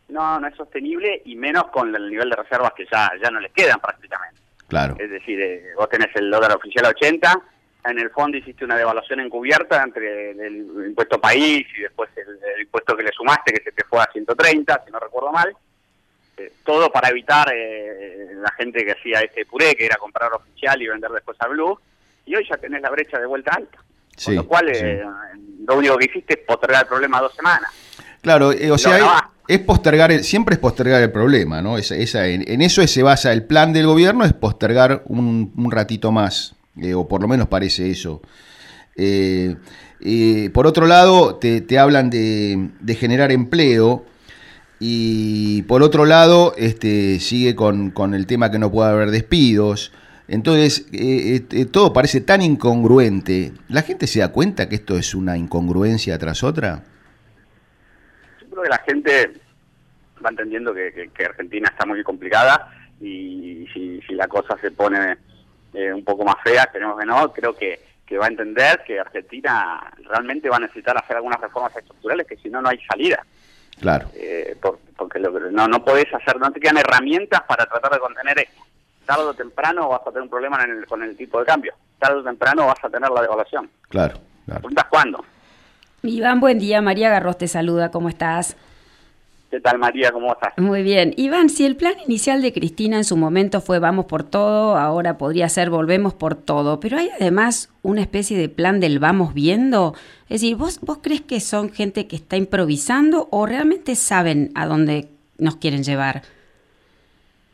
No, 0.09 0.39
no 0.39 0.47
es 0.47 0.55
sostenible 0.55 1.21
y 1.25 1.35
menos 1.35 1.65
con 1.67 1.93
el 1.93 2.09
nivel 2.09 2.29
de 2.29 2.35
reservas 2.37 2.71
que 2.75 2.85
ya, 2.91 3.11
ya 3.21 3.29
no 3.29 3.39
les 3.39 3.51
quedan 3.51 3.79
prácticamente. 3.79 4.35
Claro. 4.67 4.95
Es 4.99 5.09
decir, 5.09 5.39
eh, 5.41 5.63
vos 5.75 5.89
tenés 5.89 6.15
el 6.15 6.29
dólar 6.31 6.55
oficial 6.55 6.85
a 6.85 6.89
80, 6.89 7.39
en 7.87 7.99
el 7.99 8.09
fondo 8.09 8.37
hiciste 8.37 8.65
una 8.65 8.77
devaluación 8.77 9.19
encubierta 9.19 9.83
entre 9.83 10.31
el 10.31 10.65
impuesto 10.87 11.19
país 11.19 11.67
y 11.77 11.81
después 11.81 12.09
el, 12.15 12.39
el 12.55 12.61
impuesto 12.61 12.95
que 12.95 13.03
le 13.03 13.11
sumaste 13.11 13.53
que 13.53 13.61
se 13.63 13.71
te 13.71 13.83
fue 13.83 13.99
a 13.99 14.09
130, 14.11 14.83
si 14.85 14.91
no 14.91 14.99
recuerdo 14.99 15.31
mal. 15.31 15.55
Eh, 16.37 16.51
todo 16.65 16.91
para 16.91 17.09
evitar 17.09 17.49
eh, 17.55 18.27
la 18.41 18.51
gente 18.53 18.83
que 18.83 18.91
hacía 18.91 19.21
este 19.21 19.45
puré, 19.45 19.73
que 19.75 19.85
era 19.85 19.95
comprar 19.97 20.33
oficial 20.33 20.81
y 20.81 20.87
vender 20.87 21.11
después 21.11 21.37
a 21.39 21.47
Blue. 21.47 21.79
Y 22.25 22.35
hoy 22.35 22.45
ya 22.49 22.57
tenés 22.57 22.81
la 22.81 22.89
brecha 22.89 23.19
de 23.19 23.25
vuelta 23.25 23.51
alta. 23.55 23.77
Sí, 24.17 24.27
Con 24.27 24.35
lo 24.35 24.47
cual, 24.47 24.65
sí. 24.73 24.81
eh, 24.83 25.03
lo 25.67 25.77
único 25.77 25.97
que 25.97 26.05
hiciste 26.05 26.33
es 26.33 26.39
postergar 26.45 26.83
el 26.83 26.87
problema 26.87 27.21
dos 27.21 27.33
semanas. 27.35 27.71
Claro, 28.21 28.51
eh, 28.51 28.71
o 28.71 28.77
sea, 28.77 28.97
no 28.97 29.05
es, 29.47 29.59
es 29.59 29.59
postergar, 29.59 30.11
el- 30.11 30.23
siempre 30.23 30.55
es 30.55 30.59
postergar 30.59 31.01
el 31.01 31.11
problema, 31.11 31.61
¿no? 31.61 31.77
Esa, 31.77 31.95
esa- 31.95 32.27
en, 32.27 32.43
en 32.49 32.61
eso 32.61 32.85
se 32.87 33.03
basa 33.03 33.31
el 33.31 33.45
plan 33.45 33.71
del 33.71 33.85
gobierno, 33.85 34.25
es 34.25 34.33
postergar 34.33 35.03
un, 35.05 35.53
un 35.55 35.71
ratito 35.71 36.11
más, 36.11 36.55
eh, 36.81 36.93
o 36.95 37.07
por 37.07 37.21
lo 37.21 37.27
menos 37.27 37.47
parece 37.47 37.89
eso. 37.91 38.21
Eh, 38.95 39.55
eh, 40.01 40.49
por 40.53 40.67
otro 40.67 40.85
lado, 40.87 41.35
te, 41.35 41.61
te 41.61 41.77
hablan 41.79 42.09
de, 42.09 42.69
de 42.79 42.95
generar 42.95 43.31
empleo 43.31 44.05
y 44.79 45.63
por 45.63 45.83
otro 45.83 46.05
lado, 46.05 46.53
este, 46.57 47.19
sigue 47.19 47.55
con, 47.55 47.91
con 47.91 48.13
el 48.13 48.27
tema 48.27 48.51
que 48.51 48.59
no 48.59 48.71
puede 48.71 48.91
haber 48.91 49.11
despidos. 49.11 49.91
Entonces, 50.27 50.87
eh, 50.91 51.35
eh, 51.35 51.45
eh, 51.51 51.65
todo 51.65 51.93
parece 51.93 52.21
tan 52.21 52.41
incongruente. 52.41 53.51
¿La 53.69 53.83
gente 53.83 54.07
se 54.07 54.19
da 54.19 54.31
cuenta 54.31 54.67
que 54.67 54.75
esto 54.75 54.97
es 54.97 55.13
una 55.13 55.37
incongruencia 55.37 56.17
tras 56.17 56.43
otra? 56.43 56.83
Yo 58.41 58.49
creo 58.49 58.63
que 58.63 58.69
la 58.69 58.79
gente 58.79 59.33
va 60.25 60.29
entendiendo 60.29 60.73
que, 60.73 61.09
Argentina 61.23 61.69
está 61.69 61.85
muy 61.85 62.03
complicada 62.03 62.71
y 62.99 63.67
si, 63.73 64.01
si 64.01 64.13
la 64.15 64.27
cosa 64.27 64.57
se 64.59 64.71
pone 64.71 65.17
eh, 65.73 65.93
un 65.93 66.03
poco 66.03 66.23
más 66.23 66.37
fea, 66.43 66.63
esperemos 66.63 66.99
que 66.99 67.05
no, 67.05 67.31
creo 67.31 67.55
que, 67.55 67.79
que 68.05 68.17
va 68.17 68.25
a 68.25 68.29
entender 68.29 68.81
que 68.85 68.99
Argentina 68.99 69.93
realmente 70.09 70.49
va 70.49 70.57
a 70.57 70.61
necesitar 70.61 70.97
hacer 70.97 71.17
algunas 71.17 71.39
reformas 71.39 71.75
estructurales 71.75 72.25
que 72.25 72.37
si 72.37 72.49
no, 72.49 72.61
no 72.61 72.69
hay 72.69 72.79
salida. 72.89 73.23
Claro. 73.79 74.07
Eh, 74.15 74.55
por- 74.61 74.79
porque 74.97 75.19
lo 75.19 75.33
que- 75.33 75.51
no, 75.51 75.67
no 75.67 75.83
podés 75.83 76.05
hacer, 76.13 76.39
no 76.39 76.51
te 76.51 76.59
quedan 76.59 76.77
herramientas 76.77 77.41
para 77.47 77.65
tratar 77.65 77.91
de 77.91 77.99
contener 77.99 78.39
esto. 78.39 78.61
Tarde 79.05 79.23
o 79.23 79.33
temprano 79.33 79.89
vas 79.89 80.01
a 80.01 80.05
tener 80.05 80.23
un 80.23 80.29
problema 80.29 80.63
en 80.63 80.71
el- 80.71 80.85
con 80.87 81.03
el 81.03 81.15
tipo 81.15 81.39
de 81.39 81.45
cambio. 81.45 81.73
Tarde 81.99 82.19
o 82.19 82.23
temprano 82.23 82.65
vas 82.67 82.83
a 82.83 82.89
tener 82.89 83.09
la 83.09 83.21
devaluación. 83.21 83.69
Claro, 83.89 84.15
claro. 84.45 84.61
¿Preguntas 84.61 84.85
cuándo? 84.89 85.25
Iván, 86.01 86.39
buen 86.39 86.59
día. 86.59 86.81
María 86.81 87.09
Garros 87.09 87.37
te 87.37 87.47
saluda. 87.47 87.91
¿Cómo 87.91 88.09
estás? 88.09 88.55
¿Qué 89.55 89.61
tal, 89.61 89.79
María? 89.79 90.11
¿Cómo 90.11 90.33
estás? 90.33 90.51
Muy 90.57 90.83
bien. 90.83 91.13
Iván, 91.15 91.47
si 91.47 91.65
el 91.65 91.77
plan 91.77 91.93
inicial 92.05 92.41
de 92.41 92.51
Cristina 92.51 92.97
en 92.97 93.05
su 93.05 93.15
momento 93.15 93.61
fue 93.61 93.79
vamos 93.79 94.03
por 94.03 94.23
todo, 94.23 94.75
ahora 94.75 95.17
podría 95.17 95.47
ser 95.47 95.69
volvemos 95.69 96.13
por 96.13 96.35
todo, 96.35 96.81
pero 96.81 96.97
hay 96.97 97.09
además 97.17 97.71
una 97.81 98.01
especie 98.01 98.37
de 98.37 98.49
plan 98.49 98.81
del 98.81 98.99
vamos 98.99 99.33
viendo. 99.33 99.93
Es 100.23 100.41
decir, 100.41 100.57
¿vos, 100.57 100.81
vos 100.81 100.99
crees 101.01 101.21
que 101.21 101.39
son 101.39 101.71
gente 101.71 102.05
que 102.05 102.17
está 102.17 102.35
improvisando 102.35 103.29
o 103.31 103.45
realmente 103.45 103.95
saben 103.95 104.51
a 104.55 104.65
dónde 104.65 105.07
nos 105.37 105.55
quieren 105.55 105.83
llevar? 105.83 106.23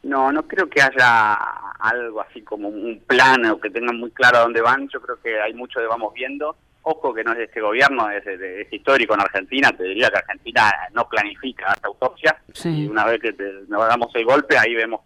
No, 0.01 0.31
no 0.31 0.47
creo 0.47 0.67
que 0.71 0.81
haya 0.81 1.33
algo 1.81 2.21
así 2.21 2.41
como 2.41 2.69
un 2.69 2.99
plan 3.05 3.45
o 3.45 3.61
que 3.61 3.69
tengan 3.69 3.99
muy 3.99 4.09
claro 4.09 4.39
a 4.39 4.41
dónde 4.41 4.61
van. 4.61 4.89
Yo 4.89 4.99
creo 5.01 5.21
que 5.21 5.39
hay 5.39 5.53
mucho 5.53 5.79
de 5.79 5.85
vamos 5.85 6.15
viendo. 6.15 6.55
Ojo 6.83 7.13
que 7.13 7.23
no 7.23 7.31
es 7.33 7.37
de 7.37 7.43
este 7.43 7.61
gobierno, 7.61 8.09
es, 8.09 8.25
de- 8.25 8.61
es 8.61 8.73
histórico 8.73 9.13
en 9.13 9.21
Argentina. 9.21 9.71
Te 9.71 9.83
diría 9.83 10.09
que 10.09 10.17
Argentina 10.17 10.73
no 10.93 11.07
planifica 11.07 11.67
las 11.67 11.83
autopsias. 11.83 12.35
Y 12.69 12.87
una 12.87 13.05
vez 13.05 13.19
que 13.21 13.33
te- 13.33 13.51
nos 13.67 13.87
damos 13.87 14.13
el 14.15 14.25
golpe, 14.25 14.57
ahí 14.57 14.73
vemos 14.73 15.01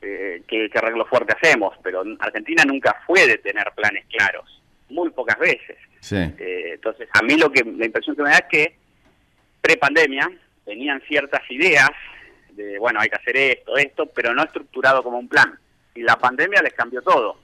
eh, 0.00 0.42
qué, 0.46 0.70
qué 0.70 0.78
arreglo 0.78 1.04
fuerte 1.06 1.34
hacemos. 1.36 1.74
Pero 1.82 2.04
Argentina 2.20 2.64
nunca 2.64 3.02
fue 3.06 3.26
de 3.26 3.38
tener 3.38 3.66
planes 3.74 4.04
claros. 4.06 4.62
Muy 4.90 5.10
pocas 5.10 5.38
veces. 5.38 5.76
Sí. 6.00 6.16
Eh, 6.16 6.70
entonces, 6.74 7.08
a 7.12 7.22
mí 7.22 7.36
lo 7.36 7.50
que 7.50 7.64
la 7.64 7.84
impresión 7.86 8.14
que 8.14 8.22
me 8.22 8.30
da 8.30 8.36
es 8.38 8.44
que 8.48 8.76
pre-pandemia 9.60 10.30
tenían 10.64 11.00
ciertas 11.08 11.42
ideas 11.50 11.90
de, 12.52 12.78
bueno, 12.78 13.00
hay 13.00 13.08
que 13.08 13.16
hacer 13.16 13.36
esto, 13.36 13.76
esto, 13.76 14.06
pero 14.06 14.34
no 14.34 14.42
estructurado 14.44 15.02
como 15.02 15.18
un 15.18 15.28
plan. 15.28 15.58
Y 15.94 16.02
la 16.02 16.16
pandemia 16.16 16.62
les 16.62 16.74
cambió 16.74 17.02
todo. 17.02 17.38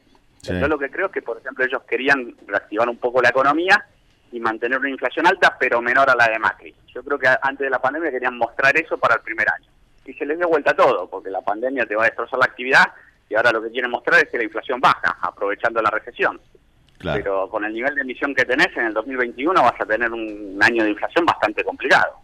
Sí. 0.44 0.60
Yo 0.60 0.68
lo 0.68 0.78
que 0.78 0.90
creo 0.90 1.06
es 1.06 1.12
que, 1.12 1.22
por 1.22 1.38
ejemplo, 1.38 1.64
ellos 1.64 1.82
querían 1.88 2.34
reactivar 2.46 2.88
un 2.88 2.98
poco 2.98 3.22
la 3.22 3.30
economía 3.30 3.82
y 4.30 4.40
mantener 4.40 4.78
una 4.78 4.90
inflación 4.90 5.26
alta, 5.26 5.56
pero 5.58 5.80
menor 5.80 6.10
a 6.10 6.14
la 6.14 6.28
de 6.28 6.38
Macri. 6.38 6.74
Yo 6.94 7.02
creo 7.02 7.18
que 7.18 7.28
antes 7.28 7.64
de 7.64 7.70
la 7.70 7.78
pandemia 7.78 8.10
querían 8.10 8.36
mostrar 8.36 8.76
eso 8.76 8.98
para 8.98 9.14
el 9.14 9.20
primer 9.22 9.48
año. 9.48 9.70
Y 10.04 10.12
se 10.12 10.26
les 10.26 10.36
dio 10.36 10.48
vuelta 10.48 10.74
todo, 10.74 11.08
porque 11.08 11.30
la 11.30 11.40
pandemia 11.40 11.86
te 11.86 11.96
va 11.96 12.02
a 12.02 12.06
destrozar 12.06 12.38
la 12.38 12.44
actividad 12.44 12.84
y 13.28 13.34
ahora 13.34 13.52
lo 13.52 13.62
que 13.62 13.70
quieren 13.70 13.90
mostrar 13.90 14.22
es 14.22 14.30
que 14.30 14.36
la 14.36 14.44
inflación 14.44 14.80
baja, 14.80 15.16
aprovechando 15.22 15.80
la 15.80 15.90
recesión. 15.90 16.38
Claro. 16.98 17.20
Pero 17.22 17.48
con 17.48 17.64
el 17.64 17.72
nivel 17.72 17.94
de 17.94 18.02
emisión 18.02 18.34
que 18.34 18.44
tenés 18.44 18.68
en 18.76 18.86
el 18.86 18.94
2021 18.94 19.62
vas 19.62 19.80
a 19.80 19.86
tener 19.86 20.12
un 20.12 20.58
año 20.60 20.84
de 20.84 20.90
inflación 20.90 21.24
bastante 21.24 21.64
complicado. 21.64 22.14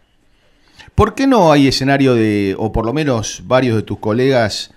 ¿Por 0.95 1.15
qué 1.15 1.27
no 1.27 1.51
hay 1.51 1.67
escenario 1.67 2.13
de, 2.13 2.55
o 2.57 2.71
por 2.71 2.85
lo 2.85 2.93
menos 2.93 3.41
varios 3.45 3.75
de 3.75 3.83
tus 3.83 3.99
colegas 3.99 4.73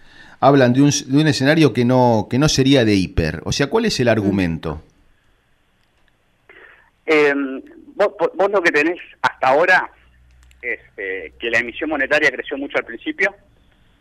hablan 0.46 0.72
de 0.72 0.82
un, 0.82 0.90
de 0.90 1.18
un 1.20 1.26
escenario 1.26 1.72
que 1.72 1.84
no, 1.84 2.26
que 2.30 2.38
no 2.38 2.48
sería 2.48 2.84
de 2.84 2.94
hiper? 2.94 3.40
O 3.44 3.52
sea, 3.52 3.68
¿cuál 3.68 3.84
es 3.86 3.98
el 4.00 4.08
argumento? 4.08 4.82
Eh, 7.06 7.34
vos, 7.94 8.08
vos 8.34 8.50
lo 8.50 8.62
que 8.62 8.70
tenés 8.72 8.98
hasta 9.22 9.48
ahora 9.48 9.90
es 10.62 10.80
eh, 10.96 11.32
que 11.38 11.50
la 11.50 11.58
emisión 11.58 11.90
monetaria 11.90 12.30
creció 12.30 12.56
mucho 12.56 12.78
al 12.78 12.84
principio, 12.84 13.34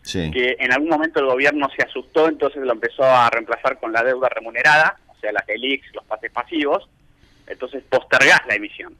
Sí. 0.02 0.32
que 0.32 0.57
en 0.60 0.74
algún 0.74 0.90
momento 0.90 1.22
el 1.22 1.28
gobierno 1.28 1.70
se 1.76 1.82
asustó, 1.84 2.28
entonces 2.28 2.61
lo 2.64 2.74
empezó 2.74 3.03
a 3.06 3.30
reemplazar 3.30 3.80
con 3.80 3.94
la 3.94 4.03
deuda 4.03 4.28
remunerada, 4.28 4.98
o 5.07 5.15
sea, 5.22 5.32
las 5.32 5.48
ELIX, 5.48 5.95
los 5.95 6.03
pases 6.03 6.30
pasivos, 6.30 6.90
entonces 7.48 7.84
postergás 7.90 8.41
la 8.48 8.56
emisión. 8.56 8.94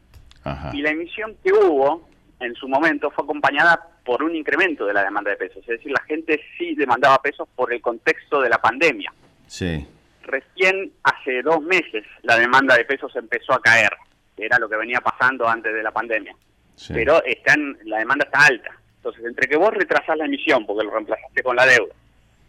Ajá. 0.46 0.72
Y 0.74 0.82
la 0.82 0.92
emisión 0.92 1.36
que 1.44 1.52
hubo 1.52 2.08
en 2.40 2.56
su 2.56 2.70
momento 2.70 3.12
fue 3.12 3.26
acompañada 3.26 3.86
por 4.04 4.24
un 4.24 4.36
incremento 4.36 4.86
de 4.86 4.94
la 4.94 5.04
demanda 5.04 5.32
de 5.32 5.38
pesos, 5.38 5.58
es 5.58 5.68
decir, 5.68 5.92
la 5.92 6.04
gente 6.04 6.42
sí 6.58 6.76
demandaba 6.76 7.22
pesos 7.22 7.48
por 7.56 7.74
el 7.74 7.82
contexto 7.82 8.42
de 8.42 8.50
la 8.50 8.60
pandemia. 8.60 9.14
Sí. 9.48 9.86
Recién 10.24 10.92
hace 11.04 11.42
dos 11.42 11.62
meses 11.62 12.04
la 12.24 12.38
demanda 12.38 12.76
de 12.76 12.86
pesos 12.86 13.16
empezó 13.16 13.54
a 13.54 13.62
caer, 13.62 13.92
que 14.36 14.46
era 14.46 14.60
lo 14.60 14.70
que 14.70 14.78
venía 14.78 15.00
pasando 15.00 15.48
antes 15.48 15.74
de 15.74 15.84
la 15.84 15.92
pandemia. 15.92 16.36
Sí. 16.76 16.94
Pero 16.94 17.24
están, 17.24 17.78
la 17.86 18.00
demanda 18.00 18.26
está 18.26 18.46
alta. 18.46 18.72
Entonces, 18.98 19.26
entre 19.26 19.48
que 19.48 19.58
vos 19.58 19.74
retrasás 19.74 20.18
la 20.18 20.26
emisión 20.26 20.66
porque 20.66 20.86
lo 20.86 20.92
reemplazaste 20.92 21.44
con 21.44 21.56
la 21.56 21.66
deuda 21.66 21.94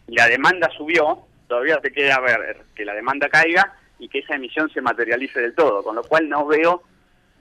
y 0.07 0.17
la 0.17 0.29
demanda 0.29 0.71
subió, 0.77 1.27
todavía 1.49 1.79
te 1.79 1.93
queda 1.93 2.21
ver 2.21 2.63
que 2.75 2.85
la 2.85 2.95
demanda 2.95 3.29
caiga 3.29 3.75
y 3.99 4.09
que 4.09 4.21
esa 4.21 4.35
emisión 4.35 4.71
se 4.71 4.81
materialice 4.81 5.41
del 5.41 5.55
todo, 5.55 5.83
con 5.83 5.97
lo 5.97 6.03
cual 6.03 6.29
no 6.29 6.47
veo 6.47 6.83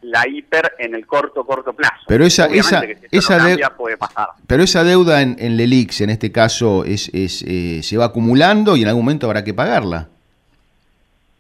la 0.04 0.28
hiper 0.28 0.74
en 0.80 0.96
el 0.96 1.06
corto, 1.08 1.44
corto 1.46 1.74
plazo. 1.74 2.04
Pero 2.08 2.26
esa- 2.26 2.46
esa- 2.48 2.82
si 2.82 2.96
esa 3.12 3.38
no 3.38 3.44
de- 3.46 3.50
cambia, 3.52 3.70
puede 3.76 3.98
pasar. 3.98 4.30
Pero 4.48 4.64
esa 4.64 4.84
deuda 4.84 5.22
en, 5.22 5.36
en 5.40 5.58
Lelix, 5.58 6.02
en 6.02 6.10
este 6.10 6.32
caso, 6.32 6.84
es, 6.86 7.10
es, 7.14 7.44
eh, 7.48 7.82
se 7.84 7.98
va 7.98 8.06
acumulando 8.06 8.76
y 8.78 8.82
en 8.84 8.88
algún 8.90 9.06
momento 9.06 9.28
habrá 9.28 9.44
que 9.44 9.54
pagarla. 9.54 10.08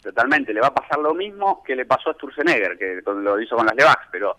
Totalmente, 0.01 0.53
le 0.53 0.59
va 0.59 0.67
a 0.67 0.73
pasar 0.73 0.99
lo 0.99 1.13
mismo 1.13 1.63
que 1.65 1.75
le 1.75 1.85
pasó 1.85 2.09
a 2.09 2.13
Sturzenegger, 2.13 2.77
que 2.77 2.99
lo 3.05 3.39
hizo 3.41 3.55
con 3.55 3.65
las 3.65 3.75
Levax, 3.75 4.07
pero 4.11 4.35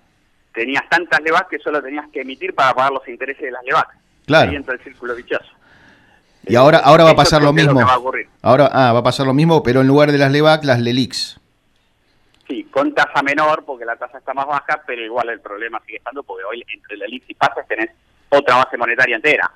tenías 0.53 0.83
tantas 0.91 1.21
Levax 1.23 1.49
que 1.49 1.59
solo 1.59 1.83
tenías 1.83 2.07
que 2.13 2.21
emitir 2.21 2.55
para 2.55 2.75
pagar 2.75 2.93
los 2.93 3.09
intereses 3.09 3.43
de 3.43 3.51
las 3.51 3.65
Levax. 3.65 3.89
Claro. 4.27 4.51
Ahí 4.51 4.57
entra 4.57 4.75
el 4.75 4.81
círculo 4.81 5.15
vicioso. 5.15 5.47
Y 6.47 6.57
ahora, 6.57 6.79
ahora 6.79 7.05
va 7.05 7.11
a 7.11 7.15
pasar 7.17 7.43
lo 7.43 7.55
mismo. 7.55 7.81
va 7.81 7.95
a. 7.95 8.01
Ahora, 8.43 8.69
ah, 8.71 8.93
va 8.93 8.99
a 8.99 9.03
pasar 9.03 9.27
lo 9.27 9.33
mismo, 9.33 9.63
pero 9.63 9.81
en 9.81 9.87
lugar 9.87 10.13
de 10.13 10.19
las 10.19 10.31
Levac, 10.31 10.63
las 10.65 10.79
Lelix. 10.81 11.41
Sí, 12.47 12.65
con 12.71 12.95
tasa 12.95 13.23
menor, 13.23 13.65
porque 13.65 13.85
la 13.85 13.97
tasa 13.97 14.19
está 14.19 14.35
más 14.35 14.47
baja, 14.47 14.83
pero 14.87 15.03
igual 15.03 15.31
el 15.31 15.41
problema 15.41 15.81
sigue 15.87 15.99
estando, 15.99 16.23
porque 16.23 16.45
hoy 16.45 16.63
entre 16.73 16.97
la 16.97 17.07
LIX 17.07 17.31
y 17.31 17.35
pasas 17.35 17.67
tenés 17.67 17.91
otra 18.29 18.57
base 18.57 18.77
monetaria 18.77 19.17
entera. 19.17 19.51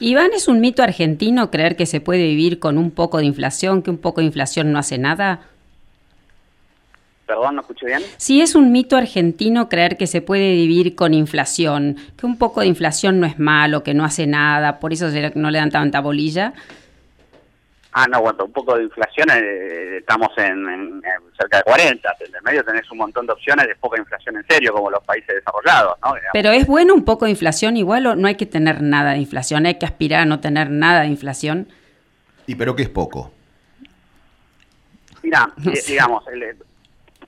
Iván, 0.00 0.30
¿es 0.32 0.48
un 0.48 0.60
mito 0.60 0.82
argentino 0.82 1.50
creer 1.50 1.76
que 1.76 1.86
se 1.86 2.00
puede 2.00 2.22
vivir 2.22 2.58
con 2.58 2.78
un 2.78 2.90
poco 2.90 3.18
de 3.18 3.26
inflación, 3.26 3.82
que 3.82 3.90
un 3.90 3.98
poco 3.98 4.20
de 4.20 4.26
inflación 4.26 4.72
no 4.72 4.78
hace 4.78 4.98
nada? 4.98 5.42
Perdón, 7.26 7.54
¿no 7.54 7.60
escuché 7.60 7.86
bien? 7.86 8.02
Si 8.16 8.40
es 8.40 8.56
un 8.56 8.72
mito 8.72 8.96
argentino 8.96 9.68
creer 9.68 9.96
que 9.96 10.08
se 10.08 10.20
puede 10.22 10.54
vivir 10.54 10.96
con 10.96 11.14
inflación, 11.14 11.96
que 12.16 12.26
un 12.26 12.38
poco 12.38 12.62
de 12.62 12.66
inflación 12.66 13.20
no 13.20 13.26
es 13.26 13.38
malo, 13.38 13.84
que 13.84 13.94
no 13.94 14.04
hace 14.04 14.26
nada, 14.26 14.80
por 14.80 14.92
eso 14.92 15.06
no 15.36 15.50
le 15.50 15.58
dan 15.58 15.70
tanta 15.70 16.00
bolilla. 16.00 16.54
Ah, 17.92 18.06
no, 18.06 18.18
aguanta, 18.18 18.44
un 18.44 18.52
poco 18.52 18.76
de 18.76 18.84
inflación, 18.84 19.28
eh, 19.32 19.96
estamos 19.98 20.28
en, 20.38 20.68
en- 20.68 21.02
en 21.04 21.32
cerca 21.36 21.56
de 21.58 21.62
40, 21.64 22.16
en 22.20 22.34
el 22.36 22.42
medio 22.42 22.62
tenés 22.64 22.88
un 22.92 22.98
montón 22.98 23.26
de 23.26 23.32
opciones 23.32 23.66
de 23.66 23.74
poca 23.76 23.98
inflación 23.98 24.36
en 24.36 24.46
serio, 24.48 24.72
como 24.72 24.90
los 24.90 25.02
países 25.04 25.34
desarrollados, 25.34 25.96
¿no? 26.04 26.14
Pero 26.32 26.50
¿es 26.50 26.66
bueno 26.68 26.94
un 26.94 27.04
poco 27.04 27.24
de 27.24 27.32
inflación 27.32 27.76
igual 27.76 28.06
o 28.06 28.14
no 28.14 28.28
hay 28.28 28.36
que 28.36 28.46
tener 28.46 28.80
nada 28.80 29.12
de 29.12 29.18
inflación? 29.18 29.66
¿Hay 29.66 29.74
que 29.74 29.86
aspirar 29.86 30.20
a 30.20 30.24
no 30.24 30.38
tener 30.38 30.70
nada 30.70 31.00
de 31.00 31.08
inflación? 31.08 31.66
¿Y 32.46 32.54
pero 32.54 32.76
qué 32.76 32.84
es 32.84 32.88
poco? 32.88 33.32
Mira, 35.22 35.50
No 35.64 35.72
eh, 35.72 35.76
sé. 35.76 35.92
digamos, 35.92 36.26
el, 36.28 36.42
eh, 36.42 36.54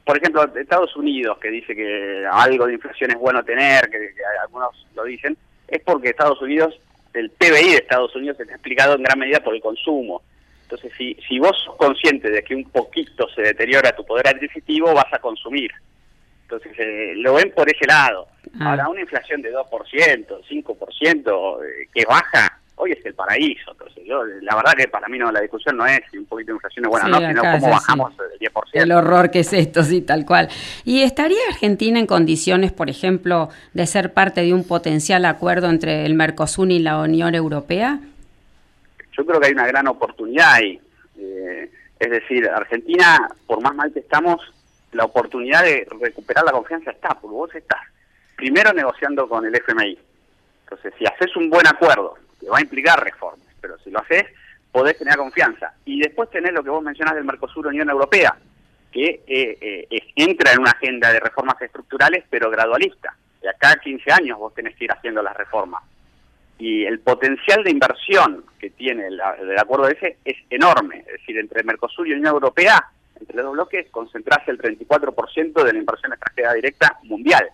por 0.04 0.16
ejemplo, 0.16 0.44
Estados 0.56 0.94
Unidos, 0.96 1.38
que 1.38 1.50
dice 1.50 1.74
que 1.74 2.24
algo 2.30 2.66
de 2.66 2.74
inflación 2.74 3.10
es 3.10 3.16
bueno 3.18 3.42
tener, 3.44 3.84
que, 3.90 3.98
que 3.98 4.22
algunos 4.42 4.86
lo 4.94 5.04
dicen, 5.04 5.36
es 5.68 5.80
porque 5.82 6.10
Estados 6.10 6.40
Unidos, 6.42 6.74
el 7.14 7.30
PBI 7.30 7.70
de 7.70 7.76
Estados 7.76 8.14
Unidos 8.16 8.38
está 8.40 8.52
explicado 8.52 8.94
en 8.94 9.02
gran 9.02 9.18
medida 9.18 9.40
por 9.40 9.54
el 9.54 9.60
consumo. 9.60 10.22
Entonces, 10.72 10.96
si, 10.96 11.14
si 11.28 11.38
vos 11.38 11.52
sos 11.62 11.76
consciente 11.76 12.30
de 12.30 12.42
que 12.42 12.54
un 12.54 12.64
poquito 12.64 13.28
se 13.34 13.42
deteriora 13.42 13.92
tu 13.92 14.06
poder 14.06 14.28
adquisitivo, 14.28 14.94
vas 14.94 15.12
a 15.12 15.18
consumir. 15.18 15.70
Entonces, 16.44 16.72
eh, 16.78 17.12
lo 17.16 17.34
ven 17.34 17.52
por 17.54 17.68
ese 17.68 17.84
lado. 17.86 18.26
Ah. 18.58 18.70
Ahora, 18.70 18.88
una 18.88 19.02
inflación 19.02 19.42
de 19.42 19.52
2%, 19.52 20.40
5%, 20.48 21.62
eh, 21.62 21.88
que 21.92 22.06
baja, 22.06 22.58
hoy 22.76 22.92
es 22.92 23.04
el 23.04 23.14
paraíso. 23.14 23.72
Entonces, 23.72 24.02
yo, 24.06 24.24
la 24.24 24.56
verdad 24.56 24.72
que 24.74 24.88
para 24.88 25.08
mí 25.08 25.18
no 25.18 25.30
la 25.30 25.40
discusión 25.40 25.76
no 25.76 25.84
es 25.84 26.00
si 26.10 26.16
un 26.16 26.24
poquito 26.24 26.52
de 26.52 26.56
inflación 26.56 26.86
es 26.86 26.90
buena 26.90 27.04
o 27.04 27.08
Sí, 27.08 27.22
no, 27.22 27.28
sino 27.28 27.42
cómo 27.42 27.70
bajamos 27.70 28.16
del 28.16 28.50
10%. 28.50 28.62
El 28.72 28.92
horror 28.92 29.30
que 29.30 29.40
es 29.40 29.52
esto, 29.52 29.82
sí, 29.82 30.00
tal 30.00 30.24
cual. 30.24 30.48
¿Y 30.86 31.02
estaría 31.02 31.36
Argentina 31.50 31.98
en 31.98 32.06
condiciones, 32.06 32.72
por 32.72 32.88
ejemplo, 32.88 33.50
de 33.74 33.86
ser 33.86 34.14
parte 34.14 34.40
de 34.40 34.54
un 34.54 34.64
potencial 34.64 35.26
acuerdo 35.26 35.68
entre 35.68 36.06
el 36.06 36.14
Mercosur 36.14 36.70
y 36.70 36.78
la 36.78 36.98
Unión 36.98 37.34
Europea? 37.34 38.00
Yo 39.16 39.26
creo 39.26 39.40
que 39.40 39.46
hay 39.48 39.52
una 39.52 39.66
gran 39.66 39.86
oportunidad 39.88 40.54
ahí. 40.54 40.80
Eh, 41.18 41.70
es 41.98 42.10
decir, 42.10 42.48
Argentina, 42.48 43.28
por 43.46 43.60
más 43.62 43.74
mal 43.74 43.92
que 43.92 44.00
estamos, 44.00 44.40
la 44.92 45.04
oportunidad 45.04 45.62
de 45.62 45.86
recuperar 46.00 46.44
la 46.44 46.52
confianza 46.52 46.90
está, 46.90 47.10
porque 47.10 47.34
vos 47.34 47.54
estás 47.54 47.80
primero 48.36 48.72
negociando 48.72 49.28
con 49.28 49.46
el 49.46 49.54
FMI. 49.54 49.98
Entonces, 50.64 50.94
si 50.98 51.04
haces 51.06 51.36
un 51.36 51.48
buen 51.48 51.66
acuerdo, 51.66 52.18
que 52.40 52.48
va 52.48 52.58
a 52.58 52.62
implicar 52.62 53.02
reformas, 53.02 53.46
pero 53.60 53.78
si 53.78 53.90
lo 53.90 54.00
haces, 54.00 54.24
podés 54.72 54.98
tener 54.98 55.16
confianza. 55.16 55.74
Y 55.84 56.00
después 56.00 56.30
tenés 56.30 56.52
lo 56.52 56.64
que 56.64 56.70
vos 56.70 56.82
mencionás 56.82 57.14
del 57.14 57.24
Mercosur 57.24 57.68
Unión 57.68 57.88
Europea, 57.88 58.36
que 58.90 59.22
eh, 59.26 59.86
eh, 59.90 60.12
entra 60.16 60.52
en 60.52 60.60
una 60.60 60.70
agenda 60.70 61.12
de 61.12 61.20
reformas 61.20 61.60
estructurales, 61.60 62.24
pero 62.28 62.50
gradualista. 62.50 63.14
De 63.40 63.48
acá 63.48 63.72
a 63.72 63.76
15 63.76 64.12
años 64.12 64.38
vos 64.38 64.54
tenés 64.54 64.76
que 64.76 64.84
ir 64.84 64.92
haciendo 64.92 65.22
las 65.22 65.36
reformas 65.36 65.82
y 66.62 66.84
el 66.84 67.00
potencial 67.00 67.64
de 67.64 67.72
inversión 67.72 68.44
que 68.60 68.70
tiene 68.70 69.10
la- 69.10 69.34
el 69.34 69.58
acuerdo 69.58 69.88
ese 69.88 70.18
es 70.24 70.36
enorme. 70.48 70.98
Es 70.98 71.06
decir, 71.18 71.36
entre 71.38 71.64
Mercosur 71.64 72.06
y 72.06 72.12
Unión 72.12 72.28
Europea, 72.34 72.80
entre 73.18 73.34
los 73.38 73.46
dos 73.46 73.54
bloques, 73.54 73.90
concentrarse 73.90 74.52
el 74.52 74.58
34% 74.58 75.64
de 75.64 75.72
la 75.72 75.78
inversión 75.80 76.12
extranjera 76.12 76.52
directa 76.52 76.98
mundial. 77.02 77.48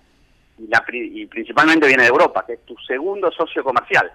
Y, 0.59 0.67
la, 0.67 0.85
y 0.93 1.25
principalmente 1.25 1.87
viene 1.87 2.03
de 2.03 2.11
Europa, 2.11 2.45
que 2.47 2.53
es 2.55 2.67
tu 2.67 2.77
segundo 2.87 3.31
socio 3.33 3.65
comercial. 3.65 4.13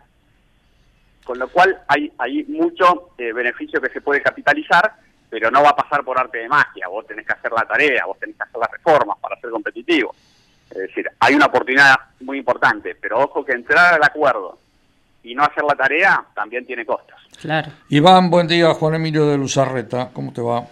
Con 1.23 1.39
lo 1.39 1.47
cual 1.47 1.75
hay, 1.87 2.11
hay 2.19 2.43
mucho 2.43 3.09
eh, 3.17 3.33
beneficio 3.33 3.81
que 3.81 3.89
se 3.89 4.01
puede 4.01 4.21
capitalizar, 4.21 4.93
pero 5.27 5.49
no 5.49 5.63
va 5.63 5.69
a 5.69 5.75
pasar 5.75 6.03
por 6.03 6.19
arte 6.19 6.37
de 6.37 6.47
magia. 6.49 6.87
Vos 6.87 7.07
tenés 7.07 7.25
que 7.25 7.33
hacer 7.33 7.51
la 7.51 7.65
tarea, 7.65 8.05
vos 8.05 8.19
tenés 8.19 8.35
que 8.35 8.43
hacer 8.43 8.59
las 8.59 8.69
reformas 8.69 9.17
para 9.19 9.39
ser 9.39 9.49
competitivo. 9.49 10.13
Es 10.69 10.77
decir, 10.77 11.09
hay 11.19 11.33
una 11.33 11.47
oportunidad 11.47 11.95
muy 12.19 12.37
importante, 12.37 12.93
pero 12.93 13.19
ojo 13.21 13.43
que 13.43 13.53
entrar 13.53 13.95
al 13.95 14.03
acuerdo 14.03 14.59
y 15.23 15.33
no 15.33 15.43
hacer 15.43 15.63
la 15.63 15.75
tarea 15.75 16.25
también 16.35 16.65
tiene 16.65 16.85
costos. 16.85 17.15
Claro. 17.39 17.71
Iván, 17.89 18.29
buen 18.29 18.47
día. 18.47 18.73
Juan 18.73 18.95
Emilio 18.95 19.25
de 19.27 19.37
Luzarreta. 19.37 20.09
¿Cómo 20.13 20.31
te 20.33 20.41
va? 20.41 20.67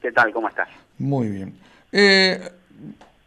¿Qué 0.00 0.10
tal? 0.12 0.32
¿Cómo 0.32 0.48
estás? 0.48 0.68
Muy 0.98 1.28
bien. 1.28 1.54
Eh, 1.92 2.40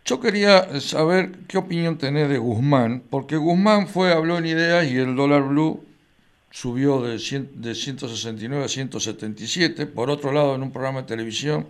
yo 0.03 0.19
quería 0.19 0.79
saber 0.81 1.31
qué 1.47 1.57
opinión 1.57 1.97
tenés 1.97 2.29
de 2.29 2.37
Guzmán, 2.37 3.01
porque 3.09 3.37
Guzmán 3.37 3.87
fue, 3.87 4.11
habló 4.11 4.37
en 4.37 4.45
ideas 4.45 4.85
y 4.85 4.97
el 4.97 5.15
dólar 5.15 5.43
blue 5.43 5.83
subió 6.51 7.01
de, 7.01 7.17
100 7.17 7.61
de 7.61 7.73
169 7.73 8.65
a 8.65 8.67
177. 8.67 9.87
Por 9.87 10.09
otro 10.09 10.31
lado, 10.31 10.55
en 10.55 10.63
un 10.63 10.71
programa 10.71 11.01
de 11.01 11.07
televisión 11.07 11.67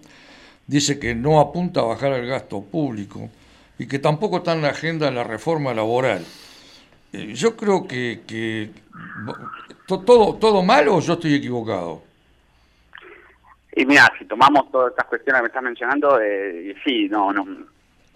dice 0.68 1.00
que 1.00 1.16
no 1.16 1.40
apunta 1.40 1.82
a 1.82 1.84
bajar 1.84 2.14
el 2.14 2.28
gasto 2.28 2.62
público 2.62 3.30
y 3.78 3.88
que 3.88 4.00
tampoco 4.00 4.38
está 4.38 4.54
en 4.54 4.64
la 4.64 4.70
agenda 4.70 5.10
la 5.12 5.24
reforma 5.24 5.74
laboral. 5.74 6.26
Eh, 7.18 7.34
yo 7.34 7.56
creo 7.56 7.88
que, 7.88 8.22
que 8.28 8.72
to- 9.88 10.02
todo, 10.02 10.36
todo 10.36 10.62
malo 10.64 10.96
o 10.96 11.00
yo 11.00 11.14
estoy 11.14 11.36
equivocado. 11.36 12.04
Y 13.76 13.86
mira, 13.86 14.12
si 14.18 14.26
tomamos 14.26 14.72
todas 14.72 14.92
estas 14.92 15.06
cuestiones 15.06 15.40
que 15.40 15.44
me 15.44 15.48
estás 15.48 15.64
mencionando, 15.64 16.20
eh, 16.22 16.76
sí, 16.84 17.08
no, 17.10 17.32
no, 17.32 17.46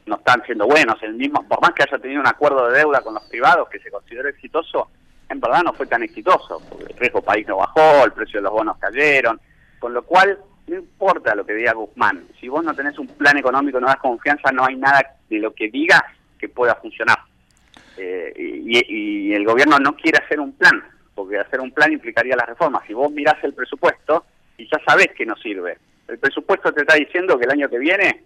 no 0.05 0.15
están 0.15 0.41
siendo 0.45 0.65
buenos. 0.65 1.01
El 1.03 1.13
mismo, 1.13 1.45
por 1.47 1.61
más 1.61 1.71
que 1.71 1.83
haya 1.83 1.97
tenido 1.99 2.21
un 2.21 2.27
acuerdo 2.27 2.69
de 2.69 2.79
deuda 2.79 3.01
con 3.01 3.13
los 3.13 3.23
privados 3.29 3.69
que 3.69 3.79
se 3.79 3.91
consideró 3.91 4.27
exitoso, 4.29 4.89
en 5.29 5.39
verdad 5.39 5.63
no 5.63 5.73
fue 5.73 5.85
tan 5.85 6.01
exitoso, 6.03 6.61
porque 6.69 6.91
el 6.93 6.97
riesgo 6.99 7.21
país 7.21 7.47
no 7.47 7.57
bajó, 7.57 8.05
el 8.05 8.11
precio 8.13 8.39
de 8.39 8.43
los 8.43 8.53
bonos 8.53 8.77
cayeron, 8.79 9.39
con 9.79 9.93
lo 9.93 10.03
cual 10.03 10.37
no 10.67 10.75
importa 10.75 11.35
lo 11.35 11.45
que 11.45 11.53
diga 11.53 11.73
Guzmán, 11.73 12.23
si 12.39 12.47
vos 12.47 12.63
no 12.63 12.73
tenés 12.73 12.97
un 12.99 13.07
plan 13.07 13.37
económico, 13.37 13.79
no 13.79 13.87
das 13.87 13.97
confianza, 13.97 14.51
no 14.51 14.65
hay 14.65 14.75
nada 14.75 15.01
de 15.29 15.39
lo 15.39 15.53
que 15.53 15.69
digas 15.69 16.01
que 16.37 16.47
pueda 16.49 16.75
funcionar. 16.75 17.17
Eh, 18.01 18.33
y, 18.37 19.29
y 19.29 19.33
el 19.33 19.43
gobierno 19.43 19.77
no 19.77 19.93
quiere 19.95 20.23
hacer 20.23 20.39
un 20.39 20.53
plan, 20.53 20.81
porque 21.13 21.37
hacer 21.37 21.59
un 21.59 21.71
plan 21.71 21.91
implicaría 21.91 22.35
las 22.35 22.47
reformas. 22.47 22.83
Si 22.87 22.93
vos 22.93 23.11
mirás 23.11 23.35
el 23.43 23.53
presupuesto 23.53 24.23
y 24.57 24.69
ya 24.69 24.79
sabés 24.87 25.09
que 25.17 25.25
no 25.25 25.35
sirve, 25.35 25.77
el 26.07 26.17
presupuesto 26.17 26.71
te 26.71 26.81
está 26.81 26.95
diciendo 26.95 27.37
que 27.37 27.45
el 27.45 27.51
año 27.51 27.69
que 27.69 27.77
viene 27.77 28.23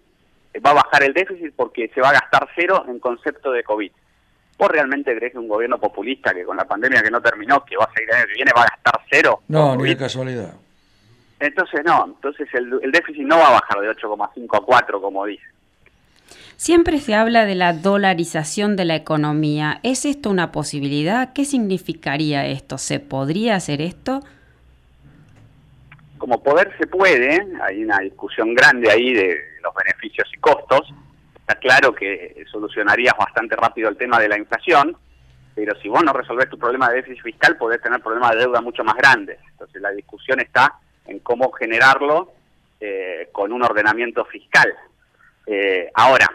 va 0.64 0.70
a 0.70 0.74
bajar 0.74 1.02
el 1.02 1.12
déficit 1.12 1.52
porque 1.56 1.90
se 1.94 2.00
va 2.00 2.10
a 2.10 2.12
gastar 2.12 2.48
cero 2.54 2.84
en 2.88 3.00
concepto 3.00 3.50
de 3.50 3.64
COVID. 3.64 3.90
¿Vos 4.56 4.68
realmente 4.68 5.14
crees 5.16 5.32
que 5.32 5.38
un 5.38 5.48
gobierno 5.48 5.78
populista 5.78 6.32
que 6.32 6.44
con 6.44 6.56
la 6.56 6.64
pandemia 6.64 7.02
que 7.02 7.10
no 7.10 7.20
terminó, 7.20 7.64
que 7.64 7.76
va 7.76 7.84
a 7.84 7.92
seguir 7.92 8.10
el 8.10 8.16
año 8.16 8.26
que 8.28 8.34
viene, 8.34 8.52
va 8.56 8.62
a 8.62 8.68
gastar 8.70 9.00
cero? 9.10 9.40
No, 9.48 9.74
ni 9.74 9.88
de 9.88 9.96
casualidad. 9.96 10.54
Entonces 11.40 11.80
no, 11.84 12.04
entonces 12.06 12.48
el, 12.54 12.78
el 12.80 12.92
déficit 12.92 13.26
no 13.26 13.36
va 13.36 13.48
a 13.48 13.60
bajar 13.60 13.80
de 13.80 13.90
8,5 13.90 14.56
a 14.56 14.60
4 14.60 15.00
como 15.00 15.26
dice. 15.26 15.44
Siempre 16.56 17.00
se 17.00 17.14
habla 17.14 17.44
de 17.44 17.56
la 17.56 17.72
dolarización 17.72 18.76
de 18.76 18.84
la 18.84 18.94
economía. 18.94 19.80
¿Es 19.82 20.04
esto 20.04 20.30
una 20.30 20.52
posibilidad? 20.52 21.32
¿Qué 21.32 21.44
significaría 21.44 22.46
esto? 22.46 22.78
¿Se 22.78 23.00
podría 23.00 23.56
hacer 23.56 23.80
esto? 23.80 24.20
Como 26.18 26.42
poder 26.42 26.72
se 26.78 26.86
puede, 26.86 27.44
hay 27.62 27.84
una 27.84 27.98
discusión 27.98 28.54
grande 28.54 28.90
ahí 28.90 29.12
de 29.12 29.36
los 29.62 29.74
beneficios 29.74 30.28
y 30.32 30.38
costos. 30.38 30.94
Está 31.36 31.56
claro 31.56 31.94
que 31.94 32.44
solucionarías 32.50 33.14
bastante 33.18 33.56
rápido 33.56 33.88
el 33.88 33.96
tema 33.96 34.18
de 34.18 34.28
la 34.28 34.38
inflación, 34.38 34.96
pero 35.54 35.78
si 35.80 35.88
vos 35.88 36.02
no 36.02 36.12
resolvés 36.12 36.48
tu 36.48 36.58
problema 36.58 36.88
de 36.88 36.96
déficit 36.96 37.22
fiscal, 37.22 37.56
podés 37.56 37.82
tener 37.82 38.00
problemas 38.00 38.30
de 38.30 38.38
deuda 38.38 38.60
mucho 38.60 38.84
más 38.84 38.96
grandes. 38.96 39.38
Entonces 39.50 39.82
la 39.82 39.90
discusión 39.90 40.40
está 40.40 40.78
en 41.06 41.18
cómo 41.18 41.50
generarlo 41.52 42.32
eh, 42.80 43.28
con 43.32 43.52
un 43.52 43.62
ordenamiento 43.62 44.24
fiscal. 44.24 44.72
Eh, 45.46 45.90
ahora, 45.94 46.30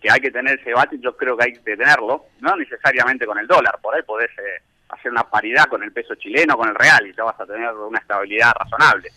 que 0.00 0.10
hay 0.10 0.20
que 0.20 0.30
tener 0.30 0.58
ese 0.58 0.70
debate, 0.70 0.98
yo 1.00 1.16
creo 1.16 1.36
que 1.36 1.44
hay 1.44 1.52
que 1.52 1.76
tenerlo, 1.76 2.26
no 2.40 2.56
necesariamente 2.56 3.26
con 3.26 3.38
el 3.38 3.46
dólar, 3.46 3.78
por 3.80 3.94
ahí 3.94 4.02
podés 4.02 4.30
eh, 4.38 4.62
hacer 4.88 5.10
una 5.10 5.24
paridad 5.24 5.64
con 5.66 5.82
el 5.82 5.92
peso 5.92 6.14
chileno, 6.14 6.56
con 6.56 6.68
el 6.68 6.74
real, 6.74 7.06
y 7.06 7.14
ya 7.14 7.24
vas 7.24 7.40
a 7.40 7.46
tener 7.46 7.72
una 7.72 7.98
estabilidad 7.98 8.52
razonable, 8.52 9.10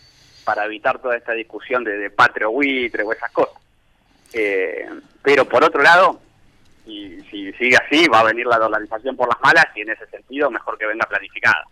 para 0.44 0.66
evitar 0.66 1.00
toda 1.00 1.18
esta 1.18 1.34
discusión 1.34 1.84
de, 1.84 1.98
de 1.98 2.10
patrio 2.10 2.52
buitre 2.52 3.04
o 3.04 3.12
esas 3.12 3.32
cosas. 3.32 3.62
Eh, 4.34 4.88
pero 5.22 5.46
por 5.46 5.64
otro 5.64 5.82
lado, 5.82 6.20
y 6.86 7.20
si 7.30 7.52
sigue 7.54 7.78
así, 7.78 8.08
va 8.08 8.22
a 8.22 8.24
venir 8.24 8.48
la 8.48 8.58
dolarización 8.58 9.16
por 9.16 9.28
las 9.28 9.40
malas, 9.42 9.66
y 9.76 9.82
en 9.82 9.90
ese 9.90 10.08
sentido, 10.08 10.50
mejor 10.50 10.78
que 10.78 10.86
venga 10.86 11.06
planificada. 11.08 11.66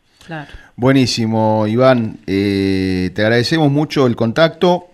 Buenísimo, 0.76 1.66
Iván. 1.68 2.18
Eh, 2.28 3.12
te 3.16 3.22
agradecemos 3.22 3.72
mucho 3.72 4.06
el 4.06 4.16
contacto. 4.16 4.90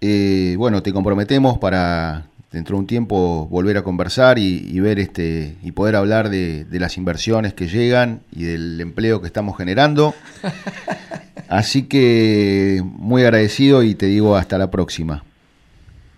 Eh, 0.00 0.54
bueno, 0.56 0.82
te 0.82 0.92
comprometemos 0.92 1.58
para 1.58 2.24
dentro 2.50 2.76
de 2.76 2.80
un 2.80 2.86
tiempo 2.86 3.46
volver 3.50 3.76
a 3.76 3.82
conversar 3.82 4.38
y, 4.38 4.66
y 4.68 4.80
ver 4.80 4.98
este 4.98 5.56
y 5.62 5.72
poder 5.72 5.96
hablar 5.96 6.30
de, 6.30 6.64
de 6.64 6.80
las 6.80 6.96
inversiones 6.96 7.54
que 7.54 7.68
llegan 7.68 8.20
y 8.32 8.44
del 8.44 8.80
empleo 8.80 9.20
que 9.20 9.26
estamos 9.26 9.56
generando. 9.56 10.14
Así 11.48 11.84
que 11.88 12.82
muy 12.84 13.22
agradecido 13.22 13.82
y 13.82 13.94
te 13.94 14.06
digo 14.06 14.36
hasta 14.36 14.56
la 14.56 14.70
próxima. 14.70 15.24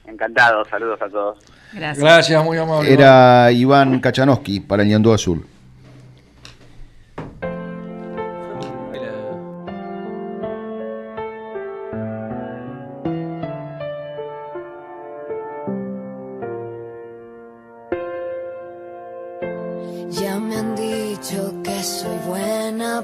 Encantado, 0.07 0.65
saludos 0.67 1.01
a 1.01 1.09
todos. 1.09 1.39
Gracias. 1.73 1.99
Gracias, 1.99 2.45
muy 2.45 2.59
amable. 2.59 2.93
Era 2.93 3.51
Iván 3.51 3.99
Kachanowski 4.01 4.61
para 4.61 4.83
el 4.83 4.91
Ñandú 4.91 5.13
Azul. 5.13 5.47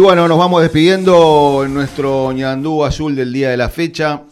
bueno, 0.00 0.28
nos 0.28 0.38
vamos 0.38 0.62
despidiendo 0.62 1.62
en 1.64 1.74
nuestro 1.74 2.32
ñandú 2.32 2.84
azul 2.84 3.14
del 3.14 3.32
día 3.32 3.50
de 3.50 3.56
la 3.56 3.68
fecha. 3.68 4.22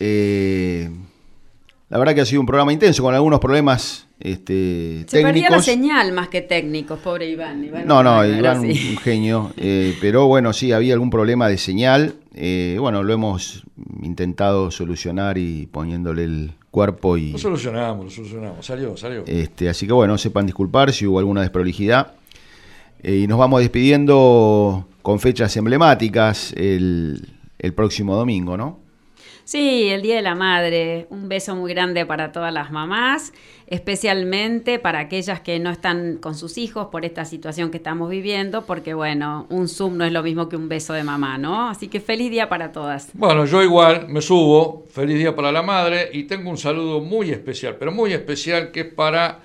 Eh, 0.00 0.88
la 1.88 1.98
verdad 1.98 2.14
que 2.14 2.20
ha 2.20 2.26
sido 2.26 2.40
un 2.40 2.46
programa 2.46 2.72
intenso 2.72 3.02
con 3.02 3.14
algunos 3.14 3.40
problemas 3.40 4.06
este, 4.20 5.04
Se 5.06 5.22
perdía 5.22 5.44
la 5.44 5.56
técnicos. 5.58 5.64
señal 5.64 6.12
más 6.12 6.28
que 6.28 6.42
técnicos, 6.42 6.98
pobre 7.00 7.28
Iván. 7.30 7.64
Iván 7.64 7.86
No, 7.86 8.02
no, 8.02 8.24
Iván 8.26 8.58
así. 8.58 8.90
un 8.90 8.96
genio. 8.98 9.52
eh, 9.56 9.96
pero 10.00 10.26
bueno, 10.26 10.52
sí, 10.52 10.72
había 10.72 10.94
algún 10.94 11.10
problema 11.10 11.48
de 11.48 11.56
señal. 11.58 12.14
eh, 12.34 12.76
bueno, 12.80 13.02
lo 13.02 13.12
hemos 13.12 13.64
intentado 14.02 14.70
solucionar 14.70 15.38
y 15.38 15.66
poniéndole 15.66 16.24
el 16.24 16.52
cuerpo 16.70 17.16
y... 17.16 17.32
Lo 17.32 17.38
solucionamos, 17.38 18.04
lo 18.04 18.10
solucionamos. 18.10 18.66
Salió, 18.66 18.96
salió. 18.96 19.24
Este, 19.26 19.68
así 19.68 19.86
que 19.86 19.92
bueno, 19.92 20.18
sepan 20.18 20.46
disculpar 20.46 20.92
si 20.92 21.06
hubo 21.06 21.18
alguna 21.18 21.40
desprolijidad. 21.40 22.12
Eh, 23.02 23.20
y 23.22 23.26
nos 23.28 23.38
vamos 23.38 23.60
despidiendo 23.60 24.86
con 25.08 25.20
fechas 25.20 25.56
emblemáticas 25.56 26.52
el, 26.54 27.30
el 27.58 27.72
próximo 27.72 28.14
domingo, 28.14 28.58
¿no? 28.58 28.80
Sí, 29.44 29.88
el 29.88 30.02
Día 30.02 30.16
de 30.16 30.20
la 30.20 30.34
Madre. 30.34 31.06
Un 31.08 31.30
beso 31.30 31.56
muy 31.56 31.72
grande 31.72 32.04
para 32.04 32.30
todas 32.30 32.52
las 32.52 32.70
mamás, 32.70 33.32
especialmente 33.68 34.78
para 34.78 34.98
aquellas 34.98 35.40
que 35.40 35.58
no 35.60 35.70
están 35.70 36.18
con 36.18 36.34
sus 36.34 36.58
hijos 36.58 36.88
por 36.88 37.06
esta 37.06 37.24
situación 37.24 37.70
que 37.70 37.78
estamos 37.78 38.10
viviendo, 38.10 38.66
porque 38.66 38.92
bueno, 38.92 39.46
un 39.48 39.68
Zoom 39.68 39.96
no 39.96 40.04
es 40.04 40.12
lo 40.12 40.22
mismo 40.22 40.50
que 40.50 40.56
un 40.56 40.68
beso 40.68 40.92
de 40.92 41.04
mamá, 41.04 41.38
¿no? 41.38 41.70
Así 41.70 41.88
que 41.88 42.00
feliz 42.00 42.30
día 42.30 42.50
para 42.50 42.70
todas. 42.70 43.08
Bueno, 43.14 43.46
yo 43.46 43.62
igual 43.62 44.08
me 44.08 44.20
subo, 44.20 44.84
feliz 44.90 45.16
día 45.16 45.34
para 45.34 45.50
la 45.50 45.62
madre 45.62 46.10
y 46.12 46.24
tengo 46.24 46.50
un 46.50 46.58
saludo 46.58 47.00
muy 47.00 47.30
especial, 47.30 47.76
pero 47.78 47.92
muy 47.92 48.12
especial 48.12 48.72
que 48.72 48.80
es 48.80 48.92
para 48.92 49.40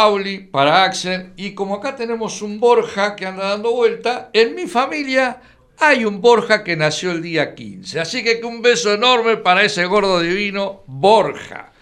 Pauli, 0.00 0.40
para 0.40 0.84
Axel 0.84 1.30
y 1.38 1.52
como 1.54 1.76
acá 1.76 1.96
tenemos 1.96 2.42
un 2.42 2.60
Borja 2.60 3.16
que 3.16 3.24
anda 3.24 3.48
dando 3.48 3.72
vuelta, 3.72 4.28
en 4.34 4.54
mi 4.54 4.66
familia 4.66 5.38
hay 5.80 6.04
un 6.04 6.20
Borja 6.20 6.62
que 6.62 6.76
nació 6.76 7.12
el 7.12 7.22
día 7.22 7.54
15. 7.54 7.98
Así 8.00 8.22
que 8.22 8.38
un 8.44 8.60
beso 8.60 8.92
enorme 8.92 9.38
para 9.38 9.62
ese 9.62 9.86
gordo 9.86 10.20
divino 10.20 10.82
Borja. 10.86 11.72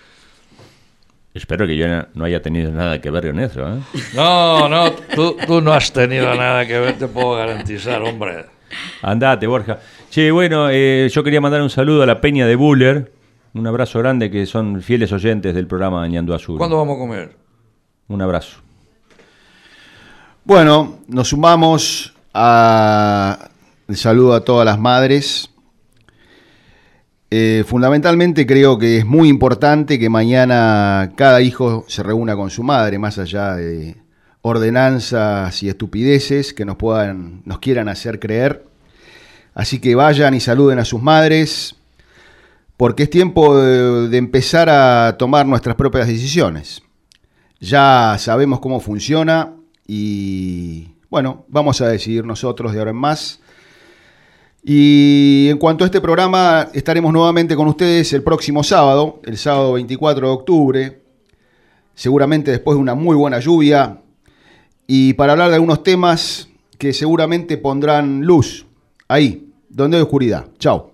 Espero 1.35 1.67
que 1.67 1.77
yo 1.77 1.87
no- 2.15 2.25
haya 2.25 2.41
tenido 2.41 2.71
nada 2.71 3.01
que 3.01 3.11
ver 3.11 3.27
con 3.27 3.41
eso. 3.41 3.63
¿eh? 3.67 3.81
No, 4.15 4.69
no, 4.69 4.93
tú, 4.93 5.37
tú 5.45 5.61
no 5.61 5.73
has 5.73 5.93
tenido 5.93 6.33
nada 6.37 6.65
que 6.69 6.79
ver, 6.79 6.97
te 6.97 7.09
puedo 7.09 7.33
garantizar, 7.33 8.01
hombre. 8.01 8.45
Andate, 9.03 9.49
Borja. 9.49 9.81
Che, 10.09 10.31
bueno, 10.31 10.69
eh, 10.71 11.09
yo 11.13 11.25
quería 11.25 11.41
mandar 11.41 11.63
un 11.63 11.71
saludo 11.71 12.05
a 12.05 12.07
la 12.07 12.21
Peña 12.21 12.47
de 12.47 12.55
Buller. 12.55 13.11
Un 13.55 13.67
abrazo 13.67 13.99
grande 13.99 14.31
que 14.31 14.47
son 14.47 14.81
fieles 14.83 15.11
oyentes 15.13 15.53
del 15.53 15.67
programa 15.67 16.07
Ñandú 16.07 16.33
Azul. 16.33 16.59
¿Cuándo 16.59 16.77
vamos 16.77 16.95
a 16.95 16.99
comer? 17.01 17.44
Un 18.09 18.23
abrazo. 18.23 18.59
Bueno, 20.45 20.99
nos 21.09 21.29
sumamos 21.29 22.15
a 22.35 23.49
saludo 23.93 24.35
a 24.35 24.45
todas 24.45 24.67
las 24.67 24.79
madres. 24.79 25.51
Eh, 27.31 27.65
fundamentalmente 27.67 28.47
creo 28.47 28.79
que 28.79 28.99
es 28.99 29.07
muy 29.07 29.29
importante 29.29 29.99
que 29.99 30.09
mañana 30.09 31.13
cada 31.17 31.41
hijo 31.41 31.85
se 31.89 32.03
reúna 32.03 32.37
con 32.37 32.51
su 32.51 32.63
madre, 32.63 32.99
más 32.99 33.19
allá 33.19 33.55
de 33.57 33.97
ordenanzas 34.43 35.63
y 35.63 35.69
estupideces 35.69 36.53
que 36.53 36.65
nos 36.65 36.77
puedan, 36.77 37.43
nos 37.45 37.59
quieran 37.59 37.89
hacer 37.89 38.21
creer. 38.21 38.65
Así 39.55 39.79
que 39.81 39.95
vayan 39.95 40.35
y 40.35 40.41
saluden 40.41 40.79
a 40.79 40.85
sus 40.85 41.01
madres, 41.01 41.77
porque 42.77 43.05
es 43.05 43.11
tiempo 43.11 43.57
de 43.57 44.19
empezar 44.19 44.69
a 44.69 45.17
tomar 45.19 45.47
nuestras 45.47 45.77
propias 45.77 46.07
decisiones. 46.07 46.84
Ya 47.61 48.17
sabemos 48.19 48.61
cómo 48.61 48.81
funciona 48.81 49.53
y 49.87 50.89
bueno, 51.11 51.45
vamos 51.49 51.81
a 51.81 51.89
decidir 51.89 52.25
nosotros 52.25 52.73
de 52.73 52.79
ahora 52.79 52.91
en 52.91 52.97
más. 52.97 53.41
Y 54.65 55.49
en 55.51 55.59
cuanto 55.59 55.85
a 55.85 55.87
este 55.87 56.01
programa, 56.01 56.69
estaremos 56.73 57.13
nuevamente 57.13 57.55
con 57.55 57.69
ustedes 57.69 58.13
el 58.15 58.23
próximo 58.23 58.65
sábado, 58.65 59.21
el 59.25 59.37
sábado 59.37 59.75
24 59.75 60.27
de 60.27 60.33
octubre, 60.33 61.03
seguramente 61.95 62.51
después 62.51 62.77
de 62.77 62.81
una 62.81 62.95
muy 62.95 63.15
buena 63.15 63.39
lluvia, 63.41 64.01
y 64.87 65.13
para 65.13 65.33
hablar 65.33 65.51
de 65.51 65.57
algunos 65.57 65.83
temas 65.83 66.49
que 66.79 66.93
seguramente 66.93 67.59
pondrán 67.59 68.23
luz 68.23 68.67
ahí, 69.07 69.53
donde 69.69 69.99
hay 69.99 70.03
oscuridad. 70.03 70.47
Chao. 70.59 70.93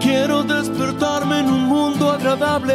Quiero 0.00 0.44
despertarme 0.44 1.40
en 1.40 1.46
un 1.46 1.64
mundo 1.64 2.10
agradable. 2.10 2.74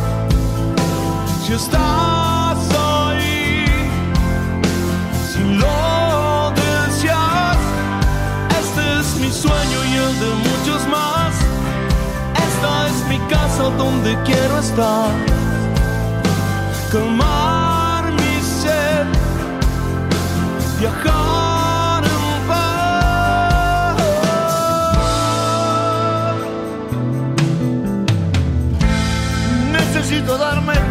Si 1.43 1.53
estás 1.53 2.57
ahí, 2.77 3.65
si 5.31 5.43
lo 5.43 6.51
deseas, 6.51 7.57
este 8.61 8.99
es 8.99 9.15
mi 9.15 9.31
sueño 9.31 9.79
y 9.89 9.95
el 9.95 10.19
de 10.19 10.29
muchos 10.47 10.87
más. 10.87 11.33
Esta 12.47 12.87
es 12.89 13.07
mi 13.09 13.17
casa 13.27 13.63
donde 13.77 14.15
quiero 14.23 14.59
estar. 14.59 15.09
Calmar 16.91 18.11
mi 18.11 18.41
sed, 18.41 19.07
viajar. 20.79 21.41
Necesito 29.71 30.37
darme 30.37 30.90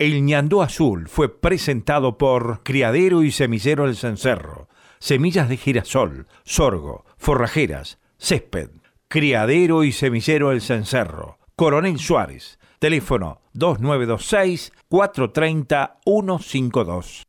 El 0.00 0.24
ñandú 0.24 0.62
azul 0.62 1.08
fue 1.08 1.28
presentado 1.28 2.16
por 2.16 2.62
Criadero 2.62 3.22
y 3.22 3.30
Semillero 3.32 3.84
El 3.84 3.96
Cencerro. 3.96 4.66
Semillas 4.98 5.50
de 5.50 5.58
girasol, 5.58 6.26
sorgo, 6.42 7.04
forrajeras, 7.18 7.98
césped. 8.16 8.70
Criadero 9.08 9.84
y 9.84 9.92
Semillero 9.92 10.52
El 10.52 10.62
Cencerro. 10.62 11.38
Coronel 11.54 11.98
Suárez. 11.98 12.58
Teléfono 12.78 13.42
2926 13.52 14.72
430 14.88 15.98
152. 16.06 17.26